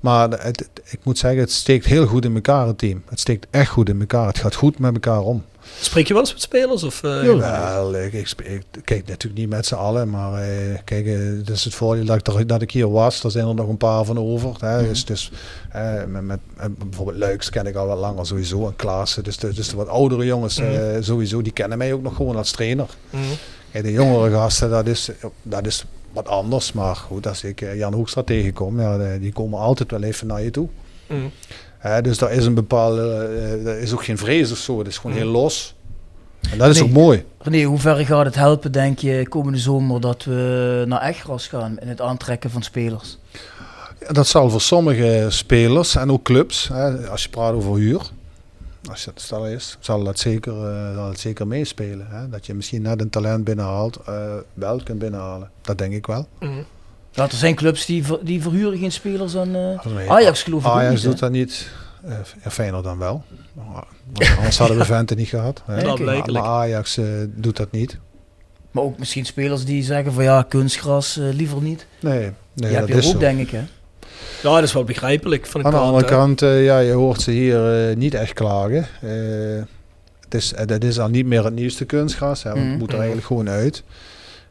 Maar 0.00 0.28
het- 0.30 0.68
ik 0.84 0.98
moet 1.02 1.18
zeggen, 1.18 1.40
het 1.40 1.52
steekt 1.52 1.84
heel 1.84 2.06
goed 2.06 2.24
in 2.24 2.34
elkaar, 2.34 2.66
het 2.66 2.78
team. 2.78 3.02
Het 3.08 3.20
steekt 3.20 3.46
echt 3.50 3.70
goed 3.70 3.88
in 3.88 4.00
elkaar. 4.00 4.26
Het 4.26 4.38
gaat 4.38 4.54
goed 4.54 4.78
met 4.78 4.94
elkaar 4.94 5.20
om. 5.20 5.44
Spreek 5.80 6.06
je 6.06 6.12
wel 6.12 6.22
eens 6.22 6.32
met 6.32 6.42
spelers? 6.42 6.82
Of, 6.82 7.02
eh, 7.02 7.22
Jawel, 7.22 7.94
ik, 7.94 8.12
ik, 8.12 8.62
kijk 8.84 9.06
natuurlijk 9.06 9.40
niet 9.40 9.48
met 9.48 9.66
z'n 9.66 9.74
allen, 9.74 10.10
maar 10.10 10.42
eh, 10.42 10.78
kijk, 10.84 11.06
eh, 11.06 11.18
het 11.38 11.50
is 11.50 11.64
het 11.64 11.74
voordeel 11.74 12.04
dat 12.04 12.16
ik, 12.16 12.26
er, 12.26 12.46
dat 12.46 12.62
ik 12.62 12.70
hier 12.70 12.90
was. 12.90 13.24
Er 13.24 13.30
zijn 13.30 13.48
er 13.48 13.54
nog 13.54 13.68
een 13.68 13.76
paar 13.76 14.04
van 14.04 14.18
over. 14.18 14.56
Hè, 14.58 14.88
dus, 14.88 15.04
dus 15.04 15.30
eh, 15.70 16.04
met, 16.04 16.22
met, 16.22 16.40
bijvoorbeeld 16.78 17.16
Luiks 17.16 17.50
ken 17.50 17.66
ik 17.66 17.74
al 17.74 17.86
wat 17.86 17.98
langer 17.98 18.26
sowieso, 18.26 18.66
en 18.66 18.76
Klaassen. 18.76 19.24
Dus 19.24 19.36
de, 19.36 19.52
dus 19.52 19.68
de 19.68 19.76
wat 19.76 19.88
oudere 19.88 20.24
jongens 20.24 20.58
eh, 20.58 20.96
sowieso, 21.00 21.42
die 21.42 21.52
kennen 21.52 21.78
mij 21.78 21.92
ook 21.92 22.02
nog 22.02 22.16
gewoon 22.16 22.36
als 22.36 22.50
trainer. 22.50 22.86
Mhm. 23.10 23.22
Kijk, 23.72 23.84
de 23.84 23.92
jongere 23.92 24.30
gasten, 24.30 24.70
dat 24.70 24.86
is, 24.86 25.10
dat 25.42 25.66
is 25.66 25.84
wat 26.12 26.28
anders. 26.28 26.72
Maar 26.72 26.96
goed, 26.96 27.26
als 27.26 27.44
ik 27.44 27.60
Jan 27.74 27.94
Hoekstra 27.94 28.22
tegenkom, 28.22 28.80
ja, 28.80 29.18
die 29.18 29.32
komen 29.32 29.60
altijd 29.60 29.90
wel 29.90 30.02
even 30.02 30.26
naar 30.26 30.42
je 30.42 30.50
toe. 30.50 30.68
Mhm. 31.06 31.26
Hè, 31.78 32.02
dus 32.02 32.18
daar 32.18 32.32
is 32.32 32.46
een 32.46 32.54
bepaalde, 32.54 33.02
eh, 33.02 33.66
er 33.66 33.78
is 33.78 33.92
ook 33.92 34.04
geen 34.04 34.18
vrees 34.18 34.52
of 34.52 34.58
zo. 34.58 34.78
Het 34.78 34.86
is 34.86 34.96
gewoon 34.98 35.12
Mhm. 35.16 35.24
heel 35.24 35.32
los. 35.32 35.74
En 36.50 36.58
dat 36.58 36.68
is 36.68 36.82
ook 36.82 36.90
mooi. 36.90 37.24
René, 37.38 37.62
hoe 37.64 37.78
ver 37.78 38.06
gaat 38.06 38.24
het 38.24 38.34
helpen, 38.34 38.72
denk 38.72 38.98
je, 38.98 39.26
komende 39.28 39.58
zomer 39.58 40.00
dat 40.00 40.24
we 40.24 40.84
naar 40.88 41.00
Echtgras 41.00 41.46
gaan 41.46 41.78
in 41.78 41.88
het 41.88 42.00
aantrekken 42.00 42.50
van 42.50 42.62
spelers? 42.62 43.18
Dat 44.10 44.26
zal 44.26 44.50
voor 44.50 44.60
sommige 44.60 45.26
spelers 45.28 45.94
en 45.96 46.10
ook 46.12 46.22
clubs, 46.22 46.68
hè, 46.68 47.08
als 47.08 47.22
je 47.22 47.28
praat 47.28 47.52
over 47.54 47.74
huur, 47.76 48.00
als 48.90 49.04
dat 49.04 49.20
stel 49.20 49.46
is, 49.46 49.76
zal 49.80 50.04
dat 50.04 50.18
zeker, 50.18 50.52
eh, 50.52 50.94
zal 50.94 51.08
het 51.08 51.20
zeker 51.20 51.46
meespelen. 51.46 52.06
Hè? 52.10 52.28
Dat 52.28 52.46
je 52.46 52.54
misschien 52.54 52.82
net 52.82 53.00
een 53.00 53.10
talent 53.10 53.44
binnenhaalt, 53.44 53.96
eh, 54.06 54.14
wel 54.54 54.80
kunt 54.84 54.98
binnenhalen. 54.98 55.50
Dat 55.60 55.78
denk 55.78 55.92
ik 55.92 56.06
wel. 56.06 56.26
Mhm. 56.40 56.52
Ja, 57.18 57.24
er 57.24 57.36
zijn 57.36 57.54
clubs 57.54 57.86
die, 57.86 58.04
ver- 58.04 58.18
die 58.22 58.42
verhuren 58.42 58.78
geen 58.78 58.92
spelers 58.92 59.36
aan 59.36 59.54
eh, 59.54 60.08
Ajax 60.10 60.42
geloof 60.42 60.64
ik 60.64 60.70
Ajax 60.70 60.94
niet, 60.94 61.02
doet 61.02 61.18
dat 61.18 61.30
niet. 61.30 61.68
Eh 62.04 62.10
ja, 62.44 62.50
Feyenoord 62.50 62.84
dan 62.84 62.98
wel. 62.98 63.22
Maar, 63.52 63.84
anders 64.36 64.58
hadden 64.58 64.76
we 64.78 64.84
Vente 64.94 65.14
niet 65.14 65.28
gehad. 65.28 65.62
Hè. 65.66 65.80
Ja, 65.80 65.96
maar, 66.32 66.42
Ajax 66.42 66.96
eh, 66.96 67.04
doet 67.26 67.56
dat 67.56 67.70
niet. 67.72 67.98
Maar 68.70 68.82
ook 68.82 68.98
misschien 68.98 69.26
spelers 69.26 69.64
die 69.64 69.82
zeggen 69.82 70.12
van 70.12 70.24
ja, 70.24 70.42
kunstgras 70.48 71.18
liever 71.32 71.62
niet. 71.62 71.86
Nee, 72.00 72.18
nee 72.20 72.30
Die 72.54 72.68
dat 72.68 72.78
heb 72.78 72.88
je 72.88 72.94
is 72.94 73.06
ook, 73.06 73.12
zo. 73.12 73.18
denk 73.18 73.38
ik, 73.38 73.50
hè? 73.50 73.62
Ja, 74.42 74.54
dat 74.54 74.62
is 74.62 74.72
wel 74.72 74.84
begrijpelijk. 74.84 75.46
Van 75.46 75.64
Aan 75.64 75.70
de 75.70 75.76
andere 75.76 76.04
kant, 76.04 76.40
ja, 76.40 76.78
je 76.78 76.92
hoort 76.92 77.20
ze 77.22 77.30
hier 77.30 77.96
niet 77.96 78.14
echt 78.14 78.32
klagen. 78.32 78.86
Eh, 79.00 79.62
het 80.24 80.34
is, 80.34 80.52
dat 80.66 80.84
is 80.84 80.98
al 80.98 81.08
niet 81.08 81.26
meer 81.26 81.44
het 81.44 81.54
nieuwste 81.54 81.84
kunstgras. 81.84 82.42
Hè, 82.42 82.52
want. 82.52 82.66
Het 82.68 82.78
moet 82.78 82.88
er 82.92 82.96
eigenlijk 82.98 83.26
gewoon 83.26 83.48
uit. 83.48 83.82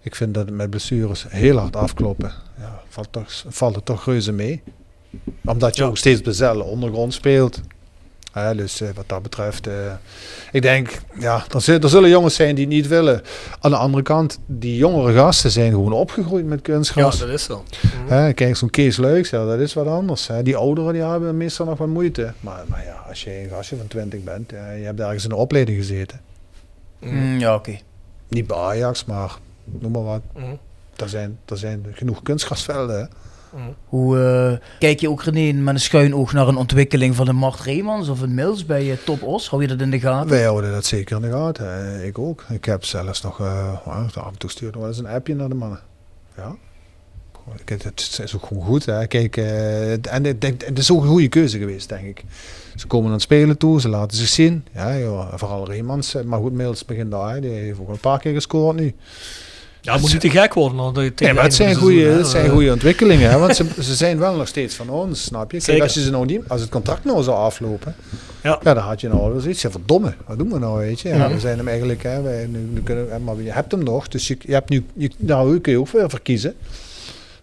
Ik 0.08 0.16
vind 0.16 0.34
dat 0.34 0.46
het 0.46 0.56
met 0.56 0.70
blessures 0.70 1.26
heel 1.30 1.58
hard 1.58 1.76
afkloppen. 1.76 2.32
Ja, 2.60 2.82
valt, 2.90 3.08
toch, 3.12 3.44
valt 3.48 3.76
het 3.76 3.86
toch 3.86 4.06
reuze 4.06 4.32
mee. 4.32 4.64
Omdat 5.46 5.76
je 5.76 5.82
Ja. 5.82 5.88
ook 5.88 5.98
steeds 5.98 6.20
op 6.20 6.26
dezelfde 6.26 6.64
ondergrond 6.64 7.14
speelt. 7.14 7.62
Hè, 8.32 8.56
dus 8.56 8.82
eh, 8.82 8.90
wat 8.96 9.04
dat 9.10 9.22
betreft, 9.22 9.68
eh, 9.68 9.74
ik 10.52 10.62
denk, 10.62 11.00
ja, 11.20 11.44
er, 11.54 11.62
zul- 11.62 11.80
er 11.80 11.90
zullen 11.90 12.10
jongens 12.10 12.36
zijn 12.36 12.56
die 12.56 12.66
het 12.66 12.74
niet 12.74 12.88
willen. 12.88 13.22
Aan 13.60 13.72
de 13.72 13.78
andere 13.78 14.04
kant, 14.04 14.40
die 14.46 14.76
jongere 14.76 15.14
gasten 15.14 15.52
zijn 15.52 15.72
gewoon 15.72 15.92
opgegroeid 15.92 16.46
met 16.46 16.60
Ja, 16.66 16.74
kunstgras. 16.74 17.20
dat 17.20 17.30
is 17.30 17.44
zo. 17.44 17.64
Hè, 18.08 18.34
kijk, 18.34 18.56
zo'n 18.56 18.70
Kees 18.70 18.98
Luiks, 18.98 19.30
ja, 19.30 19.46
dat 19.46 19.60
is 19.60 19.74
wat 19.74 19.88
anders. 19.88 20.28
Hè. 20.28 20.44
Die 20.44 20.56
ouderen 20.56 20.94
die 20.94 21.02
hebben 21.04 21.38
meestal 21.38 21.66
nog 21.66 21.78
wat 21.78 21.88
moeite. 21.88 22.34
Maar, 22.40 22.64
maar 22.68 22.84
ja, 22.86 23.04
als 23.10 23.24
je 23.24 23.42
een 23.44 23.50
gastje 23.50 23.76
van 23.78 23.88
20 23.88 24.24
bent, 24.24 24.52
ja, 24.52 24.72
je 24.72 24.86
hebt 24.86 25.00
ergens 25.00 25.24
in 25.24 25.30
de 25.30 25.36
opleiding 25.36 25.78
gezeten. 25.78 26.22
Mm, 27.00 27.40
ja, 27.40 27.56
oké. 27.56 27.78
Niet 28.30 28.48
bij 28.48 28.58
Ajax, 28.58 29.06
maar 29.06 29.38
noem 29.80 29.92
maar 29.92 30.04
wat. 30.04 30.22
Mhm. 30.36 30.46
Er 30.96 31.10
zijn, 31.10 31.40
er 31.46 31.58
zijn 31.58 31.86
genoeg 31.92 32.22
kunstgrasvelden. 32.24 33.00
Hè. 33.00 33.06
Hoe 33.86 34.20
eh, 34.20 34.68
kijk 34.80 35.00
je 35.00 35.10
ook 35.10 35.24
René 35.24 35.52
met 35.62 35.74
een 35.74 35.80
schuin 35.80 36.16
oog 36.16 36.34
naar 36.34 36.48
een 36.48 36.58
ontwikkeling 36.58 37.16
van 37.16 37.28
een 37.28 37.36
Mart 37.36 37.60
Reemans 37.60 38.10
of 38.10 38.22
een 38.22 38.34
Mills 38.34 38.66
bij 38.66 38.92
eh, 38.92 38.98
Top 39.06 39.24
Os? 39.24 39.50
Hou 39.50 39.62
je 39.62 39.68
dat 39.68 39.82
in 39.82 39.92
de 39.92 40.00
gaten? 40.00 40.30
Wij 40.30 40.44
houden 40.44 40.72
dat 40.72 40.86
zeker 40.86 41.16
in 41.16 41.22
de 41.22 41.32
gaten. 41.32 41.74
hè. 41.74 42.04
Ik 42.04 42.20
ook. 42.20 42.46
Ik 42.50 42.66
heb 42.66 42.84
zelfs 42.84 43.22
nog, 43.22 43.40
eh, 43.40 43.88
af 43.88 44.16
en 44.32 44.38
toe 44.38 44.50
stuur 44.50 44.72
nog 44.72 44.80
wel 44.80 44.88
eens 44.88 44.98
een 44.98 45.08
appje 45.08 45.36
naar 45.36 45.50
de 45.50 45.56
mannen. 45.56 45.80
Ja. 46.38 46.56
Kijk, 47.64 47.84
Het 47.84 48.20
is 48.24 48.36
ook 48.36 48.46
gewoon 48.46 48.64
goed. 48.64 48.86
Hè. 48.86 49.08
Kijk, 49.08 49.38
eh, 49.38 50.14
en 50.14 50.26
ik 50.26 50.42
denk, 50.42 50.64
het 50.64 50.80
is 50.80 50.92
ook 50.92 51.02
een 51.02 51.08
goede 51.08 51.28
keuze 51.28 51.58
geweest, 51.58 51.90
denk 51.90 52.06
ik. 52.08 52.24
Ze 52.76 52.88
komen 52.88 53.08
aan 53.08 53.14
het 53.14 53.22
spelen 53.22 53.58
toe, 53.58 53.82
ze 53.82 53.90
laten 53.90 54.18
zich 54.18 54.28
zien. 54.28 54.66
Ja, 54.74 54.98
joh, 54.98 55.34
vooral 55.36 55.68
Reemans. 55.68 56.16
Maar 56.26 56.40
goed, 56.40 56.54
Mills 56.54 56.86
begint 56.86 57.12
daar. 57.12 57.42
Die 57.42 57.50
heeft 57.52 57.80
ook 57.80 57.90
een 57.90 58.00
paar 58.00 58.20
keer 58.20 58.34
gescoord 58.34 58.76
nu. 58.78 58.96
Ja, 59.88 59.94
het 59.94 60.02
moet 60.02 60.12
niet 60.12 60.22
te 60.22 60.30
gek 60.30 60.54
worden. 60.54 60.94
tegen 60.94 61.14
Nee, 61.26 61.34
maar 61.34 61.44
het 61.44 61.54
zijn 61.54 61.76
goede, 61.76 62.02
het 62.02 62.28
zijn 62.28 62.50
goede 62.50 62.72
ontwikkelingen. 62.72 63.30
Hè? 63.30 63.38
Want 63.38 63.56
ze, 63.56 63.66
ze 63.82 63.96
zijn 63.96 64.18
wel 64.20 64.36
nog 64.36 64.48
steeds 64.48 64.76
van 64.76 64.90
ons, 64.90 65.24
snap 65.24 65.52
je? 65.52 65.62
Kijk, 65.62 65.82
als, 65.82 65.94
je 65.94 66.02
ze 66.02 66.12
nou 66.12 66.26
niet, 66.26 66.42
als 66.48 66.62
het 66.62 66.70
contract 66.70 67.04
nou 67.04 67.24
zou 67.24 67.38
aflopen, 67.38 67.96
Ja. 68.44 68.60
ja. 68.64 68.74
dan 68.74 68.84
had 68.84 69.02
je 69.02 69.08
nou 69.08 69.32
wel 69.32 69.40
zoiets. 69.42 69.62
Ja, 69.62 69.72
verdomme, 69.72 70.14
wat 70.26 70.38
doen 70.38 70.50
we 70.52 70.60
nou, 70.60 70.78
weet 70.78 71.00
je? 71.00 71.10
Ja, 71.10 71.16
Ja. 71.16 71.30
We 71.34 71.40
zijn 71.40 71.58
hem 71.58 71.68
eigenlijk, 71.68 72.04
hè, 72.04 72.22
wij, 72.22 72.46
nu, 72.46 72.60
nu 72.74 72.82
kunnen, 72.82 73.24
maar 73.24 73.42
je 73.42 73.52
hebt 73.52 73.72
hem 73.72 73.84
nog, 73.84 74.08
dus 74.08 74.28
je, 74.28 74.38
je 74.40 74.54
hebt 74.54 74.70
nu, 74.70 74.86
je, 74.94 75.10
nou, 75.18 75.60
kun 75.60 75.72
je 75.72 75.80
ook 75.80 75.90
weer 75.90 76.10
verkiezen. 76.10 76.56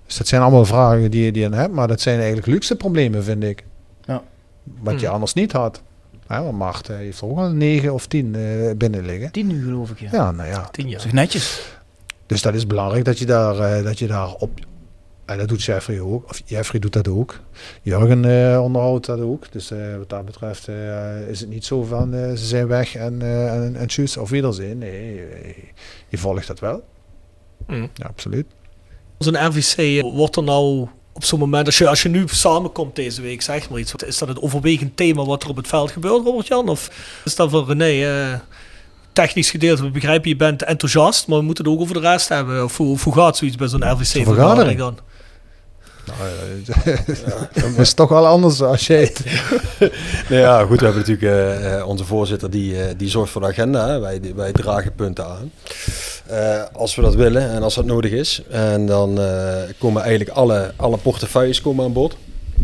Dus 0.07 0.17
dat 0.17 0.27
zijn 0.29 0.43
allemaal 0.43 0.65
vragen 0.65 1.11
die, 1.11 1.25
je- 1.25 1.33
die 1.33 1.43
je 1.43 1.49
dan 1.49 1.59
hebt, 1.59 1.73
maar 1.75 1.89
dat 1.89 2.01
zijn 2.01 2.17
eigenlijk 2.19 2.47
luxe 2.47 2.77
problemen, 2.77 3.25
vind 3.25 3.43
ik. 3.45 3.65
Ja. 4.05 4.23
Wat 4.81 5.01
je 5.01 5.05
Hmm. 5.07 5.15
anders 5.15 5.33
niet 5.35 5.53
had. 5.53 5.83
Hè, 6.27 6.43
want 6.43 6.59
Mart 6.59 6.89
eh, 6.89 6.97
heeft 6.97 7.21
er 7.21 7.27
ook 7.29 7.39
al 7.39 7.49
negen 7.51 7.93
of 7.95 8.07
tien 8.07 8.35
eh, 8.35 8.43
binnen 8.77 9.07
liggen. 9.07 9.31
Tien 9.31 9.47
nu 9.47 9.65
geloof 9.65 9.91
ik, 9.91 10.01
ja. 10.01 10.09
Ja, 10.13 10.31
nou 10.31 10.49
ja. 10.49 10.69
Tien 10.73 10.89
jaar. 10.89 11.01
Zeg 11.01 11.13
netjes. 11.13 11.61
Dus 12.27 12.43
dat 12.43 12.55
is 12.55 12.67
belangrijk 12.67 13.05
dat 13.05 13.19
je 13.19 13.27
daar, 13.27 13.59
eh, 13.59 13.85
dat 13.85 13.99
je 13.99 14.07
daar 14.07 14.33
op. 14.33 14.61
En 15.25 15.39
dat 15.39 15.49
doet 15.49 15.63
Jeffrey 15.63 16.01
ook. 16.01 16.29
Of 16.29 16.43
Jeffrey 16.45 16.81
doet 16.81 16.93
dat 16.93 17.09
ook. 17.09 17.41
Jurgen 17.83 18.25
eh, 18.25 18.63
onderhoudt 18.63 19.07
dat 19.07 19.21
ook. 19.21 19.53
Dus 19.53 19.71
eh, 19.71 19.97
wat 19.97 20.09
dat 20.09 20.25
betreft 20.25 20.69
is 21.29 21.41
het 21.41 21.49
niet 21.49 21.65
zo 21.65 21.83
van 21.83 22.11
ze 22.13 22.47
zijn 22.47 22.67
weg 22.67 22.95
en, 22.95 23.23
en, 23.23 23.77
en 23.77 23.87
tjus, 23.87 24.17
of 24.17 24.31
wiederzien. 24.31 24.79
Nee, 24.79 25.27
eh, 25.27 25.55
je 26.09 26.19
volgt 26.19 26.47
dat 26.47 26.61
wel. 26.61 26.85
Mhm. 27.67 27.87
Ja, 27.95 28.07
absoluut. 28.07 28.47
Zo'n 29.19 29.47
RVC, 29.47 30.03
wordt 30.03 30.37
er 30.37 30.43
nou 30.43 30.89
op 31.13 31.25
zo'n 31.25 31.39
moment, 31.39 31.67
als 31.67 31.79
je, 31.79 31.89
als 31.89 32.03
je 32.03 32.09
nu 32.09 32.25
samenkomt 32.27 32.97
deze 32.97 33.23
week, 33.23 33.43
zeg 33.43 33.71
maar 33.71 33.79
iets, 33.79 33.95
is 34.07 34.19
dat 34.19 34.29
het 34.29 34.41
overwegend 34.41 34.97
thema 34.97 35.25
wat 35.25 35.43
er 35.43 35.49
op 35.49 35.57
het 35.57 35.67
veld 35.67 35.91
gebeurt, 35.91 36.25
Robert-Jan? 36.25 36.69
Of 36.69 36.91
is 37.25 37.37
dat 37.37 37.51
voor 37.51 37.67
René, 37.67 38.41
technisch 39.15 39.51
gedeelte, 39.51 39.83
we 39.83 39.91
begrijpen 39.91 40.29
je 40.29 40.37
bent 40.37 40.63
enthousiast, 40.63 41.27
maar 41.27 41.39
we 41.39 41.45
moeten 41.45 41.65
het 41.65 41.75
ook 41.75 41.81
over 41.81 41.95
de 41.95 42.01
rest 42.01 42.29
hebben. 42.29 42.65
Of 42.65 42.77
hoe, 42.77 42.93
of 42.93 43.05
hoe 43.05 43.15
gaat 43.15 43.37
zoiets 43.37 43.57
bij 43.57 43.69
zo'n 43.69 43.91
RVC-vergadering 43.93 44.79
dan? 44.79 44.99
Nou, 46.07 46.19
eh, 46.85 47.63
dat 47.63 47.79
is 47.79 47.93
toch 47.93 48.09
wel 48.09 48.27
anders 48.27 48.63
als 48.63 48.87
jij 48.87 49.01
het. 49.01 49.25
Nou 50.29 50.41
ja, 50.41 50.65
goed, 50.65 50.81
we 50.81 50.85
hebben 50.85 51.03
natuurlijk 51.07 51.33
eh, 51.33 51.79
eh, 51.79 51.89
onze 51.89 52.05
voorzitter 52.05 52.51
die, 52.51 52.83
eh, 52.83 52.95
die 52.97 53.09
zorgt 53.09 53.33
voor 53.33 53.41
de 53.41 53.47
agenda. 53.47 53.89
Hè. 53.89 53.99
Wij, 53.99 54.21
wij 54.35 54.53
dragen 54.53 54.95
punten 54.95 55.27
aan. 55.27 55.53
Eh, 56.27 56.63
als 56.73 56.95
we 56.95 57.03
dat 57.03 57.15
willen 57.15 57.51
en 57.51 57.63
als 57.63 57.75
dat 57.75 57.85
nodig 57.85 58.11
is. 58.11 58.43
En 58.51 58.87
dan 58.87 59.21
eh, 59.21 59.63
komen 59.79 60.03
eigenlijk 60.03 60.37
alle, 60.37 60.73
alle 60.77 60.97
portefeuilles 60.97 61.61
komen 61.61 61.85
aan 61.85 61.93
bod. 61.93 62.17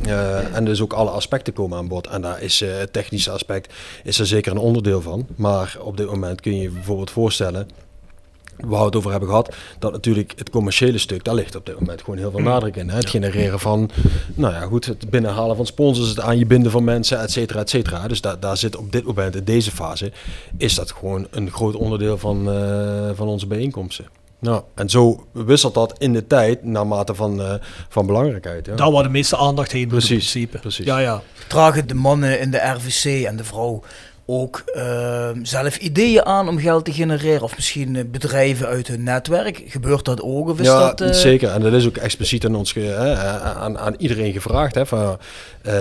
Eh, 0.05 0.57
en 0.57 0.65
dus 0.65 0.81
ook 0.81 0.93
alle 0.93 1.11
aspecten 1.11 1.53
komen 1.53 1.79
aan 1.79 1.89
bod. 1.89 2.07
En 2.07 2.21
daar 2.21 2.43
is 2.43 2.61
eh, 2.61 2.79
het 2.79 2.93
technische 2.93 3.31
aspect 3.31 3.75
is 4.05 4.19
er 4.19 4.27
zeker 4.27 4.53
een 4.53 4.59
onderdeel 4.59 5.01
van. 5.01 5.27
Maar 5.37 5.77
op 5.81 5.97
dit 5.97 6.07
moment 6.07 6.41
kun 6.41 6.55
je 6.55 6.63
je 6.63 6.71
bijvoorbeeld 6.71 7.11
voorstellen 7.11 7.69
waar 8.57 8.81
we 8.81 8.87
het 8.87 8.97
over 8.97 9.11
hebben 9.11 9.29
gehad, 9.29 9.55
dat 9.79 9.93
natuurlijk 9.93 10.33
het 10.37 10.51
commerciële 10.51 10.99
stuk, 10.99 11.25
daar 11.25 11.35
ligt 11.35 11.57
op 11.57 11.67
dit 11.67 11.79
moment 11.79 12.01
gewoon 12.01 12.19
heel 12.19 12.31
veel 12.31 12.41
nadruk 12.41 12.77
in. 12.77 12.89
Hè? 12.89 12.97
Het 12.97 13.11
genereren 13.11 13.61
van, 13.61 13.91
nou 14.35 14.55
ja 14.55 14.61
goed, 14.61 14.85
het 14.85 15.11
binnenhalen 15.11 15.57
van 15.57 15.67
sponsors, 15.67 16.09
het 16.09 16.21
aan 16.21 16.39
je 16.39 16.47
binden 16.47 16.71
van 16.71 16.85
mensen, 16.85 17.21
et 17.21 17.31
cetera, 17.31 17.61
et 17.61 17.71
cetera. 17.71 18.09
Dus 18.09 18.21
daar, 18.21 18.41
daar 18.41 18.57
zit 18.57 18.77
op 18.77 18.93
dit 18.93 19.05
moment, 19.05 19.37
in 19.37 19.45
deze 19.45 19.71
fase, 19.71 20.13
is 20.57 20.75
dat 20.75 20.93
gewoon 20.93 21.27
een 21.31 21.51
groot 21.51 21.75
onderdeel 21.75 22.19
van, 22.19 22.53
eh, 22.53 23.11
van 23.15 23.29
onze 23.29 23.47
bijeenkomsten. 23.47 24.07
Nou, 24.41 24.63
en 24.75 24.89
zo 24.91 25.27
wisselt 25.33 25.75
dat 25.75 25.95
in 25.99 26.13
de 26.13 26.27
tijd 26.27 26.65
naarmate 26.65 27.15
van, 27.15 27.43
eh, 27.43 27.55
van 27.89 28.07
belangrijkheid. 28.07 28.67
Ja. 28.67 28.75
Daar 28.75 28.91
waar 28.91 29.03
de 29.03 29.09
meeste 29.09 29.37
aandacht 29.37 29.73
heen 29.73 29.89
moet 29.89 29.93
in 29.93 29.99
Precies, 29.99 30.31
principe. 30.31 30.59
precies. 30.59 30.85
Ja, 30.87 30.99
ja. 30.99 31.23
Dragen 31.49 31.87
de 31.89 31.95
mannen 31.95 32.41
in 32.41 32.51
de 32.51 32.59
RVC 32.59 33.25
en 33.25 33.37
de 33.37 33.45
vrouw 33.45 33.83
ook 34.33 34.63
eh, 34.75 35.29
zelf 35.43 35.77
ideeën 35.77 36.25
aan 36.25 36.49
om 36.49 36.59
geld 36.59 36.85
te 36.85 36.93
genereren? 36.93 37.43
Of 37.43 37.57
misschien 37.57 37.97
eh, 37.97 38.05
bedrijven 38.07 38.67
uit 38.67 38.87
hun 38.87 39.03
netwerk? 39.03 39.63
Gebeurt 39.67 40.05
dat 40.05 40.23
ook? 40.23 40.49
Of 40.49 40.61
is 40.61 40.67
ja, 40.67 40.79
dat, 40.79 41.01
eh, 41.01 41.13
zeker. 41.13 41.51
En 41.51 41.61
dat 41.61 41.73
is 41.73 41.87
ook 41.87 41.97
expliciet 41.97 42.45
aan 42.45 42.55
ons, 42.55 42.75
hè, 42.75 43.17
aan, 43.55 43.79
aan 43.79 43.95
iedereen 43.99 44.33
gevraagd. 44.33 44.75
Hè, 44.75 44.87
van, 44.87 45.19
eh, 45.63 45.75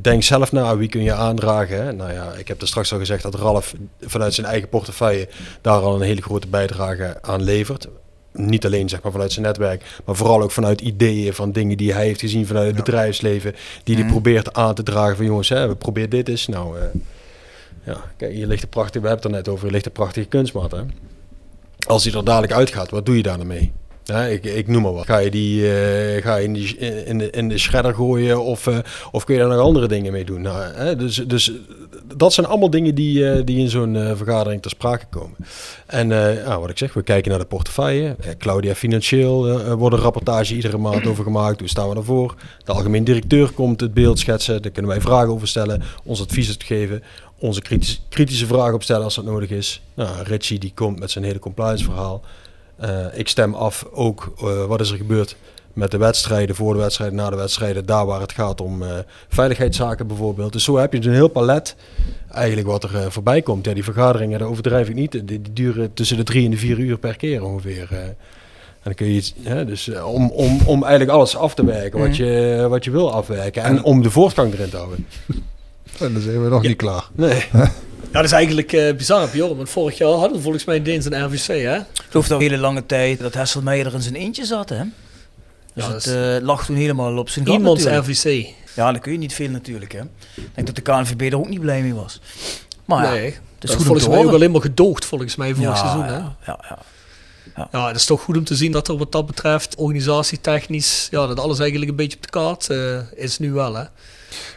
denk 0.00 0.22
zelf 0.22 0.52
na, 0.52 0.76
wie 0.76 0.88
kun 0.88 1.02
je 1.02 1.12
aandragen. 1.12 1.84
Hè? 1.84 1.92
Nou 1.92 2.12
ja, 2.12 2.32
ik 2.38 2.48
heb 2.48 2.60
er 2.60 2.66
straks 2.68 2.92
al 2.92 2.98
gezegd 2.98 3.22
dat 3.22 3.34
Ralf 3.34 3.74
vanuit 4.00 4.34
zijn 4.34 4.46
eigen 4.46 4.68
portefeuille 4.68 5.28
daar 5.60 5.80
al 5.80 5.94
een 5.94 6.00
hele 6.00 6.22
grote 6.22 6.46
bijdrage 6.48 7.18
aan 7.22 7.42
levert. 7.42 7.88
Niet 8.32 8.64
alleen 8.64 8.88
zeg 8.88 9.02
maar, 9.02 9.12
vanuit 9.12 9.32
zijn 9.32 9.46
netwerk, 9.46 9.82
maar 10.04 10.16
vooral 10.16 10.42
ook 10.42 10.50
vanuit 10.50 10.80
ideeën 10.80 11.34
van 11.34 11.52
dingen 11.52 11.76
die 11.76 11.92
hij 11.92 12.04
heeft 12.06 12.20
gezien 12.20 12.46
vanuit 12.46 12.66
het 12.66 12.84
bedrijfsleven. 12.84 13.54
Die 13.84 13.94
hij 13.94 14.04
Mhm. 14.04 14.12
probeert 14.12 14.52
aan 14.54 14.74
te 14.74 14.82
dragen 14.82 15.16
van 15.16 15.24
jongens, 15.24 15.48
hè, 15.48 15.68
we 15.68 15.76
proberen 15.76 16.10
dit 16.10 16.28
eens. 16.28 16.46
Nou, 16.46 16.78
eh, 16.78 16.84
ja, 17.86 17.96
kijk, 18.16 18.32
hier 18.32 18.46
ligt 18.46 18.74
we 18.74 18.80
hebben 18.92 19.10
het 19.10 19.24
er 19.24 19.30
net 19.30 19.48
over, 19.48 19.64
hier 19.64 19.72
ligt 19.72 19.86
een 19.86 19.92
prachtige 19.92 20.26
kunstmat. 20.26 20.70
Hè? 20.70 20.80
Als 21.86 22.02
die 22.02 22.16
er 22.16 22.24
dadelijk 22.24 22.52
uitgaat, 22.52 22.90
wat 22.90 23.06
doe 23.06 23.16
je 23.16 23.22
daar 23.22 23.38
dan 23.38 23.46
mee? 23.46 23.72
Ik, 24.30 24.44
ik 24.44 24.68
noem 24.68 24.82
maar 24.82 24.92
wat. 24.92 25.06
Ga 25.06 25.18
je 25.18 25.30
die, 25.30 25.72
eh, 25.72 26.22
ga 26.22 26.36
je 26.36 26.44
in, 26.44 26.52
die 26.52 26.76
in, 27.04 27.18
de, 27.18 27.30
in 27.30 27.48
de 27.48 27.58
shredder 27.58 27.94
gooien 27.94 28.42
of, 28.42 28.66
eh, 28.66 28.78
of 29.12 29.24
kun 29.24 29.34
je 29.34 29.40
daar 29.40 29.50
nog 29.50 29.60
andere 29.60 29.88
dingen 29.88 30.12
mee 30.12 30.24
doen? 30.24 30.40
Nou, 30.40 30.62
hè, 30.74 30.96
dus, 30.96 31.14
dus 31.14 31.52
dat 32.16 32.32
zijn 32.32 32.46
allemaal 32.46 32.70
dingen 32.70 32.94
die, 32.94 33.30
eh, 33.30 33.44
die 33.44 33.58
in 33.58 33.68
zo'n 33.68 33.94
vergadering 34.16 34.62
ter 34.62 34.70
sprake 34.70 35.04
komen. 35.10 35.36
En 35.86 36.08
wat 36.60 36.70
ik 36.70 36.78
zeg, 36.78 36.94
we 36.94 37.02
kijken 37.02 37.30
naar 37.30 37.40
de 37.40 37.46
portefeuille. 37.46 38.16
Claudia 38.38 38.74
Financieel 38.74 39.60
wordt 39.76 39.96
een 39.96 40.02
rapportage 40.02 40.54
iedere 40.54 40.78
maand 40.78 41.06
over 41.06 41.24
gemaakt. 41.24 41.60
Hoe 41.60 41.68
staan 41.68 41.88
we 41.88 41.94
daarvoor? 41.94 42.34
De 42.64 42.72
algemeen 42.72 43.04
directeur 43.04 43.50
komt 43.52 43.80
het 43.80 43.94
beeld 43.94 44.18
schetsen. 44.18 44.62
Daar 44.62 44.70
kunnen 44.70 44.90
wij 44.90 45.00
vragen 45.00 45.28
over 45.28 45.48
stellen, 45.48 45.82
ons 46.04 46.20
advies 46.20 46.56
geven, 46.58 47.02
onze 47.38 47.60
kritische, 47.60 47.98
kritische 48.08 48.46
vragen 48.46 48.74
opstellen 48.74 49.04
als 49.04 49.14
dat 49.14 49.24
nodig 49.24 49.50
is. 49.50 49.82
Nou, 49.94 50.22
Richie 50.22 50.58
die 50.58 50.72
komt 50.74 50.98
met 50.98 51.10
zijn 51.10 51.24
hele 51.24 51.38
compliance 51.38 51.84
verhaal. 51.84 52.22
Eh, 52.76 53.04
ik 53.12 53.28
stem 53.28 53.54
af 53.54 53.84
ook 53.92 54.32
eh, 54.40 54.64
wat 54.64 54.80
is 54.80 54.90
er 54.90 54.96
gebeurd 54.96 55.36
met 55.72 55.90
de 55.90 55.96
wedstrijden, 55.98 56.54
voor 56.56 56.72
de 56.74 56.80
wedstrijden, 56.80 57.16
na 57.16 57.30
de 57.30 57.36
wedstrijden, 57.36 57.86
daar 57.86 58.06
waar 58.06 58.20
het 58.20 58.32
gaat 58.32 58.60
om 58.60 58.82
eh, 58.82 58.88
veiligheidszaken 59.28 60.06
bijvoorbeeld. 60.06 60.52
Dus 60.52 60.64
zo 60.64 60.76
heb 60.76 60.92
je 60.92 60.98
dus 60.98 61.06
een 61.08 61.12
heel 61.14 61.28
palet 61.28 61.76
eigenlijk 62.30 62.66
wat 62.66 62.84
er 62.84 63.12
voorbij 63.12 63.42
komt. 63.42 63.64
Ja, 63.64 63.74
die 63.74 63.84
vergaderingen, 63.84 64.38
daar 64.38 64.48
overdrijf 64.48 64.88
ik 64.88 64.94
niet, 64.94 65.12
die, 65.12 65.24
die 65.24 65.52
duren 65.52 65.92
tussen 65.94 66.16
de 66.16 66.22
drie 66.22 66.44
en 66.44 66.50
de 66.50 66.56
vier 66.56 66.78
uur 66.78 66.98
per 66.98 67.16
keer 67.16 67.44
ongeveer. 67.44 67.88
en 67.90 68.16
dan 68.82 68.94
kun 68.94 69.06
je 69.06 69.12
iets, 69.12 69.34
hè, 69.42 69.64
dus 69.64 69.88
om, 70.04 70.30
om, 70.30 70.60
om 70.64 70.82
eigenlijk 70.82 71.12
alles 71.12 71.36
af 71.36 71.54
te 71.54 71.64
werken 71.64 71.98
wat, 71.98 72.08
Mhm. 72.08 72.22
je, 72.24 72.66
wat 72.68 72.84
je 72.84 72.90
wil 72.90 73.12
afwerken 73.12 73.62
en 73.62 73.82
om 73.82 74.02
de 74.02 74.10
voortgang 74.10 74.52
erin 74.52 74.70
te 74.70 74.76
houden. 74.76 75.06
En 76.00 76.12
dan 76.12 76.22
zijn 76.22 76.42
we 76.42 76.48
nog 76.48 76.62
niet 76.62 76.76
klaar. 76.76 77.08
Nee. 77.14 77.44
Ja, 77.52 78.22
dat 78.22 78.24
is 78.24 78.32
eigenlijk 78.32 78.72
eh, 78.72 78.94
bizar, 78.94 79.28
Bjorn. 79.32 79.56
Want 79.56 79.68
vorig 79.70 79.98
jaar 79.98 80.08
hadden 80.10 80.32
we 80.36 80.42
volgens 80.42 80.64
mij 80.64 80.82
Deens 80.82 81.04
een 81.04 81.24
RVC, 81.24 81.46
hè? 81.46 81.78
Geloof 82.08 82.28
dat 82.28 82.40
een 82.40 82.46
hele 82.50 82.58
lange 82.58 82.86
tijd 82.86 83.18
dat 83.18 83.34
Hesselmeijer 83.34 83.86
er 83.86 83.94
in 83.94 84.02
zijn 84.02 84.14
eentje 84.14 84.44
zat, 84.44 84.68
hè? 84.68 84.82
Dus 85.74 85.84
Ja, 85.86 85.92
het 85.92 86.06
eh, 86.06 86.46
lag 86.46 86.64
toen 86.64 86.76
helemaal 86.76 87.16
op 87.18 87.28
zijn 87.28 87.46
gat 87.46 87.54
Iemands 87.54 87.84
natuurlijk. 87.84 88.06
RVC. 88.08 88.46
Ja, 88.74 88.92
dan 88.92 89.00
kun 89.00 89.12
je 89.12 89.18
niet 89.18 89.34
veel 89.34 89.48
natuurlijk, 89.50 89.92
hè. 89.92 90.00
Ik 90.34 90.48
denk 90.54 90.66
dat 90.66 90.76
de 90.76 90.82
KNVB 90.82 91.20
er 91.32 91.38
ook 91.38 91.48
niet 91.48 91.60
blij 91.60 91.82
mee 91.82 91.94
was. 91.94 92.20
Maar 92.84 93.04
ja, 93.04 93.10
nee, 93.10 93.24
het 93.24 93.34
is 93.34 93.40
dat 93.60 93.70
goed 93.70 93.80
is 93.80 93.86
volgens 93.86 94.08
mij 94.08 94.18
ook 94.18 94.32
alleen 94.32 94.50
maar 94.50 94.60
gedoogd, 94.60 95.04
volgens 95.04 95.36
mij, 95.36 95.54
vorig 95.54 95.68
Ja, 95.70 95.76
seizoen, 95.76 96.04
hè? 96.04 96.12
ja, 96.16 96.36
ja, 96.46 96.78
ja. 97.56 97.68
Ja, 97.72 97.86
het 97.86 97.96
is 97.96 98.04
toch 98.04 98.22
goed 98.22 98.36
om 98.36 98.44
te 98.44 98.54
zien 98.54 98.72
dat 98.72 98.88
er 98.88 98.96
wat 98.96 99.12
dat 99.12 99.26
betreft, 99.26 99.76
organisatietechnisch, 99.76 101.08
ja, 101.10 101.26
dat 101.26 101.40
alles 101.40 101.58
eigenlijk 101.58 101.90
een 101.90 101.96
beetje 101.96 102.16
op 102.16 102.22
de 102.22 102.30
kaart 102.30 102.70
eh, 102.70 103.12
is 103.22 103.38
nu 103.38 103.52
wel, 103.52 103.74
hè? 103.74 103.84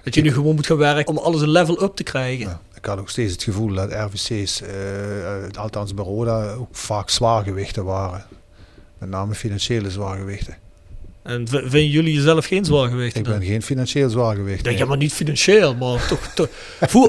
Dat 0.03 0.15
je 0.15 0.21
nu 0.21 0.33
gewoon 0.33 0.55
moet 0.55 0.65
gaan 0.65 0.77
werken 0.77 1.17
om 1.17 1.17
alles 1.17 1.41
een 1.41 1.49
level 1.49 1.83
up 1.83 1.95
te 1.95 2.03
krijgen. 2.03 2.59
Ik 2.75 2.85
had 2.85 2.99
ook 2.99 3.09
steeds 3.09 3.31
het 3.31 3.43
gevoel 3.43 3.73
dat 3.73 3.91
RVC's, 3.91 4.61
eh, 4.61 5.45
eh, 5.45 5.51
althans 5.53 5.93
bij 5.93 6.05
Roda, 6.05 6.53
ook 6.53 6.75
vaak 6.75 7.09
zwaargewichten 7.09 7.85
waren. 7.85 8.25
Met 8.97 9.09
name 9.09 9.35
financiële 9.35 9.91
zwaargewichten. 9.91 10.57
En 11.23 11.47
vinden 11.47 11.87
jullie 11.87 12.13
jezelf 12.13 12.45
geen 12.45 12.65
zwaargewicht? 12.65 13.15
Ik 13.15 13.23
ben 13.23 13.43
geen 13.43 13.61
financieel 13.61 14.09
zwaargewicht. 14.09 14.65
Ja, 14.65 14.71
ja, 14.71 14.85
maar 14.85 14.97
niet 14.97 15.13
financieel, 15.13 15.75
maar 15.75 16.07
toch, 16.07 16.19
toch 16.35 16.47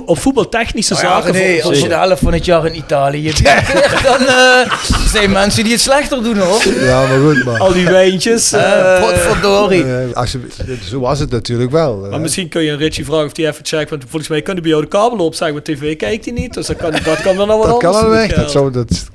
op 0.07 0.19
voetbaltechnische 0.19 0.95
ja, 0.95 1.01
zaken. 1.01 1.33
nee, 1.33 1.61
voor- 1.61 1.71
als 1.71 1.81
je 1.81 1.89
de 1.89 1.95
helft 1.95 2.23
van 2.23 2.33
het 2.33 2.45
jaar 2.45 2.67
in 2.67 2.77
Italië 2.77 3.23
bent, 3.43 4.03
dan 4.03 4.27
eh, 4.27 4.73
zijn 5.07 5.31
mensen 5.31 5.63
die 5.65 5.73
het 5.73 5.83
slechter 5.83 6.23
doen, 6.23 6.39
hoor. 6.39 6.63
Ja, 6.81 7.07
maar 7.07 7.19
goed, 7.19 7.45
maar... 7.45 7.61
Al 7.61 7.73
die 7.73 7.85
wijntjes. 7.85 8.53
Eh, 8.53 8.97
eh, 8.97 9.03
potverdorie. 9.03 9.85
Als 10.15 10.33
je, 10.33 10.41
zo 10.89 11.01
was 11.01 11.19
het 11.19 11.31
natuurlijk 11.31 11.71
wel. 11.71 11.97
Maar 11.97 12.21
misschien 12.21 12.49
kun 12.49 12.63
je 12.63 12.71
een 12.71 12.79
Richie 12.79 13.05
vragen 13.05 13.27
of 13.27 13.33
die 13.33 13.47
even 13.47 13.65
checkt. 13.65 13.91
Want 13.91 14.03
volgens 14.09 14.29
mij 14.29 14.43
kan 14.43 14.53
hij 14.53 14.63
bij 14.63 14.71
jou 14.71 14.83
de 14.83 14.89
kabel 14.89 15.25
opzeggen, 15.25 15.55
maar 15.55 15.77
tv 15.77 15.97
kijkt 15.97 16.25
hij 16.25 16.35
niet. 16.35 16.55
Dus 16.55 16.67
dat 16.67 16.77
kan, 16.77 16.91
dat 17.05 17.23
kan 17.23 17.37
wel 17.37 17.47
nog 17.47 17.59
wat 17.59 17.67
dat 17.67 17.79
kan 17.79 17.95
anders 17.95 18.07
wel 18.07 18.17
weg. 18.21 18.35
Dat 18.35 18.51
zou, 18.51 18.73
dat, 18.73 19.07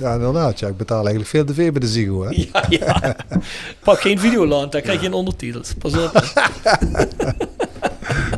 ja, 0.00 0.14
inderdaad. 0.14 0.58
Ja, 0.58 0.68
ik 0.68 0.76
betaal 0.76 0.98
eigenlijk 0.98 1.28
veel 1.28 1.44
te 1.44 1.54
veel 1.54 1.70
bij 1.72 1.80
de 1.80 1.88
Ziggo. 1.88 2.22
Hè? 2.22 2.30
Ja, 2.52 2.64
ja. 2.68 3.16
Pak 3.84 4.00
geen 4.00 4.18
videoland, 4.18 4.72
daar 4.72 4.80
krijg 4.80 5.00
je 5.00 5.06
een 5.06 5.12
ondertitels. 5.12 5.74
Pas 5.78 5.96
op. 5.96 6.22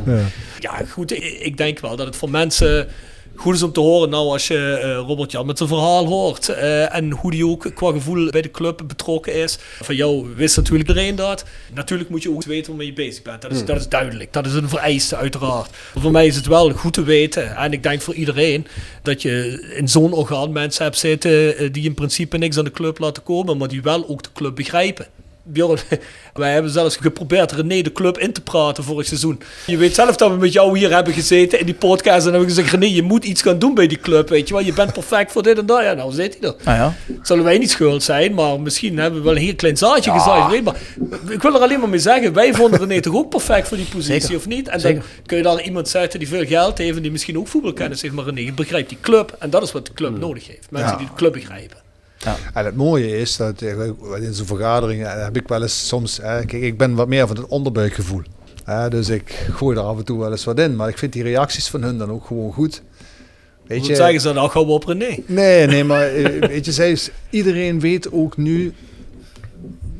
Ja. 0.05 0.19
Ja, 0.59 0.85
goed. 0.89 1.11
Ik, 1.11 1.23
ik 1.23 1.57
denk 1.57 1.79
wel 1.79 1.95
dat 1.95 2.05
het 2.05 2.15
voor 2.15 2.29
mensen 2.29 2.87
goed 3.43 3.55
is 3.55 3.63
om 3.63 3.71
te 3.71 3.79
horen. 3.79 4.09
Nou, 4.09 4.27
als 4.29 4.47
je 4.47 4.57
eh, 4.57 4.95
Robert 5.07 5.31
Jan 5.31 5.45
met 5.45 5.57
zijn 5.57 5.69
verhaal 5.69 6.05
hoort. 6.05 6.49
eh, 6.49 6.95
en 6.95 7.11
hoe 7.11 7.31
die 7.31 7.47
ook 7.47 7.71
qua 7.75 7.91
gevoel 7.91 8.29
bij 8.29 8.41
de 8.41 8.51
club 8.51 8.81
betrokken 8.87 9.33
is. 9.33 9.57
Van 9.81 9.95
jou 9.95 10.27
wist 10.35 10.57
natuurlijk 10.57 10.87
iedereen 10.89 11.15
dat. 11.15 11.43
Natuurlijk 11.73 12.09
moet 12.09 12.23
je 12.23 12.29
ook 12.31 12.43
weten 12.43 12.67
waarmee 12.67 12.87
je 12.87 12.93
bezig 12.93 13.21
bent. 13.23 13.41
Dat 13.41 13.51
is, 13.51 13.57
Hmm. 13.57 13.65
dat 13.67 13.77
is 13.79 13.87
duidelijk. 13.89 14.33
Dat 14.33 14.45
is 14.45 14.53
een 14.53 14.69
vereiste, 14.69 15.15
uiteraard. 15.15 15.69
Maar 15.93 16.03
voor 16.03 16.11
mij 16.11 16.25
is 16.25 16.35
het 16.35 16.45
wel 16.47 16.69
goed 16.71 16.93
te 16.93 17.03
weten. 17.03 17.55
En 17.55 17.71
ik 17.73 17.83
denk 17.83 18.01
voor 18.01 18.13
iedereen 18.13 18.67
dat 19.01 19.21
je 19.21 19.65
in 19.77 19.87
zo'n 19.87 20.13
orgaan 20.13 20.51
mensen 20.51 20.83
hebt 20.83 20.97
zitten. 20.97 21.57
eh, 21.57 21.69
die 21.73 21.83
in 21.83 21.93
principe 21.93 22.37
niks 22.37 22.57
aan 22.57 22.63
de 22.63 22.71
club 22.71 22.99
laten 22.99 23.23
komen. 23.23 23.57
Maar 23.57 23.67
die 23.67 23.81
wel 23.81 24.07
ook 24.09 24.23
de 24.23 24.29
club 24.33 24.55
begrijpen. 24.55 25.05
Bjorn, 25.45 25.79
wij 26.33 26.53
hebben 26.53 26.71
zelfs 26.71 26.95
geprobeerd 26.95 27.51
René 27.51 27.81
de 27.81 27.91
club 27.91 28.17
in 28.17 28.33
te 28.33 28.41
praten 28.41 28.83
vorig 28.83 29.05
seizoen. 29.07 29.39
Je 29.65 29.77
weet 29.77 29.95
zelf 29.95 30.15
dat 30.15 30.31
we 30.31 30.37
met 30.37 30.53
jou 30.53 30.77
hier 30.77 30.93
hebben 30.93 31.13
gezeten 31.13 31.59
in 31.59 31.65
die 31.65 31.75
podcast 31.75 32.25
en 32.25 32.31
hebben 32.33 32.41
we 32.49 32.55
gezegd, 32.55 32.71
René, 32.71 32.85
je 32.85 33.01
moet 33.01 33.25
iets 33.25 33.41
gaan 33.41 33.59
doen 33.59 33.73
bij 33.73 33.87
die 33.87 33.99
club, 33.99 34.29
weet 34.29 34.47
je 34.47 34.53
wel. 34.53 34.63
Je 34.63 34.73
bent 34.73 34.93
perfect 34.93 35.31
voor 35.31 35.43
dit 35.43 35.57
en 35.57 35.65
dat. 35.65 35.81
Ja, 35.83 35.93
nou 35.93 36.11
zit 36.13 36.37
hij 36.39 36.49
er. 36.49 36.55
Nou 36.63 36.77
ja. 36.77 36.93
Zullen 37.21 37.43
wij 37.43 37.57
niet 37.57 37.71
schuld 37.71 38.03
zijn, 38.03 38.33
maar 38.33 38.59
misschien 38.59 38.97
hebben 38.97 39.19
we 39.19 39.25
wel 39.25 39.35
een 39.35 39.41
heel 39.41 39.55
klein 39.55 39.77
zaadje 39.77 40.11
gezaaid. 40.11 40.47
Weet 40.49 40.57
je, 40.57 40.63
Maar 41.09 41.31
ik 41.33 41.41
wil 41.41 41.55
er 41.55 41.61
alleen 41.61 41.79
maar 41.79 41.89
mee 41.89 41.99
zeggen, 41.99 42.33
wij 42.33 42.53
vonden 42.53 42.79
René 42.79 43.01
toch 43.01 43.15
ook 43.15 43.29
perfect 43.29 43.67
voor 43.67 43.77
die 43.77 43.85
positie, 43.85 44.21
Zeker. 44.21 44.35
of 44.37 44.47
niet? 44.47 44.67
En 44.67 44.79
Zeker. 44.79 44.99
dan 44.99 45.07
kun 45.25 45.37
je 45.37 45.43
daar 45.43 45.61
iemand 45.63 45.87
zetten 45.89 46.19
die 46.19 46.27
veel 46.27 46.45
geld 46.45 46.77
heeft 46.77 46.95
en 46.95 47.01
die 47.01 47.11
misschien 47.11 47.37
ook 47.37 47.47
voetbalkennis 47.47 48.01
heeft, 48.01 48.13
maar 48.13 48.25
René 48.25 48.51
begrijpt 48.53 48.89
die 48.89 48.97
club 49.01 49.35
en 49.39 49.49
dat 49.49 49.63
is 49.63 49.71
wat 49.71 49.85
de 49.85 49.93
club 49.93 50.19
nodig 50.19 50.47
heeft. 50.47 50.67
Mensen 50.71 50.91
Ja. 50.91 50.97
die 50.97 51.07
de 51.07 51.13
club 51.15 51.33
begrijpen. 51.33 51.77
En 52.53 52.65
het 52.65 52.75
mooie 52.75 53.17
is 53.19 53.37
dat 53.37 53.61
eh, 53.61 53.77
in 54.21 54.33
zo'n 54.33 54.45
vergaderingen 54.45 55.15
eh, 55.17 55.23
heb 55.23 55.37
ik 55.37 55.47
wel 55.47 55.61
eens 55.61 55.87
soms. 55.87 56.19
eh, 56.19 56.31
kijk, 56.35 56.51
ik 56.51 56.77
ben 56.77 56.95
wat 56.95 57.07
meer 57.07 57.27
van 57.27 57.35
het 57.37 57.47
onderbuikgevoel. 57.47 58.21
Dus 58.89 59.09
ik 59.09 59.47
gooi 59.51 59.77
er 59.77 59.83
af 59.83 59.97
en 59.97 60.05
toe 60.05 60.19
wel 60.19 60.31
eens 60.31 60.43
wat 60.43 60.59
in. 60.59 60.75
Maar 60.75 60.89
ik 60.89 60.97
vind 60.97 61.13
die 61.13 61.23
reacties 61.23 61.67
van 61.69 61.83
hun 61.83 61.97
dan 61.97 62.11
ook 62.11 62.25
gewoon 62.25 62.53
goed. 62.53 62.81
Weet 63.67 63.85
je, 63.85 63.95
zeggen 63.95 64.21
ze 64.21 64.33
dan? 64.33 64.49
Gaan 64.49 64.65
we 64.65 64.71
op 64.71 64.83
René. 64.83 65.17
Nee, 65.25 65.65
nee, 65.67 65.83
maar 65.83 66.11
weet 66.39 66.65
je, 66.65 66.71
zij 66.71 66.91
is, 66.91 67.09
iedereen 67.29 67.79
weet 67.79 68.11
ook 68.11 68.37
nu, 68.37 68.73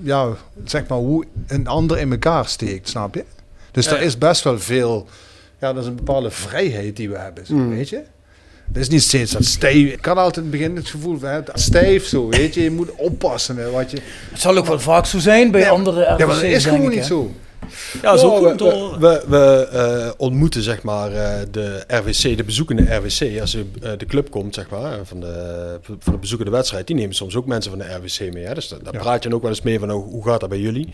ja, 0.02 0.30
zeg 0.66 0.88
maar, 0.88 0.98
hoe 0.98 1.26
een 1.48 1.68
ander 1.68 1.98
in 2.00 2.12
elkaar 2.12 2.46
steekt, 2.48 2.90
snap 2.90 3.16
je? 3.16 3.24
Dus 3.72 3.86
Ja, 3.86 3.92
er 3.92 4.00
ja. 4.00 4.04
is 4.06 4.18
best 4.18 4.44
wel 4.44 4.60
veel, 4.60 5.08
ja, 5.60 5.74
dat 5.74 5.84
is 5.84 5.90
een 5.90 5.96
bepaalde 5.96 6.32
vrijheid 6.32 6.96
die 6.96 7.10
we 7.10 7.18
hebben, 7.18 7.46
zo, 7.46 7.54
Mm. 7.54 7.70
weet 7.70 7.90
je? 7.90 8.02
Het 8.74 8.82
is 8.82 8.88
niet 8.90 9.02
steeds 9.02 9.32
dat 9.32 9.46
stijf. 9.46 9.92
Ik 9.94 10.06
had 10.06 10.18
altijd 10.18 10.36
in 10.38 10.42
het 10.42 10.52
begin 10.52 10.76
het 10.76 10.88
gevoel 10.90 11.20
van 11.20 11.30
hè, 11.30 11.40
stijf 11.54 12.06
zo, 12.06 12.28
weet 12.30 12.54
je. 12.54 12.64
Je 12.64 12.72
moet 12.72 12.92
oppassen 12.96 13.56
met 13.56 13.72
wat 13.72 13.92
je... 13.92 13.98
Het 14.32 14.40
zal 14.42 14.58
ook 14.58 14.66
wel 14.66 14.80
vaak 14.80 15.06
zo 15.06 15.20
zijn 15.20 15.52
bij 15.52 15.70
andere 15.70 16.02
RVC's, 16.02 16.18
Ja, 16.20 16.26
maar 16.26 16.36
dat 16.36 16.44
is 16.44 16.66
gewoon 16.66 16.82
ik, 16.92 16.96
niet 16.96 17.06
zo. 17.06 17.32
Ja, 18.02 18.18
zo 18.18 18.28
Nou, 18.28 18.44
komt 18.46 18.60
we, 18.60 18.98
we, 19.00 19.24
we, 19.28 19.68
eh, 19.72 20.12
ontmoeten 20.18 20.62
zeg 20.62 20.82
maar 20.84 21.12
eh, 21.12 21.40
de 21.52 21.84
RWC, 21.88 22.38
de 22.38 22.44
bezoekende 22.44 22.96
RWC. 22.96 23.40
Als 23.42 23.52
je, 23.52 23.66
eh, 23.82 23.92
de 23.98 24.06
club 24.06 24.30
komt 24.32 24.56
zeg 24.56 24.70
maar, 24.70 25.00
van 25.04 25.20
de, 25.20 25.80
van 26.00 26.14
de 26.14 26.20
bezoekende 26.20 26.52
wedstrijd, 26.52 26.88
die 26.88 26.96
nemen 26.96 27.16
soms 27.16 27.36
ook 27.36 27.46
mensen 27.46 27.72
van 27.72 27.80
de 27.80 27.86
RWC 27.96 28.34
mee. 28.34 28.44
Hè? 28.46 28.54
Dus 28.54 28.68
da- 28.68 28.78
daar 28.84 28.94
Ja. 28.94 29.00
praat 29.00 29.24
je 29.24 29.30
dan 29.30 29.38
ook 29.38 29.44
wel 29.44 29.52
eens 29.52 29.62
mee 29.62 29.80
van 29.80 29.92
oh, 29.92 30.06
hoe 30.12 30.24
gaat 30.26 30.40
dat 30.40 30.50
bij 30.50 30.60
jullie? 30.60 30.90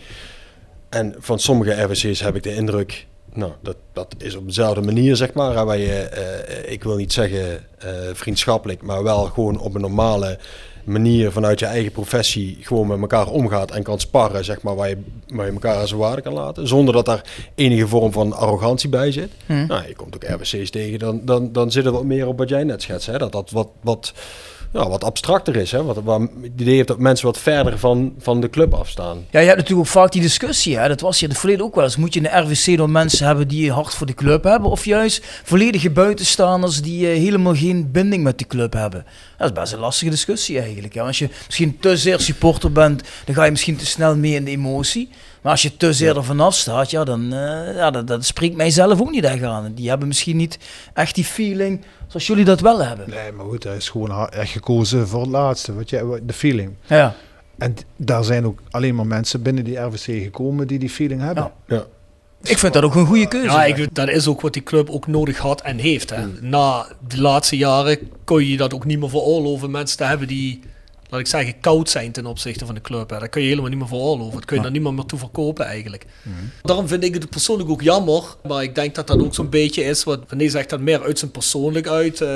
En 0.88 1.14
van 1.18 1.38
sommige 1.38 1.82
RWC's 1.82 2.20
heb 2.20 2.36
ik 2.36 2.42
de 2.42 2.54
indruk, 2.54 3.06
nou, 3.32 3.52
dat, 3.60 3.76
dat 3.92 4.14
is 4.18 4.34
op 4.34 4.46
dezelfde 4.46 4.80
manier 4.80 5.16
zeg 5.16 5.32
maar. 5.32 5.64
Waar 5.64 5.78
je, 5.78 5.92
eh, 5.92 6.72
ik 6.72 6.82
wil 6.82 6.96
niet 6.96 7.12
zeggen 7.12 7.64
eh, 7.78 7.90
vriendschappelijk, 8.12 8.82
maar 8.82 9.02
wel 9.02 9.24
gewoon 9.24 9.58
op 9.58 9.74
een 9.74 9.80
normale 9.80 10.38
manier 10.84 11.32
vanuit 11.32 11.58
je 11.58 11.66
eigen 11.66 11.92
professie 11.92 12.58
gewoon 12.60 12.86
met 12.86 13.00
elkaar 13.00 13.28
omgaat 13.28 13.70
en 13.70 13.82
kan 13.82 14.00
sparren, 14.00 14.44
zeg 14.44 14.62
maar, 14.62 14.76
waar 14.76 14.88
je, 14.88 14.98
waar 15.26 15.46
je 15.46 15.52
elkaar 15.52 15.76
aan 15.76 15.88
zijn 15.88 16.00
waarde 16.00 16.22
kan 16.22 16.32
laten. 16.32 16.68
Zonder 16.68 16.94
dat 16.94 17.04
daar 17.04 17.24
enige 17.54 17.88
vorm 17.88 18.12
van 18.12 18.32
arrogantie 18.32 18.88
bij 18.88 19.12
zit. 19.12 19.30
Hm. 19.46 19.66
Nou, 19.66 19.86
je 19.86 19.94
komt 19.94 20.14
ook 20.14 20.24
RWC's 20.24 20.70
tegen, 20.70 20.98
dan, 20.98 21.20
dan, 21.24 21.52
dan 21.52 21.70
zit 21.70 21.84
er 21.84 21.92
wat 21.92 22.04
meer 22.04 22.26
op 22.26 22.38
wat 22.38 22.48
jij 22.48 22.64
net 22.64 22.82
schetst. 22.82 23.06
Hè? 23.06 23.18
Dat 23.18 23.32
dat 23.32 23.50
wat, 23.50 23.68
wat, 23.80 24.12
ja, 24.72 24.88
wat 24.88 25.04
abstracter 25.04 25.56
is. 25.56 25.70
Hè? 25.70 25.82
Wat, 25.82 26.00
waar, 26.04 26.20
het 26.20 26.30
idee 26.56 26.74
heeft 26.74 26.88
dat 26.88 26.98
mensen 26.98 27.26
wat 27.26 27.38
verder 27.38 27.78
van, 27.78 28.14
van 28.18 28.40
de 28.40 28.50
club 28.50 28.74
afstaan. 28.74 29.26
Ja, 29.30 29.40
je 29.40 29.46
hebt 29.46 29.58
natuurlijk 29.58 29.88
ook 29.88 29.92
vaak 29.92 30.12
die 30.12 30.22
discussie. 30.22 30.78
Hè? 30.78 30.88
Dat 30.88 31.00
was 31.00 31.14
hier 31.14 31.22
in 31.22 31.30
het 31.30 31.38
verleden 31.38 31.64
ook 31.64 31.74
wel 31.74 31.84
eens. 31.84 31.96
Moet 31.96 32.14
je 32.14 32.20
de 32.20 32.28
RWC 32.28 32.76
dan 32.76 32.92
mensen 32.92 33.26
hebben 33.26 33.48
die 33.48 33.72
hard 33.72 33.94
voor 33.94 34.06
de 34.06 34.14
club 34.14 34.44
hebben? 34.44 34.70
Of 34.70 34.84
juist 34.84 35.24
volledige 35.44 35.90
buitenstaanders 35.90 36.82
die 36.82 37.10
eh, 37.10 37.18
helemaal 37.18 37.54
geen 37.54 37.90
binding 37.90 38.22
met 38.22 38.38
de 38.38 38.46
club 38.46 38.72
hebben? 38.72 39.04
Dat 39.38 39.50
is 39.50 39.60
best 39.60 39.72
een 39.72 39.78
lastige 39.78 40.10
discussie 40.10 40.60
eigenlijk. 40.60 40.94
Hè? 40.94 41.02
Als 41.02 41.18
je 41.18 41.28
misschien 41.46 41.78
te 41.80 41.96
zeer 41.96 42.20
supporter 42.20 42.72
bent, 42.72 43.02
dan 43.24 43.34
ga 43.34 43.44
je 43.44 43.50
misschien 43.50 43.76
te 43.76 43.86
snel 43.86 44.16
mee 44.16 44.34
in 44.34 44.44
de 44.44 44.50
emotie. 44.50 45.08
Maar 45.42 45.52
als 45.52 45.62
je 45.62 45.76
te 45.76 45.92
zeer 45.92 46.16
er 46.16 46.24
vanaf 46.24 46.54
staat, 46.54 46.90
ja, 46.90 47.04
dan 47.04 47.32
eh, 47.32 47.74
ja, 47.74 47.90
dat, 47.90 48.06
dat 48.06 48.24
spreekt 48.24 48.56
mij 48.56 48.70
zelf 48.70 49.00
ook 49.00 49.10
niet 49.10 49.24
echt 49.24 49.42
aan. 49.42 49.72
Die 49.74 49.88
hebben 49.88 50.08
misschien 50.08 50.36
niet 50.36 50.58
echt 50.94 51.14
die 51.14 51.24
feeling 51.24 51.84
zoals 52.06 52.26
jullie 52.26 52.44
dat 52.44 52.60
wel 52.60 52.84
hebben. 52.84 53.10
Nee, 53.10 53.32
maar 53.32 53.46
goed, 53.46 53.64
hij 53.64 53.76
is 53.76 53.88
gewoon 53.88 54.28
echt 54.28 54.50
gekozen 54.50 55.08
voor 55.08 55.20
het 55.20 55.30
laatste, 55.30 55.74
wat 55.74 55.90
je, 55.90 56.20
de 56.22 56.32
feeling. 56.32 56.74
Ja. 56.86 57.14
En 57.58 57.76
daar 57.96 58.24
zijn 58.24 58.46
ook 58.46 58.60
alleen 58.70 58.94
maar 58.94 59.06
mensen 59.06 59.42
binnen 59.42 59.64
die 59.64 59.76
RVC 59.76 60.22
gekomen 60.22 60.66
die 60.66 60.78
die 60.78 60.90
feeling 60.90 61.20
hebben. 61.20 61.50
Ja. 61.66 61.84
Ik 62.42 62.58
vind 62.58 62.72
dat 62.72 62.82
ook 62.82 62.94
een 62.94 63.06
goede 63.06 63.28
keuze. 63.28 63.46
Ja, 63.46 63.64
ik, 63.64 63.94
dat 63.94 64.08
is 64.08 64.26
ook 64.28 64.40
wat 64.40 64.52
die 64.52 64.62
club 64.62 64.90
ook 64.90 65.06
nodig 65.06 65.38
had 65.38 65.60
en 65.60 65.78
heeft. 65.78 66.10
Hè. 66.10 66.26
Na 66.40 66.86
de 67.08 67.20
laatste 67.20 67.56
jaren 67.56 67.98
kon 68.24 68.46
je 68.46 68.56
dat 68.56 68.74
ook 68.74 68.84
niet 68.84 68.98
meer 68.98 69.08
veroorloven. 69.10 69.70
Mensen 69.70 69.96
te 69.96 70.04
hebben 70.04 70.28
die, 70.28 70.60
laat 71.10 71.20
ik 71.20 71.26
zeggen, 71.26 71.60
koud 71.60 71.90
zijn 71.90 72.12
ten 72.12 72.26
opzichte 72.26 72.66
van 72.66 72.74
de 72.74 72.80
club. 72.80 73.10
Hè. 73.10 73.18
Dat 73.18 73.28
kun 73.28 73.42
je 73.42 73.48
helemaal 73.48 73.70
niet 73.70 73.78
meer 73.78 73.88
veroorloven. 73.88 74.34
Dat 74.34 74.44
kun 74.44 74.56
je 74.56 74.62
daar 74.62 74.70
niemand 74.70 74.96
meer 74.96 75.04
toe 75.04 75.18
verkopen 75.18 75.64
eigenlijk. 75.64 76.06
Daarom 76.62 76.88
vind 76.88 77.04
ik 77.04 77.14
het 77.14 77.30
persoonlijk 77.30 77.70
ook 77.70 77.82
jammer. 77.82 78.22
Maar 78.46 78.62
ik 78.62 78.74
denk 78.74 78.94
dat 78.94 79.06
dat 79.06 79.22
ook 79.22 79.34
zo'n 79.34 79.48
beetje 79.48 79.84
is. 79.84 80.04
Wat 80.04 80.20
René 80.28 80.48
zegt 80.48 80.70
dat 80.70 80.80
meer 80.80 81.02
uit 81.02 81.18
zijn 81.18 81.30
persoonlijk 81.30 81.86
uit. 81.86 82.20
Eh, 82.20 82.28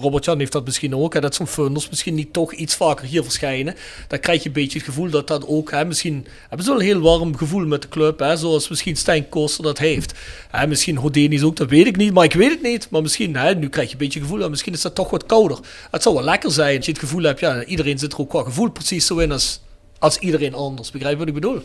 Robert-Jan 0.00 0.38
heeft 0.38 0.52
dat 0.52 0.64
misschien 0.64 0.96
ook. 0.96 1.14
Hè, 1.14 1.20
dat 1.20 1.34
zo'n 1.34 1.46
funders 1.46 1.88
misschien 1.88 2.14
niet 2.14 2.32
toch 2.32 2.52
iets 2.52 2.74
vaker 2.74 3.06
hier 3.06 3.22
verschijnen. 3.22 3.74
Dan 4.08 4.18
krijg 4.20 4.42
je 4.42 4.48
een 4.48 4.54
beetje 4.54 4.78
het 4.78 4.86
gevoel 4.86 5.10
dat 5.10 5.26
dat 5.26 5.46
ook... 5.46 5.70
Hè, 5.70 5.84
misschien 5.84 6.26
hebben 6.48 6.66
ze 6.66 6.70
wel 6.72 6.80
een 6.80 6.86
heel 6.86 7.00
warm 7.00 7.36
gevoel 7.36 7.66
met 7.66 7.82
de 7.82 7.88
club. 7.88 8.18
Hè, 8.18 8.36
zoals 8.36 8.68
misschien 8.68 8.96
Stijn 8.96 9.28
Koster 9.28 9.64
dat 9.64 9.78
heeft. 9.78 10.12
Hè, 10.50 10.66
misschien 10.66 10.96
Hodenis 10.96 11.42
ook, 11.42 11.56
dat 11.56 11.70
weet 11.70 11.86
ik 11.86 11.96
niet. 11.96 12.12
Maar 12.12 12.24
ik 12.24 12.32
weet 12.32 12.50
het 12.50 12.62
niet. 12.62 12.90
Maar 12.90 13.02
misschien, 13.02 13.36
hè, 13.36 13.54
nu 13.54 13.68
krijg 13.68 13.86
je 13.86 13.92
een 13.92 13.98
beetje 13.98 14.20
het 14.20 14.28
gevoel... 14.28 14.50
misschien 14.50 14.72
is 14.72 14.82
dat 14.82 14.94
toch 14.94 15.10
wat 15.10 15.26
kouder. 15.26 15.58
Het 15.90 16.02
zou 16.02 16.14
wel 16.14 16.24
lekker 16.24 16.50
zijn 16.50 16.76
als 16.76 16.86
je 16.86 16.92
het 16.92 17.00
gevoel 17.00 17.22
hebt... 17.22 17.40
Ja, 17.40 17.64
iedereen 17.64 17.98
zit 17.98 18.11
er 18.12 18.18
ook 18.18 18.30
qua 18.30 18.42
gevoel 18.42 18.70
precies 18.70 19.06
zo 19.06 19.18
in 19.18 19.32
als, 19.32 19.60
als 19.98 20.18
iedereen 20.18 20.54
anders. 20.54 20.90
Begrijp 20.90 21.12
je 21.12 21.18
wat 21.18 21.28
ik 21.28 21.34
bedoel? 21.34 21.62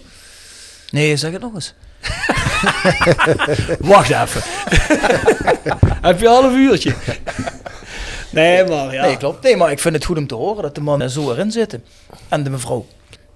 Nee, 0.89 1.18
zeg 1.18 1.32
het 1.32 1.41
nog 1.41 1.54
eens. 1.54 1.74
Wacht 3.80 4.10
even. 4.10 4.41
Heb 6.08 6.20
je 6.20 6.28
al 6.28 6.43
een 6.43 6.58
uurtje? 6.58 6.93
Nee, 8.30 8.64
maar 8.64 8.93
ja. 8.93 9.06
Nee, 9.06 9.18
klopt. 9.18 9.43
Nee, 9.43 9.58
maar 9.58 9.72
ik 9.72 9.80
vind 9.80 9.95
het 9.95 10.06
goed 10.06 10.18
om 10.18 10.28
te 10.28 10.36
horen 10.36 10.64
dat 10.64 10.76
de 10.76 10.82
mannen 10.82 11.10
zo 11.10 11.32
erin 11.32 11.52
zitten. 11.52 11.84
En 12.30 12.43
de 12.43 12.50
mevrouw. 12.50 12.86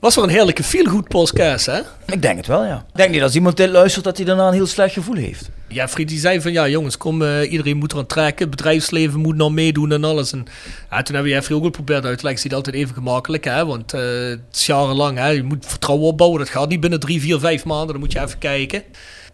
Was 0.01 0.15
wel 0.15 0.23
een 0.23 0.29
heerlijke 0.29 0.63
feel-good 0.63 1.07
podcast, 1.07 1.65
hè? 1.65 1.79
Ik 2.05 2.21
denk 2.21 2.37
het 2.37 2.47
wel, 2.47 2.65
ja. 2.65 2.85
Ik 2.89 2.95
denk 2.97 3.11
niet 3.11 3.21
als 3.21 3.35
iemand 3.35 3.57
dit 3.57 3.69
luistert 3.69 4.03
dat 4.03 4.17
hij 4.17 4.25
daarna 4.25 4.47
een 4.47 4.53
heel 4.53 4.65
slecht 4.65 4.93
gevoel 4.93 5.15
heeft. 5.15 5.49
Ja, 5.67 5.87
Fried 5.87 6.07
die 6.07 6.19
zei 6.19 6.41
van 6.41 6.51
ja 6.51 6.67
jongens, 6.67 6.97
kom, 6.97 7.21
eh, 7.21 7.51
iedereen 7.51 7.77
moet 7.77 7.93
eraan 7.93 8.05
trekken. 8.05 8.47
Het 8.47 8.55
bedrijfsleven 8.55 9.19
moet 9.19 9.35
nou 9.35 9.51
meedoen 9.51 9.91
en 9.91 10.03
alles. 10.03 10.31
En 10.31 10.45
ja, 10.89 11.01
toen 11.01 11.15
hebben 11.15 11.23
we 11.23 11.37
Jeffrey 11.37 11.57
ook 11.57 11.63
geprobeerd 11.63 12.05
uit 12.05 12.17
te 12.17 12.23
leggen. 12.23 12.43
Het 12.43 12.51
is 12.51 12.57
altijd 12.57 12.75
even 12.75 12.93
gemakkelijk, 12.93 13.43
hè? 13.43 13.65
Want 13.65 13.93
eh, 13.93 14.01
het 14.29 14.39
is 14.51 14.65
jarenlang, 14.65 15.17
hè? 15.17 15.27
Je 15.27 15.43
moet 15.43 15.65
vertrouwen 15.65 16.07
opbouwen. 16.07 16.39
Dat 16.39 16.49
gaat 16.49 16.69
niet 16.69 16.79
binnen 16.79 16.99
drie, 16.99 17.21
vier, 17.21 17.39
vijf 17.39 17.65
maanden. 17.65 17.87
Dan 17.87 17.99
moet 17.99 18.11
je 18.11 18.21
even 18.21 18.37
kijken. 18.37 18.83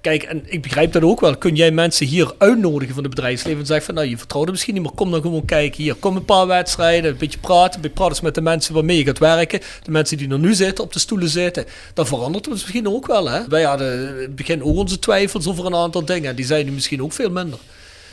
Kijk, 0.02 0.24
en 0.24 0.43
ik 0.45 0.62
begrijp 0.62 0.91
dat 0.91 1.04
ook 1.04 1.20
wel. 1.20 1.38
Kun 1.38 1.56
jij 1.56 1.72
mensen 1.72 2.06
hier 2.06 2.34
uitnodigen 2.38 2.93
van 2.93 3.04
het 3.04 3.16
bedrijfsleven 3.16 3.60
en 3.60 3.66
zeggen 3.66 3.86
van 3.86 3.95
nou, 3.95 4.08
je 4.08 4.18
vertrouwt 4.18 4.45
er 4.45 4.52
misschien 4.52 4.74
niet, 4.74 4.84
maar 4.84 4.91
kom 4.91 5.12
dan 5.12 5.22
gewoon 5.22 5.45
kijken. 5.45 5.84
Hier, 5.84 5.95
kom 5.95 6.16
een 6.16 6.26
paar 6.26 6.48
wedstrijden, 6.48 7.12
een 7.12 7.18
beetje 7.18 7.39
praten. 7.39 7.76
Een 7.76 7.82
beetje 7.82 7.95
praten 7.95 8.14
eens 8.14 8.22
met 8.22 8.36
de 8.36 8.41
mensen 8.41 8.74
waarmee 8.74 8.98
je 8.98 9.06
gaat 9.06 9.20
werken. 9.20 9.60
De 9.84 9.91
mensen 9.91 10.18
die 10.18 10.30
er 10.30 10.39
nu 10.39 10.54
zitten, 10.54 10.84
op 10.84 10.93
de 10.93 11.00
stoelen 11.00 11.30
zitten. 11.30 11.66
Dan 11.93 12.08
verandert 12.08 12.45
het 12.45 12.54
misschien 12.54 12.88
ook 12.88 13.08
wel, 13.08 13.30
hè? 13.30 13.48
Wij 13.48 13.64
hadden 13.64 14.10
in 14.16 14.22
het 14.22 14.36
begin 14.36 14.64
ook 14.64 14.76
onze 14.76 15.00
twijfels 15.00 15.48
over 15.48 15.66
een 15.66 15.76
aantal 15.76 16.06
dingen. 16.06 16.36
Die 16.36 16.45
zijn 16.45 16.66
nu 16.66 16.72
misschien 16.72 17.04
ook 17.04 17.14
veel 17.14 17.30
minder. 17.30 17.60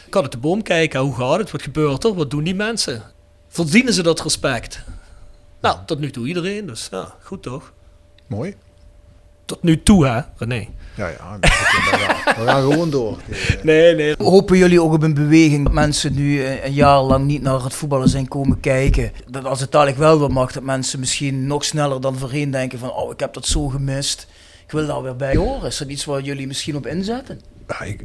Ik 0.06 0.14
had 0.14 0.22
het 0.22 0.32
de 0.32 0.38
boom 0.38 0.62
kijken. 0.62 1.00
Hoe 1.00 1.16
gaat 1.16 1.38
het? 1.38 1.50
Wat 1.50 1.62
gebeurt 1.62 2.04
er? 2.04 2.14
Wat 2.14 2.30
doen 2.30 2.44
die 2.44 2.54
mensen? 2.54 3.02
Verdienen 3.48 3.92
ze 3.92 4.02
dat 4.02 4.20
respect? 4.20 4.84
Nou, 5.60 5.78
tot 5.86 5.98
nu 5.98 6.10
toe 6.10 6.26
iedereen. 6.26 6.66
Dus 6.66 6.88
ja, 6.90 7.14
goed 7.22 7.42
toch? 7.42 7.72
Mooi. 8.26 8.56
Tot 9.44 9.62
nu 9.62 9.82
toe, 9.82 10.06
hè, 10.06 10.20
René? 10.36 10.68
Ja, 10.94 11.08
ja. 11.08 11.38
We 11.40 12.44
gaan, 12.44 12.62
gewoon 12.62 12.90
door. 12.90 13.18
Nee, 13.62 13.94
nee. 13.94 14.14
Hopen 14.18 14.58
jullie 14.58 14.82
ook 14.82 14.92
op 14.92 15.02
een 15.02 15.14
beweging 15.14 15.64
dat 15.64 15.72
mensen 15.72 16.14
nu 16.14 16.44
eh, 16.44 16.64
een 16.64 16.72
jaar 16.72 17.00
lang 17.00 17.24
niet 17.24 17.42
naar 17.42 17.62
het 17.62 17.74
voetballen 17.74 18.08
zijn 18.08 18.28
komen 18.28 18.60
kijken? 18.60 19.12
Dat 19.30 19.44
als 19.44 19.60
het 19.60 19.72
dadelijk 19.72 19.98
wel 19.98 20.18
weer 20.18 20.30
mag, 20.30 20.52
dat 20.52 20.62
mensen 20.62 21.00
misschien 21.00 21.46
nog 21.46 21.64
sneller 21.64 22.00
dan 22.00 22.18
voorheen 22.18 22.50
denken 22.50 22.78
van 22.78 22.92
oh, 22.92 23.12
ik 23.12 23.20
heb 23.20 23.34
dat 23.34 23.46
zo 23.46 23.68
gemist. 23.68 24.26
Ik 24.66 24.72
wil 24.72 24.86
daar 24.86 25.02
weer 25.02 25.16
bij 25.16 25.36
horen. 25.36 25.68
Is 25.68 25.78
dat 25.78 25.88
iets 25.88 26.04
waar 26.04 26.20
jullie 26.20 26.46
misschien 26.46 26.76
op 26.76 26.86
inzetten? 26.86 27.40
Ja, 27.68 27.80
ik, 27.80 28.02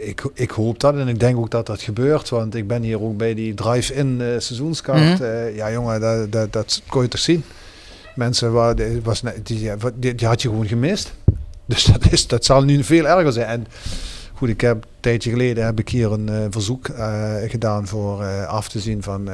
ik, 0.00 0.30
ik 0.34 0.50
hoop 0.50 0.80
dat 0.80 0.94
en 0.94 1.08
ik 1.08 1.20
denk 1.20 1.38
ook 1.38 1.50
dat 1.50 1.66
dat 1.66 1.82
gebeurt. 1.82 2.28
Want 2.28 2.54
ik 2.54 2.66
ben 2.66 2.82
hier 2.82 3.02
ook 3.02 3.16
bij 3.16 3.34
die 3.34 3.54
drive-in 3.54 4.20
eh, 4.20 4.26
seizoenskaart. 4.26 5.18
Mhm. 5.18 5.22
Eh, 5.22 5.56
ja, 5.56 5.72
jongen, 5.72 6.00
dat, 6.00 6.32
dat, 6.32 6.52
dat 6.52 6.82
kon 6.86 7.02
je 7.02 7.08
toch 7.08 7.20
zien. 7.20 7.44
Mensen, 8.14 8.52
waar, 8.52 8.74
was, 9.02 9.22
die, 9.42 10.14
die 10.14 10.26
had 10.26 10.42
je 10.42 10.48
gewoon 10.48 10.66
gemist. 10.66 11.12
Dus 11.68 11.84
dat, 11.84 12.12
is, 12.12 12.26
dat 12.26 12.44
zal 12.44 12.64
nu 12.64 12.84
veel 12.84 13.08
erger 13.08 13.32
zijn. 13.32 13.46
En 13.46 13.66
goed, 14.34 14.48
ik 14.48 14.60
heb 14.60 14.76
een 14.76 14.90
tijdje 15.00 15.30
geleden 15.30 15.64
heb 15.64 15.78
ik 15.78 15.88
hier 15.88 16.12
een 16.12 16.28
eh, 16.28 16.44
verzoek 16.50 16.88
eh, 16.88 17.34
gedaan 17.46 17.86
voor 17.86 18.22
eh, 18.22 18.46
af 18.46 18.68
te 18.68 18.80
zien 18.80 19.02
van 19.02 19.28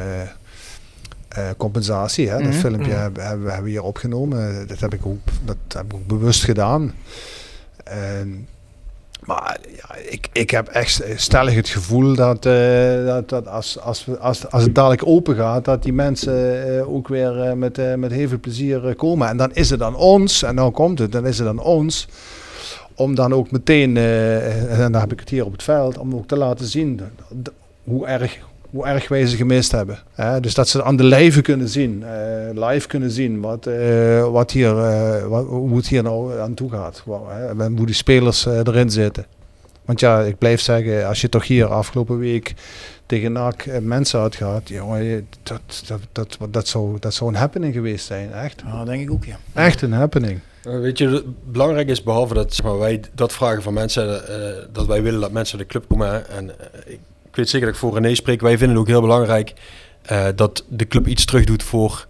compensatie. 1.56 2.28
Hè? 2.28 2.38
Mhm, 2.38 2.44
Dat 2.44 2.54
filmpje 2.54 2.92
mhm. 2.92 3.00
hebben, 3.00 3.26
hebben, 3.26 3.46
hebben 3.46 3.64
we 3.64 3.70
hier 3.70 3.82
opgenomen. 3.82 4.66
Dat 4.66 4.80
heb 4.80 4.94
ik 4.94 5.06
ook, 5.06 5.18
dat 5.44 5.56
heb 5.68 5.84
ik 5.84 5.94
ook 5.94 6.06
bewust 6.06 6.44
gedaan. 6.44 6.94
En, 7.84 8.48
maar 9.24 9.58
ja, 9.76 9.94
ik, 9.94 10.28
ik 10.32 10.50
heb 10.50 10.68
echt 10.68 11.02
stellig 11.16 11.54
het 11.54 11.68
gevoel 11.68 12.14
dat, 12.14 12.46
eh, 12.46 13.06
dat, 13.06 13.28
dat 13.28 13.48
als, 13.48 13.80
als, 13.80 14.06
als, 14.20 14.50
als 14.50 14.62
het 14.62 14.74
dadelijk 14.74 15.06
open 15.06 15.36
gaat, 15.36 15.64
dat 15.64 15.82
die 15.82 15.92
mensen 15.92 16.66
eh, 16.66 16.94
ook 16.94 17.08
weer 17.08 17.40
eh, 17.40 17.52
met, 17.52 17.96
met 17.96 18.12
heel 18.12 18.28
veel 18.28 18.40
plezier 18.40 18.94
komen. 18.94 19.28
En 19.28 19.36
dan 19.36 19.52
is 19.52 19.70
het 19.70 19.82
aan 19.82 19.96
ons, 19.96 20.42
en 20.42 20.54
nou 20.54 20.70
komt 20.70 20.98
het, 20.98 21.12
dan 21.12 21.26
is 21.26 21.38
het 21.38 21.48
aan 21.48 21.58
ons 21.58 22.08
om 22.94 23.14
dan 23.14 23.34
ook 23.34 23.50
meteen, 23.50 23.96
en 23.96 24.92
dan 24.92 25.00
heb 25.00 25.12
ik 25.12 25.20
het 25.20 25.28
hier 25.28 25.44
op 25.44 25.52
het 25.52 25.62
veld, 25.62 25.98
om 25.98 26.14
ook 26.14 26.26
te 26.26 26.36
laten 26.36 26.66
zien 26.66 27.00
hoe 27.84 28.06
erg, 28.06 28.38
hoe 28.74 28.86
erg 28.86 29.08
wij 29.08 29.26
ze 29.26 29.36
gemist 29.36 29.72
hebben. 29.72 29.98
Hè? 30.14 30.40
dus 30.40 30.54
dat 30.54 30.68
ze 30.68 30.84
aan 30.84 30.96
de 30.96 31.04
lijve 31.04 31.40
kunnen 31.40 31.68
zien, 31.68 32.02
eh, 32.02 32.68
live 32.68 32.86
kunnen 32.88 33.10
zien 33.10 33.40
wat, 33.40 33.66
eh, 33.66 34.30
wat 34.30 34.50
hier, 34.50 34.78
eh, 34.78 35.26
wat, 35.26 35.46
hoe 35.46 35.76
het 35.76 35.88
hier 35.88 36.02
nou 36.02 36.40
aan 36.40 36.54
toe 36.54 36.70
gaat. 36.70 37.02
Wa- 37.04 37.20
hè, 37.28 37.62
en 37.64 37.76
hoe 37.76 37.86
die 37.86 37.94
spelers 37.94 38.46
erin 38.46 38.90
zitten. 38.90 39.26
Want 39.84 40.00
ja, 40.00 40.20
ik 40.20 40.38
blijf 40.38 40.60
zeggen, 40.60 41.06
als 41.06 41.20
je 41.20 41.28
toch 41.28 41.46
hier 41.46 41.66
afgelopen 41.66 42.18
week 42.18 42.54
tegen 43.06 43.32
NAC 43.32 43.80
mensen 43.80 44.20
uitgaat, 44.20 44.68
jongen, 44.68 45.28
dat, 45.42 45.60
dat, 45.86 46.00
dat, 46.12 46.38
dat, 46.50 46.68
zou, 46.68 46.96
dat 47.00 47.14
zou 47.14 47.30
een 47.30 47.36
happening 47.36 47.74
geweest 47.74 48.06
zijn, 48.06 48.32
echt. 48.32 48.62
Ja, 48.66 48.84
denk 48.84 49.02
ik 49.02 49.10
ook, 49.10 49.24
ja. 49.24 49.36
Echt 49.52 49.82
een 49.82 49.92
happening. 49.92 50.40
Weet 50.62 50.98
je, 50.98 51.08
het 51.08 51.52
belangrijk 51.52 51.88
is 51.88 52.02
behalve 52.02 52.34
dat 52.34 52.54
zeg 52.54 52.66
maar, 52.66 52.78
wij 52.78 53.00
dat 53.14 53.32
vragen 53.32 53.62
van 53.62 53.74
mensen, 53.74 54.28
eh, 54.28 54.64
dat 54.72 54.86
wij 54.86 55.02
willen 55.02 55.20
dat 55.20 55.32
mensen 55.32 55.56
naar 55.56 55.66
de 55.66 55.72
club 55.72 55.88
komen. 55.88 56.28
En 56.28 56.50
ik, 56.86 56.98
ik 57.34 57.40
weet 57.40 57.48
zeker 57.48 57.66
dat 57.66 57.74
ik 57.74 57.80
voor 57.80 57.94
René 57.94 58.14
spreek. 58.14 58.40
Wij 58.40 58.50
vinden 58.58 58.68
het 58.68 58.78
ook 58.78 58.86
heel 58.90 59.00
belangrijk 59.00 59.52
eh, 60.02 60.26
dat 60.36 60.64
de 60.68 60.86
club 60.86 61.06
iets 61.06 61.24
terug 61.24 61.44
doet 61.44 61.62
voor 61.62 62.06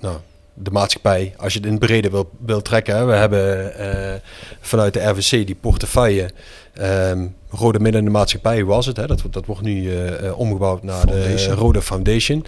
nou, 0.00 0.16
de 0.54 0.70
maatschappij. 0.70 1.34
Als 1.36 1.52
je 1.52 1.58
het 1.58 1.66
in 1.68 1.74
het 1.74 1.84
brede 1.86 2.10
wil, 2.10 2.30
wil 2.44 2.62
trekken. 2.62 2.96
Hè. 2.96 3.04
We 3.04 3.12
hebben 3.12 3.74
eh, 3.78 4.20
vanuit 4.60 4.94
de 4.94 5.00
RVC 5.08 5.30
die 5.46 5.54
portefeuille. 5.60 6.30
ehm, 6.74 7.26
Rode 7.50 7.78
Midden 7.80 8.00
in 8.00 8.06
de 8.06 8.12
Maatschappij, 8.12 8.64
was 8.64 8.86
het? 8.86 8.96
Hè? 8.96 9.06
Dat, 9.06 9.20
wordt- 9.20 9.34
dat 9.36 9.46
wordt 9.46 9.62
nu 9.62 9.96
eh, 9.96 10.38
omgebouwd 10.38 10.82
naar 10.82 11.06
de. 11.06 11.46
Rode 11.54 11.82
Foundation. 11.82 12.44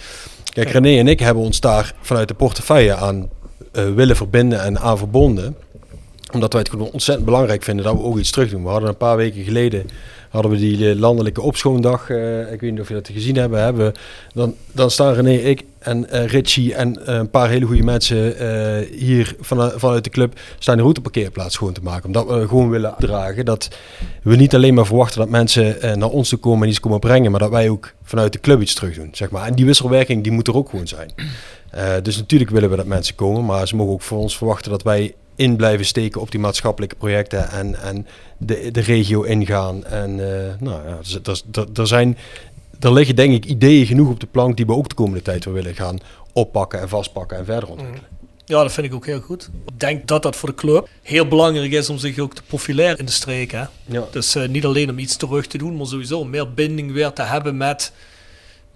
Kijk, 0.53 0.69
René 0.71 0.99
en 0.99 1.09
ik 1.09 1.21
hebben 1.21 1.43
ons 1.43 1.61
daar 1.61 1.95
vanuit 2.01 2.29
de 2.29 2.35
portefeuille 2.35 2.95
aan 2.95 3.29
willen 3.73 4.17
verbinden 4.17 4.63
en 4.63 4.79
aan 4.79 4.99
verbonden. 4.99 5.57
Omdat 6.33 6.53
wij 6.53 6.63
het 6.63 6.71
gewoon 6.71 6.91
ontzettend 6.91 7.27
belangrijk 7.27 7.63
vinden 7.63 7.85
dat 7.85 7.95
we 7.95 8.03
ook 8.03 8.19
iets 8.19 8.31
terug 8.31 8.51
doen. 8.51 8.63
We 8.63 8.69
hadden 8.69 8.89
een 8.89 8.97
paar 8.97 9.17
weken 9.17 9.45
geleden 9.45 9.87
hadden 10.37 10.51
we 10.51 10.59
die 10.59 10.91
eh, 10.91 10.99
landelijke 10.99 11.41
opschoondag. 11.41 12.11
eh, 12.11 12.53
ik 12.53 12.61
weet 12.61 12.71
niet 12.71 12.81
of 12.81 12.89
je 12.89 12.95
dat 12.95 13.09
gezien 13.13 13.37
hebben. 13.37 13.63
hebben 13.63 13.93
dan, 14.35 14.55
dan 14.73 14.91
staan 14.91 15.13
René, 15.13 15.33
ik 15.33 15.65
en 15.79 16.11
eh, 16.11 16.27
Richie 16.27 16.75
en 16.75 17.17
een 17.19 17.31
paar 17.31 17.49
hele 17.49 17.67
goede 17.67 17.83
mensen 17.83 18.35
hier 18.99 19.37
vanuit, 19.41 19.73
vanuit 19.77 20.05
de 20.05 20.11
club 20.11 20.39
staan 20.59 20.77
de 20.77 20.83
routeparkeerplaats 20.83 21.55
schoon 21.55 21.73
te 21.73 21.83
maken. 21.83 22.07
Omdat 22.07 22.27
we 22.27 22.49
gewoon 22.49 22.71
willen 22.71 22.95
dragen 22.99 23.45
dat 23.45 23.69
we 24.23 24.37
niet 24.37 24.55
alleen 24.55 24.75
maar 24.75 24.87
verwachten 24.87 25.21
dat 25.21 25.29
mensen 25.29 25.99
naar 25.99 26.09
ons 26.09 26.29
toe 26.29 26.39
komen 26.39 26.63
en 26.63 26.69
iets 26.69 26.81
komen 26.81 27.01
brengen, 27.01 27.31
maar 27.31 27.41
dat 27.41 27.51
wij 27.51 27.69
ook 27.69 27.93
vanuit 28.03 28.33
de 28.33 28.41
club 28.41 28.61
iets 28.61 28.75
terug 28.75 28.95
doen. 28.95 29.09
Zeg 29.13 29.31
maar. 29.31 29.47
En 29.47 29.55
die 29.55 29.67
wisselwerking 29.67 30.23
die 30.23 30.33
moet 30.33 30.49
er 30.49 30.57
ook 30.57 30.69
gewoon 30.69 30.89
zijn. 30.89 31.11
Dus 32.03 32.17
natuurlijk 32.17 32.51
willen 32.51 32.71
we 32.71 32.77
dat 32.77 32.87
mensen 32.87 33.15
komen, 33.15 33.45
maar 33.45 33.69
ze 33.69 33.77
mogen 33.77 33.93
ook 33.93 34.03
voor 34.03 34.19
ons 34.19 34.37
verwachten 34.37 34.71
dat 34.71 34.83
wij 34.83 35.15
in 35.37 35.57
blijven 35.57 35.87
steken 35.87 36.21
op 36.21 36.31
die 36.31 36.41
maatschappelijke 36.41 36.97
projecten 36.97 37.51
en, 37.51 37.83
en 37.83 38.07
de, 38.39 38.71
de 38.71 38.81
regio 38.81 39.23
ingaan. 39.23 39.85
En 39.85 40.11
uh, 40.11 40.27
nou 40.61 40.89
ja, 40.89 40.99
er, 41.25 41.43
er, 41.53 41.67
er, 41.75 41.87
zijn, 41.87 42.19
er 42.81 42.93
liggen 42.93 43.17
denk 43.17 43.35
ik 43.35 43.45
ideeën 43.45 43.87
genoeg 43.87 44.11
op 44.11 44.21
de 44.21 44.27
plank 44.27 44.57
die 44.57 44.67
we 44.67 44.73
ook 44.73 44.89
de 44.89 44.95
komende 44.95 45.23
tijd 45.23 45.45
weer 45.45 45.55
willen 45.55 45.75
gaan 45.75 45.99
oppakken 46.33 46.81
en 46.81 46.89
vastpakken 46.89 47.39
en 47.39 47.45
verder 47.45 47.69
ontwikkelen. 47.69 48.09
Ja, 48.45 48.63
dat 48.63 48.73
vind 48.73 48.87
ik 48.87 48.95
ook 48.95 49.07
heel 49.07 49.21
goed. 49.21 49.51
Ik 49.67 49.81
denk 49.81 50.07
dat 50.07 50.23
dat 50.23 50.37
voor 50.37 50.49
de 50.49 50.55
club 50.55 50.89
heel 51.03 51.29
belangrijk 51.29 51.73
is 51.73 51.91
om 51.91 51.99
zich 51.99 52.19
ook 52.19 52.35
te 52.35 52.43
profileren 52.47 52.99
in 52.99 53.05
de 53.05 53.13
streek. 53.13 53.51
Hè? 53.51 53.65
Ja. 53.85 54.05
Dus 54.11 54.37
uh, 54.37 54.49
niet 54.49 54.65
alleen 54.65 54.91
om 54.91 54.99
iets 54.99 55.17
terug 55.17 55.47
te 55.47 55.59
doen, 55.59 55.77
maar 55.77 55.87
sowieso 55.87 56.25
meer 56.25 56.53
binding 56.53 56.93
weer 56.93 57.13
te 57.13 57.23
hebben 57.23 57.57
met 57.57 57.93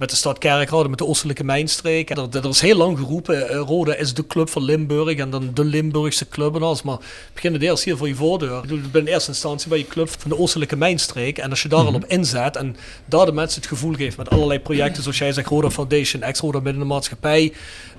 met 0.01 0.11
de 0.11 0.17
stad 0.17 0.39
Kerkrade, 0.39 0.89
met 0.89 0.99
de 0.99 1.07
Oostelijke 1.07 1.45
Mijnstreek. 1.45 2.11
Er, 2.11 2.29
er 2.31 2.49
is 2.49 2.61
heel 2.61 2.77
lang 2.77 2.99
geroepen, 2.99 3.51
uh, 3.51 3.57
Roda 3.67 3.95
is 3.95 4.15
de 4.15 4.27
club 4.27 4.49
van 4.49 4.63
Limburg 4.63 5.19
en 5.19 5.31
dan 5.31 5.51
de 5.55 5.65
Limburgse 5.65 6.29
club 6.29 6.55
en 6.55 6.63
alles. 6.63 6.83
Maar 6.83 6.99
begin 7.35 7.53
het 7.53 7.63
eerst 7.63 7.85
hier 7.85 7.97
voor 7.97 8.09
je 8.09 8.15
voordeur. 8.15 8.57
Ik 8.57 8.69
bedoel, 8.69 9.01
in 9.01 9.07
eerste 9.07 9.31
instantie 9.31 9.69
bij 9.69 9.79
je 9.79 9.87
club 9.87 10.09
van 10.19 10.31
de 10.31 10.39
Oostelijke 10.39 10.77
Mijnstreek. 10.77 11.39
En 11.39 11.51
als 11.51 11.63
je 11.63 11.69
daar 11.69 11.85
al 11.85 11.95
op 11.95 12.05
inzet 12.05 12.57
en 12.57 12.77
daar 13.05 13.27
de 13.27 13.33
mensen 13.33 13.61
het 13.61 13.71
gevoel 13.71 13.95
geeft 13.95 14.17
met 14.17 14.31
allerlei 14.31 14.61
projecten, 14.61 15.03
zoals 15.03 15.19
jij 15.19 15.33
zegt, 15.33 15.49
Roda 15.49 15.71
Foundation, 15.71 16.23
ex-Roda 16.23 16.61
binnen 16.61 16.83
de 16.83 16.89
maatschappij, 16.89 17.53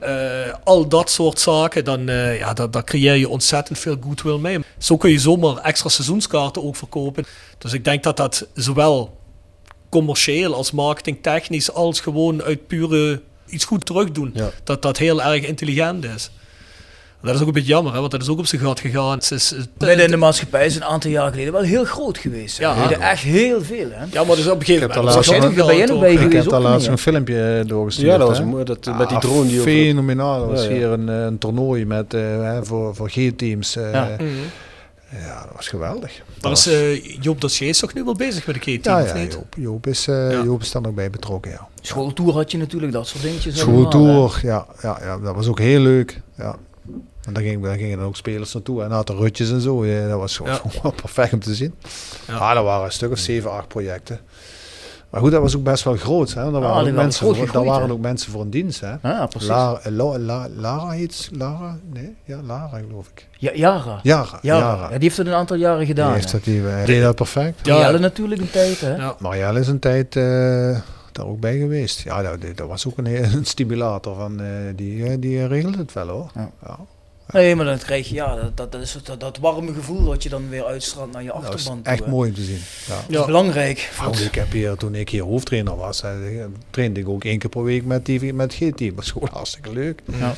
uh, 0.03 0.53
al 0.63 0.87
dat 0.87 1.09
soort 1.09 1.39
zaken, 1.39 1.83
dan 1.83 2.09
uh, 2.09 2.39
ja, 2.39 2.53
daar, 2.53 2.71
daar 2.71 2.83
creëer 2.83 3.15
je 3.15 3.29
ontzettend 3.29 3.79
veel 3.79 3.97
goodwill 4.01 4.37
mee. 4.37 4.59
Zo 4.77 4.97
kun 4.97 5.11
je 5.11 5.19
zomaar 5.19 5.57
extra 5.57 5.89
seizoenskaarten 5.89 6.63
ook 6.63 6.75
verkopen. 6.75 7.25
Dus 7.57 7.73
ik 7.73 7.83
denk 7.83 8.03
dat 8.03 8.17
dat 8.17 8.47
zowel 8.53 9.19
commercieel 9.91 10.53
als 10.55 10.71
marketingtechnisch 10.71 11.73
als 11.73 11.99
gewoon 11.99 12.41
uit 12.43 12.67
pure 12.67 13.21
iets 13.49 13.65
goed 13.65 13.85
terugdoen. 13.85 14.31
Ja. 14.33 14.49
Dat 14.63 14.81
dat 14.81 14.97
heel 14.97 15.21
erg 15.21 15.45
intelligent 15.45 16.05
is. 16.05 16.31
Dat 17.23 17.35
is 17.35 17.41
ook 17.41 17.47
een 17.47 17.53
beetje 17.53 17.69
jammer, 17.69 17.93
hè, 17.93 17.99
want 17.99 18.11
dat 18.11 18.21
is 18.21 18.27
ook 18.29 18.37
op 18.39 18.45
zijn 18.45 18.61
gat 18.61 18.79
gegaan. 18.79 19.11
Het 19.11 19.31
is, 19.31 19.49
het, 19.49 19.69
Midden 19.77 20.05
in 20.05 20.11
de 20.11 20.17
maatschappij 20.17 20.65
is 20.65 20.75
een 20.75 20.83
aantal 20.83 21.11
jaar 21.11 21.29
geleden 21.29 21.53
wel 21.53 21.61
heel 21.61 21.83
groot 21.83 22.17
geweest. 22.17 22.57
Hè. 22.57 22.63
Ja, 22.63 22.89
ja. 22.89 22.99
echt 23.11 23.21
heel 23.23 23.61
veel. 23.63 23.87
Hè. 23.91 24.05
Ja, 24.11 24.23
maar 24.23 24.35
dus 24.35 24.47
op 24.47 24.59
een 24.59 24.65
gegeven 24.65 24.87
Ik 24.87 24.93
heb 24.93 25.89
moment... 25.89 26.21
Ik 26.21 26.31
heb 26.33 26.49
daar 26.49 26.61
laatst 26.61 26.87
een 26.87 26.97
filmpje 26.97 27.57
eh, 27.59 27.67
doorgestuurd. 27.67 28.07
Ja, 28.07 28.17
dat 28.17 28.27
was 28.27 28.39
een 28.39 28.47
mooi, 28.47 28.63
dat, 28.63 28.85
met 28.85 28.97
die 29.09 29.17
Ah, 29.17 29.23
drone 29.23 29.47
die. 29.47 29.59
Fenomenaal. 29.61 30.41
Er 30.41 30.47
was 30.49 30.63
Ja, 30.63 30.69
ja. 30.69 30.75
hier 30.75 30.87
een, 30.87 31.09
eh, 31.09 31.23
een 31.23 31.37
toernooi 31.37 31.85
met, 31.85 32.13
eh, 32.13 32.57
voor, 32.61 32.95
voor 32.95 33.09
G-teams. 33.09 33.75
eh, 33.75 33.91
Ja. 33.93 34.15
Ja. 35.11 35.41
Dat 35.45 35.55
was 35.55 35.67
geweldig. 35.67 36.17
Maar 36.17 36.35
Dat 36.51 36.57
is 36.57 36.65
was- 36.65 36.73
eh, 36.73 37.15
Joop 37.21 37.41
Dossier 37.41 37.69
is 37.69 37.79
toch 37.79 37.93
nu 37.93 38.03
wel 38.03 38.15
bezig 38.15 38.45
met 38.45 38.55
de 38.55 38.61
K-team, 38.77 38.97
ja, 38.97 39.03
of 39.03 39.07
ja, 39.13 39.13
niet? 39.21 39.33
Joop, 39.33 39.55
Joop, 39.57 39.87
is, 39.87 40.07
eh, 40.07 40.31
Ja. 40.31 40.43
Joop 40.43 40.61
is 40.61 40.71
daar 40.71 40.81
nog 40.81 40.93
bij 40.93 41.09
betrokken, 41.09 41.51
ja. 41.51 41.67
Schooltour 41.81 42.33
had 42.33 42.51
je 42.51 42.57
natuurlijk, 42.57 42.91
dat 42.91 43.07
soort 43.07 43.23
dingetjes. 43.23 43.59
Schooltour, 43.59 44.39
ja, 44.43 44.65
ja, 44.81 44.97
ja, 45.01 45.17
dat 45.19 45.35
was 45.35 45.47
ook 45.47 45.59
heel 45.59 45.79
leuk. 45.81 46.21
Ja. 46.37 46.55
En 47.25 47.33
daar 47.33 47.43
gingen, 47.43 47.61
daar 47.61 47.77
gingen 47.77 47.97
dan 47.97 48.07
ook 48.07 48.15
spelers 48.15 48.53
naartoe. 48.53 48.83
En 48.83 48.91
hadden 48.91 49.15
rutjes 49.17 49.51
en 49.51 49.61
zo. 49.61 49.85
Ja, 49.85 50.07
dat 50.07 50.19
was 50.19 50.37
gewoon, 50.37 50.59
Ja. 50.83 50.89
perfect 51.01 51.33
om 51.33 51.39
te 51.39 51.55
zien. 51.55 51.73
Ja. 52.27 52.33
Ja. 52.33 52.53
dat 52.53 52.63
waren 52.63 52.85
een 52.85 52.91
stuk 52.91 53.11
of 53.11 53.17
zeven, 53.17 53.51
acht 53.51 53.67
projecten. 53.67 54.19
Maar 55.11 55.21
goed, 55.21 55.31
dat 55.31 55.41
was 55.41 55.55
ook 55.55 55.63
best 55.63 55.83
wel 55.83 55.95
groot. 55.95 56.33
Hè. 56.33 56.41
Daar, 56.41 56.51
die 56.51 56.59
waren, 56.61 56.87
ook 56.87 56.95
mensen 56.95 57.33
groot 57.35 57.47
voor, 57.49 57.65
waren 57.65 57.87
hè. 57.87 57.93
ook 57.93 57.99
mensen 58.01 58.31
voor 58.31 58.41
een 58.41 58.49
dienst. 58.49 58.79
Hè. 58.81 58.93
Ja, 59.01 59.25
precies. 59.25 59.47
Lara, 59.49 59.79
eh, 59.83 59.91
La- 59.91 60.19
La- 60.19 60.47
Lara 60.55 60.89
heet 60.89 61.29
Lara? 61.33 61.77
Nee, 61.93 62.15
ja, 62.25 62.41
Lara 62.41 62.79
geloof 62.87 63.07
ik. 63.15 63.27
Ja, 63.37 63.51
Jara. 63.53 63.99
Jara, 64.03 64.39
Jara. 64.41 64.59
Jara. 64.59 64.81
Ja, 64.81 64.89
die 64.89 64.97
heeft 64.99 65.17
het 65.17 65.27
een 65.27 65.33
aantal 65.33 65.57
jaren 65.57 65.77
Die 65.77 65.87
gedaan. 65.87 66.13
heeft 66.13 66.31
hè. 66.31 66.37
dat, 66.37 66.43
die, 66.43 66.61
deed 66.85 67.01
dat 67.01 67.15
perfect. 67.15 67.65
Ja. 67.65 67.89
Ja, 67.89 67.97
natuurlijk 67.97 68.41
een 68.41 68.49
tijd. 68.51 68.81
Hè. 68.81 68.95
Ja. 68.95 69.15
Marielle 69.19 69.59
is 69.59 69.67
een 69.67 69.79
tijd 69.79 70.15
eh, 70.15 70.23
daar 71.11 71.25
ook 71.25 71.39
bij 71.39 71.57
geweest. 71.57 71.99
Ja, 71.99 72.21
dat, 72.21 72.37
dat 72.55 72.67
was 72.67 72.87
ook 72.87 72.97
een, 72.97 73.45
stimulator 73.45 74.15
van, 74.15 74.39
eh, 74.41 74.47
die, 74.75 75.19
die 75.19 75.47
regelde 75.47 75.77
het 75.77 75.93
wel 75.93 76.07
hoor. 76.07 76.31
Ja. 76.35 76.49
Ja. 76.65 76.77
Nee, 77.31 77.55
maar 77.55 77.65
dan 77.65 77.77
krijg 77.77 78.07
je 78.09 78.13
ja, 78.15 78.35
dat, 78.35 78.57
dat, 78.57 78.71
dat, 78.71 78.81
is 78.81 78.97
dat, 79.03 79.19
dat 79.19 79.37
warme 79.37 79.73
gevoel 79.73 80.03
wat 80.03 80.23
je 80.23 80.29
dan 80.29 80.49
weer 80.49 80.65
uitstraalt 80.65 81.11
naar 81.11 81.23
je 81.23 81.27
Dat 81.27 81.37
is 81.43 81.47
achterban. 81.49 81.81
toe, 81.81 81.91
echt 81.91 82.03
hè. 82.03 82.09
mooi 82.09 82.29
om 82.29 82.35
te 82.35 82.43
zien. 82.43 82.59
Ja. 82.87 82.95
Dat 83.09 83.19
is 83.19 83.25
belangrijk. 83.25 83.91
Want 84.03 84.19
ik 84.25 84.35
heb 84.35 84.51
hier, 84.51 84.75
toen 84.75 84.95
ik 84.95 85.09
hier 85.09 85.23
hoofdtrainer 85.23 85.75
was, 85.77 86.03
trainde 86.69 86.99
ik 86.99 87.09
ook 87.09 87.23
één 87.23 87.39
keer 87.39 87.49
per 87.49 87.63
week 87.63 87.85
met, 87.85 88.05
die, 88.05 88.33
met 88.33 88.53
GT. 88.53 88.77
Dat 88.79 88.91
was 88.95 89.11
gewoon 89.11 89.29
hartstikke 89.33 89.73
leuk. 89.73 90.01
Ja. 90.05 90.33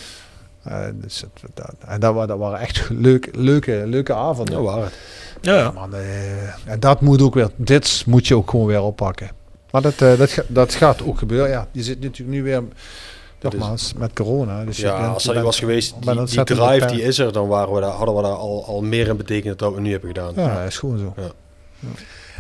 Eh, 0.63 0.85
dus 0.93 1.21
het, 1.21 1.51
dat, 1.53 1.73
en 1.87 1.99
dat, 1.99 2.13
wa- 2.13 2.25
dat 2.25 2.37
waren 2.37 2.59
echt 2.59 2.89
leuk, 2.89 3.29
leuke, 3.35 3.83
leuke 3.85 4.13
avonden. 4.13 4.55
Ja, 4.55 4.61
waar 4.61 4.83
het. 4.83 4.93
Ja, 5.41 5.57
ja. 5.57 5.71
Man, 5.71 5.95
eh, 5.95 6.43
en 6.71 6.79
dat 6.79 7.01
moet 7.01 7.21
ook 7.21 7.33
weer, 7.33 7.49
dit 7.55 8.03
moet 8.05 8.27
je 8.27 8.35
ook 8.35 8.49
gewoon 8.49 8.65
weer 8.65 8.81
oppakken. 8.81 9.29
Maar 9.71 9.81
dat, 9.81 10.01
eh, 10.01 10.17
dat, 10.17 10.43
dat 10.47 10.73
gaat 10.73 11.03
ook 11.03 11.17
gebeuren. 11.17 11.49
Ja, 11.49 11.67
je 11.71 11.83
zit 11.83 12.01
natuurlijk 12.01 12.29
nu 12.37 12.43
weer, 12.43 12.63
nogmaals, 13.43 13.93
met 13.97 14.13
corona. 14.13 14.65
Dus 14.65 14.77
Ja, 14.77 15.01
bent- 15.01 15.13
als 15.13 15.27
er 15.27 15.33
bent- 15.33 15.45
was 15.45 15.59
geweest, 15.59 15.95
die, 15.99 16.43
drive 16.43 16.85
die 16.85 17.01
is 17.01 17.19
er, 17.19 17.31
dan 17.33 17.47
waren 17.47 17.73
we 17.73 17.79
daar, 17.81 17.91
hadden 17.91 18.15
we 18.15 18.21
daar 18.21 18.31
al, 18.31 18.65
al 18.65 18.81
meer 18.81 19.07
in 19.07 19.17
betekend 19.17 19.59
dan 19.59 19.73
we 19.73 19.81
nu 19.81 19.91
hebben 19.91 20.07
gedaan. 20.09 20.33
Ja, 20.35 20.57
dat 20.59 20.67
is 20.67 20.77
gewoon 20.77 20.97
zo. 20.99 21.13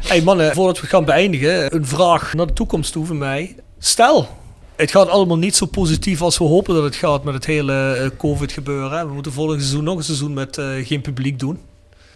Hey 0.01 0.21
mannen, 0.21 0.53
voordat 0.53 0.79
we 0.81 0.87
gaan 0.87 1.05
beëindigen, 1.05 1.75
een 1.75 1.85
vraag 1.85 2.33
naar 2.33 2.47
de 2.47 2.53
toekomst 2.53 2.91
toe 2.91 3.05
van 3.05 3.17
mij. 3.17 3.55
Stel, 3.79 4.27
het 4.75 4.91
gaat 4.91 5.07
allemaal 5.09 5.37
niet 5.37 5.55
zo 5.55 5.65
positief 5.65 6.21
als 6.21 6.37
we 6.37 6.43
hopen 6.43 6.73
dat 6.75 6.83
het 6.83 6.95
gaat 6.95 7.23
met 7.23 7.33
het 7.33 7.45
hele 7.45 7.93
eh, 7.93 8.09
COVID-gebeuren. 8.17 8.97
hè. 8.97 9.05
We 9.07 9.13
moeten 9.13 9.31
volgend 9.31 9.59
seizoen 9.61 9.83
nog 9.83 9.97
een 9.97 10.03
seizoen 10.03 10.33
met 10.33 10.57
eh, 10.57 10.65
geen 10.83 11.01
publiek 11.01 11.39
doen. 11.39 11.59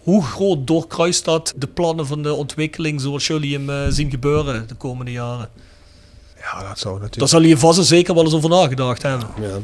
Hoe 0.03 0.23
groot 0.23 0.67
doorkruist 0.67 1.25
dat 1.25 1.53
de 1.55 1.67
plannen 1.67 2.07
van 2.07 2.23
de 2.23 2.33
ontwikkeling 2.33 3.01
zoals 3.01 3.27
jullie 3.27 3.53
hem 3.57 3.69
eh, 3.69 3.75
zien 3.89 4.09
gebeuren 4.09 4.67
de 4.67 4.75
komende 4.75 5.11
jaren? 5.11 5.49
Ja, 6.53 6.67
dat 6.67 6.79
zou 6.79 6.93
natuurlijk... 6.93 7.19
Daar 7.19 7.27
zal 7.27 7.41
je 7.41 7.57
vast 7.57 7.77
en 7.77 7.83
zeker 7.85 8.13
wel 8.15 8.23
eens 8.23 8.33
over 8.33 8.49
nagedacht 8.49 9.01
hebben. 9.01 9.27
Ja. 9.41 9.57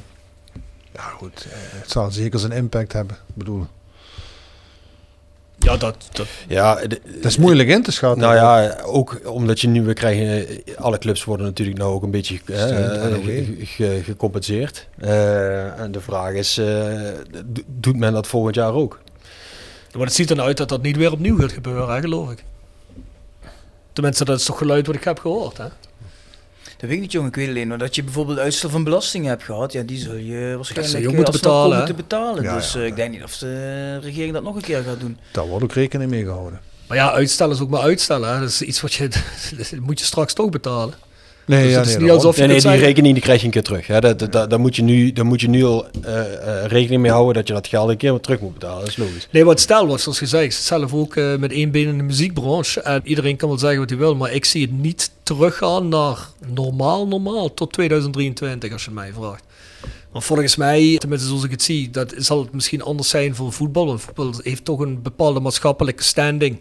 Ja, 0.94 1.02
goed. 1.02 1.46
eh, 1.52 1.58
het 1.82 1.92
zal 1.92 2.12
zeker 2.12 2.40
zijn 2.40 2.52
impact 2.52 2.94
hebben. 2.94 3.16
Ik 3.16 3.36
bedoel, 3.36 3.68
Ja, 5.58 5.78
dat, 5.78 5.96
dat, 6.12 6.28
Ja, 6.48 6.76
de- 6.88 7.02
het 7.06 7.26
is 7.26 7.38
moeilijk 7.38 7.70
in 7.70 7.84
te 7.84 7.92
schatten. 7.92 8.22
Nou 8.22 8.36
ja, 8.36 8.78
ook 8.84 9.20
omdat 9.30 9.60
je 9.62 9.68
nu 9.68 9.84
weer 9.84 9.94
krijgen, 9.94 10.48
eh, 10.48 10.78
alle 10.78 10.98
clubs 10.98 11.24
worden 11.24 11.46
natuurlijk 11.46 11.78
nou 11.78 11.94
ook 11.94 12.04
een 12.04 12.12
beetje 12.12 12.40
eh, 12.46 12.64
ge- 13.68 14.02
gecompenseerd. 14.04 14.88
Eh, 15.00 15.80
en 15.80 15.92
de 15.92 16.02
vraag 16.02 16.34
is, 16.34 16.58
eh, 16.58 16.66
do- 17.48 17.62
doet 17.68 17.98
men 17.98 18.14
dat 18.14 18.28
volgend 18.28 18.56
jaar 18.56 18.74
ook? 18.74 19.00
maar 19.98 20.06
het 20.06 20.14
ziet 20.16 20.30
er 20.30 20.36
nou 20.36 20.48
uit 20.48 20.58
dat 20.58 20.70
dat 20.70 20.82
niet 20.82 20.98
weer 20.98 21.12
opnieuw 21.12 21.38
gaat 21.40 21.52
gebeuren, 21.52 21.96
hè, 21.96 22.02
geloof 22.02 22.32
ik. 22.32 22.44
Tenminste, 23.94 24.26
dat 24.26 24.40
is 24.40 24.46
toch 24.46 24.58
geluid 24.58 24.86
wat 24.88 24.96
ik 24.96 25.04
heb 25.04 25.20
gehoord. 25.20 25.58
Hè? 25.58 25.66
Dat 26.84 26.92
weet 26.92 27.02
ik 27.02 27.08
niet, 27.08 27.14
jongen. 27.14 27.30
Ik 27.30 27.36
weet 27.36 27.48
alleen 27.48 27.68
maar 27.68 27.78
dat 27.78 27.96
je 27.96 28.04
bijvoorbeeld 28.04 28.40
uitstel 28.40 28.70
van 28.70 28.84
belastingen 28.84 29.30
hebt 29.30 29.44
gehad. 29.44 29.72
Ja, 29.72 29.82
die 29.82 29.98
zul 29.98 30.16
je 30.16 30.54
waarschijnlijk 30.56 31.00
je 31.00 31.08
ook 31.08 31.12
eh, 31.12 31.18
moeten 31.18 31.34
alsnog 31.34 31.54
betalen, 31.54 31.78
moeten 31.78 31.96
betalen. 31.96 32.44
Ja, 32.44 32.56
dus 32.56 32.74
ja, 32.74 32.80
eh, 32.80 32.86
ik 32.86 32.96
denk 32.96 33.12
niet 33.12 33.24
of 33.24 33.38
de 33.38 33.98
regering 34.00 34.34
dat 34.34 34.44
nog 34.44 34.56
een 34.56 34.62
keer 34.62 34.84
gaat 34.84 35.00
doen. 35.00 35.18
Daar 35.32 35.48
wordt 35.48 35.64
ook 35.64 35.74
rekening 35.74 36.10
mee 36.10 36.24
gehouden. 36.24 36.60
Maar 36.88 36.98
ja, 36.98 37.12
uitstellen 37.12 37.56
is 37.56 37.62
ook 37.62 37.70
maar 37.70 37.82
uitstellen. 37.82 38.34
Hè. 38.34 38.40
Dat 38.40 38.50
is 38.50 38.62
iets 38.62 38.82
wat 38.82 38.94
je, 38.94 39.08
dat 39.58 39.72
moet 39.80 40.00
je 40.00 40.06
straks 40.06 40.34
toch 40.34 40.50
betalen. 40.50 40.94
Nee, 41.46 41.64
Dus 41.64 41.72
ja, 41.72 41.78
het 41.78 41.88
is 41.88 41.92
nee, 41.92 42.02
niet 42.02 42.08
daarom. 42.10 42.26
alsof 42.26 42.36
je 42.36 42.40
Nee, 42.42 42.48
nee, 42.48 42.48
kunt 42.48 42.62
die 42.62 42.72
zeggen- 42.72 42.88
rekening 42.88 43.14
die 43.14 43.24
krijg 43.24 43.40
je 43.40 43.46
een 43.46 43.52
keer 43.52 43.64
terug. 43.64 43.88
Hè. 43.88 44.00
Dat, 44.00 44.20
dat, 44.20 44.32
dat- 44.32 44.50
daar, 44.50 44.60
moet 44.60 44.76
je 44.76 44.82
nu, 44.84 45.12
daar 45.12 45.26
moet 45.26 45.42
je 45.42 45.50
nu 45.50 45.64
al 45.64 45.88
eh, 46.04 46.20
eh, 46.64 46.66
rekening 46.66 47.02
mee 47.02 47.12
houden 47.12 47.34
dat 47.34 47.48
je 47.48 47.54
dat 47.54 47.68
geld 47.68 47.90
een 47.90 47.98
keer 47.98 48.12
weer 48.12 48.20
terug 48.22 48.40
moet 48.40 48.54
betalen. 48.54 48.80
Dat 48.80 48.88
is 48.88 48.98
logisch. 48.98 49.28
Nee, 49.32 49.46
wat 49.46 49.60
stel 49.60 49.88
was, 49.88 50.04
zoals 50.04 50.18
gezegd, 50.18 50.54
zelf 50.64 50.94
ook 50.94 51.16
eh, 51.16 51.36
met 51.36 51.52
één 51.52 51.72
been 51.72 51.88
in 51.88 51.98
de 51.98 52.04
muziekbranche. 52.04 52.82
En 52.82 53.02
iedereen 53.04 53.36
kan 53.36 53.50
wel 53.50 53.58
zeggen 53.58 53.80
wat 53.80 53.90
hij 53.90 53.98
wil, 54.00 54.16
maar 54.16 54.32
ik 54.34 54.46
zie 54.46 54.62
het 54.62 54.72
niet 54.82 55.12
teruggaan 55.24 55.88
naar 55.88 56.18
normaal, 56.54 57.08
normaal, 57.08 57.54
tot 57.54 57.74
2023, 57.74 58.72
als 58.72 58.82
je 58.84 58.90
het 58.90 59.00
mij 59.00 59.12
vraagt. 59.14 59.44
Maar 60.12 60.22
volgens 60.22 60.56
mij, 60.56 60.96
tenminste 60.98 61.28
zoals 61.28 61.44
ik 61.44 61.52
het 61.52 61.64
zie, 61.64 61.90
dat 61.90 62.14
zal 62.18 62.40
het 62.40 62.54
misschien 62.54 62.82
anders 62.82 63.10
zijn 63.10 63.36
voor 63.36 63.54
voetbal. 63.54 63.86
Want 63.86 64.02
voetbal 64.02 64.34
heeft 64.44 64.66
toch 64.66 64.80
een 64.80 65.02
bepaalde 65.02 65.40
maatschappelijke 65.40 66.04
standing 66.04 66.60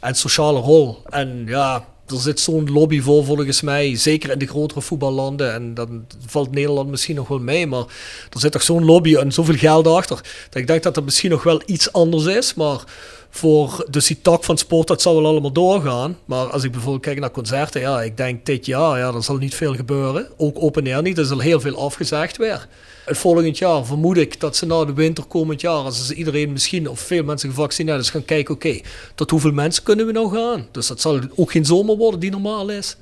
en 0.00 0.14
sociale 0.14 0.58
rol. 0.60 0.98
En 1.04 1.42
ja, 1.46 1.84
er 2.10 2.20
zit 2.20 2.40
zo'n 2.40 2.72
lobby 2.72 3.00
voor 3.00 3.24
volgens 3.24 3.60
mij, 3.60 3.96
zeker 3.96 4.30
in 4.30 4.38
de 4.38 4.46
grotere 4.46 4.80
voetballanden. 4.80 5.52
En 5.52 5.74
dan 5.74 6.06
valt 6.26 6.50
Nederland 6.50 6.90
misschien 6.90 7.16
nog 7.16 7.28
wel 7.28 7.38
mee, 7.38 7.66
maar 7.66 7.84
er 8.30 8.40
zit 8.40 8.52
toch 8.52 8.62
zo'n 8.62 8.84
lobby 8.84 9.14
en 9.14 9.32
zoveel 9.32 9.56
geld 9.56 9.86
achter. 9.86 10.16
Dat 10.50 10.60
ik 10.60 10.66
denk 10.66 10.82
dat 10.82 10.96
het 10.96 11.04
misschien 11.04 11.30
nog 11.30 11.42
wel 11.42 11.62
iets 11.66 11.92
anders 11.92 12.24
is, 12.24 12.54
maar 12.54 12.84
voor 13.30 13.86
dus 13.90 14.06
die 14.06 14.20
tak 14.22 14.44
van 14.44 14.58
sport, 14.58 14.86
dat 14.86 15.02
zal 15.02 15.14
wel 15.14 15.26
allemaal 15.26 15.52
doorgaan. 15.52 16.18
Maar 16.24 16.46
als 16.46 16.64
ik 16.64 16.72
bijvoorbeeld 16.72 17.04
kijk 17.04 17.20
naar 17.20 17.30
concerten, 17.30 17.80
ja, 17.80 18.02
ik 18.02 18.16
denk 18.16 18.46
dit 18.46 18.66
jaar, 18.66 18.98
ja, 18.98 19.12
er 19.12 19.22
zal 19.22 19.36
niet 19.36 19.54
veel 19.54 19.74
gebeuren. 19.74 20.28
Ook 20.36 20.62
open 20.62 20.86
air 20.86 21.02
niet, 21.02 21.18
er 21.18 21.24
is 21.24 21.30
al 21.30 21.38
heel 21.38 21.60
veel 21.60 21.76
afgezegd 21.76 22.36
weer. 22.36 22.68
Het 23.08 23.18
volgend 23.18 23.58
jaar 23.58 23.84
vermoed 23.84 24.16
ik 24.16 24.40
dat 24.40 24.56
ze 24.56 24.66
na 24.66 24.84
de 24.84 24.92
winter 24.92 25.24
komend 25.24 25.60
jaar, 25.60 25.72
als 25.72 26.06
ze 26.06 26.14
iedereen 26.14 26.52
misschien 26.52 26.88
of 26.88 27.00
veel 27.00 27.24
mensen 27.24 27.48
gevaccineerd 27.48 28.00
is, 28.00 28.10
gaan 28.10 28.24
kijken, 28.24 28.54
oké, 28.54 28.80
tot 29.14 29.30
hoeveel 29.30 29.52
mensen 29.52 29.82
kunnen 29.82 30.06
we 30.06 30.12
nou 30.12 30.34
gaan? 30.34 30.66
Dus 30.72 30.86
dat 30.86 31.00
zal 31.00 31.20
ook 31.34 31.50
geen 31.50 31.64
zomer 31.64 31.96
worden 31.96 32.20
die 32.20 32.30
normaal 32.30 32.68
is. 32.68 32.96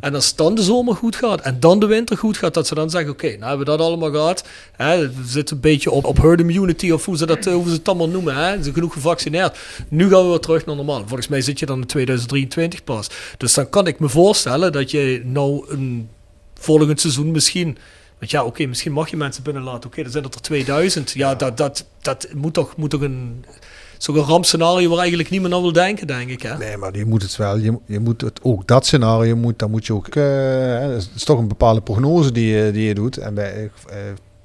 En 0.00 0.14
als 0.14 0.34
dan 0.34 0.54
de 0.54 0.62
zomer 0.62 0.94
goed 0.94 1.16
gaat 1.16 1.40
en 1.40 1.60
dan 1.60 1.80
de 1.80 1.86
winter 1.86 2.16
goed 2.16 2.36
gaat, 2.36 2.54
dat 2.54 2.66
ze 2.66 2.74
dan 2.74 2.90
zeggen, 2.90 3.10
oké, 3.10 3.26
nou 3.26 3.40
hebben 3.40 3.58
we 3.58 3.64
dat 3.64 3.80
allemaal 3.80 4.10
gehad. 4.10 4.44
Hè, 4.76 5.08
we 5.08 5.26
zitten 5.26 5.56
een 5.56 5.62
beetje 5.62 5.90
op, 5.90 6.04
op 6.04 6.16
herd 6.16 6.40
immunity 6.40 6.90
of 6.90 7.04
hoe 7.04 7.16
ze, 7.16 7.26
dat, 7.26 7.46
eh, 7.46 7.54
hoe 7.54 7.66
ze 7.66 7.72
het 7.72 7.88
allemaal 7.88 8.08
noemen. 8.08 8.34
Hè? 8.34 8.56
Ze 8.56 8.62
zijn 8.62 8.74
genoeg 8.74 8.92
gevaccineerd. 8.92 9.58
Nu 9.88 10.08
gaan 10.08 10.22
we 10.22 10.28
weer 10.28 10.38
terug 10.38 10.66
naar 10.66 10.76
normaal. 10.76 10.98
Volgens 11.06 11.28
mij 11.28 11.40
zit 11.40 11.58
je 11.58 11.66
dan 11.66 11.80
in 11.80 11.86
2023 11.86 12.84
pas. 12.84 13.10
Dus 13.36 13.54
dan 13.54 13.68
kan 13.68 13.86
ik 13.86 13.98
me 13.98 14.08
voorstellen 14.08 14.72
dat 14.72 14.90
je 14.90 15.22
nou 15.24 15.64
een 15.68 16.08
volgend 16.54 17.00
seizoen 17.00 17.30
misschien 17.30 17.78
Want 18.18 18.30
ja, 18.30 18.44
oké, 18.44 18.66
misschien 18.66 18.92
mag 18.92 19.10
je 19.10 19.16
mensen 19.16 19.42
binnenlaten. 19.42 19.90
Oké, 19.90 20.02
dan 20.02 20.12
zijn 20.12 20.24
het 20.24 20.34
er 20.34 20.40
2000. 20.40 21.10
Ja, 21.10 21.34
dat, 21.34 21.56
dat, 21.56 21.86
dat 22.02 22.28
moet 22.34 22.54
toch, 22.54 22.76
moet 22.76 22.90
toch 22.90 23.00
een... 23.00 23.44
Zo'n 23.98 24.16
rampscenario 24.16 24.88
waar 24.88 24.98
eigenlijk 24.98 25.30
niemand 25.30 25.54
aan 25.54 25.62
wil 25.62 25.72
denken, 25.72 26.06
denk 26.06 26.30
ik. 26.30 26.42
Hè? 26.42 26.56
Nee, 26.58 26.76
maar 26.76 26.96
je 26.96 27.04
moet 27.04 27.22
het 27.22 27.36
wel. 27.36 27.56
Je, 27.58 27.78
je 27.86 27.98
moet 27.98 28.20
het 28.20 28.40
ook 28.42 28.66
dat 28.66 28.86
scenario 28.86 29.36
moet, 29.36 29.58
dan 29.58 29.70
moet 29.70 29.86
je 29.86 29.94
ook. 29.94 30.06
eh, 30.08 30.80
het 30.80 31.10
is 31.14 31.24
toch 31.24 31.38
een 31.38 31.48
bepaalde 31.48 31.80
prognose 31.80 32.32
die 32.32 32.46
je, 32.46 32.70
die 32.72 32.84
je 32.84 32.94
doet. 32.94 33.16
En 33.16 33.34
bij, 33.34 33.70
eh, 33.90 33.96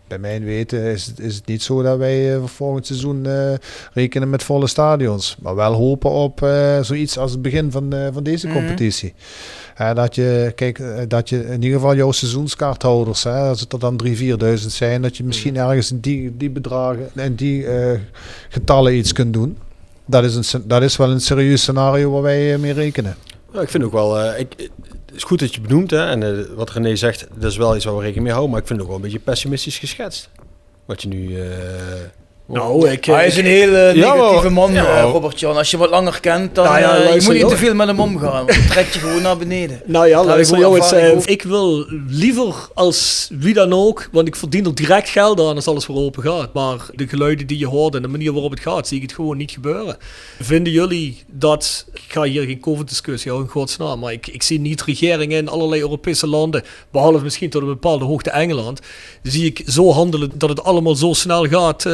bij 0.07 0.17
mijn 0.19 0.43
weten 0.43 0.79
is 0.81 1.05
het, 1.05 1.19
is 1.19 1.35
het 1.35 1.45
niet 1.45 1.63
zo 1.63 1.81
dat 1.81 1.97
wij 1.97 2.33
eh, 2.33 2.39
voor 2.39 2.49
volgend 2.49 2.85
seizoen 2.85 3.25
eh, 3.25 3.53
rekenen 3.93 4.29
met 4.29 4.43
volle 4.43 4.67
stadions. 4.67 5.35
Maar 5.41 5.55
wel 5.55 5.73
hopen 5.73 6.09
op 6.11 6.41
eh, 6.43 6.79
zoiets 6.81 7.17
als 7.17 7.31
het 7.31 7.41
begin 7.41 7.71
van, 7.71 7.93
eh, 7.93 8.07
van 8.13 8.23
deze 8.23 8.47
Mhm. 8.47 8.55
competitie. 8.55 9.13
Eh, 9.75 9.93
dat 9.95 10.15
je, 10.15 10.51
kijk, 10.55 10.79
eh, 10.79 10.87
dat 11.07 11.29
je 11.29 11.45
in 11.45 11.61
ieder 11.61 11.79
geval 11.79 11.95
jouw 11.95 12.11
seizoenskaarthouders, 12.11 13.23
hè, 13.23 13.31
als 13.39 13.59
het 13.59 13.73
er 13.73 13.79
dan 13.79 13.97
3.000, 13.97 14.15
4.000 14.15 14.71
zijn, 14.73 15.01
dat 15.01 15.17
je 15.17 15.23
misschien 15.23 15.57
ergens 15.57 15.91
in 15.91 15.99
die, 15.99 16.37
die 16.37 16.49
bedragen 16.49 17.09
en 17.15 17.35
die 17.35 17.65
eh, 17.67 17.99
getallen 18.49 18.95
iets 18.95 19.13
kunt 19.13 19.33
doen. 19.33 19.57
Dat 20.05 20.23
is, 20.23 20.53
een, 20.53 20.63
dat 20.67 20.81
is 20.81 20.97
wel 20.97 21.11
een 21.11 21.21
serieus 21.21 21.61
scenario 21.61 22.11
waar 22.11 22.21
wij 22.21 22.53
eh, 22.53 22.59
mee 22.59 22.73
rekenen. 22.73 23.15
Ja, 23.53 23.61
ik 23.61 23.69
vind 23.69 23.83
ook 23.83 23.91
wel, 23.91 24.19
eh, 24.19 24.39
ik, 24.39 24.69
is 25.15 25.23
goed 25.23 25.39
dat 25.39 25.55
je 25.55 25.61
benoemt, 25.61 25.91
hè, 25.91 26.05
en 26.09 26.23
eh, 26.23 26.45
wat 26.55 26.71
René 26.71 26.95
zegt, 26.95 27.27
dat 27.35 27.51
is 27.51 27.57
wel 27.57 27.75
iets 27.75 27.85
waar 27.85 27.93
we 27.93 27.99
rekening 27.99 28.23
mee 28.23 28.33
houden, 28.33 28.51
maar 28.51 28.61
ik 28.61 28.67
vind 28.67 28.79
het 28.79 28.87
ook 28.89 28.95
wel 28.95 29.03
een 29.03 29.11
beetje 29.11 29.25
pessimistisch 29.25 29.79
geschetst. 29.79 30.29
Wat 30.85 31.01
je 31.01 31.07
nu... 31.07 31.41
eh, 31.41 31.47
Nou, 32.47 32.89
ik... 32.89 33.05
Hij 33.05 33.27
is 33.27 33.37
een 33.37 33.45
hele 33.45 33.91
Ja, 33.95 34.13
negatieve 34.13 34.49
man, 34.49 34.73
ja. 34.73 34.97
eh, 34.97 35.09
Robert-Jan. 35.11 35.57
Als 35.57 35.71
je 35.71 35.77
wat 35.77 35.89
langer 35.89 36.19
kent, 36.19 36.55
dan 36.55 36.65
Nou 36.65 36.79
ja, 36.79 36.97
eh, 36.97 37.13
je 37.15 37.21
moet 37.23 37.33
niet 37.33 37.47
te 37.49 37.57
veel 37.57 37.73
met 37.73 37.87
hem 37.87 37.99
omgaan. 37.99 38.45
Want 38.45 38.67
trekt 38.67 38.93
je 38.93 38.99
gewoon 38.99 39.21
naar 39.21 39.37
beneden. 39.37 39.81
Nou 39.95 40.07
ja, 40.07 40.23
luister 40.23 40.59
jongens, 40.59 40.91
eh, 40.91 41.17
ik 41.25 41.41
wil 41.41 41.85
liever 42.07 42.55
als 42.73 43.27
wie 43.31 43.53
dan 43.53 43.73
ook, 43.73 44.09
want 44.11 44.27
ik 44.27 44.35
verdien 44.35 44.65
er 44.65 44.75
direct 44.75 45.09
geld 45.09 45.39
aan 45.39 45.55
als 45.55 45.67
alles 45.67 45.87
weer 45.87 45.97
open 45.97 46.23
gaat. 46.23 46.53
Maar 46.53 46.77
de 46.93 47.07
geluiden 47.07 47.47
die 47.47 47.57
je 47.57 47.67
hoort 47.67 47.95
en 47.95 48.01
de 48.01 48.07
manier 48.07 48.31
waarop 48.33 48.51
het 48.51 48.59
gaat, 48.59 48.87
zie 48.87 48.97
ik 48.97 49.03
het 49.03 49.13
gewoon 49.13 49.37
niet 49.37 49.51
gebeuren. 49.51 49.97
Vinden 50.39 50.73
jullie 50.73 51.23
dat, 51.31 51.85
ik 51.93 52.03
ga 52.07 52.23
hier 52.23 52.43
geen 52.43 52.59
COVID-discussie 52.59 53.31
houden, 53.31 53.53
in 53.53 53.59
godsnaam, 53.59 53.99
maar 53.99 54.11
ik, 54.11 54.27
ik 54.27 54.43
zie 54.43 54.59
niet 54.59 54.83
regeringen 54.83 55.37
in 55.37 55.49
allerlei 55.49 55.81
Europese 55.81 56.27
landen, 56.27 56.63
behalve 56.91 57.23
misschien 57.23 57.49
tot 57.49 57.61
een 57.61 57.67
bepaalde 57.67 58.05
hoogte 58.05 58.29
Engeland, 58.29 58.79
zie 59.23 59.45
ik 59.45 59.61
zo 59.67 59.91
handelen 59.91 60.31
dat 60.35 60.49
het 60.49 60.63
allemaal 60.63 60.95
zo 60.95 61.13
snel 61.13 61.45
gaat. 61.45 61.85
eh, 61.85 61.93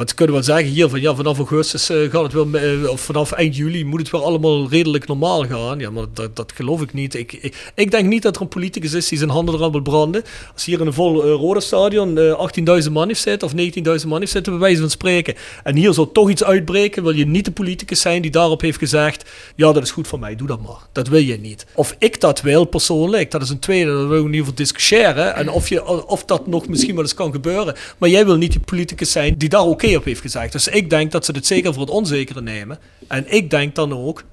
want 0.00 0.12
we 0.12 0.18
kunnen 0.18 0.34
wel 0.34 0.44
zeggen 0.44 0.74
hier 0.74 0.88
van 0.88 1.00
ja, 1.00 1.14
vanaf 1.14 1.36
augustus 1.36 1.90
eh, 1.90 2.10
gaat 2.10 2.22
het 2.22 2.32
wel, 2.32 2.52
eh, 2.52 2.88
of 2.88 3.00
vanaf 3.00 3.32
eind 3.32 3.56
juli 3.56 3.84
moet 3.84 4.00
het 4.00 4.10
wel 4.10 4.24
allemaal 4.24 4.68
redelijk 4.68 5.06
normaal 5.06 5.46
gaan. 5.46 5.78
Ja, 5.78 5.90
maar 5.90 6.04
dat, 6.14 6.36
dat 6.36 6.52
geloof 6.52 6.82
ik 6.82 6.92
niet. 6.92 7.14
Ik, 7.14 7.54
ik, 7.74 7.90
denk 7.90 8.08
niet 8.08 8.22
dat 8.22 8.36
er 8.36 8.42
een 8.42 8.48
politicus 8.48 8.92
is 8.92 9.08
die 9.08 9.18
zijn 9.18 9.30
handen 9.30 9.54
eraan 9.54 9.70
wil 9.72 9.80
branden. 9.80 10.22
Als 10.52 10.64
hier 10.64 10.80
in 10.80 10.86
een 10.86 10.92
vol 10.92 11.24
eh, 11.24 11.30
rode 11.30 11.60
stadion 11.60 12.18
eh 12.18 12.82
18.000 12.84 12.92
man 12.92 13.06
heeft 13.06 13.20
zitten 13.20 13.48
of 13.48 13.54
19.000 14.02 14.06
man 14.06 14.18
heeft 14.18 14.32
zitten, 14.32 14.52
bij 14.52 14.60
wijze 14.60 14.80
van 14.80 14.90
spreken. 14.90 15.34
En 15.62 15.76
hier 15.76 15.92
zou 15.92 16.08
toch 16.12 16.30
iets 16.30 16.44
uitbreken, 16.44 17.02
wil 17.02 17.12
je 17.12 17.26
niet 17.26 17.44
de 17.44 17.52
politicus 17.52 18.00
zijn 18.00 18.22
die 18.22 18.30
daarop 18.30 18.60
heeft 18.60 18.78
gezegd, 18.78 19.30
ja 19.56 19.72
dat 19.72 19.82
is 19.82 19.90
goed 19.90 20.06
voor 20.06 20.18
mij, 20.18 20.36
doe 20.36 20.46
dat 20.46 20.60
maar. 20.60 20.88
Dat 20.92 21.08
wil 21.08 21.20
je 21.20 21.38
niet. 21.38 21.66
Of 21.74 21.96
ik 21.98 22.20
dat 22.20 22.40
wil 22.40 22.64
persoonlijk, 22.64 23.30
dat 23.30 23.42
is 23.42 23.50
een 23.50 23.58
tweede, 23.58 23.90
daar 23.90 24.08
wil 24.08 24.18
ik 24.18 24.24
in 24.24 24.24
ieder 24.24 24.38
geval 24.40 24.54
discussiëren. 24.54 25.34
En 25.34 25.50
of, 25.50 25.68
je, 25.68 26.06
of 26.06 26.24
dat 26.24 26.46
nog 26.46 26.68
misschien 26.68 26.94
wel 26.94 27.04
eens 27.04 27.14
kan 27.14 27.32
gebeuren. 27.32 27.74
Maar 27.98 28.08
jij 28.08 28.26
wil 28.26 28.36
niet 28.36 28.52
die 28.52 28.60
politicus 28.60 29.12
zijn 29.12 29.34
die 29.38 29.48
daar 29.48 29.64
oké 29.64 29.88
op 29.96 30.04
heeft 30.04 30.20
gezegd. 30.20 30.52
Dus 30.52 30.68
ik 30.68 30.90
denk 30.90 31.12
dat 31.12 31.24
ze 31.24 31.32
het 31.32 31.46
zeker 31.46 31.72
voor 31.72 31.82
het 31.82 31.90
onzekere 31.90 32.42
nemen. 32.42 32.78
En 33.08 33.32
ik 33.32 33.50
denk 33.50 33.74
dan 33.74 33.92
ook 33.92 34.24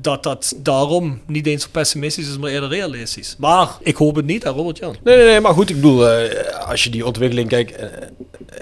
dat 0.00 0.22
dat 0.22 0.54
daarom 0.56 1.20
niet 1.26 1.46
eens 1.46 1.62
zo 1.62 1.68
pessimistisch 1.70 2.28
is, 2.28 2.38
maar 2.38 2.50
eerder 2.50 2.68
realistisch. 2.68 3.36
Maar 3.38 3.68
ik 3.80 3.96
hoop 3.96 4.16
het 4.16 4.26
niet, 4.26 4.44
Robert 4.44 4.78
Jan. 4.78 4.96
Nee, 5.04 5.16
nee, 5.16 5.26
nee, 5.26 5.40
maar 5.40 5.52
goed, 5.52 5.70
ik 5.70 5.76
bedoel, 5.76 6.08
eh, 6.08 6.68
als 6.68 6.84
je 6.84 6.90
die 6.90 7.06
ontwikkeling 7.06 7.48
kijkt, 7.48 7.76
eh, 7.76 7.88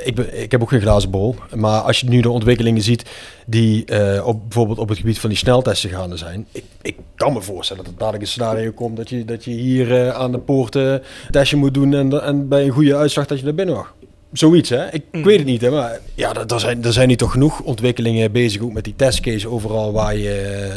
ik, 0.04 0.18
ik 0.18 0.50
heb 0.50 0.62
ook 0.62 0.68
geen 0.68 0.80
glazen 0.80 1.10
bol, 1.10 1.34
maar 1.54 1.80
als 1.80 2.00
je 2.00 2.08
nu 2.08 2.20
de 2.20 2.30
ontwikkelingen 2.30 2.82
ziet 2.82 3.10
die 3.46 3.84
eh, 3.84 4.26
op, 4.26 4.40
bijvoorbeeld 4.42 4.78
op 4.78 4.88
het 4.88 4.98
gebied 4.98 5.18
van 5.18 5.28
die 5.30 5.38
sneltesten 5.38 5.90
gaande 5.90 6.16
zijn, 6.16 6.46
ik, 6.52 6.64
ik 6.82 6.96
kan 7.14 7.32
me 7.32 7.42
voorstellen 7.42 7.84
dat 7.84 7.92
er 7.92 7.98
dadelijk 7.98 8.22
een 8.22 8.30
scenario 8.30 8.72
komt 8.72 8.96
dat 8.96 9.08
je, 9.08 9.24
dat 9.24 9.44
je 9.44 9.50
hier 9.50 10.12
aan 10.12 10.32
de 10.32 10.38
poorten 10.38 11.02
testje 11.30 11.56
moet 11.56 11.74
doen 11.74 11.94
en, 11.94 12.22
en 12.22 12.48
bij 12.48 12.64
een 12.64 12.70
goede 12.70 12.96
uitslag 12.96 13.26
dat 13.26 13.38
je 13.38 13.44
naar 13.44 13.54
binnen 13.54 13.74
mag. 13.74 13.94
Zoiets, 14.32 14.68
hè? 14.68 14.92
Ik, 14.92 15.02
ik 15.10 15.24
weet 15.24 15.38
het 15.38 15.46
niet, 15.46 15.60
hè? 15.60 15.70
Maar 15.70 16.00
ja, 16.14 16.34
er, 16.34 16.46
er 16.52 16.60
zijn, 16.60 16.84
er 16.84 16.92
zijn 16.92 17.08
nu 17.08 17.16
toch 17.16 17.30
genoeg 17.32 17.60
ontwikkelingen 17.60 18.32
bezig, 18.32 18.62
ook 18.62 18.72
met 18.72 18.84
die 18.84 18.96
testcase 18.96 19.48
overal, 19.48 19.92
waar 19.92 20.16
je, 20.16 20.32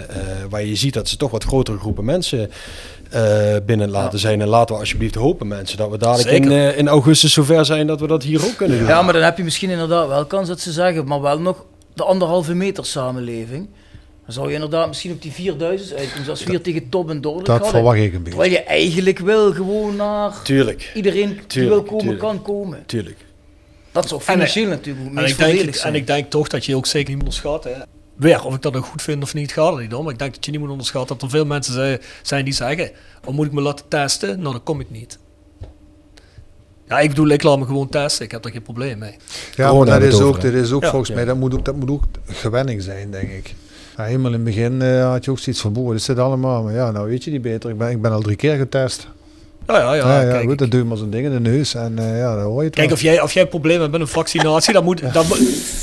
eh, 0.10 0.18
waar 0.49 0.64
je 0.66 0.76
ziet 0.76 0.93
dat 0.93 1.10
ze 1.10 1.18
toch 1.18 1.32
wat 1.32 1.43
grotere 1.43 1.78
groepen 1.78 2.06
mensen 2.06 2.49
eh, 3.10 3.56
binnen 3.66 3.89
laten 3.89 4.20
zijn. 4.20 4.41
En 4.41 4.47
laten 4.47 4.76
we 4.76 4.82
alsjeblieft 4.82 5.16
hopen, 5.16 5.47
mensen, 5.47 5.78
dat 5.78 5.89
we 5.91 5.97
dadelijk 5.97 6.30
in, 6.45 6.51
eh, 6.51 6.78
in 6.78 6.88
augustus 6.88 7.34
zover 7.34 7.66
zijn 7.66 7.88
dat 7.88 7.99
we 7.99 8.08
dat 8.08 8.24
hier 8.24 8.45
ook 8.45 8.56
kunnen 8.58 8.78
doen. 8.80 8.88
Ja, 8.88 9.01
maar 9.01 9.14
dan 9.14 9.22
heb 9.24 9.38
je 9.38 9.43
misschien 9.43 9.70
inderdaad 9.70 10.08
wel 10.08 10.26
kans 10.26 10.47
dat 10.47 10.60
ze 10.60 10.72
zeggen, 10.72 11.06
maar 11.08 11.22
wel 11.22 11.39
nog 11.39 11.66
de 11.93 12.03
anderhalve 12.03 12.53
meter 12.53 12.86
samenleving. 12.86 13.68
Dan 14.26 14.34
zou 14.34 14.47
je 14.47 14.53
inderdaad 14.53 14.88
misschien 14.88 15.12
op 15.12 15.22
die 15.22 15.32
4000 15.32 15.99
uitkomen, 15.99 16.26
zoals 16.26 16.43
we 16.43 16.49
hier 16.49 16.62
tegen 16.62 16.89
Top 16.89 17.10
en 17.10 17.22
Dordrecht 17.22 17.45
Dat 17.47 17.56
hadden. 17.58 17.76
verwacht 17.76 17.97
ik 17.99 18.14
een 18.14 18.24
beetje. 18.24 18.30
Terwijl 18.30 18.51
je 18.51 18.64
eigenlijk 18.64 19.20
wil 19.20 19.53
gewoon 19.53 19.95
naar 19.95 20.34
Tuurlijk. 20.43 20.91
iedereen 20.95 21.39
die 21.47 21.68
wil 21.68 21.84
komen, 21.84 21.99
tuurlijk. 21.99 22.20
kan 22.20 22.41
komen. 22.41 22.84
Tuurlijk. 22.86 23.18
Dat 23.96 24.08
zou 24.08 24.22
En, 24.26 24.26
financieel 24.34 24.68
natuurlijk 24.68 25.08
ook 25.10 25.18
En 25.18 25.26
ik, 25.26 25.38
denk, 25.38 25.76
en 25.76 25.96
ik 25.96 26.08
denk 26.08 26.30
toch 26.30 26.48
dat 26.48 26.66
je 26.66 26.76
ook 26.76 26.86
zeker 26.86 27.14
niet 27.14 27.24
moet 27.24 27.24
onderschatten. 27.24 27.74
hè. 27.74 27.82
Weer, 28.16 28.43
of 28.46 28.56
ik 28.56 28.62
dat 28.62 28.72
nou 28.74 28.84
goed 28.86 29.02
vind 29.02 29.24
of 29.24 29.34
niet, 29.34 29.52
gaat 29.52 29.74
er 29.76 29.82
niet 29.82 29.93
om. 29.93 30.04
Maar 30.04 30.14
ik 30.14 30.20
denk 30.20 30.34
dat 30.34 30.46
je 30.46 30.52
niet 30.52 30.60
moet 30.60 30.70
onderschatten 30.70 31.16
dat 31.16 31.24
er 31.26 31.30
veel 31.30 31.46
mensen 31.46 32.00
zijn, 32.22 32.46
die 32.46 32.54
zeggen... 32.54 32.91
Oh, 33.26 33.34
moet 33.34 33.46
ik 33.46 33.52
me 33.52 33.62
laten 33.62 33.88
testen? 33.88 34.39
Nou, 34.39 34.52
dan 34.52 34.64
kom 34.64 34.80
ik 34.80 34.89
niet. 34.89 35.20
Ja, 36.88 37.00
ik 37.00 37.10
bedoel, 37.10 37.28
ik 37.28 37.43
laat 37.43 37.60
me 37.60 37.66
gewoon 37.66 37.89
testen. 37.89 38.26
Ik 38.26 38.32
heb 38.32 38.43
daar 38.43 38.52
geen 38.52 38.62
probleem 38.62 38.98
mee. 38.98 39.16
Ja, 39.56 39.70
Corona 39.70 39.89
maar 39.91 40.00
dat 40.00 40.14
is 40.14 40.20
ook, 40.20 40.41
dat 40.41 40.54
is 40.54 40.72
ook 40.72 40.82
Ja. 40.82 40.89
volgens 40.89 41.10
Ja. 41.10 41.16
mij, 41.16 41.26
dat 41.26 41.36
moet 41.38 41.54
ook, 41.54 41.66
dat 41.66 41.76
moet 41.76 41.89
ook 41.89 42.04
gewenning 42.26 42.82
zijn, 42.82 43.12
denk 43.12 43.30
ik. 43.32 43.54
Ja, 43.98 44.04
helemaal 44.04 44.28
in 44.28 44.34
het 44.34 44.43
begin 44.43 44.82
eh, 44.82 45.10
had 45.10 45.26
je 45.26 45.32
ook 45.32 45.39
zoiets 45.39 45.62
van, 45.62 45.74
boe, 45.74 45.91
dit 45.91 46.02
zit 46.02 46.20
allemaal. 46.20 46.64
Maar 46.64 46.74
ja, 46.74 46.91
nou 46.91 47.10
weet 47.10 47.24
je 47.24 47.32
niet 47.32 47.41
beter. 47.41 47.70
Ik 47.70 47.78
ben, 47.78 47.89
ik 47.89 48.02
ben 48.02 48.12
al 48.12 48.22
drie 48.22 48.36
keer 48.36 48.56
getest. 48.58 49.08
Ja, 49.68 49.78
ja, 49.80 49.93
ja. 49.93 49.95
Ja, 49.95 50.22
ja, 50.22 50.32
kijk, 50.32 50.47
goed, 50.47 50.57
dan 50.57 50.70
doe 50.70 50.80
je 50.80 50.86
maar 50.86 50.97
zo'n 50.97 51.09
ding 51.09 51.26
in 51.26 51.32
de 51.32 51.39
neus 51.49 51.74
en 51.76 51.99
eh, 51.99 52.18
ja, 52.18 52.36
dan 52.36 52.43
hoor 52.43 52.59
je 52.59 52.66
het 52.66 52.76
Kijk, 52.76 52.88
wel. 52.88 52.95
of 52.97 53.01
jij, 53.03 53.22
of 53.22 53.32
jij 53.32 53.43
een 53.43 53.49
probleem 53.49 53.80
hebt 53.80 53.91
met 53.91 54.01
een 54.01 54.07
vaccinatie, 54.07 54.74
dan 54.74 54.84
moet... 54.84 55.13
Dan, 55.13 55.26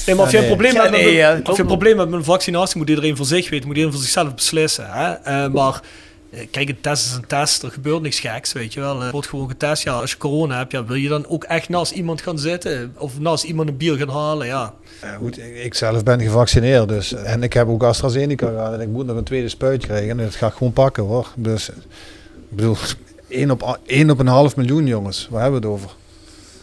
nee, 0.06 0.16
maar 0.16 0.24
of 0.24 0.30
jij 0.30 0.40
een 0.40 0.46
nee. 0.46 0.56
probleem 0.56 0.72
Ja, 0.74 0.80
hebt 0.80 0.90
met, 0.90 1.00
nee, 1.00 1.12
ja, 1.14 1.40
of 1.44 1.56
hebt 1.56 1.96
met 1.96 2.12
een 2.12 2.24
vaccinatie, 2.24 2.78
moet 2.78 2.88
iedereen 2.88 3.16
voor 3.16 3.26
zich 3.26 3.50
weten. 3.50 3.66
Moet 3.66 3.76
iedereen 3.76 3.96
voor 3.96 4.04
zichzelf 4.04 4.34
beslissen. 4.34 4.86
Hè? 4.88 5.12
Eh, 5.12 5.48
maar... 5.52 5.80
eh, 6.30 6.46
Kijk, 6.50 6.68
een 6.68 6.80
test 6.80 7.06
is 7.06 7.12
een 7.12 7.26
test. 7.26 7.62
Er 7.62 7.70
gebeurt 7.70 8.02
niks 8.02 8.20
geks, 8.20 8.52
weet 8.52 8.72
je 8.72 8.80
wel. 8.80 9.02
Er 9.02 9.10
wordt 9.10 9.28
gewoon 9.28 9.48
getest. 9.48 9.82
Ja, 9.82 9.92
als 9.92 10.10
je 10.10 10.16
corona 10.16 10.56
hebt, 10.56 10.72
ja, 10.72 10.84
wil 10.84 10.96
je 10.96 11.08
dan 11.08 11.26
ook 11.28 11.44
echt 11.44 11.68
naast 11.68 11.92
iemand 11.92 12.20
gaan 12.22 12.38
zitten? 12.38 12.94
Of 12.98 13.18
naast 13.18 13.44
iemand 13.44 13.68
een 13.68 13.76
bier 13.76 13.96
gaan 13.96 14.08
halen? 14.08 14.46
Ja. 14.46 14.74
Ja, 15.02 15.14
goed, 15.16 15.38
ik, 15.38 15.56
ik 15.64 15.74
zelf 15.74 16.02
ben 16.02 16.20
gevaccineerd 16.20 16.88
dus. 16.88 17.12
En 17.14 17.42
ik 17.42 17.52
heb 17.52 17.68
ook 17.68 17.82
AstraZeneca 17.82 18.46
gehad 18.48 18.72
en 18.74 18.80
ik 18.80 18.88
moet 18.88 19.06
nog 19.06 19.16
een 19.16 19.24
tweede 19.24 19.48
spuit 19.48 19.86
krijgen. 19.86 20.10
En 20.10 20.16
dat 20.16 20.34
ga 20.34 20.46
ik 20.46 20.52
gewoon 20.52 20.72
pakken 20.72 21.02
hoor. 21.02 21.28
Dus, 21.36 21.68
ik 21.68 21.74
bedoel, 22.48 22.76
één 23.32 23.50
op, 23.50 23.78
één 23.86 24.10
op 24.10 24.18
een 24.18 24.26
half 24.26 24.56
miljoen 24.56 24.86
jongens. 24.86 25.28
Waar 25.30 25.42
hebben 25.42 25.60
we 25.60 25.66
het 25.66 25.76
over? 25.76 25.90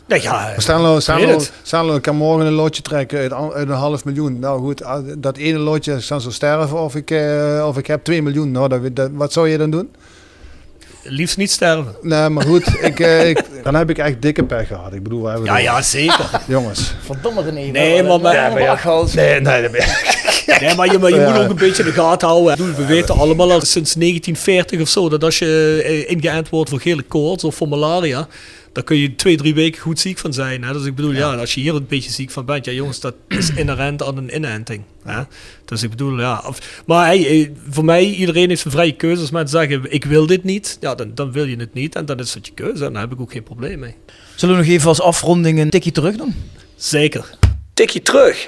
Nee, 0.08 0.22
ja, 0.22 0.32
Maar 0.32 0.54
Stel 0.58 0.82
nou, 0.82 1.02
stel 1.02 1.16
weet 1.16 1.26
nou, 1.26 1.38
het. 1.38 1.52
stel 1.64 1.84
nou, 1.86 1.96
ik 1.96 2.02
kan 2.02 2.16
morgen 2.16 2.46
een 2.46 2.54
lotje 2.54 2.82
trekken 2.82 3.20
uit, 3.20 3.32
een 3.54 3.70
half 3.70 4.06
miljoen. 4.06 4.40
Nou 4.40 4.60
goed, 4.62 4.84
ah, 4.84 5.06
dat 5.18 5.38
ene 5.38 5.58
lotje 5.58 5.94
ik 5.96 6.02
zou 6.02 6.20
zo 6.22 6.30
sterven 6.30 6.80
of 6.80 6.96
ik, 6.96 7.12
eh, 7.12 7.64
of 7.68 7.78
ik 7.78 7.88
heb 7.88 8.04
2 8.04 8.22
miljoen. 8.22 8.52
Nou, 8.52 8.68
dat, 8.70 8.96
dat- 8.96 9.10
wat 9.14 9.34
zou 9.34 9.50
je 9.50 9.58
dan 9.58 9.70
doen? 9.70 9.90
liefst 11.04 11.38
niet 11.38 11.52
sterven. 11.52 11.96
Nee, 12.02 12.30
maar 12.30 12.44
goed, 12.46 12.68
ik, 12.82 13.00
eh, 13.00 13.30
ik, 13.30 13.46
dan 13.64 13.76
heb 13.76 13.90
ik 13.90 13.98
echt 13.98 14.22
dikke 14.22 14.44
pech 14.44 14.68
gehad. 14.68 14.94
Ik 14.94 15.04
bedoel, 15.04 15.22
waar 15.22 15.34
hebben 15.34 15.54
we 15.54 15.58
Ja, 15.62 15.64
ja, 15.64 15.82
zeker. 15.82 16.30
Jongens. 16.48 16.94
Verdomme 17.06 17.42
René. 17.42 17.72
Nee, 17.72 18.04
maar- 18.04 18.22
maar- 18.22 18.34
ja, 18.36 18.50
maar 18.50 18.62
ja. 18.62 19.04
Nee, 19.16 19.40
nee, 19.42 19.62
dat 19.62 19.72
ben 19.72 19.82
Nee, 20.62 20.76
maar 20.76 20.92
je, 20.92 21.00
maar 21.00 21.10
je 21.10 21.16
Ja. 21.16 21.32
moet 21.32 21.42
ook 21.44 21.50
een 21.50 21.56
beetje 21.56 21.84
in 21.84 21.90
de 21.90 21.96
gaten 21.96 22.28
houden. 22.28 22.52
Ik 22.52 22.58
bedoel, 22.58 22.76
We 22.76 22.86
weten 22.86 23.16
allemaal 23.16 23.52
al 23.52 23.62
sinds 23.62 23.94
1940 23.94 24.82
of 24.82 24.90
zo 24.90 25.10
dat 25.10 25.24
als 25.24 25.40
je 25.40 25.82
eh, 25.86 26.10
ingeënt 26.10 26.50
wordt 26.50 26.70
voor 26.70 26.80
gele 26.82 27.02
koorts 27.02 27.44
of 27.44 27.56
voor 27.56 27.68
malaria, 27.68 28.28
dan 28.74 28.84
kun 28.84 28.98
je 28.98 29.16
twee, 29.16 29.38
drie 29.38 29.54
weken 29.54 29.82
goed 29.82 30.00
ziek 30.00 30.18
van 30.18 30.34
zijn. 30.34 30.64
Hè? 30.64 30.74
Dus 30.74 30.86
ik 30.86 30.96
bedoel, 30.96 31.12
ja. 31.12 31.36
als 31.36 31.54
je 31.54 31.62
hier 31.62 31.76
een 31.76 31.86
beetje 31.88 32.12
ziek 32.12 32.32
van 32.32 32.46
bent, 32.46 32.66
ja 32.66 32.72
jongens, 32.72 33.00
dat 33.00 33.16
is 33.28 33.50
inherent 33.62 34.04
aan 34.04 34.18
een 34.18 34.36
inenting. 34.36 34.82
Hè? 35.04 35.22
Dus 35.66 35.84
ik 35.84 35.90
bedoel, 35.90 36.20
ja. 36.20 36.44
Of, 36.48 36.82
maar 36.86 37.06
hey, 37.06 37.28
eh, 37.28 37.50
voor 37.70 37.86
mij, 37.86 38.04
iedereen 38.06 38.50
heeft 38.50 38.66
een 38.66 38.72
vrije 38.72 38.96
keuze. 38.96 39.22
Als 39.22 39.32
mensen 39.32 39.60
zeggen, 39.60 39.92
ik 39.94 40.06
wil 40.06 40.26
dit 40.26 40.44
niet, 40.44 40.78
ja, 40.80 40.96
dan, 40.96 41.12
dan 41.16 41.32
wil 41.32 41.46
je 41.46 41.56
het 41.56 41.74
niet. 41.74 41.96
En 41.96 42.06
dan 42.06 42.20
is 42.20 42.34
het 42.34 42.46
je 42.48 42.54
keuze 42.54 42.86
en 42.86 42.94
daar 42.94 43.02
heb 43.02 43.12
ik 43.12 43.22
ook 43.22 43.32
geen 43.32 43.44
probleem 43.44 43.80
mee. 43.80 43.96
Zullen 44.36 44.56
we 44.56 44.62
nog 44.62 44.72
even 44.72 44.88
als 44.88 45.02
afronding 45.02 45.60
een 45.60 45.70
tikje 45.70 45.92
terug 45.92 46.16
doen? 46.16 46.36
Zeker. 46.76 47.30
Tikje 47.74 48.02
terug. 48.02 48.48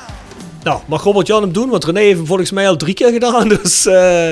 Nou, 0.63 0.81
mag 0.85 1.03
Robert-Jan 1.03 1.41
hem 1.41 1.53
doen? 1.53 1.69
Want 1.69 1.85
René 1.85 1.99
heeft 1.99 2.17
hem 2.17 2.25
volgens 2.25 2.51
mij 2.51 2.67
al 2.67 2.77
drie 2.77 2.93
keer 2.93 3.11
gedaan. 3.11 3.47
Dus 3.61 3.85
eh, 3.85 4.29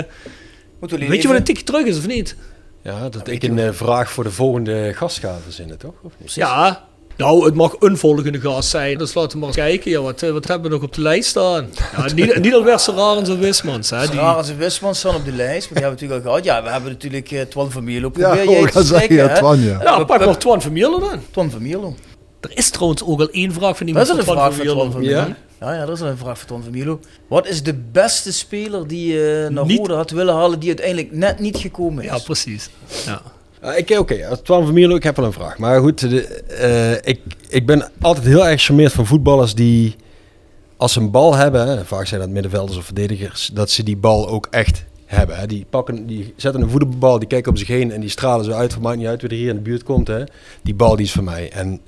weet 0.79 1.21
je 1.21 1.27
wat 1.27 1.37
een 1.37 1.43
tikje 1.43 1.63
terug 1.63 1.85
is 1.85 1.97
of 1.97 2.07
niet? 2.07 2.35
Ja, 2.83 3.09
dat 3.09 3.27
ik 3.27 3.43
een 3.43 3.59
eh, 3.59 3.71
vraag 3.71 4.11
voor 4.11 4.23
de 4.23 4.31
volgende 4.31 4.93
gast 4.93 5.19
ga 5.19 5.37
verzinnen, 5.43 5.77
toch? 5.77 5.93
Of 6.03 6.11
niet? 6.17 6.33
Ja, 6.33 6.87
nou, 7.17 7.45
het 7.45 7.53
mag 7.53 7.75
een 7.79 7.97
volgende 7.97 8.39
gast 8.39 8.69
zijn. 8.69 8.97
Dus 8.97 9.13
laten 9.13 9.31
we 9.31 9.37
maar 9.37 9.47
eens 9.47 9.57
kijken. 9.57 9.91
Ja, 9.91 10.01
wat, 10.01 10.21
eh, 10.21 10.31
wat 10.31 10.47
hebben 10.47 10.69
we 10.69 10.75
nog 10.75 10.85
op 10.85 10.93
de 10.93 11.01
lijst 11.01 11.29
staan? 11.29 11.69
Ja, 11.97 12.13
niet, 12.13 12.39
niet 12.41 12.53
alweer 12.53 12.79
Sararens 12.79 13.29
en 13.29 13.39
Wismans. 13.39 13.89
Hè, 13.89 13.99
die, 13.99 14.07
Sararens 14.07 14.49
en 14.49 14.57
Wismans 14.57 14.99
staan 14.99 15.15
op 15.15 15.25
de 15.25 15.31
lijst, 15.31 15.69
maar 15.69 15.79
die 15.79 15.87
hebben 15.87 15.99
we 15.99 16.05
natuurlijk 16.05 16.25
al 16.25 16.29
gehad. 16.29 16.43
Ja, 16.43 16.63
we 16.63 16.69
hebben 16.69 16.91
natuurlijk 16.91 17.31
uh, 17.31 17.41
Twan 17.41 17.71
van 17.71 17.83
Mierlo. 17.83 18.11
Ja, 18.13 18.27
Probeer 18.29 18.51
jij 18.51 18.61
te 18.61 18.71
ga 18.71 18.81
zeggen, 18.81 19.15
ja? 19.15 19.33
Twan, 19.33 19.59
ja. 19.59 20.03
pak 20.03 20.25
maar 20.25 20.37
Twan 20.37 20.61
van 20.61 20.71
Mierlo 20.71 20.99
dan. 20.99 21.21
Twan 21.31 21.51
van 21.51 21.61
Mierlo. 21.61 21.95
Er 22.39 22.57
is 22.57 22.69
trouwens 22.69 23.03
ook 23.03 23.19
al 23.19 23.29
één 23.29 23.53
vraag 23.53 23.77
van 23.77 23.85
Dat 23.85 23.87
iemand 23.87 24.07
is 24.07 24.17
een 24.17 24.23
van 24.23 24.33
vraag 24.35 24.53
van 24.53 24.65
Twan 24.65 24.91
van 24.91 25.03
Ja? 25.03 25.19
Mierlo. 25.25 25.35
Ja, 25.59 25.73
ja, 25.73 25.85
dat 25.85 25.95
is 25.95 26.01
een 26.01 26.17
vraag 26.17 26.37
van 26.37 26.47
Twan 26.47 26.63
van 26.63 26.71
Mierlo. 26.71 26.99
Wat 27.27 27.47
is 27.47 27.63
de 27.63 27.73
beste 27.91 28.33
speler 28.33 28.87
die 28.87 29.13
je 29.13 29.47
naar 29.51 29.65
Niet- 29.65 29.77
Rode 29.77 29.93
had 29.93 30.11
willen 30.11 30.33
halen, 30.35 30.59
die 30.59 30.67
uiteindelijk 30.69 31.11
net 31.11 31.39
niet 31.39 31.57
gekomen 31.57 32.03
is? 32.03 32.09
Ja, 32.09 32.17
precies. 32.17 32.69
Ja. 33.05 33.21
Ah, 33.61 33.77
ik, 33.77 33.95
Oké, 33.99 34.27
als 34.27 34.39
Twan 34.43 34.65
van 34.65 34.73
Mierlo, 34.73 34.95
ik 34.95 35.03
heb 35.03 35.15
wel 35.15 35.25
een 35.25 35.33
vraag. 35.33 35.57
Maar 35.57 35.79
goed, 35.79 35.99
de, 36.09 36.23
eh, 36.47 36.91
ik, 37.13 37.19
ik 37.49 37.65
ben 37.65 37.91
altijd 38.01 38.25
heel 38.25 38.45
erg 38.47 38.59
gecharmeerd 38.59 38.93
van 38.93 39.05
voetballers 39.05 39.55
die, 39.55 39.95
als 40.77 40.93
ze 40.93 40.99
een 40.99 41.11
bal 41.11 41.35
hebben, 41.35 41.67
hè, 41.67 41.85
vaak 41.85 42.07
zijn 42.07 42.19
dat 42.21 42.29
middenvelders 42.29 42.77
of 42.77 42.85
verdedigers, 42.85 43.49
dat 43.53 43.69
ze 43.69 43.83
die 43.83 43.97
bal 43.97 44.29
ook 44.29 44.47
echt 44.51 44.83
hebben. 45.05 45.37
Hè. 45.37 45.45
Die, 45.47 45.65
pakken, 45.69 46.07
die 46.07 46.33
zetten 46.35 46.61
een 46.61 46.69
voetbalbal, 46.69 47.19
die 47.19 47.27
kijken 47.27 47.51
om 47.51 47.57
zich 47.57 47.67
heen 47.67 47.91
en 47.91 48.01
die 48.01 48.09
stralen 48.09 48.45
zo 48.45 48.51
uit. 48.51 48.73
Van 48.73 48.81
maakt 48.81 48.97
niet 48.97 49.07
uit 49.07 49.21
wie 49.21 49.29
er 49.29 49.35
hier 49.35 49.49
in 49.49 49.55
de 49.55 49.61
buurt 49.61 49.83
komt. 49.83 50.07
Hè. 50.07 50.23
Die 50.63 50.73
bal 50.75 50.95
die 50.95 51.05
is 51.05 51.11
van 51.11 51.23
mij. 51.23 51.51
En 51.51 51.81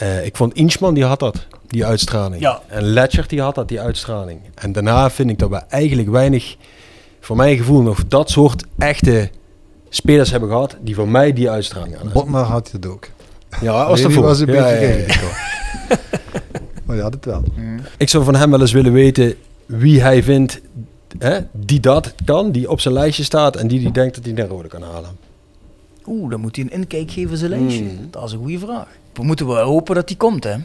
eh, 0.00 0.24
ik 0.24 0.36
vond 0.36 0.54
Inchman, 0.54 0.94
die 0.94 1.04
had 1.04 1.18
dat, 1.18 1.46
die 1.66 1.84
uitstraling. 1.84 2.42
Ja. 2.42 2.60
En 2.66 2.82
Ledger, 2.82 3.28
die 3.28 3.40
had 3.40 3.54
dat, 3.54 3.68
die 3.68 3.80
uitstraling. 3.80 4.40
En 4.54 4.72
daarna 4.72 5.10
vind 5.10 5.30
ik 5.30 5.38
dat 5.38 5.50
we 5.50 5.56
eigenlijk 5.56 6.08
weinig, 6.08 6.56
voor 7.20 7.36
mijn 7.36 7.56
gevoel, 7.56 7.82
nog 7.82 8.06
dat 8.06 8.30
soort 8.30 8.64
echte 8.78 9.30
spelers 9.88 10.30
hebben 10.30 10.48
gehad 10.48 10.76
die 10.80 10.94
voor 10.94 11.08
mij 11.08 11.32
die 11.32 11.50
uitstraling 11.50 11.94
hadden. 11.94 12.12
Botmar 12.12 12.44
had 12.44 12.70
het 12.72 12.86
ook. 12.86 13.08
Ja, 13.60 13.88
was 13.88 14.00
ervoor. 14.02 14.22
was 14.22 14.40
een 14.40 14.52
Ja, 14.52 14.62
beetje 14.62 14.86
ja, 14.86 14.96
ja. 14.96 15.04
gek. 15.08 15.18
Maar 16.84 16.94
die 16.98 17.02
had 17.04 17.14
het 17.14 17.24
wel. 17.24 17.44
Ik 17.96 18.08
zou 18.08 18.24
van 18.24 18.34
hem 18.34 18.50
wel 18.50 18.60
eens 18.60 18.72
willen 18.72 18.92
weten 18.92 19.34
wie 19.66 20.00
hij 20.02 20.22
vindt 20.22 20.60
hè, 21.18 21.38
die 21.52 21.80
dat 21.80 22.14
kan, 22.24 22.50
die 22.52 22.70
op 22.70 22.80
zijn 22.80 22.94
lijstje 22.94 23.24
staat 23.24 23.56
en 23.56 23.68
die 23.68 23.78
die 23.80 23.92
denkt 23.92 24.14
dat 24.14 24.24
hij 24.24 24.32
naar 24.32 24.46
rode 24.46 24.68
kan 24.68 24.82
halen. 24.82 25.10
Oeh, 26.10 26.30
dan 26.30 26.40
moet 26.40 26.56
hij 26.56 26.64
een 26.64 26.70
inkijk 26.70 27.10
geven 27.10 27.36
zijn 27.36 27.50
lijstje. 27.50 27.82
Mm. 27.82 28.08
Dat 28.10 28.24
is 28.24 28.32
een 28.32 28.38
goede 28.38 28.58
vraag. 28.58 28.86
We 29.12 29.22
moeten 29.22 29.46
wel 29.46 29.64
hopen 29.64 29.94
dat 29.94 30.08
die 30.08 30.16
komt, 30.16 30.44
hè? 30.44 30.56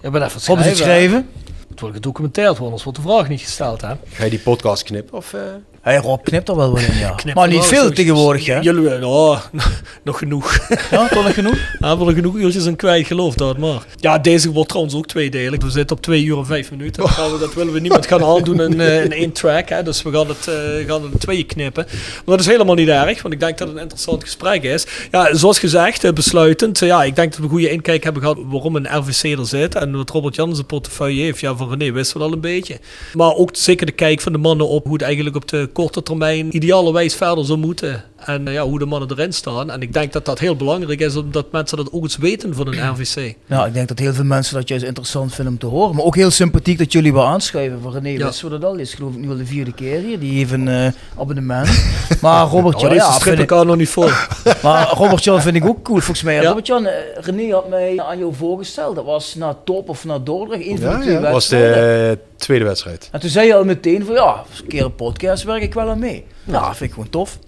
Je 0.00 0.10
bent 0.10 0.24
even 0.24 0.52
Op 0.52 0.58
het 0.58 0.76
schrijven. 0.76 1.28
Het 1.68 1.80
wordt 1.80 1.94
gedocumenteerd 1.94 2.46
worden, 2.46 2.66
anders 2.66 2.84
wordt 2.84 2.98
de 2.98 3.04
vraag 3.04 3.28
niet 3.28 3.40
gesteld. 3.40 3.80
Hè? 3.80 3.94
Ga 4.08 4.24
je 4.24 4.30
die 4.30 4.38
podcast 4.38 4.82
knippen? 4.82 5.16
Of, 5.16 5.34
eh? 5.34 5.40
Hey, 5.82 5.96
Rob 5.96 6.22
knipt 6.22 6.48
er 6.48 6.56
wel 6.56 6.70
wat 6.70 6.80
in, 6.80 6.98
ja. 6.98 7.14
Maar 7.34 7.48
niet 7.48 7.58
wel, 7.58 7.68
veel 7.68 7.90
tegenwoordig, 7.90 8.46
hè? 8.46 8.58
Jullie, 8.58 8.98
nou, 8.98 9.38
nog 10.04 10.18
genoeg. 10.18 10.58
Ja, 10.90 11.08
toch 11.08 11.24
nog 11.24 11.34
genoeg? 11.34 11.58
We 11.78 11.86
hebben 11.86 12.08
er 12.08 12.14
genoeg 12.14 12.36
uurtjes 12.36 12.66
aan 12.66 12.76
kwijt, 12.76 13.06
geloof 13.06 13.34
dat 13.34 13.58
maar. 13.58 13.86
Ja, 13.96 14.18
deze 14.18 14.52
wordt 14.52 14.68
trouwens 14.68 14.96
ook 14.96 15.06
tweedelig. 15.06 15.62
We 15.62 15.70
zitten 15.70 15.96
op 15.96 16.02
twee 16.02 16.24
uur 16.24 16.38
en 16.38 16.46
vijf 16.46 16.70
minuten. 16.70 17.02
Dat, 17.02 17.30
we, 17.30 17.38
dat 17.38 17.54
willen 17.54 17.72
we 17.72 17.80
niemand 17.80 18.06
gaan 18.06 18.24
aandoen 18.24 18.60
in, 18.60 18.80
eh, 18.80 19.04
in 19.04 19.12
één 19.12 19.32
track. 19.32 19.68
Hè. 19.68 19.82
Dus 19.82 20.02
we 20.02 20.12
gaan 20.12 20.28
het, 20.28 20.48
eh, 20.48 20.88
gaan 20.88 21.02
het 21.02 21.12
in 21.12 21.18
tweeën 21.18 21.46
knippen. 21.46 21.84
Maar 21.88 22.22
dat 22.24 22.40
is 22.40 22.46
helemaal 22.46 22.74
niet 22.74 22.88
erg, 22.88 23.22
want 23.22 23.34
ik 23.34 23.40
denk 23.40 23.58
dat 23.58 23.68
het 23.68 23.76
een 23.76 23.82
interessant 23.82 24.22
gesprek 24.22 24.62
is. 24.62 24.86
Ja, 25.10 25.34
zoals 25.34 25.58
gezegd, 25.58 26.04
eh, 26.04 26.12
besluitend. 26.12 26.78
ja, 26.78 27.04
ik 27.04 27.16
denk 27.16 27.28
dat 27.30 27.38
we 27.38 27.44
een 27.44 27.50
goede 27.50 27.70
inkijk 27.70 28.04
hebben 28.04 28.22
gehad 28.22 28.38
waarom 28.44 28.76
een 28.76 28.98
RVC 28.98 29.38
er 29.38 29.46
zit. 29.46 29.74
En 29.74 29.96
wat 29.96 30.10
Robert 30.10 30.34
Jan 30.34 30.48
in 30.48 30.54
zijn 30.54 30.66
portefeuille 30.66 31.22
heeft. 31.22 31.40
Ja, 31.40 31.56
van 31.56 31.70
René 31.70 31.92
wisten 31.92 32.18
we 32.18 32.24
al 32.24 32.32
een 32.32 32.40
beetje. 32.40 32.78
Maar 33.12 33.34
ook 33.34 33.50
zeker 33.52 33.86
de 33.86 33.92
kijk 33.92 34.20
van 34.20 34.32
de 34.32 34.38
mannen 34.38 34.68
op 34.68 34.84
hoe 34.84 34.92
het 34.92 35.02
eigenlijk 35.02 35.36
op 35.36 35.48
de 35.48 35.70
korte 35.72 36.02
termijn 36.02 36.56
idealerwijs 36.56 37.14
verder 37.14 37.44
zou 37.44 37.58
moeten. 37.58 38.04
En 38.24 38.48
eh, 38.48 38.54
ja, 38.54 38.62
hoe 38.62 38.78
de 38.78 38.86
mannen 38.86 39.10
erin 39.10 39.32
staan. 39.32 39.70
En 39.70 39.82
ik 39.82 39.92
denk 39.92 40.12
dat 40.12 40.24
dat 40.24 40.38
heel 40.38 40.56
belangrijk 40.56 41.00
is, 41.00 41.16
omdat 41.16 41.52
mensen 41.52 41.76
dat 41.76 41.92
ook 41.92 42.02
eens 42.02 42.16
weten 42.16 42.54
van 42.54 42.66
een 42.66 42.88
RVC. 42.90 43.34
Nou, 43.46 43.66
ik 43.66 43.74
denk 43.74 43.88
dat 43.88 43.98
heel 43.98 44.12
veel 44.14 44.24
mensen 44.24 44.54
dat 44.54 44.68
juist 44.68 44.84
interessant 44.84 45.34
vinden 45.34 45.52
om 45.52 45.58
te 45.58 45.66
horen. 45.66 45.94
Maar 45.94 46.04
ook 46.04 46.16
heel 46.16 46.30
sympathiek 46.30 46.78
dat 46.78 46.92
jullie 46.92 47.12
wel 47.12 47.26
aanschuiven. 47.26 47.80
Voor 47.80 47.92
René 47.92 48.08
Ja. 48.08 48.30
dat 48.48 48.64
al. 48.64 48.76
Is 48.76 48.94
geloof 48.94 49.12
ik 49.14 49.18
nu 49.20 49.30
al 49.30 49.36
de 49.36 49.46
vierde 49.46 49.72
keer 49.72 50.00
hier. 50.00 50.18
Die 50.18 50.32
heeft 50.38 50.52
een 50.52 50.68
eh, 50.68 50.86
abonnement. 51.18 51.68
Maar 52.20 52.46
Robert 52.46 52.74
Oh, 52.74 52.80
Jan, 52.80 52.90
deze 52.90 53.04
ja, 53.04 53.12
strip 53.12 53.38
ik, 53.38 53.50
elkaar 53.50 53.66
nog 53.66 53.76
niet 53.76 53.88
vol. 53.88 54.08
maar 54.62 54.88
Robert 54.88 55.24
Jan 55.24 55.42
vind 55.42 55.56
ik 55.56 55.66
ook 55.66 55.82
cool 55.82 55.98
volgens 55.98 56.22
mij. 56.22 56.34
Ja. 56.34 56.42
Robert 56.48 56.66
Jan, 56.66 56.86
eh, 56.86 56.92
René 57.14 57.52
had 57.52 57.68
mij 57.68 58.00
aan 58.00 58.18
jou 58.18 58.34
voorgesteld. 58.34 58.96
Dat 58.96 59.04
was 59.04 59.34
naar 59.34 59.54
Top 59.64 59.88
of 59.88 60.04
naar 60.04 60.24
Dordrecht. 60.24 60.66
Een 60.66 60.78
van 60.78 60.90
Ja, 60.90 60.96
de 60.96 61.02
twee 61.02 61.20
ja. 61.20 61.30
Was 61.30 61.48
de 61.48 62.18
tweede 62.36 62.64
wedstrijd. 62.64 63.08
En 63.12 63.20
toen 63.20 63.30
zei 63.30 63.46
je 63.46 63.54
al 63.54 63.64
meteen 63.64 64.04
van 64.04 64.14
ja, 64.14 64.44
een 64.60 64.66
keer 64.66 64.84
een 64.84 64.94
podcast 64.94 65.42
werk 65.42 65.62
ik 65.62 65.74
wel 65.74 65.88
aan 65.88 65.98
mee. 65.98 66.24
Ja, 66.44 66.74
vind 66.74 66.80
ik 66.90 66.94
gewoon 66.94 67.10
tof. 67.10 67.38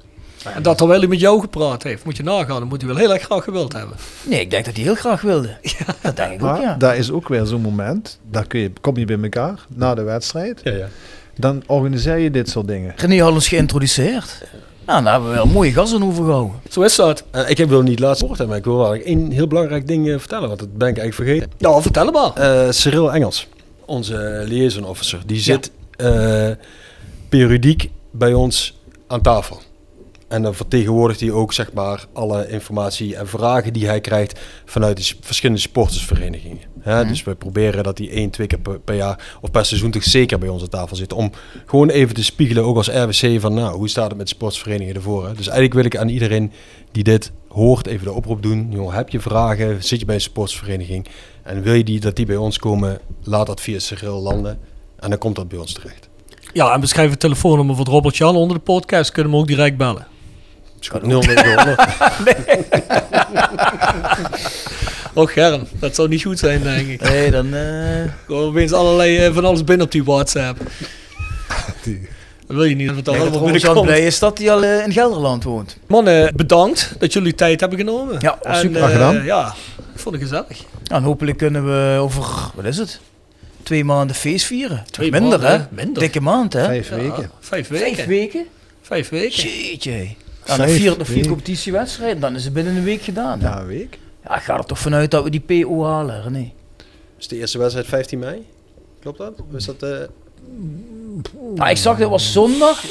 En 0.54 0.62
dat 0.62 0.78
terwijl 0.78 1.00
hij 1.00 1.08
met 1.08 1.20
jou 1.20 1.40
gepraat 1.40 1.82
heeft, 1.82 2.04
moet 2.04 2.16
je 2.16 2.22
nagaan. 2.22 2.58
Dan 2.58 2.68
moet 2.68 2.80
hij 2.82 2.90
wel 2.90 2.98
heel 2.98 3.12
erg 3.12 3.22
graag 3.22 3.44
gewild 3.44 3.72
hebben. 3.72 3.96
Nee, 4.22 4.40
ik 4.40 4.50
denk 4.50 4.64
dat 4.64 4.74
hij 4.74 4.82
heel 4.82 4.94
graag 4.94 5.20
wilde. 5.20 5.56
Dat 6.02 6.16
denk 6.16 6.32
ik 6.32 6.42
ook, 6.42 6.50
Maar 6.50 6.60
ja. 6.60 6.74
daar 6.74 6.96
is 6.96 7.10
ook 7.10 7.28
weer 7.28 7.46
zo'n 7.46 7.60
moment. 7.60 8.18
Daar 8.30 8.46
kun 8.46 8.60
je, 8.60 8.72
kom 8.80 8.96
je 8.96 9.04
bij 9.04 9.18
elkaar 9.22 9.66
na 9.68 9.94
de 9.94 10.02
wedstrijd. 10.02 10.60
Ja, 10.64 10.72
ja. 10.72 10.88
Dan 11.36 11.62
organiseer 11.66 12.16
je 12.16 12.30
dit 12.30 12.48
soort 12.48 12.66
dingen. 12.68 12.92
René 12.96 13.22
had 13.22 13.32
ons 13.32 13.48
geïntroduceerd. 13.48 14.42
Nou, 14.86 15.02
daar 15.02 15.12
hebben 15.12 15.30
we 15.30 15.36
wel 15.36 15.46
mooie 15.46 15.72
gast 15.72 15.94
aan 15.94 16.04
overgehouden. 16.04 16.56
Zo 16.70 16.80
is 16.82 16.94
dat. 16.96 17.24
Eh, 17.30 17.50
ik 17.50 17.58
heb 17.58 17.68
wil 17.68 17.82
niet 17.82 17.98
laatst 17.98 18.22
woord 18.22 18.38
hebben, 18.38 18.48
maar 18.48 18.58
ik 18.58 18.64
wil 18.64 18.78
wel 18.78 18.94
één 18.94 19.30
heel 19.30 19.46
belangrijk 19.46 19.86
ding 19.86 20.08
eh, 20.08 20.18
vertellen, 20.18 20.48
want 20.48 20.60
dat 20.60 20.76
ben 20.76 20.88
ik 20.88 20.98
eigenlijk 20.98 21.30
vergeten. 21.30 21.58
Ja, 21.58 21.80
vertel 21.80 22.10
maar. 22.10 22.32
Eh, 22.32 22.70
Cyril 22.70 23.12
Engels, 23.12 23.48
onze 23.84 24.44
liaison 24.46 24.84
officer, 24.84 25.22
die 25.26 25.40
zit 25.40 25.70
eh, 25.96 26.50
periodiek 27.28 27.90
bij 28.10 28.34
ons 28.34 28.78
aan 29.06 29.20
tafel. 29.20 29.60
En 30.34 30.42
dan 30.42 30.54
vertegenwoordigt 30.54 31.20
hij 31.20 31.30
ook 31.30 31.52
zeg 31.52 31.72
maar, 31.72 32.06
alle 32.12 32.48
informatie 32.48 33.16
en 33.16 33.28
vragen 33.28 33.72
die 33.72 33.86
hij 33.86 34.00
krijgt 34.00 34.40
vanuit 34.64 34.96
de 34.96 35.14
verschillende 35.20 35.60
supportersverenigingen. 35.60 36.60
Hè, 36.80 37.06
Dus 37.06 37.22
we 37.22 37.34
proberen 37.34 37.84
dat 37.84 37.98
hij 37.98 38.10
één, 38.10 38.30
twee 38.30 38.46
keer 38.46 38.58
per, 38.58 38.80
per 38.80 38.94
jaar 38.94 39.36
of 39.40 39.50
per 39.50 39.64
seizoen 39.64 39.90
toch 39.90 40.02
zeker 40.02 40.38
bij 40.38 40.48
ons 40.48 40.62
aan 40.62 40.68
tafel 40.68 40.96
zit. 40.96 41.12
Om 41.12 41.30
gewoon 41.66 41.88
even 41.88 42.14
te 42.14 42.24
spiegelen, 42.24 42.64
ook 42.64 42.76
als 42.76 42.88
RWC, 42.88 43.40
van 43.40 43.54
nou, 43.54 43.76
hoe 43.76 43.88
staat 43.88 44.08
het 44.08 44.18
met 44.18 44.28
sportsverenigingen 44.28 44.94
ervoor. 44.94 45.26
Hè? 45.26 45.34
Dus 45.34 45.46
eigenlijk 45.46 45.74
wil 45.74 45.84
ik 45.84 45.96
aan 45.96 46.08
iedereen 46.08 46.52
die 46.92 47.04
dit 47.04 47.32
hoort 47.48 47.86
even 47.86 48.04
de 48.04 48.12
oproep 48.12 48.42
doen. 48.42 48.66
Jongen, 48.70 48.94
heb 48.94 49.08
je 49.08 49.20
vragen, 49.20 49.84
zit 49.84 50.00
je 50.00 50.06
bij 50.06 50.14
een 50.14 50.20
sportsvereniging 50.20 51.06
en 51.42 51.62
wil 51.62 51.74
je 51.74 51.84
die, 51.84 52.00
dat 52.00 52.16
die 52.16 52.26
bij 52.26 52.36
ons 52.36 52.58
komen, 52.58 52.98
laat 53.22 53.46
dat 53.46 53.60
via 53.60 53.78
Cyril 53.78 54.20
landen. 54.20 54.58
En 54.96 55.10
dan 55.10 55.18
komt 55.18 55.36
dat 55.36 55.48
bij 55.48 55.58
ons 55.58 55.72
terecht. 55.72 56.08
Ja, 56.52 56.72
en 56.72 56.80
beschrijf 56.80 57.10
het 57.10 57.20
telefoonnummer 57.20 57.76
van 57.76 57.86
Robert 57.86 58.16
Jan 58.16 58.36
onder 58.36 58.56
de 58.56 58.62
podcast. 58.62 59.10
Kunnen 59.12 59.30
we 59.30 59.36
hem 59.36 59.46
ook 59.46 59.56
direct 59.56 59.76
bellen. 59.76 60.12
Is 60.84 60.90
goed, 60.90 61.02
0900. 61.06 61.76
Och, 65.14 65.32
Germ, 65.32 65.62
dat 65.78 65.94
zou 65.94 66.08
niet 66.08 66.22
goed 66.22 66.38
zijn, 66.38 66.62
denk 66.62 66.88
ik. 66.88 67.00
Nee, 67.00 67.30
dan... 67.30 67.54
eh, 67.54 67.62
Gewoon 68.26 68.48
opeens 68.48 68.72
allerlei 68.72 69.16
eh, 69.18 69.34
van 69.34 69.44
alles 69.44 69.64
binnen 69.64 69.86
op 69.86 69.92
die 69.92 70.04
WhatsApp. 70.04 70.58
Die- 71.82 72.08
Dat 72.46 72.56
wil 72.56 72.64
je 72.64 72.74
niet, 72.74 72.86
dat 72.86 72.96
het 72.96 73.08
Ik 73.08 73.14
Jan 73.32 73.42
binnenkomt. 73.44 73.86
blij 73.86 74.00
is 74.06 74.18
dat 74.18 74.38
hij 74.38 74.52
al 74.52 74.64
eh, 74.64 74.84
in 74.86 74.92
Gelderland 74.92 75.44
woont. 75.44 75.76
Mannen, 75.86 76.32
bedankt 76.36 76.94
dat 76.98 77.12
jullie 77.12 77.34
tijd 77.34 77.60
hebben 77.60 77.78
genomen. 77.78 78.16
Ja, 78.20 78.38
En, 78.42 78.56
super. 78.56 78.82
Eh, 78.82 78.88
gedaan. 78.90 79.24
ja, 79.24 79.54
ik 79.94 80.00
vond 80.00 80.14
het 80.14 80.24
gezellig. 80.24 80.58
Ja, 80.82 80.96
en 80.96 81.02
hopelijk 81.02 81.36
kunnen 81.38 81.64
we 81.66 81.98
over, 82.00 82.24
wat 82.54 82.64
is 82.64 82.76
het? 82.76 83.00
Twee 83.62 83.84
maanden 83.84 84.16
feest 84.16 84.46
vieren. 84.46 84.84
Twee 84.90 85.10
minder, 85.10 85.30
maanden, 85.40 85.50
hè? 85.50 85.56
hè? 85.56 85.64
Minder. 85.84 86.02
Dikke 86.02 86.20
maand, 86.20 86.52
hè? 86.52 86.64
Vijf 86.64 86.88
Ja, 86.88 86.96
weken. 86.96 87.30
Vijf 87.40 87.68
weken. 87.68 87.94
Vijf 87.94 88.06
weken? 88.06 88.46
Vijf 88.82 89.08
weken. 89.08 89.42
Jeetje. 89.48 90.08
Ja, 90.46 90.56
dan 90.56 90.66
Vijf 90.66 90.78
vier, 90.80 90.98
nog 90.98 91.06
vier 91.06 91.26
competitiewedstrijden, 91.26 92.20
dan 92.20 92.34
is 92.34 92.44
het 92.44 92.52
binnen 92.52 92.76
een 92.76 92.84
week 92.84 93.02
gedaan. 93.02 93.40
Ja. 93.40 93.48
Ja, 93.48 93.60
een 93.60 93.66
week. 93.66 93.98
ik 94.24 94.30
ga 94.42 94.56
er 94.58 94.64
toch 94.64 94.78
vanuit 94.78 95.10
dat 95.10 95.24
we 95.24 95.30
die 95.30 95.40
PO 95.40 95.84
halen, 95.84 96.22
René. 96.22 96.52
Is 97.18 97.28
de 97.28 97.36
eerste 97.36 97.58
wedstrijd 97.58 97.86
15 97.86 98.18
mei? 98.18 98.46
Klopt 99.00 99.18
dat? 99.18 99.32
Of 99.48 99.56
is 99.56 99.64
dat 99.64 99.82
eh, 99.82 99.98
Nou, 101.54 101.70
ik 101.70 101.76
zag 101.76 101.98
dat 101.98 102.10
was 102.10 102.32
zondag, 102.32 102.84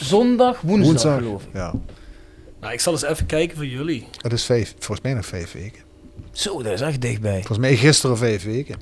zondag, 0.00 0.60
woensdag, 0.60 0.86
Woensdag. 0.90 1.18
geloof 1.18 1.42
ik. 1.42 1.48
Ja. 1.54 1.74
Nou, 2.60 2.72
ik 2.72 2.80
zal 2.80 2.92
eens 2.92 3.02
even 3.02 3.26
kijken 3.26 3.56
voor 3.56 3.66
jullie. 3.66 4.06
Het 4.20 4.32
is 4.32 4.44
vijf, 4.44 4.74
volgens 4.78 5.00
mij 5.00 5.14
nog 5.14 5.26
vijf 5.26 5.52
weken. 5.52 5.82
Zo, 6.32 6.62
dat 6.62 6.72
is 6.72 6.80
echt 6.80 7.00
dichtbij. 7.00 7.34
Volgens 7.36 7.58
mij 7.58 7.76
gisteren 7.76 8.16
vijf 8.18 8.44
weken. 8.44 8.76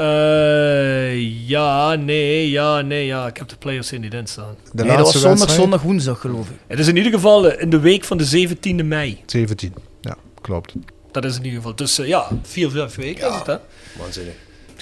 Eh, 0.00 1.48
ja, 1.48 1.94
nee, 1.94 2.50
ja, 2.50 2.80
nee, 2.80 3.06
ja. 3.06 3.26
Ik 3.26 3.36
heb 3.36 3.48
de 3.48 3.56
players 3.56 3.92
in 3.92 4.00
die 4.00 4.10
dienst 4.10 4.32
staan. 4.32 4.54
De 4.72 4.84
nee, 4.84 4.86
dat 4.86 4.86
was 4.86 4.96
laatste 4.96 5.18
zondag, 5.18 5.38
wedstrijd? 5.38 5.60
zondag, 5.60 5.82
woensdag, 5.82 6.20
geloof 6.20 6.48
ik. 6.48 6.56
Het 6.66 6.78
is 6.78 6.88
in 6.88 6.96
ieder 6.96 7.12
geval 7.12 7.48
eh, 7.48 7.62
in 7.62 7.70
de 7.70 7.80
week 7.80 8.04
van 8.04 8.18
de 8.18 8.48
17e 8.48 8.84
mei. 8.84 9.22
17. 9.26 9.74
Ja, 10.00 10.16
klopt. 10.40 10.74
Dat 11.10 11.24
is 11.24 11.36
in 11.36 11.44
ieder 11.44 11.58
geval. 11.58 11.74
Dus 11.74 11.98
eh, 11.98 12.06
ja, 12.06 12.28
vier, 12.42 12.70
vijf 12.70 12.94
weken 12.94 13.28
is 13.28 13.34
het, 13.34 13.46
hè? 13.46 13.56
waanzinnig? 13.98 14.34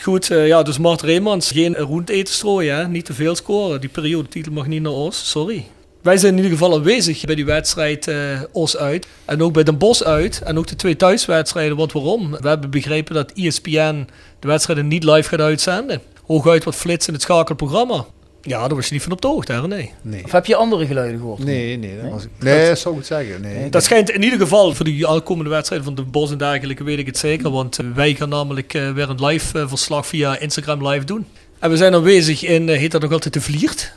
Goed, 0.02 0.30
eh, 0.30 0.46
ja, 0.46 0.62
dus 0.62 0.78
Mart 0.78 1.00
Reemans, 1.00 1.50
geen 1.50 1.76
roend 1.76 2.08
eten 2.08 2.34
strooien, 2.34 2.76
hè? 2.76 2.88
Niet 2.88 3.04
te 3.04 3.14
veel 3.14 3.34
scoren. 3.34 3.80
Die 3.80 3.90
periodetitel 3.90 4.52
mag 4.52 4.66
niet 4.66 4.82
naar 4.82 4.92
ons, 4.92 5.30
sorry. 5.30 5.66
Wij 6.09 6.16
zijn 6.16 6.32
in 6.32 6.42
ieder 6.42 6.59
geval 6.59 6.74
aanwezig 6.74 7.24
bij 7.24 7.34
die 7.34 7.44
wedstrijd 7.44 8.09
eh 8.09 8.40
Os 8.52 8.76
uit. 8.76 9.06
En 9.24 9.42
ook 9.42 9.52
bij 9.52 9.62
Den 9.62 9.78
Bosch 9.78 10.02
uit. 10.02 10.42
En 10.44 10.59
ook 10.59 10.66
de 10.66 10.76
twee 10.76 10.96
thuiswedstrijden. 10.96 11.76
Want 11.76 11.92
waarom? 11.92 12.30
We 12.30 12.48
hebben 12.48 12.70
begrepen 12.70 13.14
dat 13.14 13.32
ESPN 13.32 14.06
de 14.38 14.48
wedstrijden 14.48 14.88
niet 14.88 15.04
live 15.04 15.28
gaat 15.28 15.40
uitzenden. 15.40 16.00
Hooguit 16.26 16.64
wat 16.64 16.74
flits 16.74 17.06
in 17.06 17.12
het 17.12 17.22
schakelprogramma. 17.22 18.04
Ja, 18.42 18.66
daar 18.66 18.74
was 18.74 18.86
je 18.86 18.92
niet 18.92 19.02
van 19.02 19.12
op 19.12 19.20
de 19.20 19.28
hoogte, 19.28 19.52
hè, 19.52 19.66
nee. 19.66 19.92
Nee. 20.02 20.24
Of 20.24 20.32
heb 20.32 20.46
je 20.46 20.56
andere 20.56 20.86
geluiden 20.86 21.18
gehoord? 21.18 21.44
Nee, 21.44 21.76
nee, 21.76 22.00
dat, 22.02 22.11
was, 22.11 22.26
nee, 22.38 22.68
dat 22.68 22.78
zou 22.78 22.94
ik 22.94 23.00
het 23.00 23.09
zeggen. 23.09 23.40
Nee. 23.40 23.70
Dat 23.70 23.84
schijnt 23.84 24.11
in 24.11 24.22
ieder 24.22 24.38
geval 24.38 24.74
voor 24.74 24.84
die 24.84 25.06
aankomende 25.06 25.50
wedstrijden 25.50 25.86
van 25.86 25.96
de 25.96 26.02
Bos 26.02 26.30
en 26.30 26.38
dergelijke 26.38 26.84
weet 26.84 26.98
ik 26.98 27.06
het 27.06 27.18
zeker. 27.18 27.50
Want 27.50 27.78
eh, 27.78 27.86
wij 27.94 28.14
gaan 28.14 28.28
namelijk 28.28 28.74
eh, 28.74 28.90
weer 28.90 29.09
een 29.09 29.24
live 29.24 29.68
verslag 29.68 30.06
via 30.06 30.38
Instagram 30.38 30.88
live 30.88 31.04
doen. 31.04 31.26
En 31.59 31.70
we 31.70 31.76
zijn 31.76 31.94
aanwezig 31.94 32.44
in, 32.44 32.68
eh, 32.68 32.78
heet 32.78 32.90
dat 32.90 33.02
nog 33.02 33.12
altijd 33.12 33.34
de 33.34 33.40
Vliert? 33.40 33.92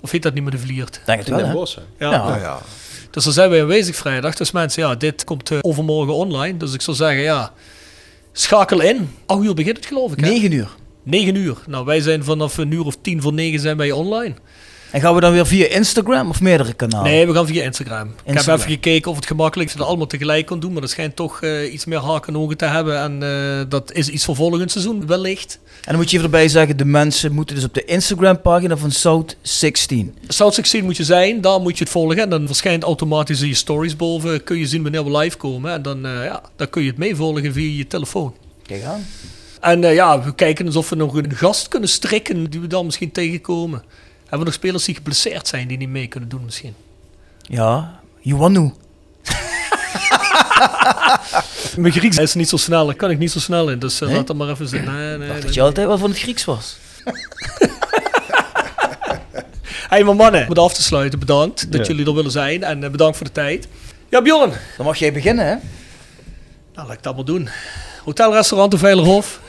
Of 0.00 0.10
heet 0.10 0.22
dat 0.22 0.34
niet 0.34 0.42
meer 0.42 0.52
de 0.52 0.58
Vliert? 0.58 1.00
Denk 1.04 1.18
het 1.18 1.28
In 1.28 1.34
wel, 1.34 1.42
Den 1.42 1.52
hè? 1.52 1.56
Bosch? 1.58 1.78
Ja. 1.98 2.10
Ja. 2.10 2.28
Nou 2.28 2.40
ja, 2.40 2.58
Dus 3.10 3.24
daar 3.24 3.32
zijn 3.32 3.50
wij 3.50 3.60
aanwezig 3.60 3.96
vrijdag. 3.96 4.34
Dus 4.34 4.50
mensen, 4.50 4.82
ja, 4.82 4.94
dit 4.94 5.24
komt 5.24 5.50
eh, 5.50 5.58
overmorgen 5.60 6.14
online. 6.14 6.56
Dus 6.56 6.72
ik 6.74 6.80
zou 6.80 6.96
zeggen, 6.96 7.22
ja, 7.22 7.52
schakel 8.32 8.80
in. 8.80 9.14
8 9.26 9.42
uur 9.44 9.54
begint 9.54 9.76
het 9.76 9.86
geloof 9.86 10.12
ik, 10.12 10.20
hè? 10.20 10.28
9 10.30 10.52
uur. 10.52 10.68
9 11.02 11.34
uur. 11.34 11.56
Nou, 11.66 11.84
wij 11.84 12.00
zijn 12.00 12.24
vanaf 12.24 12.56
een 12.56 12.70
uur 12.70 12.84
of 12.84 12.96
tien 13.02 13.22
voor 13.22 13.32
9 13.32 13.60
zijn 13.60 13.76
wij 13.76 13.92
online. 13.92 14.34
En 14.90 15.00
gaan 15.00 15.14
we 15.14 15.20
dan 15.20 15.32
weer 15.32 15.46
via 15.46 15.66
Instagram 15.66 16.28
of 16.28 16.40
meerdere 16.40 16.72
kanalen? 16.72 17.10
Nee, 17.10 17.26
we 17.26 17.32
gaan 17.34 17.46
via 17.46 17.62
Instagram. 17.64 18.14
Ik 18.24 18.34
heb 18.34 18.46
even 18.46 18.70
gekeken 18.70 19.10
of 19.10 19.16
het 19.16 19.26
gemakkelijk 19.26 19.70
is 19.70 19.76
dat 19.76 19.86
allemaal 19.86 20.06
tegelijk 20.06 20.46
kon 20.46 20.60
doen. 20.60 20.72
Maar 20.72 20.80
dat 20.80 20.90
schijnt 20.90 21.16
toch 21.16 21.42
eh, 21.42 21.72
iets 21.72 21.84
meer 21.84 21.98
haken 21.98 22.34
en 22.34 22.40
ogen 22.40 22.56
te 22.56 22.64
hebben. 22.64 22.98
En 22.98 23.22
eh, 23.22 23.64
dat 23.68 23.92
is 23.92 24.08
iets 24.08 24.24
voor 24.24 24.36
volgend 24.36 24.70
seizoen, 24.70 25.06
wellicht. 25.06 25.58
En 25.64 25.80
dan 25.82 25.96
moet 25.96 26.10
je 26.10 26.16
even 26.16 26.24
erbij 26.24 26.48
zeggen, 26.48 26.76
de 26.76 26.84
mensen 26.84 27.32
moeten 27.32 27.54
dus 27.54 27.64
op 27.64 27.74
de 27.74 27.84
Instagram 27.84 28.40
pagina 28.40 28.76
van 28.76 28.90
South 28.90 29.36
16. 29.42 30.14
South 30.28 30.54
16 30.54 30.84
moet 30.84 30.96
je 30.96 31.04
zijn, 31.04 31.40
daar 31.40 31.60
moet 31.60 31.78
je 31.78 31.84
het 31.84 31.92
volgen. 31.92 32.18
En 32.18 32.30
dan 32.30 32.46
verschijnt 32.46 32.82
automatisch 32.82 33.40
in 33.40 33.48
je 33.48 33.54
stories 33.54 33.96
boven. 33.96 34.44
Kun 34.44 34.58
je 34.58 34.66
zien 34.66 34.82
wanneer 34.82 35.04
we 35.04 35.16
live 35.16 35.36
komen. 35.36 35.72
En 35.72 35.82
dan, 35.82 36.06
eh, 36.06 36.24
ja, 36.24 36.42
dan 36.56 36.70
kun 36.70 36.82
je 36.82 36.88
het 36.88 36.98
meevolgen 36.98 37.52
via 37.52 37.76
je 37.76 37.86
telefoon. 37.86 38.34
Kijk 38.66 38.82
aan. 38.82 39.06
En 39.60 39.80
ja, 39.80 40.22
we 40.22 40.34
kijken 40.34 40.66
alsof 40.66 40.88
we 40.88 40.96
nog 40.96 41.14
een 41.14 41.34
gast 41.34 41.68
kunnen 41.68 41.88
strikken 41.88 42.50
die 42.50 42.60
we 42.60 42.66
dan 42.66 42.84
misschien 42.84 43.12
tegenkomen. 43.12 43.82
Hebben 44.30 44.38
we 44.38 44.44
nog 44.44 44.54
spelers 44.54 44.84
die 44.84 44.94
geblesseerd 44.94 45.48
zijn 45.48 45.68
die 45.68 45.76
niet 45.78 45.88
mee 45.88 46.06
kunnen 46.06 46.28
doen 46.28 46.44
misschien? 46.44 46.74
Ja, 47.42 48.00
Ioannou. 48.22 48.72
Mijn 51.76 51.92
Grieks 51.92 52.16
is 52.16 52.34
niet 52.34 52.48
zo 52.48 52.56
snel, 52.56 52.86
daar 52.86 52.94
kan 52.94 53.10
ik 53.10 53.18
niet 53.18 53.30
zo 53.30 53.38
snel 53.38 53.70
in. 53.70 53.78
Dus 53.78 54.00
eh, 54.00 54.08
Nee? 54.08 54.16
laat 54.16 54.26
dat 54.26 54.36
maar 54.36 54.48
even 54.48 54.68
zitten. 54.68 54.92
Nee, 54.94 55.08
nee, 55.08 55.18
dacht 55.18 55.30
nee. 55.32 55.40
dat 55.40 55.54
je 55.54 55.62
altijd 55.62 55.86
wel 55.86 55.98
van 55.98 56.10
het 56.10 56.18
Grieks 56.18 56.44
was. 56.44 56.76
Hey, 59.88 60.04
mijn 60.04 60.16
mannen, 60.16 60.42
om 60.42 60.48
het 60.48 60.58
af 60.58 60.74
te 60.74 60.82
sluiten, 60.82 61.18
bedankt 61.18 61.72
dat 61.72 61.80
Ja. 61.86 61.92
jullie 61.92 62.06
er 62.06 62.14
willen 62.14 62.30
zijn. 62.30 62.62
En 62.62 62.84
eh, 62.84 62.90
bedankt 62.90 63.16
voor 63.16 63.26
de 63.26 63.32
tijd. 63.32 63.68
Ja, 64.08 64.22
Bjorn. 64.22 64.52
Dan 64.76 64.86
mag 64.86 64.96
jij 64.96 65.12
beginnen, 65.12 65.46
hè? 65.46 65.54
Nou, 66.74 66.86
laat 66.88 66.96
ik 66.96 67.02
dat 67.02 67.16
maar 67.16 67.24
doen. 67.24 67.48
Hotelrestaurant 68.04 68.70
de 68.70 68.78
Veilerhof. 68.78 69.40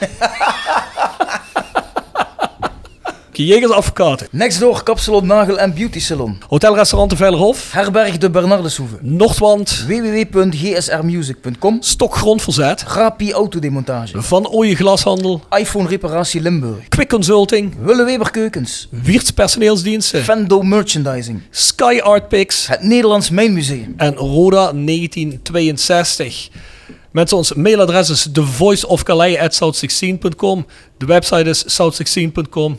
Jegers 3.45 3.71
Advocaten. 3.71 4.27
Next 4.31 4.59
door 4.59 4.83
Kapsalon 4.83 5.25
Nagel 5.25 5.59
en 5.59 5.73
Beauty 5.73 5.99
Salon. 5.99 6.37
Hotelrestaurant 6.47 7.09
de 7.09 7.15
Veilerhof. 7.15 7.73
Herberg 7.73 8.17
de 8.17 8.29
Bernardeshoeve. 8.29 8.97
Noordwand. 9.01 9.85
www.gsrmusic.com. 9.87 11.77
Stokgrondverzet. 11.79 12.81
Grapi 12.81 13.31
Autodemontage. 13.31 14.21
Van 14.21 14.47
Ooyen 14.47 14.75
Glashandel. 14.75 15.41
iPhone 15.57 15.87
Reparatie 15.87 16.41
Limburg. 16.41 16.87
Quick 16.89 17.09
Consulting. 17.09 17.75
Willeweber 17.83 18.31
Keukens. 18.31 18.87
Wiertz 18.91 19.29
Personeelsdiensten. 19.29 20.23
Fendo 20.23 20.61
Merchandising. 20.61 21.41
Sky 21.49 21.99
Art 22.03 22.27
Picks. 22.27 22.67
Het 22.67 22.81
Nederlands 22.81 23.29
Mijnmuseum. 23.29 23.93
En 23.97 24.15
Roda 24.15 24.71
1962. 24.73 26.49
Mensen, 27.11 27.37
ons 27.37 27.53
mailadres 27.53 28.09
is 28.09 28.27
thevoiceofcalais.south16.com. 28.31 30.65
De 30.97 31.05
website 31.05 31.49
is 31.49 31.81
south16.com. 31.81 32.77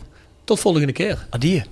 Tot 0.53 0.61
volgende 0.61 0.93
keer. 0.93 1.27
Adieu. 1.31 1.63